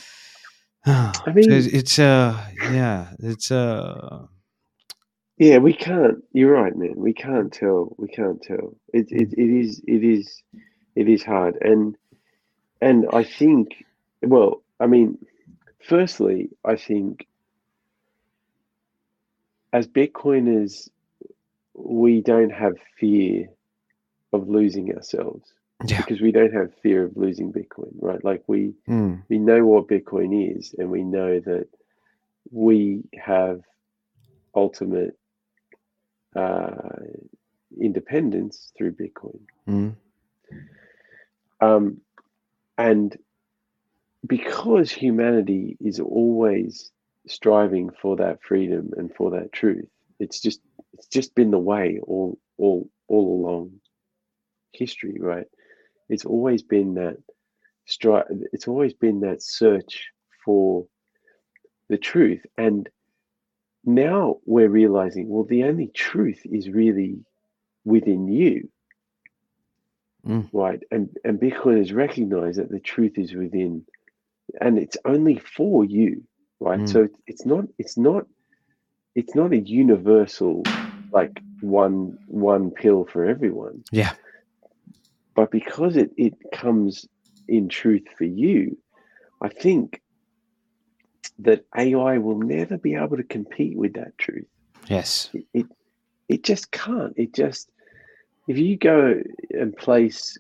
I 1.27 1.33
mean- 1.33 1.51
it's, 1.51 1.67
it's 1.67 1.99
uh 1.99 2.37
yeah, 2.71 3.15
it's 3.19 3.51
uh 3.51 4.27
Yeah, 5.39 5.59
we 5.59 5.73
can't. 5.73 6.23
You're 6.33 6.53
right, 6.53 6.77
man. 6.77 6.95
We 6.97 7.13
can't 7.13 7.53
tell. 7.53 7.95
We 7.99 8.09
can't 8.09 8.41
tell. 8.41 8.77
It 8.93 9.11
it, 9.11 9.33
it 9.33 9.51
is 9.51 9.83
it 9.87 10.05
is 10.05 10.43
it 10.95 11.09
is 11.09 11.25
hard, 11.25 11.57
and 11.61 11.97
and 12.81 13.07
I 13.13 13.25
think, 13.25 13.85
well, 14.23 14.63
I 14.79 14.87
mean, 14.87 15.19
firstly, 15.89 16.51
I 16.65 16.77
think 16.77 17.27
as 19.73 19.89
Bitcoiners, 19.89 20.89
we 21.75 22.21
don't 22.21 22.53
have 22.53 22.75
fear 23.01 23.49
of 24.33 24.49
losing 24.49 24.95
ourselves 24.95 25.53
yeah, 25.85 25.99
because 25.99 26.21
we 26.21 26.31
don't 26.31 26.53
have 26.53 26.73
fear 26.83 27.05
of 27.05 27.17
losing 27.17 27.53
Bitcoin, 27.53 27.93
right? 28.01 28.25
Like 28.25 28.45
we 28.47 28.75
mm, 28.89 29.21
we 29.29 29.39
know 29.39 29.67
what 29.67 29.89
Bitcoin 29.89 30.57
is, 30.57 30.75
and 30.79 30.91
we 30.91 31.03
know 31.03 31.41
that 31.41 31.67
we 32.53 33.03
have 33.19 33.63
ultimate 34.55 35.19
uh, 36.37 36.73
independence 37.81 38.73
through 38.77 38.93
Bitcoin. 38.93 39.41
mm, 39.69 39.97
Um, 41.61 42.01
and 42.79 43.17
because 44.27 44.91
humanity 44.91 45.77
is 45.81 46.01
always 46.01 46.91
striving 47.27 47.91
for 48.01 48.17
that 48.17 48.43
freedom 48.43 48.91
and 48.97 49.15
for 49.15 49.33
that 49.33 49.53
truth, 49.53 49.89
it's 50.21 50.41
just 50.41 50.61
it's 50.95 51.07
just 51.09 51.35
been 51.35 51.51
the 51.51 51.59
way 51.59 52.01
all 52.03 52.39
all 52.59 52.89
all 53.09 53.41
along 53.41 53.73
history, 54.73 55.17
right? 55.21 55.47
It's 56.09 56.25
always 56.25 56.63
been 56.63 56.95
that 56.95 57.17
stri- 57.89 58.43
It's 58.53 58.69
always 58.69 58.95
been 58.95 59.21
that 59.21 59.43
search 59.43 60.09
for 60.45 60.87
the 61.89 61.99
truth, 61.99 62.45
and 62.57 62.89
now 63.85 64.39
we're 64.47 64.69
realizing, 64.69 65.29
well, 65.29 65.45
the 65.45 65.65
only 65.65 65.89
truth 65.89 66.41
is 66.45 66.69
really 66.69 67.19
within 67.85 68.29
you 68.29 68.69
Mm. 70.27 70.49
right 70.53 70.83
and 70.91 71.11
and 71.25 71.39
bitcoin 71.39 71.79
has 71.79 71.93
recognized 71.93 72.59
that 72.59 72.71
the 72.71 72.81
truth 72.81 73.19
is 73.19 73.35
within 73.35 73.85
and 74.61 74.79
it's 74.79 74.97
only 75.05 75.39
for 75.39 75.85
you 75.85 76.23
right 76.61 76.81
Mm. 76.81 76.89
so 76.89 77.03
it's, 77.05 77.19
it's 77.27 77.47
not 77.47 77.65
it's 77.79 77.99
not 77.99 78.27
it's 79.15 79.35
not 79.35 79.53
a 79.53 79.59
universal 79.59 80.63
like 81.13 81.43
one 81.61 82.19
one 82.27 82.71
pill 82.71 83.05
for 83.05 83.25
everyone 83.27 83.85
yeah, 83.93 84.13
but 85.35 85.51
because 85.51 85.97
it 85.97 86.11
it 86.17 86.35
comes 86.53 87.07
in 87.49 87.69
truth 87.69 88.05
for 88.17 88.25
you 88.25 88.79
i 89.43 89.49
think 89.49 90.01
that 91.41 91.65
ai 91.77 92.19
will 92.19 92.39
never 92.39 92.79
be 92.79 92.95
able 92.95 93.17
to 93.17 93.25
compete 93.25 93.77
with 93.77 93.95
that 93.95 94.17
truth. 94.19 94.47
Yes, 94.89 95.31
it, 95.33 95.47
it 95.53 95.67
it 96.29 96.45
just 96.45 96.71
can't. 96.71 97.15
It 97.17 97.35
just 97.35 97.71
if 98.47 98.59
you 98.59 98.77
go 98.77 99.21
and 99.51 99.77
place 99.77 100.39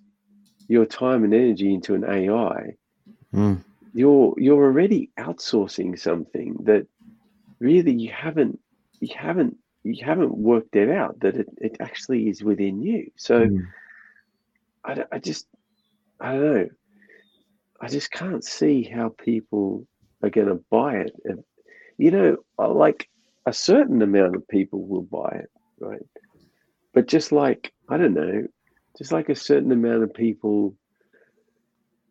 your 0.68 0.86
time 0.86 1.24
and 1.24 1.34
energy 1.34 1.74
into 1.74 1.94
an 1.94 2.04
ai 2.04 2.74
mm, 3.34 3.62
you're 3.92 4.34
you're 4.38 4.64
already 4.64 5.10
outsourcing 5.18 5.98
something 5.98 6.56
that 6.64 6.86
really 7.60 7.92
you 7.92 8.10
haven't 8.10 8.58
you 9.00 9.14
haven't 9.16 9.56
you 9.84 10.04
haven't 10.04 10.36
worked 10.36 10.74
it 10.74 10.90
out 10.90 11.20
that 11.20 11.36
it, 11.36 11.48
it 11.58 11.76
actually 11.78 12.28
is 12.28 12.42
within 12.42 12.82
you. 12.82 13.10
So 13.16 13.46
mm. 13.46 13.66
I, 14.84 15.04
I 15.12 15.18
just 15.18 15.46
i 16.20 16.32
don't 16.32 16.54
know. 16.54 16.68
I 17.80 17.88
just 17.88 18.10
can't 18.10 18.42
see 18.42 18.82
how 18.82 19.10
people 19.10 19.86
are 20.24 20.30
going 20.30 20.48
to 20.48 20.64
buy 20.70 20.96
it 20.96 21.12
And, 21.24 21.44
you 21.98 22.10
know 22.10 22.36
like 22.58 23.08
a 23.46 23.52
certain 23.52 24.02
amount 24.02 24.36
of 24.36 24.48
people 24.48 24.86
will 24.86 25.02
buy 25.02 25.30
it 25.44 25.50
right 25.80 26.02
but 26.94 27.06
just 27.08 27.32
like 27.32 27.72
i 27.90 27.96
don't 27.96 28.14
know 28.14 28.46
just 28.98 29.12
like 29.12 29.28
a 29.28 29.34
certain 29.36 29.72
amount 29.72 30.02
of 30.04 30.14
people 30.14 30.76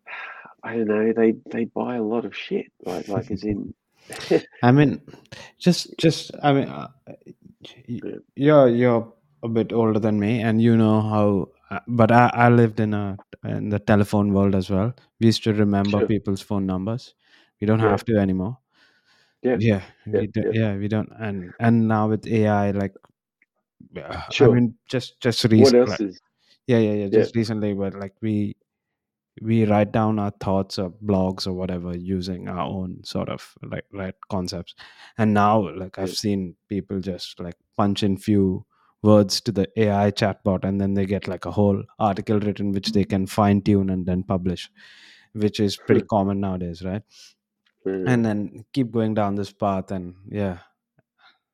i 0.64 0.76
don't 0.76 0.88
know 0.88 1.14
they 1.14 1.34
they 1.52 1.65
buy 1.65 1.95
a 1.98 2.03
lot 2.03 2.26
of 2.26 2.35
shit 2.35 2.68
right 2.85 3.07
like 3.10 3.31
as 3.31 3.44
in 3.44 3.73
I 4.64 4.72
mean, 4.72 5.02
just 5.60 5.98
just 5.98 6.31
I 6.44 6.53
mean, 6.53 6.69
uh, 6.69 6.88
Yeah. 8.03 8.18
you're 8.35 8.69
you're 8.69 9.14
a 9.44 9.49
bit 9.49 9.73
older 9.73 9.99
than 9.99 10.19
me, 10.19 10.41
and 10.41 10.61
you 10.61 10.77
know 10.77 11.02
how. 11.02 11.49
uh, 11.72 11.80
But 11.88 12.11
I, 12.11 12.30
I 12.34 12.49
lived 12.49 12.80
in 12.80 12.94
a 12.94 13.19
in 13.44 13.69
the 13.69 13.80
telephone 13.80 14.34
world 14.34 14.56
as 14.56 14.69
well. 14.69 14.94
We 15.19 15.27
used 15.27 15.44
to 15.45 15.53
remember 15.53 15.99
Sure. 15.99 16.07
people's 16.07 16.41
phone 16.41 16.65
numbers. 16.65 17.14
We 17.61 17.67
don't 17.67 17.80
Yeah. 17.80 17.89
have 17.89 18.05
to 18.05 18.17
anymore. 18.17 18.57
Yeah. 19.41 19.57
Yeah, 19.59 19.81
Yeah. 20.05 20.19
we 20.21 20.27
do, 20.27 20.51
Yeah. 20.53 20.75
we 20.77 20.88
don't. 20.88 21.09
And 21.19 21.53
and 21.59 21.88
now 21.88 22.09
with 22.09 22.25
AI, 22.27 22.71
like, 22.71 22.93
uh, 23.97 24.21
I 24.41 24.47
mean, 24.47 24.75
just 24.89 25.19
just 25.21 25.43
What 25.43 25.51
recently, 25.51 25.80
else 25.80 25.99
is? 25.99 26.21
yeah, 26.67 26.77
yeah, 26.80 26.93
yeah. 26.93 27.03
Yeah. 27.05 27.09
Just 27.09 27.35
recently, 27.35 27.73
but 27.73 27.93
like 27.93 28.15
we 28.21 28.55
we 29.41 29.65
write 29.65 29.91
down 29.91 30.19
our 30.19 30.31
thoughts 30.39 30.77
or 30.80 30.91
blogs 30.91 31.47
or 31.47 31.53
whatever 31.53 31.97
using 31.97 32.47
our 32.47 32.65
own 32.65 33.03
sort 33.03 33.30
of 33.30 33.55
like 33.63 33.85
right 33.91 34.13
concepts 34.30 34.75
and 35.17 35.34
now 35.34 35.59
like 35.75 35.97
i've 35.97 36.13
seen 36.15 36.55
people 36.69 36.99
just 36.99 37.39
like 37.39 37.55
punch 37.75 38.03
in 38.03 38.15
few 38.15 38.63
words 39.01 39.41
to 39.41 39.51
the 39.51 39.67
ai 39.75 40.11
chatbot 40.11 40.63
and 40.63 40.80
then 40.80 40.93
they 40.93 41.05
get 41.07 41.27
like 41.27 41.45
a 41.45 41.51
whole 41.51 41.84
article 41.97 42.39
written 42.41 42.71
which 42.71 42.91
they 42.91 43.03
can 43.03 43.25
fine 43.25 43.59
tune 43.59 43.89
and 43.89 44.05
then 44.05 44.21
publish 44.21 44.69
which 45.34 45.59
is 45.59 45.77
pretty 45.77 46.05
common 46.05 46.39
nowadays 46.39 46.84
right 46.84 47.01
Mm. 47.85 48.07
and 48.07 48.26
then 48.26 48.65
keep 48.73 48.91
going 48.91 49.14
down 49.14 49.35
this 49.35 49.51
path 49.51 49.91
and 49.91 50.15
yeah 50.30 50.60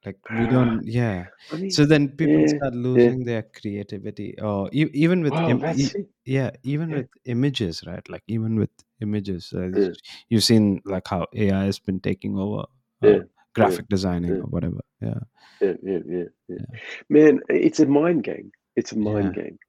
like 0.06 0.18
we 0.30 0.48
don't 0.48 0.82
yeah 0.86 1.26
I 1.52 1.56
mean, 1.58 1.70
so 1.72 1.86
then 1.86 2.10
people 2.10 2.40
yeah, 2.42 2.48
start 2.48 2.74
yeah. 2.74 2.80
losing 2.80 3.24
their 3.26 3.44
creativity 3.44 4.36
or 4.40 4.70
e- 4.72 4.90
even 4.94 5.22
with 5.24 5.34
Well, 5.34 5.50
im- 5.50 5.66
e- 5.76 6.06
yeah 6.26 6.52
even 6.64 6.90
Yeah. 6.90 6.98
with 6.98 7.10
images 7.26 7.84
right 7.86 8.08
like 8.10 8.24
even 8.28 8.56
with 8.58 8.70
images 9.02 9.52
uh, 9.54 9.70
Yeah. 9.76 9.90
you've 10.30 10.44
seen 10.44 10.82
like 10.86 11.08
how 11.08 11.26
ai 11.36 11.64
has 11.66 11.80
been 11.80 12.00
taking 12.00 12.38
over 12.38 12.62
uh, 13.04 13.08
Yeah. 13.08 13.20
graphic 13.54 13.88
designing 13.90 14.32
yeah. 14.32 14.42
or 14.44 14.50
whatever 14.50 14.80
yeah 15.02 15.20
Yeah, 15.62 15.74
yeah, 15.84 16.00
yeah, 16.08 16.30
yeah. 16.48 16.58
Yeah. 16.58 16.80
Man, 17.10 17.42
it's 17.50 17.80
a 17.82 17.86
mind 17.86 18.24
game. 18.24 18.52
It's 18.78 18.94
a 18.94 18.98
mind 18.98 19.34
Yeah. 19.36 19.44
game. 19.44 19.60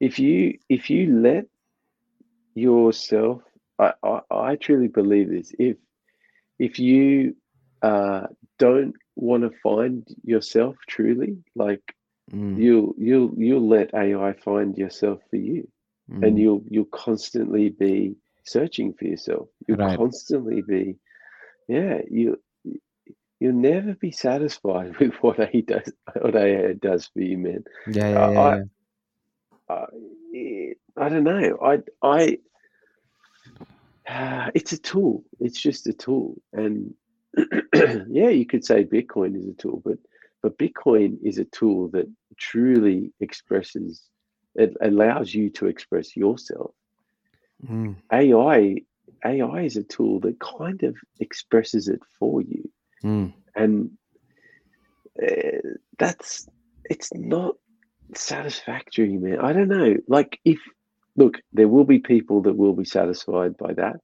If 0.00 0.18
you 0.18 0.58
if 0.70 0.88
you 0.88 1.20
let 1.20 1.44
yourself, 2.54 3.42
I, 3.78 3.92
I, 4.02 4.20
I 4.30 4.56
truly 4.56 4.88
believe 4.88 5.28
this. 5.30 5.52
If 5.58 5.76
if 6.64 6.78
you 6.78 7.34
uh, 7.82 8.26
don't 8.58 8.94
want 9.16 9.42
to 9.44 9.50
find 9.62 10.06
yourself 10.24 10.76
truly, 10.88 11.36
like 11.54 11.82
Mm, 12.32 12.66
you'll 12.66 12.94
you'll 12.98 13.32
you'll 13.36 13.68
let 13.68 13.94
AI 13.94 14.32
find 14.34 14.76
yourself 14.76 15.20
for 15.30 15.36
you, 15.36 15.68
and 16.22 16.38
mm, 16.38 16.44
you'll 16.44 16.62
you'll 16.68 16.94
constantly 17.06 17.68
be 17.70 18.16
searching 18.44 18.94
for 18.94 19.04
yourself. 19.04 19.48
You'll 19.66 19.78
Right. 19.78 20.00
constantly 20.00 20.62
be, 20.62 20.96
yeah. 21.68 22.00
You 22.10 22.38
you'll 23.40 23.52
never 23.54 23.94
be 23.94 24.10
satisfied 24.12 24.96
with 25.00 25.14
what 25.22 25.40
AI 25.40 25.60
does. 25.66 25.92
What 26.20 26.36
AI 26.36 26.72
does 26.74 27.06
for 27.12 27.20
you, 27.20 27.38
man. 27.38 27.64
yeah 27.86 28.08
yeah 28.08 28.16
Uh, 28.16 28.30
yeah, 28.30 28.42
I, 28.48 28.54
yeah. 28.54 28.64
I 29.68 29.84
eh, 30.34 30.74
I 30.96 31.08
don't 31.08 31.24
know. 31.24 31.58
I 31.62 31.78
I 32.02 32.38
it's 34.06 34.72
a 34.72 34.78
tool. 34.78 35.24
It's 35.40 35.60
just 35.60 35.86
a 35.86 35.92
tool, 35.92 36.40
and 36.52 36.94
yeah, 37.74 38.28
you 38.28 38.46
could 38.46 38.64
say 38.64 38.84
Bitcoin 38.84 39.36
is 39.36 39.46
a 39.46 39.54
tool, 39.54 39.82
but 39.84 39.98
but 40.42 40.58
Bitcoin 40.58 41.18
is 41.22 41.38
a 41.38 41.44
tool 41.44 41.88
that 41.88 42.10
truly 42.36 43.12
expresses. 43.20 44.02
It 44.54 44.74
allows 44.80 45.34
you 45.34 45.50
to 45.50 45.66
express 45.66 46.16
yourself. 46.16 46.74
Mm, 47.66 47.96
AI 48.12 48.76
AI 49.24 49.62
is 49.62 49.76
a 49.76 49.82
tool 49.82 50.20
that 50.20 50.38
kind 50.38 50.82
of 50.82 50.96
expresses 51.18 51.88
it 51.88 52.00
for 52.18 52.42
you, 52.42 52.70
mm, 53.02 53.32
and 53.56 53.90
uh, 55.22 55.76
that's 55.98 56.46
it's 56.90 57.12
not 57.14 57.54
satisfactory, 58.14 59.16
man. 59.16 59.40
I 59.40 59.52
don't 59.52 59.68
know. 59.68 59.96
Like 60.08 60.38
if 60.44 60.58
look, 61.16 61.38
there 61.52 61.68
will 61.68 61.84
be 61.84 61.98
people 61.98 62.42
that 62.42 62.56
will 62.56 62.74
be 62.74 62.84
satisfied 62.84 63.56
by 63.56 63.72
that, 63.74 63.96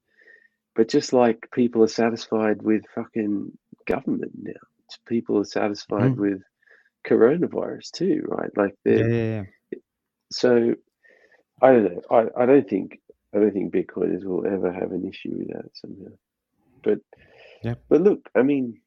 but 0.75 0.87
just 0.89 1.13
like 1.13 1.49
people 1.53 1.83
are 1.83 1.87
satisfied 1.87 2.61
with 2.61 2.83
fucking 2.95 3.51
government 3.87 4.31
now, 4.41 4.61
people 5.07 5.37
are 5.39 5.43
satisfied 5.45 6.13
Mm. 6.15 6.17
with 6.17 6.41
coronavirus 7.07 7.91
too, 7.91 8.21
right? 8.27 8.51
Like 8.55 8.75
yeah 8.85 8.95
they're 8.95 9.09
yeah 9.09 9.43
yeah 9.71 9.79
so 10.31 10.75
I 11.61 11.71
don't 11.73 11.83
know. 11.83 12.01
I, 12.09 12.43
I 12.43 12.45
don't 12.45 12.67
think 12.69 12.99
I 13.33 13.39
don't 13.39 13.53
think 13.53 13.73
Bitcoiners 13.73 14.23
will 14.23 14.45
ever 14.45 14.71
have 14.71 14.91
an 14.91 15.07
issue 15.07 15.33
with 15.37 15.49
that 15.49 15.69
somehow. 15.73 16.11
But 16.83 16.99
yeah. 17.63 17.75
but 17.89 18.01
look, 18.01 18.29
I 18.35 18.41
mean, 18.41 18.79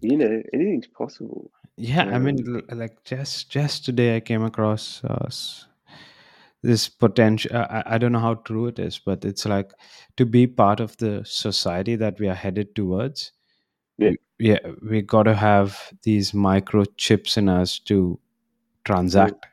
you 0.00 0.16
know, 0.16 0.42
anything's 0.54 0.86
possible. 0.88 1.50
yeah 1.76 2.06
i 2.16 2.18
mean 2.18 2.38
Um, 2.48 2.78
like 2.82 2.96
just 3.04 3.50
just 3.56 3.84
today 3.86 4.16
i 4.16 4.20
came 4.20 4.42
across 4.50 4.84
uh, 5.04 5.28
this 6.62 6.88
potential 6.88 7.56
I, 7.56 7.82
I 7.86 7.98
don't 7.98 8.12
know 8.12 8.18
how 8.20 8.34
true 8.34 8.66
it 8.66 8.78
is 8.78 8.98
but 8.98 9.24
it's 9.24 9.46
like 9.46 9.72
to 10.16 10.26
be 10.26 10.46
part 10.46 10.80
of 10.80 10.96
the 10.98 11.22
society 11.24 11.96
that 11.96 12.18
we 12.18 12.28
are 12.28 12.34
headed 12.34 12.74
towards 12.74 13.32
Yeah. 13.98 14.10
we, 14.10 14.18
yeah 14.50 14.58
we 14.90 15.02
got 15.02 15.24
to 15.24 15.34
have 15.34 15.92
these 16.02 16.32
microchips 16.32 17.36
in 17.36 17.48
us 17.48 17.78
to 17.80 18.18
transact 18.84 19.46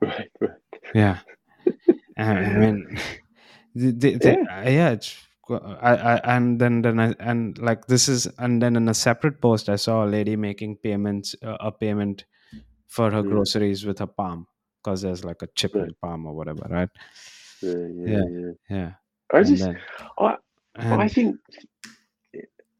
right, 0.00 0.30
right. 0.40 0.50
yeah 0.94 1.18
i 2.18 2.34
mean 2.34 2.86
the, 3.74 3.90
the, 3.92 4.14
the, 4.16 4.32
uh, 4.50 4.68
yeah 4.68 4.90
it's 4.90 5.16
I, 5.50 5.94
I 5.96 6.36
and 6.36 6.58
then 6.58 6.80
then 6.82 6.98
I, 6.98 7.14
and 7.20 7.58
like 7.58 7.86
this 7.86 8.08
is 8.08 8.26
and 8.38 8.62
then 8.62 8.76
in 8.76 8.88
a 8.88 8.94
separate 8.94 9.40
post 9.42 9.68
i 9.68 9.76
saw 9.76 10.04
a 10.04 10.08
lady 10.08 10.36
making 10.36 10.76
payments 10.76 11.34
uh, 11.42 11.56
a 11.60 11.70
payment 11.70 12.24
for 12.88 13.10
her 13.10 13.22
Mm. 13.22 13.28
groceries 13.30 13.84
with 13.86 13.98
her 14.00 14.06
palm 14.06 14.46
because 14.84 15.02
there's 15.02 15.24
like 15.24 15.42
a 15.42 15.48
chip 15.54 15.74
in 15.74 15.86
the 15.88 15.94
palm 15.94 16.26
or 16.26 16.34
whatever 16.34 16.66
right 16.70 16.90
Yeah, 17.62 17.86
yeah, 17.94 18.22
Yeah. 18.30 18.52
yeah. 18.68 18.92
I 19.32 19.38
and 19.38 19.46
just 19.46 19.62
then 19.62 19.76
I 20.18 20.36
I 20.90 21.08
think 21.08 21.36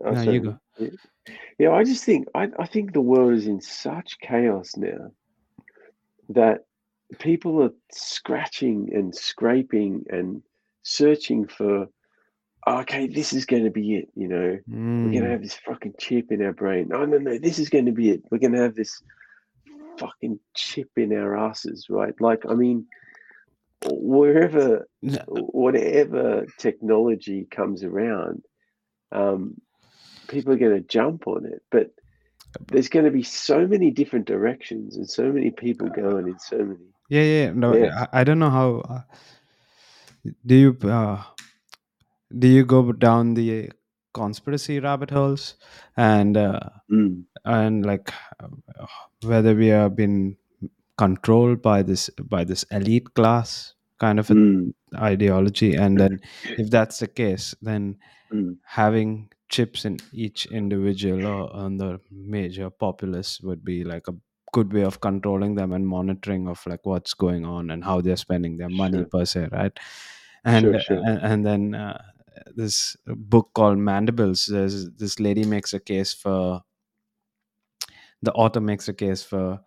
oh, 0.04 0.12
No, 0.12 0.22
you 0.22 0.40
go. 0.40 0.58
Yeah. 0.78 0.88
Yeah, 1.58 1.70
I 1.72 1.84
just 1.84 2.04
think 2.04 2.28
I, 2.34 2.48
I 2.58 2.66
think 2.66 2.92
the 2.92 3.00
world 3.00 3.32
is 3.34 3.46
in 3.46 3.60
such 3.60 4.18
chaos 4.20 4.76
now 4.76 5.12
that 6.30 6.64
people 7.18 7.62
are 7.62 7.72
scratching 7.92 8.90
and 8.92 9.14
scraping 9.14 10.04
and 10.10 10.42
searching 10.82 11.46
for 11.46 11.88
okay, 12.66 13.06
this 13.06 13.32
is 13.32 13.44
going 13.44 13.64
to 13.64 13.70
be 13.70 13.96
it, 13.96 14.08
you 14.14 14.28
know. 14.28 14.58
We're 15.02 15.10
going 15.10 15.24
to 15.24 15.30
Mm, 15.30 15.30
have 15.30 15.42
this 15.42 15.54
fucking 15.54 15.94
chip 16.00 16.32
in 16.32 16.42
our 16.42 16.52
brain. 16.52 16.88
No, 16.88 17.04
no, 17.04 17.18
no, 17.18 17.38
this 17.38 17.58
is 17.58 17.68
going 17.68 17.86
to 17.86 17.92
be 17.92 18.10
it. 18.10 18.22
We're 18.30 18.38
going 18.38 18.54
to 18.54 18.62
have 18.62 18.74
this 18.74 19.02
fucking 19.98 20.38
chip 20.54 20.90
in 20.96 21.12
our 21.12 21.36
asses, 21.36 21.86
right? 21.88 22.14
Like, 22.20 22.44
I 22.48 22.54
mean, 22.54 22.86
wherever, 23.86 24.88
whatever 25.28 26.46
technology 26.58 27.46
comes 27.50 27.84
around, 27.84 28.42
um, 29.12 29.60
people 30.28 30.52
are 30.52 30.58
going 30.58 30.74
to 30.74 30.88
jump 30.88 31.26
on 31.26 31.46
it. 31.46 31.62
But 31.70 31.90
there's 32.68 32.88
going 32.88 33.04
to 33.04 33.10
be 33.10 33.22
so 33.22 33.66
many 33.66 33.90
different 33.90 34.26
directions 34.26 34.96
and 34.96 35.08
so 35.08 35.24
many 35.32 35.50
people 35.50 35.88
going 35.88 36.28
in 36.28 36.38
so 36.38 36.58
many. 36.58 36.86
yeah 37.08 37.22
yeah 37.22 37.50
no 37.50 37.74
Yeah. 37.74 38.06
I, 38.12 38.20
I 38.20 38.24
don't 38.24 38.38
know 38.38 38.50
how 38.50 38.82
uh, 38.88 39.02
do 40.46 40.54
you 40.54 40.88
uh, 40.88 41.22
do 42.36 42.48
you 42.48 42.64
go 42.64 42.92
down 42.92 43.34
the 43.34 43.70
conspiracy 44.14 44.80
rabbit 44.80 45.10
holes 45.10 45.56
and 45.96 46.36
uh, 46.36 46.60
Mm, 46.90 47.24
and 47.44 47.84
like 47.86 48.12
whether 49.22 49.54
we 49.54 49.68
have 49.68 49.96
been 49.96 50.36
controlled 50.96 51.60
by 51.62 51.82
this 51.82 52.08
by 52.34 52.44
this 52.44 52.64
elite 52.70 53.14
class 53.14 53.74
kind 53.98 54.18
of 54.20 54.28
mm, 54.28 54.72
ideology 54.96 55.74
and 55.74 55.98
then 55.98 56.20
if 56.58 56.70
that's 56.70 56.98
the 57.00 57.08
case 57.08 57.54
then 57.62 57.96
mm. 58.32 58.56
having 58.64 59.28
chips 59.48 59.84
in 59.84 59.98
each 60.12 60.46
individual 60.46 61.26
or 61.26 61.52
on 61.54 61.76
the 61.78 62.00
major 62.10 62.70
populace 62.70 63.40
would 63.40 63.64
be 63.64 63.84
like 63.84 64.06
a 64.08 64.14
good 64.52 64.72
way 64.72 64.82
of 64.84 65.00
controlling 65.00 65.56
them 65.56 65.72
and 65.72 65.86
monitoring 65.86 66.46
of 66.48 66.64
like 66.66 66.86
what's 66.86 67.14
going 67.14 67.44
on 67.44 67.70
and 67.70 67.84
how 67.84 68.00
they're 68.00 68.16
spending 68.16 68.56
their 68.56 68.68
money 68.70 68.98
Sure. 68.98 69.06
per 69.06 69.24
se 69.24 69.48
right 69.52 69.78
and 70.44 70.64
Sure, 70.64 70.80
sure. 70.80 71.02
and, 71.04 71.18
and 71.22 71.46
then 71.46 71.74
uh, 71.74 72.02
this 72.54 72.96
book 73.06 73.50
called 73.54 73.78
mandibles 73.78 74.46
there's 74.46 74.90
this 74.92 75.20
lady 75.20 75.44
makes 75.44 75.72
a 75.72 75.80
case 75.80 76.12
for 76.12 76.62
the 78.22 78.32
author 78.32 78.60
makes 78.60 78.88
a 78.88 78.94
case 78.94 79.22
for 79.22 79.60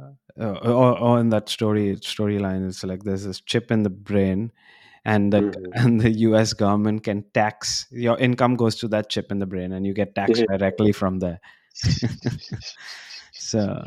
uh, 0.00 0.12
or, 0.36 0.98
or 0.98 1.20
in 1.20 1.30
that 1.30 1.48
story 1.48 1.96
storyline 1.96 2.66
it's 2.66 2.84
like 2.84 3.02
there's 3.02 3.24
this 3.24 3.40
chip 3.40 3.70
in 3.70 3.82
the 3.82 3.90
brain 3.90 4.52
and 5.04 5.32
the 5.32 5.42
Mhm. 5.42 5.70
and 5.72 6.00
the 6.00 6.10
US 6.10 6.52
government 6.52 7.02
can 7.04 7.24
tax 7.34 7.86
your 7.90 8.18
income 8.18 8.56
goes 8.56 8.76
to 8.76 8.88
that 8.88 9.10
chip 9.10 9.30
in 9.32 9.38
the 9.38 9.46
brain 9.46 9.72
and 9.72 9.86
you 9.86 9.94
get 9.94 10.14
taxed 10.14 10.42
Yeah. 10.42 10.56
directly 10.56 10.92
from 10.92 11.18
there 11.18 11.40
so 13.32 13.82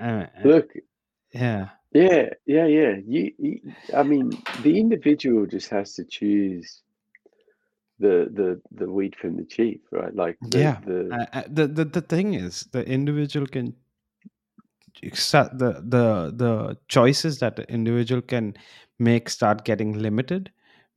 uh, 0.00 0.26
Look, 0.44 0.72
yeah 1.32 1.68
yeah, 1.94 2.30
yeah, 2.46 2.66
yeah. 2.66 2.94
You, 3.06 3.32
you, 3.38 3.60
I 3.94 4.02
mean, 4.02 4.30
the 4.62 4.78
individual 4.78 5.46
just 5.46 5.68
has 5.68 5.94
to 5.94 6.04
choose 6.04 6.82
the 7.98 8.28
the 8.32 8.60
the 8.72 8.90
wheat 8.90 9.14
from 9.16 9.36
the 9.36 9.44
chief, 9.44 9.80
right? 9.90 10.14
Like 10.14 10.38
the 10.40 10.58
yeah. 10.58 10.80
the 10.86 11.10
uh, 11.12 11.26
uh, 11.32 11.42
the, 11.48 11.66
the 11.66 11.84
the 11.84 12.00
thing 12.00 12.34
is 12.34 12.64
the 12.72 12.84
individual 12.86 13.46
can 13.46 13.74
accept 15.02 15.58
the 15.58 15.72
the 15.86 16.32
the 16.36 16.78
choices 16.88 17.38
that 17.38 17.56
the 17.56 17.68
individual 17.70 18.22
can 18.22 18.54
make 18.98 19.28
start 19.28 19.64
getting 19.64 19.98
limited 19.98 20.50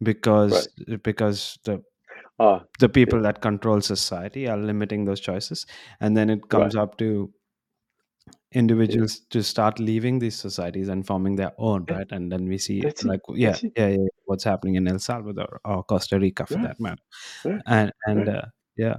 because 0.04 0.68
because 1.04 1.58
the 1.64 1.82
ah 2.40 2.62
the 2.80 2.90
people 2.90 3.22
that 3.22 3.42
control 3.42 3.82
society 3.82 4.48
are 4.48 4.58
limiting 4.58 5.06
those 5.06 5.20
choices. 5.20 5.66
And 6.00 6.16
then 6.18 6.30
it 6.30 6.50
comes 6.50 6.76
up 6.76 6.98
to 6.98 7.32
individuals 8.52 9.20
to 9.30 9.44
start 9.44 9.80
leaving 9.80 10.20
these 10.20 10.36
societies 10.36 10.88
and 10.90 11.06
forming 11.06 11.36
their 11.36 11.52
own 11.58 11.86
Yeah. 11.90 11.98
right? 11.98 12.12
And 12.12 12.32
then 12.32 12.48
we 12.48 12.58
see 12.58 12.82
That's 12.82 13.04
it, 13.04 13.08
like 13.08 13.22
yeah, 13.30 13.58
yeah 13.76 13.88
yeah 13.88 14.08
what's 14.26 14.44
happening 14.44 14.76
in 14.76 14.88
el 14.88 15.00
salvador 15.00 15.60
or 15.66 15.84
costa 15.84 16.20
rica 16.20 16.46
for 16.46 16.58
Right. 16.58 16.68
that 16.68 16.80
matter 16.80 17.02
Right. 17.44 17.62
and 17.68 17.92
and 18.06 18.28
Right. 18.28 18.38
uh, 18.38 18.46
yeah 18.78 18.98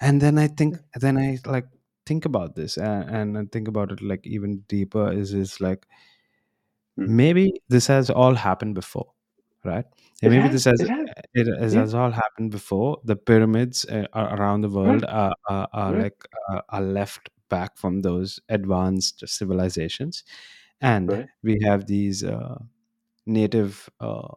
and 0.00 0.20
then 0.20 0.38
i 0.38 0.48
think 0.48 0.76
then 1.00 1.18
i 1.18 1.38
like 1.46 1.66
think 2.06 2.24
about 2.24 2.54
this 2.56 2.76
and, 2.78 3.10
and 3.10 3.38
I 3.38 3.44
think 3.52 3.68
about 3.68 3.92
it 3.92 4.00
like 4.02 4.26
even 4.26 4.58
deeper 4.68 5.12
is 5.12 5.32
is 5.34 5.60
like 5.60 5.86
Mm. 6.98 7.08
maybe 7.08 7.52
this 7.68 7.86
has 7.86 8.08
all 8.10 8.34
happened 8.34 8.74
before 8.74 9.12
right 9.64 9.84
It 10.22 10.30
maybe 10.30 10.48
has, 10.48 10.52
this 10.52 10.64
has 10.64 10.80
it 10.80 10.88
has. 10.88 11.08
it, 11.34 11.46
has, 11.60 11.74
Yeah. 11.74 11.80
has 11.80 11.94
all 11.94 12.10
happened 12.10 12.50
before 12.50 13.00
the 13.04 13.16
pyramids 13.16 13.84
uh, 13.86 14.06
around 14.14 14.62
the 14.62 14.70
world 14.70 15.04
are, 15.04 15.34
are, 15.48 15.68
are 15.72 15.92
Right. 15.92 16.02
like 16.04 16.24
uh, 16.50 16.60
are 16.70 16.80
left 16.82 17.28
back 17.50 17.76
from 17.76 18.00
those 18.00 18.40
advanced 18.48 19.22
civilizations 19.28 20.24
and 20.80 21.12
Right. 21.12 21.26
we 21.42 21.58
have 21.64 21.86
these 21.86 22.24
uh, 22.24 22.58
native 23.26 23.88
uh, 24.00 24.28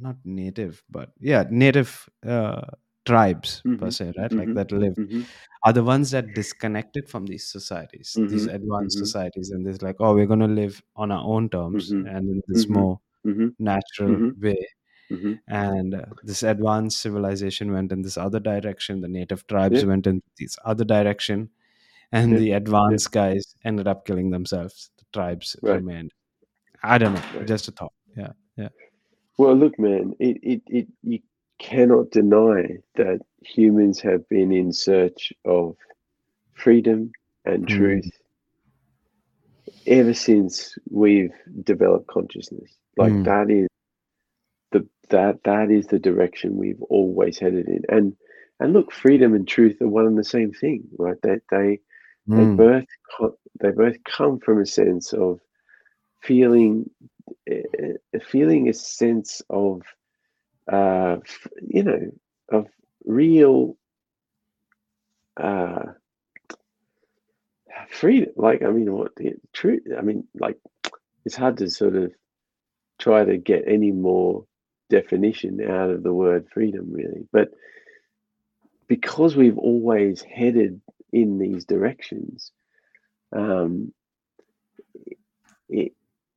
not 0.00 0.16
native 0.24 0.82
but 0.90 1.10
yeah 1.20 1.44
native 1.50 2.08
uh, 2.26 2.62
tribes 3.06 3.64
per 3.78 3.90
Mhm, 3.90 3.90
se 3.90 4.12
right? 4.18 4.36
Like 4.38 4.48
mhm, 4.48 4.54
that 4.54 4.72
live 4.72 4.96
Mhm. 4.96 5.28
are 5.64 5.72
the 5.72 5.84
ones 5.84 6.10
that 6.12 6.34
disconnected 6.34 7.08
from 7.08 7.26
these 7.26 7.46
societies 7.48 8.20
these 8.28 8.46
Mhm, 8.46 8.54
advanced 8.58 8.98
mhm. 8.98 8.98
societies 8.98 9.50
and 9.50 9.66
there's 9.66 9.82
like 9.82 9.96
oh 10.00 10.14
we're 10.14 10.26
going 10.26 10.40
to 10.40 10.46
live 10.62 10.82
on 10.96 11.10
our 11.12 11.24
own 11.24 11.48
terms 11.50 11.94
Mhm, 11.94 12.04
and 12.04 12.28
in 12.30 12.42
this 12.48 12.68
more 12.68 13.00
natural 13.60 14.22
way. 14.40 14.68
And 15.48 15.94
uh, 15.94 16.06
this 16.22 16.42
advanced 16.42 17.00
civilization 17.00 17.72
went 17.72 17.92
in 17.92 18.02
this 18.02 18.16
other 18.18 18.40
direction 18.40 19.00
the 19.00 19.08
native 19.08 19.46
tribes 19.46 19.82
Yeah. 19.82 19.84
went 19.84 20.06
in 20.06 20.22
this 20.38 20.56
other 20.64 20.84
direction 20.84 21.50
and 22.12 22.36
Yeah, 22.36 22.38
the 22.38 22.52
advanced 22.52 23.12
guys 23.12 23.54
ended 23.64 23.88
up 23.88 24.06
killing 24.06 24.30
themselves 24.30 24.90
the 24.98 25.04
tribes 25.14 25.56
Right. 25.62 25.82
remained. 25.82 26.12
I 26.82 26.98
don't 26.98 27.14
know 27.14 27.24
Right. 27.34 27.46
just 27.46 27.68
a 27.68 27.72
thought 27.72 27.92
yeah 28.16 28.32
yeah 28.56 28.68
Well, 29.38 29.56
look, 29.56 29.78
man, 29.78 30.14
it, 30.20 30.38
it, 30.42 30.62
it 30.68 30.88
you 31.02 31.20
cannot 31.58 32.10
deny 32.10 32.78
that 32.96 33.20
humans 33.44 34.00
have 34.00 34.28
been 34.28 34.52
in 34.52 34.72
search 34.72 35.32
of 35.44 35.76
freedom 36.54 37.12
and 37.44 37.66
Mm. 37.68 37.68
truth 37.68 38.10
ever 39.86 40.14
since 40.14 40.76
we've 40.90 41.32
developed 41.64 42.08
consciousness. 42.08 42.70
Like 42.96 43.16
Mm. 43.16 43.24
that 43.24 43.50
is 43.50 43.68
the 44.72 44.88
that 45.10 45.40
that 45.44 45.70
is 45.70 45.86
the 45.88 45.98
direction 45.98 46.56
we've 46.56 46.82
always 46.90 47.38
headed 47.38 47.68
in. 47.68 47.82
And 47.88 48.16
and 48.60 48.72
look, 48.72 48.92
freedom 48.92 49.34
and 49.34 49.46
truth 49.48 49.80
are 49.82 49.88
one 49.88 50.06
and 50.06 50.18
the 50.18 50.24
same 50.24 50.52
thing, 50.52 50.84
right? 50.98 51.16
They 51.22 51.38
they 51.50 51.80
they 52.36 52.44
Mm. 52.44 52.56
both 52.56 52.84
they 53.60 53.70
both 53.70 53.96
come 54.04 54.40
from 54.40 54.60
a 54.60 54.66
sense 54.66 55.12
of 55.12 55.40
feeling 56.22 56.90
feeling 58.22 58.68
a 58.68 58.74
sense 58.74 59.42
of 59.48 59.82
uh 60.70 61.16
you 61.66 61.82
know 61.82 62.10
of 62.50 62.66
real 63.04 63.76
uh 65.40 65.84
freedom. 67.90 68.30
Like 68.36 68.62
i 68.62 68.70
mean 68.70 68.92
what 68.92 69.14
the 69.16 69.34
truth 69.52 69.82
i 69.96 70.02
mean 70.02 70.26
like 70.38 70.58
it's 71.24 71.36
hard 71.36 71.58
to 71.58 71.70
sort 71.70 71.96
of 71.96 72.12
try 72.98 73.24
to 73.24 73.36
get 73.36 73.64
any 73.66 73.92
more 73.92 74.44
definition 74.90 75.60
out 75.62 75.90
of 75.90 76.02
the 76.02 76.12
word 76.12 76.48
freedom 76.52 76.92
really. 76.92 77.26
But 77.32 77.50
because 78.88 79.36
we've 79.36 79.58
always 79.58 80.22
headed 80.22 80.80
in 81.12 81.38
these 81.38 81.64
directions 81.64 82.52
um 83.32 83.92
it 85.68 85.92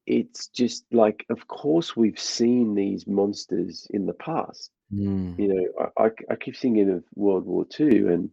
it's 0.05 0.47
just 0.47 0.85
like 0.91 1.25
of 1.29 1.47
course 1.47 1.95
we've 1.95 2.19
seen 2.19 2.75
these 2.75 3.05
monsters 3.07 3.87
in 3.91 4.05
the 4.05 4.13
past 4.13 4.71
Mm. 4.93 5.39
you 5.39 5.47
know 5.47 5.89
I, 5.97 6.03
I, 6.05 6.09
I 6.31 6.35
keep 6.35 6.57
thinking 6.57 6.89
of 6.89 7.03
world 7.15 7.45
war 7.45 7.65
ii 7.79 7.99
and 8.13 8.29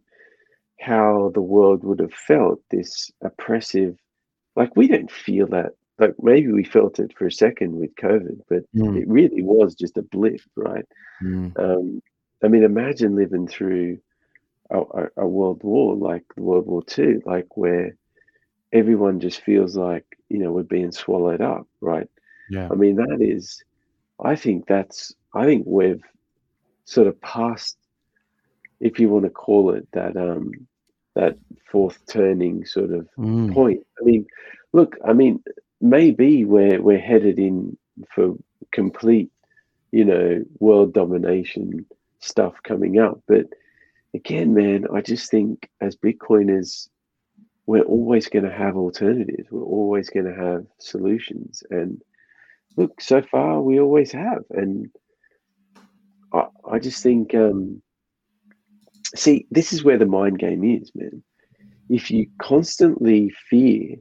how 0.79 1.31
the 1.33 1.41
world 1.41 1.83
would 1.83 1.99
have 1.99 2.13
felt 2.13 2.59
this 2.69 3.11
oppressive 3.23 3.95
like 4.55 4.75
we 4.75 4.87
don't 4.87 5.11
feel 5.11 5.47
that 5.47 5.71
like 5.99 6.15
maybe 6.21 6.51
we 6.51 6.63
felt 6.63 6.99
it 6.99 7.11
for 7.17 7.27
a 7.27 7.31
second 7.31 7.75
with 7.79 7.95
covid 7.95 8.39
but 8.49 8.63
Mm. 8.75 8.97
it 8.97 9.07
really 9.07 9.41
was 9.41 9.73
just 9.75 9.97
a 9.97 10.01
blip 10.01 10.41
right 10.55 10.85
Mm. 11.23 11.51
um 11.59 12.01
i 12.43 12.47
mean 12.47 12.63
imagine 12.63 13.15
living 13.15 13.47
through 13.47 13.97
a, 14.71 14.79
a, 14.79 15.07
a 15.17 15.27
world 15.27 15.61
war 15.63 15.95
like 15.95 16.25
world 16.37 16.65
war 16.67 16.83
ii 16.97 17.17
like 17.25 17.57
where 17.57 17.95
everyone 18.71 19.19
just 19.19 19.41
feels 19.41 19.75
like 19.75 20.05
you 20.29 20.37
know 20.39 20.51
we're 20.51 20.63
being 20.63 20.91
swallowed 20.91 21.41
up 21.41 21.67
right 21.81 22.07
yeah 22.49 22.67
I 22.71 22.75
mean, 22.75 22.95
that 22.95 23.19
is, 23.21 23.63
I 24.19 24.35
think 24.35 24.67
that's, 24.67 25.13
I 25.33 25.45
think 25.45 25.65
we've 25.67 26.03
sort 26.85 27.07
of 27.07 27.19
passed, 27.21 27.77
if 28.79 28.99
you 28.99 29.09
want 29.09 29.25
to 29.25 29.29
call 29.29 29.71
it 29.73 29.87
that, 29.93 30.17
um, 30.17 30.51
that 31.15 31.37
fourth 31.71 31.99
turning 32.07 32.65
sort 32.65 32.91
of 32.91 33.07
Mm. 33.17 33.53
point. 33.53 33.85
I 34.01 34.03
mean, 34.03 34.25
look, 34.73 34.97
I 35.05 35.13
mean, 35.13 35.43
maybe 35.81 36.45
we're 36.45 36.81
we're 36.81 36.99
headed 36.99 37.37
in 37.39 37.77
for 38.13 38.35
complete, 38.71 39.31
you 39.91 40.05
know, 40.05 40.43
world 40.59 40.93
domination 40.93 41.85
stuff 42.19 42.55
coming 42.63 42.99
up. 42.99 43.21
But 43.27 43.47
again, 44.13 44.53
man, 44.53 44.87
I 44.93 45.01
just 45.01 45.29
think 45.29 45.69
as 45.81 45.95
Bitcoiners, 45.95 46.89
we're 47.69 47.83
always 47.83 48.27
going 48.27 48.45
to 48.45 48.51
have 48.63 48.75
alternatives. 48.75 49.47
We're 49.51 49.61
always 49.61 50.09
going 50.09 50.25
to 50.25 50.33
have 50.33 50.65
solutions. 50.79 51.61
And 51.69 52.01
look, 52.77 52.99
so 52.99 53.21
far 53.21 53.61
we 53.61 53.79
always 53.79 54.11
have. 54.11 54.43
And 54.49 54.89
I, 56.33 56.47
I 56.67 56.79
just 56.79 57.03
think, 57.03 57.35
um, 57.35 57.83
see, 59.15 59.45
this 59.51 59.71
is 59.71 59.83
where 59.83 59.99
the 59.99 60.07
mind 60.07 60.39
game 60.39 60.63
is, 60.63 60.91
man. 60.95 61.21
If 61.89 62.09
you 62.09 62.25
constantly 62.39 63.31
fear, 63.51 63.97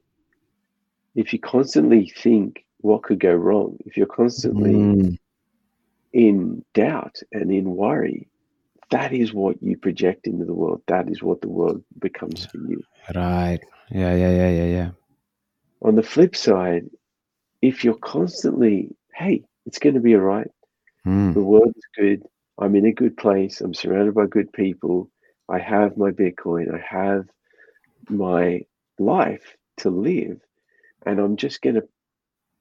if 1.14 1.34
you 1.34 1.38
constantly 1.38 2.10
think 2.16 2.64
what 2.78 3.02
could 3.02 3.20
go 3.20 3.34
wrong, 3.34 3.76
if 3.84 3.98
you're 3.98 4.06
constantly 4.06 4.72
Mm. 4.72 5.18
in 6.14 6.64
doubt 6.72 7.16
and 7.32 7.52
in 7.52 7.76
worry, 7.76 8.27
that 8.90 9.12
is 9.12 9.32
what 9.32 9.62
you 9.62 9.76
project 9.76 10.26
into 10.26 10.44
the 10.44 10.54
world. 10.54 10.82
That 10.86 11.08
is 11.10 11.22
what 11.22 11.40
the 11.40 11.48
world 11.48 11.82
becomes 11.98 12.46
for 12.46 12.58
you. 12.58 12.82
right 13.14 13.60
yeah 13.90 14.14
yeah 14.14 14.30
yeah 14.30 14.50
yeah 14.50 14.64
yeah 14.64 14.90
On 15.82 15.94
the 15.94 16.02
flip 16.02 16.34
side, 16.36 16.84
if 17.62 17.84
you're 17.84 17.94
constantly, 17.98 18.94
hey, 19.14 19.44
it's 19.66 19.78
going 19.78 19.94
to 19.94 20.00
be 20.00 20.14
all 20.14 20.20
right. 20.22 20.50
Mm. 21.06 21.34
The 21.34 21.42
world 21.42 21.72
is 21.76 21.84
good. 21.96 22.22
I'm 22.58 22.74
in 22.74 22.86
a 22.86 22.92
good 22.92 23.16
place. 23.16 23.60
I'm 23.60 23.74
surrounded 23.74 24.14
by 24.14 24.26
good 24.26 24.52
people. 24.52 25.10
I 25.48 25.58
have 25.58 25.96
my 25.96 26.10
Bitcoin. 26.10 26.74
I 26.74 26.80
have 26.80 27.28
my 28.08 28.62
life 28.98 29.56
to 29.78 29.90
live. 29.90 30.40
And 31.06 31.20
I'm 31.20 31.36
just 31.36 31.62
going 31.62 31.76
to 31.76 31.88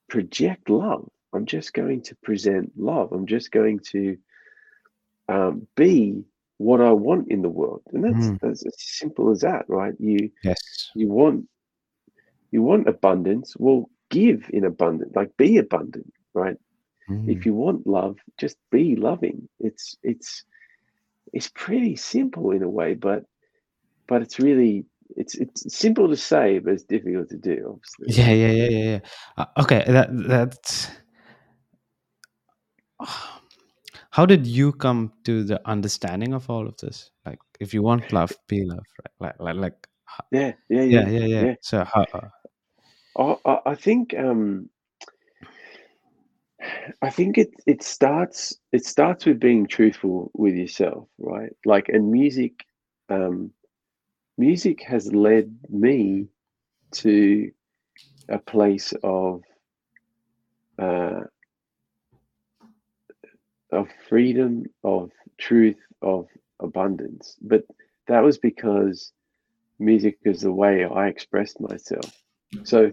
project 0.07 0.69
love. 0.69 1.09
I'm 1.33 1.45
just 1.45 1.73
going 1.73 2.01
to 2.03 2.15
present 2.23 2.71
love. 2.77 3.11
I'm 3.11 3.25
just 3.25 3.51
going 3.51 3.79
to 3.91 4.17
um, 5.29 5.67
be 5.75 6.23
what 6.57 6.81
I 6.81 6.91
want 6.91 7.29
in 7.31 7.41
the 7.41 7.49
world. 7.49 7.81
And 7.93 8.03
that's, 8.03 8.29
Mm. 8.29 8.39
that's 8.41 8.65
as 8.65 8.75
simple 8.77 9.29
as 9.31 9.41
that, 9.41 9.65
right? 9.67 9.93
You 9.99 10.29
yes 10.43 10.89
you 10.95 11.07
want 11.09 11.47
you 12.51 12.61
want 12.63 12.87
abundance. 12.87 13.55
Well, 13.57 13.89
give 14.09 14.49
in 14.53 14.63
abundance. 14.65 15.15
Like 15.15 15.35
be 15.37 15.57
abundant, 15.57 16.13
right? 16.33 16.57
Mm. 17.09 17.29
if 17.29 17.45
you 17.45 17.53
want 17.53 17.87
love 17.87 18.17
just 18.37 18.57
be 18.69 18.95
loving 18.95 19.47
it's 19.59 19.95
it's 20.03 20.43
it's 21.33 21.49
pretty 21.55 21.95
simple 21.95 22.51
in 22.51 22.63
a 22.63 22.69
way 22.69 22.93
but 22.93 23.23
but 24.07 24.21
it's 24.21 24.39
really 24.39 24.85
it's 25.15 25.35
it's 25.35 25.73
simple 25.73 26.09
to 26.09 26.17
say 26.17 26.59
but 26.59 26.73
it's 26.73 26.83
difficult 26.83 27.29
to 27.29 27.37
do 27.37 27.55
obviously 27.69 28.07
yeah 28.09 28.31
yeah 28.31 28.51
yeah 28.51 28.69
yeah 28.69 28.91
yeah 28.91 28.99
uh, 29.37 29.45
okay 29.61 29.83
that 29.87 30.09
that's 30.27 30.89
how 34.17 34.25
did 34.25 34.47
you 34.47 34.71
come 34.71 35.13
to 35.23 35.43
the 35.43 35.61
understanding 35.69 36.33
of 36.33 36.49
all 36.49 36.67
of 36.67 36.75
this 36.77 37.11
like 37.27 37.39
if 37.59 37.71
you 37.71 37.83
want 37.83 38.11
love 38.11 38.31
be 38.47 38.63
love 38.65 38.87
right 38.97 39.13
like 39.19 39.39
like, 39.39 39.55
like 39.55 39.87
yeah 40.31 40.51
yeah 40.69 40.81
yeah 40.81 41.07
yeah 41.07 41.09
yeah 41.09 41.25
yeah 41.25 41.43
yeah. 41.45 41.55
so 41.61 41.85
how 41.85 42.03
uh, 42.13 43.35
I, 43.45 43.51
I, 43.51 43.59
I 43.73 43.75
think 43.75 44.15
um 44.17 44.69
I 47.03 47.11
think 47.11 47.37
it 47.37 47.51
it 47.67 47.83
starts 47.83 48.57
it 48.71 48.85
starts 48.85 49.27
with 49.27 49.39
being 49.39 49.67
truthful 49.67 50.31
with 50.33 50.55
yourself, 50.55 51.07
right? 51.19 51.53
Like, 51.65 51.87
and 51.89 52.11
music, 52.11 52.65
um, 53.09 53.51
music 54.39 54.81
has 54.81 55.13
led 55.13 55.55
me 55.69 56.27
to 56.93 57.51
a 58.29 58.39
place 58.39 58.91
of 59.03 59.43
uh, 60.79 61.21
of 63.77 63.87
freedom, 64.09 64.65
of 64.83 65.11
truth, 65.37 65.77
of 66.01 66.27
abundance. 66.59 67.37
But 67.41 67.63
that 68.07 68.23
was 68.23 68.37
because 68.37 69.11
music 69.79 70.17
is 70.25 70.41
the 70.41 70.51
way 70.51 70.85
I 70.85 71.07
expressed 71.07 71.59
myself. 71.61 72.11
So 72.63 72.91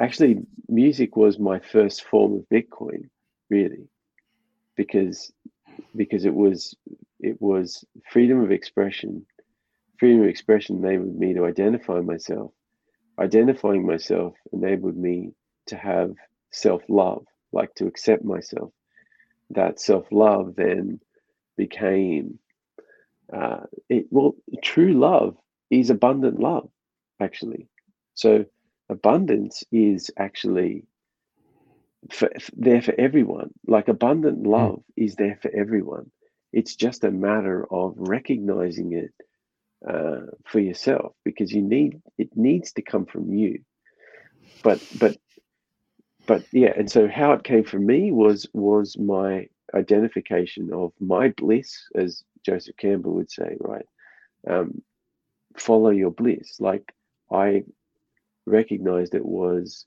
actually, 0.00 0.38
music 0.68 1.16
was 1.16 1.38
my 1.38 1.60
first 1.60 2.04
form 2.04 2.34
of 2.34 2.48
Bitcoin, 2.52 3.08
really, 3.50 3.88
because 4.76 5.32
because 5.94 6.24
it 6.24 6.34
was 6.34 6.76
it 7.20 7.40
was 7.40 7.84
freedom 8.10 8.40
of 8.42 8.50
expression. 8.50 9.26
Freedom 9.98 10.22
of 10.22 10.28
expression 10.28 10.78
enabled 10.84 11.16
me 11.16 11.34
to 11.34 11.44
identify 11.44 12.00
myself. 12.00 12.52
Identifying 13.18 13.84
myself 13.84 14.34
enabled 14.52 14.96
me 14.96 15.32
to 15.66 15.76
have 15.76 16.14
self 16.52 16.82
love, 16.88 17.24
like 17.52 17.74
to 17.76 17.86
accept 17.86 18.24
myself. 18.24 18.72
That 19.50 19.80
self 19.80 20.06
love 20.10 20.54
then 20.56 21.00
became 21.56 22.38
uh, 23.34 23.62
it. 23.88 24.06
Well, 24.10 24.36
true 24.62 24.94
love 24.94 25.36
is 25.70 25.90
abundant 25.90 26.40
love, 26.40 26.68
actually. 27.20 27.68
So 28.14 28.46
abundance 28.88 29.64
is 29.72 30.10
actually 30.18 30.84
for, 32.10 32.30
there 32.56 32.82
for 32.82 32.94
everyone. 32.98 33.50
Like 33.66 33.88
abundant 33.88 34.46
love 34.46 34.82
is 34.96 35.16
there 35.16 35.38
for 35.40 35.50
everyone. 35.54 36.10
It's 36.52 36.76
just 36.76 37.04
a 37.04 37.10
matter 37.10 37.66
of 37.70 37.94
recognizing 37.96 38.92
it 38.92 39.12
uh, 39.88 40.26
for 40.46 40.60
yourself 40.60 41.14
because 41.24 41.52
you 41.52 41.62
need 41.62 42.00
it 42.18 42.30
needs 42.36 42.72
to 42.74 42.82
come 42.82 43.06
from 43.06 43.32
you. 43.34 43.60
But 44.62 44.82
but 44.98 45.16
but 46.28 46.44
yeah, 46.52 46.72
and 46.76 46.88
so 46.88 47.08
how 47.08 47.32
it 47.32 47.42
came 47.42 47.64
from 47.64 47.86
me 47.86 48.12
was 48.12 48.46
was 48.52 48.96
my 48.98 49.48
identification 49.74 50.70
of 50.72 50.92
my 51.00 51.30
bliss, 51.30 51.88
as 51.96 52.22
Joseph 52.44 52.76
Campbell 52.76 53.14
would 53.14 53.30
say, 53.30 53.56
right? 53.58 53.86
Um, 54.48 54.82
follow 55.56 55.90
your 55.90 56.10
bliss. 56.10 56.60
Like 56.60 56.94
I 57.32 57.64
recognized 58.46 59.14
it 59.14 59.24
was 59.24 59.86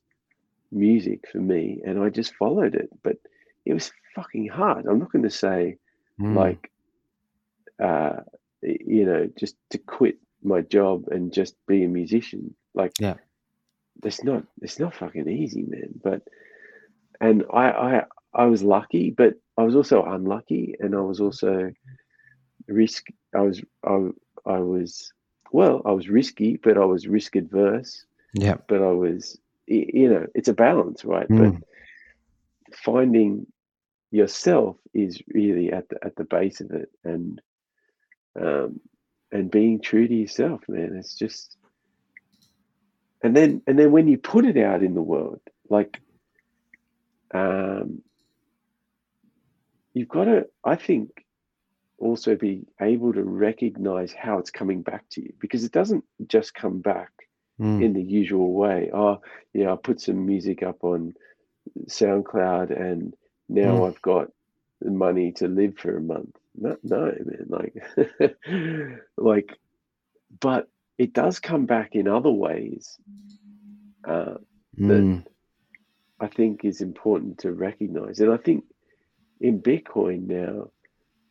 music 0.71 1.25
for 1.31 1.37
me 1.39 1.81
and 1.85 2.01
I 2.01 2.09
just 2.09 2.35
followed 2.35 2.75
it. 2.75 2.89
But 3.03 3.17
it 3.65 3.73
was 3.73 3.91
fucking 4.15 4.47
hard. 4.47 4.85
I'm 4.87 4.99
not 4.99 5.11
going 5.11 5.23
to 5.23 5.29
say 5.29 5.77
Mm. 6.19 6.35
like, 6.35 6.71
uh, 7.81 8.17
you 8.61 9.05
know, 9.05 9.27
just 9.39 9.55
to 9.71 9.79
quit 9.79 10.17
my 10.43 10.61
job 10.61 11.07
and 11.07 11.33
just 11.33 11.55
be 11.67 11.83
a 11.83 11.87
musician. 11.87 12.53
Like, 12.75 12.91
Yeah. 12.99 13.15
That's 14.01 14.23
not, 14.23 14.43
it's 14.61 14.79
not 14.79 14.95
fucking 14.95 15.27
easy, 15.29 15.63
man. 15.63 15.99
But, 16.03 16.21
and 17.19 17.43
I, 17.53 17.71
I, 17.71 18.03
I 18.33 18.45
was 18.45 18.63
lucky, 18.63 19.11
but 19.11 19.35
I 19.57 19.63
was 19.63 19.75
also 19.75 20.03
unlucky 20.03 20.75
and 20.79 20.95
I 20.95 21.01
was 21.01 21.19
also 21.19 21.71
risk. 22.67 23.07
I 23.35 23.41
was, 23.41 23.61
I, 23.85 24.09
I 24.45 24.59
was, 24.59 25.13
well, 25.51 25.81
I 25.85 25.91
was 25.91 26.09
risky, 26.09 26.57
but 26.57 26.77
I 26.77 26.85
was 26.85 27.07
risk 27.07 27.35
adverse 27.35 28.05
Yeah. 28.33 28.57
but 28.67 28.81
I 28.81 28.91
was, 28.91 29.37
you 29.67 30.09
know, 30.09 30.25
it's 30.33 30.47
a 30.47 30.53
balance, 30.53 31.05
right? 31.05 31.27
Mm. 31.29 31.59
But 31.59 32.75
finding 32.75 33.47
yourself 34.11 34.77
is 34.93 35.21
really 35.33 35.71
at 35.71 35.87
the 35.89 35.97
at 36.03 36.15
the 36.15 36.23
base 36.23 36.61
of 36.61 36.71
it, 36.71 36.89
and 37.03 37.41
um, 38.39 38.79
and 39.31 39.51
being 39.51 39.79
true 39.79 40.07
to 40.07 40.13
yourself, 40.13 40.61
man. 40.67 40.95
It's 40.95 41.15
just, 41.15 41.57
and 43.23 43.35
then 43.35 43.61
and 43.67 43.77
then 43.77 43.91
when 43.91 44.07
you 44.07 44.17
put 44.17 44.45
it 44.45 44.57
out 44.57 44.83
in 44.83 44.93
the 44.93 45.01
world, 45.01 45.41
like, 45.69 45.99
um, 47.33 48.01
you've 49.93 50.09
got 50.09 50.25
to, 50.25 50.47
I 50.63 50.75
think, 50.75 51.09
also 51.99 52.35
be 52.35 52.65
able 52.81 53.13
to 53.13 53.23
recognize 53.23 54.11
how 54.13 54.39
it's 54.39 54.49
coming 54.51 54.81
back 54.81 55.05
to 55.11 55.21
you 55.21 55.33
because 55.39 55.63
it 55.63 55.71
doesn't 55.71 56.03
just 56.27 56.53
come 56.53 56.79
back 56.79 57.11
Mm. 57.59 57.83
in 57.83 57.93
the 57.93 58.01
usual 58.01 58.53
way. 58.53 58.89
Oh, 58.91 59.21
yeah, 59.53 59.71
I 59.71 59.75
put 59.75 60.01
some 60.01 60.25
music 60.25 60.63
up 60.63 60.83
on 60.83 61.13
SoundCloud 61.87 62.71
and 62.71 63.13
now 63.49 63.81
Mm. 63.81 63.87
I've 63.87 64.01
got 64.01 64.31
the 64.79 64.89
money 64.89 65.33
to 65.33 65.47
live 65.47 65.77
for 65.77 65.95
a 65.95 66.01
month. 66.01 66.35
No, 66.55 66.75
no, 66.81 67.13
man. 67.23 67.45
Like, 67.49 68.97
like, 69.17 69.59
but 70.39 70.69
it 71.01 71.13
does 71.13 71.39
come 71.39 71.65
back 71.65 71.95
in 71.95 72.07
other 72.07 72.29
ways. 72.29 72.99
Uh, 74.07 74.35
that 74.77 75.03
Mm. 75.03 75.25
I 76.19 76.27
think 76.27 76.63
is 76.63 76.81
important 76.81 77.39
to 77.39 77.51
recognize. 77.51 78.19
And 78.19 78.31
I 78.31 78.37
think 78.37 78.65
in 79.39 79.63
Bitcoin 79.63 80.27
now, 80.27 80.69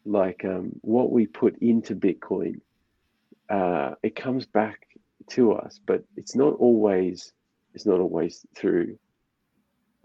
like 0.05 0.45
um, 0.45 0.73
what 0.81 1.13
we 1.13 1.27
put 1.27 1.57
into 1.59 1.95
Bitcoin, 1.95 2.61
uh, 3.49 3.95
it 4.03 4.17
comes 4.17 4.45
back 4.47 4.81
to 5.31 5.53
us, 5.53 5.79
but 5.87 6.03
it's 6.17 6.35
not 6.35 6.55
always 6.55 7.33
it's 7.75 7.87
not 7.87 8.01
always 8.01 8.45
through 8.57 8.99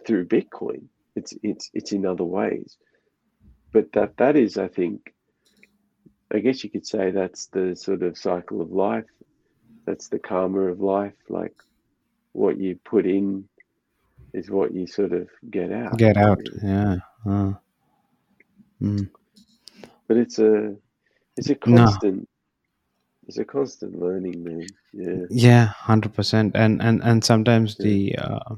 through 0.06 0.28
Bitcoin. 0.28 0.90
It's 1.16 1.34
it's 1.42 1.72
it's 1.74 1.92
in 1.92 2.06
other 2.06 2.24
ways. 2.24 2.78
But 3.74 3.92
that 3.94 4.18
that 4.18 4.36
is, 4.36 4.60
I 4.60 4.68
think, 4.68 5.12
I 6.32 6.38
guess 6.38 6.64
you 6.64 6.70
could 6.70 6.86
say 6.86 7.10
that's 7.10 7.48
the 7.48 7.76
sort 7.76 8.04
of 8.04 8.16
cycle 8.16 8.62
of 8.62 8.72
life. 8.72 9.10
That's 9.86 10.08
the 10.08 10.20
karma 10.20 10.62
of 10.62 10.82
life. 10.82 11.14
Like 11.30 11.56
what 12.34 12.58
you 12.58 12.78
put 12.84 13.06
in 13.06 13.48
is 14.34 14.50
what 14.50 14.74
you 14.74 14.88
sort 14.88 15.14
of 15.14 15.30
get 15.50 15.72
out. 15.72 15.98
Get 15.98 16.18
out. 16.18 16.40
really. 16.40 16.60
Yeah. 16.64 16.96
Uh. 17.26 17.54
Mm. 18.82 19.10
But 20.08 20.18
it's 20.18 20.40
a 20.40 20.76
it's 21.38 21.50
a 21.50 21.58
No. 21.66 21.86
constant 21.86 22.28
it's 23.28 23.38
a 23.38 23.46
constant 23.46 24.00
learning, 24.00 24.44
man. 24.44 24.68
Yeah. 24.94 25.26
Yeah, 25.30 25.66
hundred 25.66 26.14
percent. 26.14 26.56
And 26.56 26.82
and 26.82 27.02
and 27.04 27.24
sometimes 27.24 27.76
Yeah. 27.80 27.84
the 27.86 28.16
uh, 28.18 28.56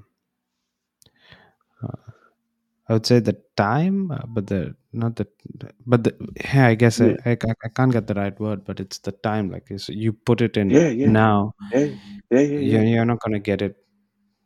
I 2.89 2.93
would 2.93 3.05
say 3.05 3.19
the 3.19 3.35
time, 3.57 4.11
uh, 4.11 4.23
but 4.27 4.47
the 4.47 4.75
not 4.93 5.17
the 5.17 5.27
but 5.85 6.03
the 6.05 6.15
yeah, 6.45 6.67
I 6.67 6.75
guess 6.75 6.99
Yeah. 6.99 7.15
I, 7.25 7.31
I 7.31 7.53
I 7.65 7.69
can't 7.69 7.91
get 7.91 8.07
the 8.07 8.13
right 8.13 8.37
word, 8.39 8.63
but 8.63 8.79
it's 8.79 8.99
the 8.99 9.11
time. 9.11 9.51
Like 9.51 9.67
you 9.89 10.13
put 10.13 10.41
it 10.41 10.55
in 10.55 10.69
Yeah, 10.69 10.87
yeah. 10.89 11.09
now, 11.09 11.53
Yeah, 11.73 11.79
yeah, 11.79 11.95
yeah, 12.31 12.39
you're, 12.39 12.59
yeah. 12.59 12.81
you're 12.83 13.05
not 13.05 13.19
gonna 13.19 13.39
get 13.39 13.61
it 13.61 13.75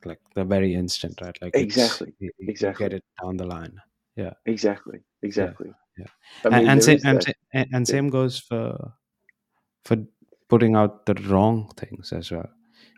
like 0.06 0.20
the 0.34 0.44
very 0.44 0.74
instant, 0.74 1.22
right? 1.22 1.38
Like 1.42 1.56
Exactly. 1.56 2.14
you, 2.20 2.32
you 2.40 2.50
Exactly. 2.50 2.84
get 2.84 2.94
it 2.94 3.04
down 3.22 3.38
the 3.38 3.46
line. 3.46 3.80
Yeah, 4.16 4.34
Exactly. 4.46 5.00
Exactly. 5.22 5.72
yeah. 5.98 6.08
I 6.44 6.48
and 6.48 6.56
mean 6.56 6.70
and 6.70 6.84
same 6.84 7.00
and, 7.06 7.22
that 7.22 7.36
and 7.54 7.68
and 7.74 7.88
yeah. 7.88 7.92
same 7.94 8.10
goes 8.10 8.40
for 8.40 8.94
for 9.86 9.98
putting 10.50 10.76
out 10.76 11.06
the 11.06 11.14
wrong 11.30 11.70
things 11.78 12.12
as 12.12 12.32
well. 12.32 12.50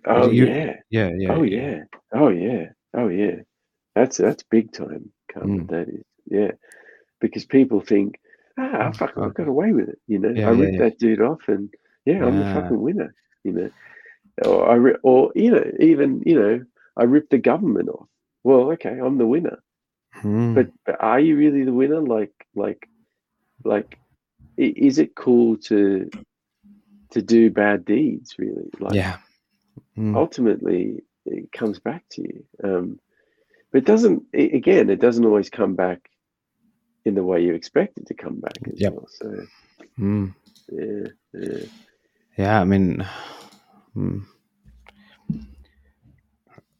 Oh 0.06 0.32
You 0.32 0.46
yeah. 0.48 0.76
yeah 0.90 1.12
yeah 1.18 1.34
Oh 1.34 1.44
yeah. 1.44 1.62
yeah. 1.62 1.84
Oh 2.14 2.30
yeah. 2.30 2.66
Oh 2.94 3.10
yeah. 3.10 3.36
That's 3.96 4.18
that's 4.18 4.44
big 4.50 4.72
time 4.72 5.12
karma. 5.34 5.58
Mm. 5.58 5.68
That 5.70 5.90
is. 5.90 6.04
Yeah. 6.28 6.52
Because 7.22 7.46
people 7.46 7.82
think, 7.82 8.20
ah, 8.60 8.88
I 8.88 8.92
Mm, 8.92 8.98
fucking 8.98 9.24
I 9.24 9.30
got 9.30 9.48
away 9.48 9.72
with 9.74 9.90
it. 9.90 10.00
You 10.08 10.20
know, 10.20 10.36
Yeah 10.36 10.46
I 10.46 10.52
ripped 10.52 10.74
yeah 10.74 10.80
that 10.80 11.00
dude 11.00 11.22
off, 11.22 11.48
and 11.48 11.74
yeah, 12.06 12.26
I'm 12.26 12.38
the 12.38 12.46
fucking 12.46 12.80
winner. 12.82 13.14
You 13.44 13.54
know, 13.54 13.70
or 14.46 14.70
I 14.70 14.76
ri- 14.76 14.98
or 15.04 15.32
you 15.36 15.52
know, 15.52 15.66
even 15.80 16.22
you 16.26 16.40
know, 16.40 16.66
I 16.98 17.04
ripped 17.04 17.32
the 17.32 17.38
government 17.40 17.90
off. 17.90 18.08
Well, 18.44 18.72
okay, 18.74 19.00
I'm 19.00 19.18
the 19.18 19.28
winner. 19.28 19.62
Mm. 20.24 20.54
But, 20.56 20.68
but 20.86 20.98
are 21.02 21.20
you 21.20 21.38
really 21.38 21.64
the 21.64 21.74
winner? 21.74 22.02
Like 22.02 22.34
like 22.56 22.88
like, 23.64 23.98
is 24.58 25.00
it 25.00 25.16
cool 25.16 25.58
to 25.70 26.10
to 27.12 27.22
do 27.22 27.50
bad 27.52 27.86
deeds? 27.86 28.36
Really, 28.38 28.70
like 28.80 28.94
Yeah. 28.96 29.18
Mm. 29.98 30.16
ultimately, 30.16 31.04
it 31.26 31.52
comes 31.52 31.80
back 31.80 32.04
to 32.12 32.22
you. 32.22 32.46
Um, 32.64 33.00
but 33.74 33.80
it 33.80 33.86
doesn't. 33.86 34.24
i 34.36 34.42
again, 34.54 34.90
it 34.90 35.02
doesn't 35.02 35.26
always 35.26 35.50
come 35.50 35.76
back 35.76 36.10
in 37.06 37.16
the 37.16 37.24
way 37.24 37.44
you 37.44 37.54
expect 37.54 37.98
it 37.98 38.06
to 38.08 38.14
come 38.14 38.40
back 38.40 38.58
as 38.72 38.80
Yep. 38.80 38.94
well. 38.94 39.08
So 39.08 39.46
Mm. 40.00 40.34
yeah, 40.72 41.08
yeah, 41.34 41.66
Yeah. 42.38 42.62
I 42.62 42.64
mean, 42.64 43.06
mm. 43.96 44.22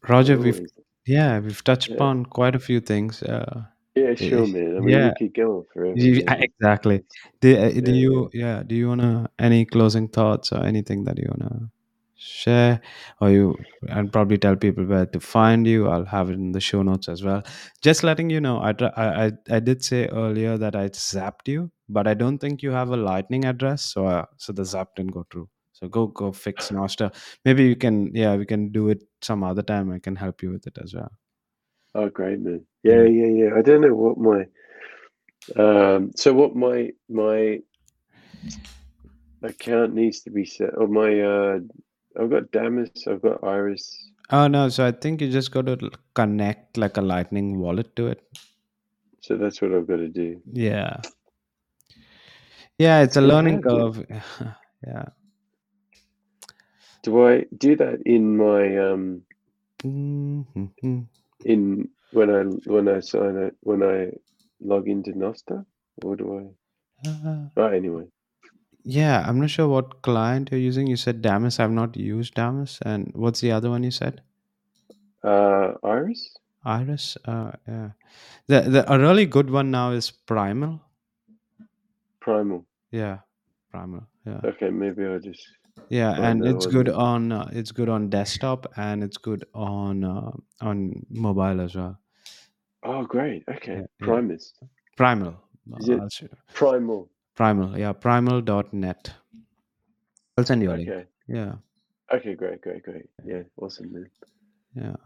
Roger, 0.08 0.38
we've 0.38 0.54
always. 0.54 0.72
yeah 1.06 1.40
we've 1.40 1.64
touched 1.64 1.88
Yeah, 1.88 1.96
upon 1.96 2.26
quite 2.26 2.54
a 2.54 2.60
few 2.60 2.80
things. 2.80 3.22
Uh, 3.22 3.64
yeah, 3.96 4.14
sure, 4.14 4.46
man. 4.46 4.76
I 4.76 4.80
mean, 4.80 4.88
yeah. 4.88 5.08
we 5.08 5.26
could 5.26 5.34
go 5.34 5.58
on 5.58 5.64
forever. 5.72 5.94
It's, 5.96 6.30
exactly. 6.30 7.02
Do, 7.40 7.56
uh, 7.56 7.70
do 7.70 7.92
yeah, 7.92 8.02
you 8.02 8.30
yeah 8.32 8.62
do 8.66 8.74
you 8.74 8.88
wanna 8.88 9.30
any 9.38 9.64
closing 9.64 10.08
thoughts 10.08 10.52
or 10.52 10.64
anything 10.64 11.04
that 11.04 11.18
you 11.18 11.28
wanna 11.28 11.70
share 12.24 12.80
or 13.20 13.30
you 13.30 13.54
and 13.88 14.12
probably 14.12 14.38
tell 14.38 14.56
people 14.56 14.84
where 14.84 15.04
to 15.06 15.20
find 15.20 15.66
you 15.66 15.88
i'll 15.88 16.06
have 16.06 16.30
it 16.30 16.34
in 16.34 16.52
the 16.52 16.60
show 16.60 16.82
notes 16.82 17.08
as 17.08 17.22
well 17.22 17.42
just 17.82 18.02
letting 18.02 18.30
you 18.30 18.40
know 18.40 18.62
i 18.62 18.72
tr- 18.72 18.94
i 18.96 19.26
i, 19.26 19.32
I 19.50 19.60
did 19.60 19.84
say 19.84 20.06
earlier 20.06 20.56
that 20.56 20.74
i 20.74 20.88
zapped 20.88 21.48
you 21.48 21.70
but 21.88 22.06
i 22.06 22.14
don't 22.14 22.38
think 22.38 22.62
you 22.62 22.70
have 22.70 22.90
a 22.90 22.96
lightning 22.96 23.44
address 23.44 23.82
so 23.82 24.06
uh, 24.06 24.24
so 24.38 24.52
the 24.52 24.64
zap 24.64 24.94
didn't 24.96 25.12
go 25.12 25.26
through 25.30 25.48
so 25.72 25.86
go 25.88 26.06
go 26.06 26.32
fix 26.32 26.70
Nostr. 26.70 27.14
maybe 27.44 27.64
you 27.64 27.76
can 27.76 28.10
yeah 28.14 28.36
we 28.36 28.46
can 28.46 28.72
do 28.72 28.88
it 28.88 29.04
some 29.20 29.44
other 29.44 29.62
time 29.62 29.92
i 29.92 29.98
can 29.98 30.16
help 30.16 30.42
you 30.42 30.50
with 30.50 30.66
it 30.66 30.78
as 30.82 30.94
well 30.94 31.10
Oh, 31.94 32.08
great, 32.08 32.40
man. 32.40 32.66
Yeah, 32.82 33.04
yeah, 33.04 33.26
yeah. 33.26 33.50
I 33.56 33.62
don't 33.62 33.80
know 33.80 33.94
what 33.94 34.18
my 34.18 34.46
um. 35.56 36.10
So 36.16 36.34
what 36.34 36.56
my 36.56 36.90
my 37.08 37.60
account 39.42 39.94
needs 39.94 40.20
to 40.22 40.30
be 40.30 40.44
set. 40.44 40.70
Or 40.76 40.88
my 40.88 41.20
uh, 41.20 41.58
I've 42.20 42.30
got 42.30 42.50
Damus. 42.52 43.06
I've 43.08 43.22
got 43.22 43.42
Iris. 43.44 43.84
oh 44.36 44.46
no 44.52 44.60
so 44.74 44.84
i 44.86 44.92
think 45.04 45.20
you 45.22 45.26
just 45.32 45.50
got 45.54 45.66
to 45.70 45.90
connect 46.18 46.78
like 46.82 46.96
a 46.96 47.02
lightning 47.08 47.48
wallet 47.64 47.90
to 47.96 48.06
it 48.12 48.22
So 49.26 49.36
that's 49.42 49.60
what 49.62 49.72
I've 49.76 49.86
got 49.90 49.96
to 50.04 50.08
do. 50.08 50.40
yeah 50.52 51.00
yeah 52.78 53.02
it's 53.02 53.16
a 53.16 53.20
not 53.20 53.28
learning 53.32 53.60
curve 53.66 53.98
yeah 54.86 55.04
Do 57.02 57.26
I 57.26 57.44
do 57.58 57.76
that 57.76 58.00
in 58.16 58.36
my 58.40 58.62
um 58.88 59.04
Mhm. 59.84 61.06
in 61.44 61.88
when 62.12 62.30
I 62.36 62.40
when 62.74 62.88
I 62.88 63.00
sign 63.00 63.36
it 63.36 63.54
when 63.60 63.82
I 63.82 64.12
log 64.60 64.88
into 64.88 65.12
Nostr? 65.12 65.64
Or 66.02 66.16
do 66.16 66.26
I? 66.38 67.08
Uh, 67.08 67.48
Oh, 67.56 67.66
anyway. 67.66 68.06
Yeah, 68.84 69.24
I'm 69.26 69.40
not 69.40 69.50
sure 69.50 69.66
what 69.68 70.02
client 70.02 70.50
you're 70.50 70.60
using. 70.60 70.86
You 70.86 70.96
said 70.96 71.22
Damus. 71.22 71.58
I've 71.60 71.70
not 71.70 71.96
used 71.96 72.34
Damus. 72.34 72.78
And 72.84 73.10
what's 73.14 73.40
the 73.40 73.50
other 73.52 73.70
one 73.70 73.82
you 73.82 73.90
said? 73.90 74.20
Uh, 75.22 75.72
Iris. 75.82 76.36
Iris. 76.64 77.16
Uh, 77.24 77.52
yeah. 77.66 77.90
The 78.46 78.60
the 78.62 78.92
a 78.92 78.98
really 78.98 79.26
good 79.26 79.50
one 79.50 79.70
now 79.70 79.90
is 79.92 80.10
Primal. 80.10 80.80
Primal. 82.20 82.64
Yeah, 82.90 83.18
Primal. 83.70 84.04
Yeah, 84.26 84.40
Okay, 84.44 84.70
maybe 84.70 85.04
I'll 85.04 85.18
just. 85.20 85.46
yeah, 85.90 86.14
find 86.14 86.24
and 86.24 86.42
that 86.42 86.56
it's 86.56 86.66
one 86.66 86.74
good 86.74 86.88
on 86.88 87.32
uh, 87.32 87.50
it's 87.52 87.72
good 87.72 87.88
on 87.90 88.08
desktop 88.08 88.66
and 88.76 89.02
it's 89.04 89.18
good 89.18 89.44
on 89.54 90.04
uh, 90.04 90.30
on 90.62 91.04
mobile 91.10 91.60
as 91.60 91.74
well. 91.74 91.98
Oh, 92.82 93.04
great. 93.04 93.44
Okay, 93.48 93.72
Yeah, 93.74 93.78
yeah. 93.80 94.06
Primus. 94.06 94.54
Primal. 94.96 95.34
Is 95.80 95.88
it- 95.88 96.00
I'll 96.00 96.08
show. 96.08 96.28
Primal. 96.54 97.10
Primal. 97.34 97.78
Yeah, 97.78 97.92
primal.net. 97.92 99.12
I'll 100.36 100.44
send 100.44 100.62
you 100.62 100.70
a 100.70 100.74
link. 100.74 100.88
Okay. 100.88 101.04
Yeah. 101.28 101.54
Okay, 102.12 102.34
great, 102.34 102.60
great, 102.60 102.82
great. 102.82 103.06
Yeah, 103.24 103.42
awesome, 103.56 103.92
man. 103.92 104.10
Yeah. 104.74 104.96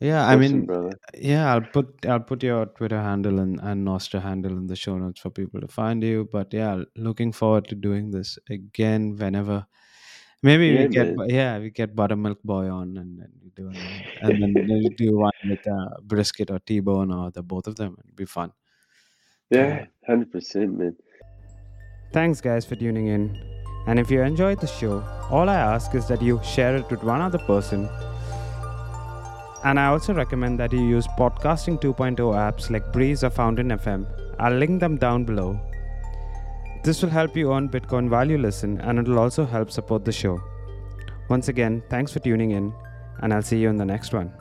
Yeah, 0.00 0.26
I 0.26 0.34
mean, 0.34 0.66
brother. 0.66 0.90
yeah, 1.14 1.54
I'll 1.54 1.60
put 1.60 2.04
I'll 2.06 2.18
put 2.18 2.42
your 2.42 2.66
Twitter 2.66 3.00
handle 3.00 3.38
and 3.38 3.60
and 3.62 3.86
Nostr 3.86 4.20
handle 4.20 4.56
in 4.56 4.66
the 4.66 4.74
show 4.74 4.98
notes 4.98 5.20
for 5.20 5.30
people 5.30 5.60
to 5.60 5.68
find 5.68 6.02
you. 6.02 6.28
But 6.32 6.52
yeah, 6.52 6.82
looking 6.96 7.30
forward 7.30 7.68
to 7.68 7.76
doing 7.76 8.10
this 8.10 8.36
again 8.50 9.14
whenever. 9.16 9.64
Maybe 10.42 10.70
Yeah, 10.70 10.82
we 10.82 10.88
get 10.88 11.16
man. 11.16 11.30
Yeah 11.30 11.58
we 11.60 11.70
get 11.70 11.94
Buttermilk 11.94 12.42
Boy 12.42 12.68
on 12.68 12.96
and 12.96 13.20
then 13.20 13.30
we 13.44 13.50
do 13.50 13.68
and 13.68 14.42
then 14.42 14.52
we 14.66 14.88
do 14.96 15.18
one 15.18 15.30
with 15.44 15.64
uh, 15.68 16.00
brisket 16.02 16.50
or 16.50 16.58
T-bone 16.58 17.12
or 17.12 17.30
the 17.30 17.44
both 17.44 17.68
of 17.68 17.76
them. 17.76 17.94
It'd 18.04 18.16
be 18.16 18.24
fun. 18.24 18.50
Yeah, 19.52 19.84
hundred 20.06 20.32
percent, 20.32 20.78
man. 20.78 20.96
Thanks, 22.12 22.40
guys, 22.40 22.64
for 22.64 22.74
tuning 22.74 23.08
in. 23.08 23.38
And 23.86 23.98
if 23.98 24.10
you 24.10 24.22
enjoyed 24.22 24.60
the 24.60 24.66
show, 24.66 25.04
all 25.30 25.50
I 25.50 25.56
ask 25.56 25.94
is 25.94 26.08
that 26.08 26.22
you 26.22 26.40
share 26.42 26.76
it 26.76 26.90
with 26.90 27.02
one 27.02 27.20
other 27.20 27.38
person. 27.38 27.86
And 29.64 29.78
I 29.78 29.86
also 29.88 30.14
recommend 30.14 30.58
that 30.60 30.72
you 30.72 30.80
use 30.80 31.06
Podcasting 31.18 31.80
2.0 31.82 32.16
apps 32.16 32.70
like 32.70 32.92
Breez 32.92 33.22
or 33.22 33.30
Fountain 33.30 33.68
FM. 33.68 34.06
I'll 34.38 34.56
link 34.56 34.80
them 34.80 34.96
down 34.96 35.24
below. 35.24 35.60
This 36.82 37.02
will 37.02 37.10
help 37.10 37.36
you 37.36 37.52
earn 37.52 37.68
Bitcoin 37.68 38.08
while 38.08 38.28
you 38.28 38.38
listen, 38.38 38.80
and 38.80 38.98
it 38.98 39.06
will 39.06 39.18
also 39.18 39.44
help 39.44 39.70
support 39.70 40.06
the 40.06 40.12
show. 40.12 40.40
Once 41.28 41.48
again, 41.48 41.82
thanks 41.90 42.10
for 42.10 42.20
tuning 42.20 42.52
in, 42.52 42.72
and 43.20 43.34
I'll 43.34 43.42
see 43.42 43.58
you 43.58 43.68
in 43.68 43.76
the 43.76 43.84
next 43.84 44.14
one. 44.14 44.32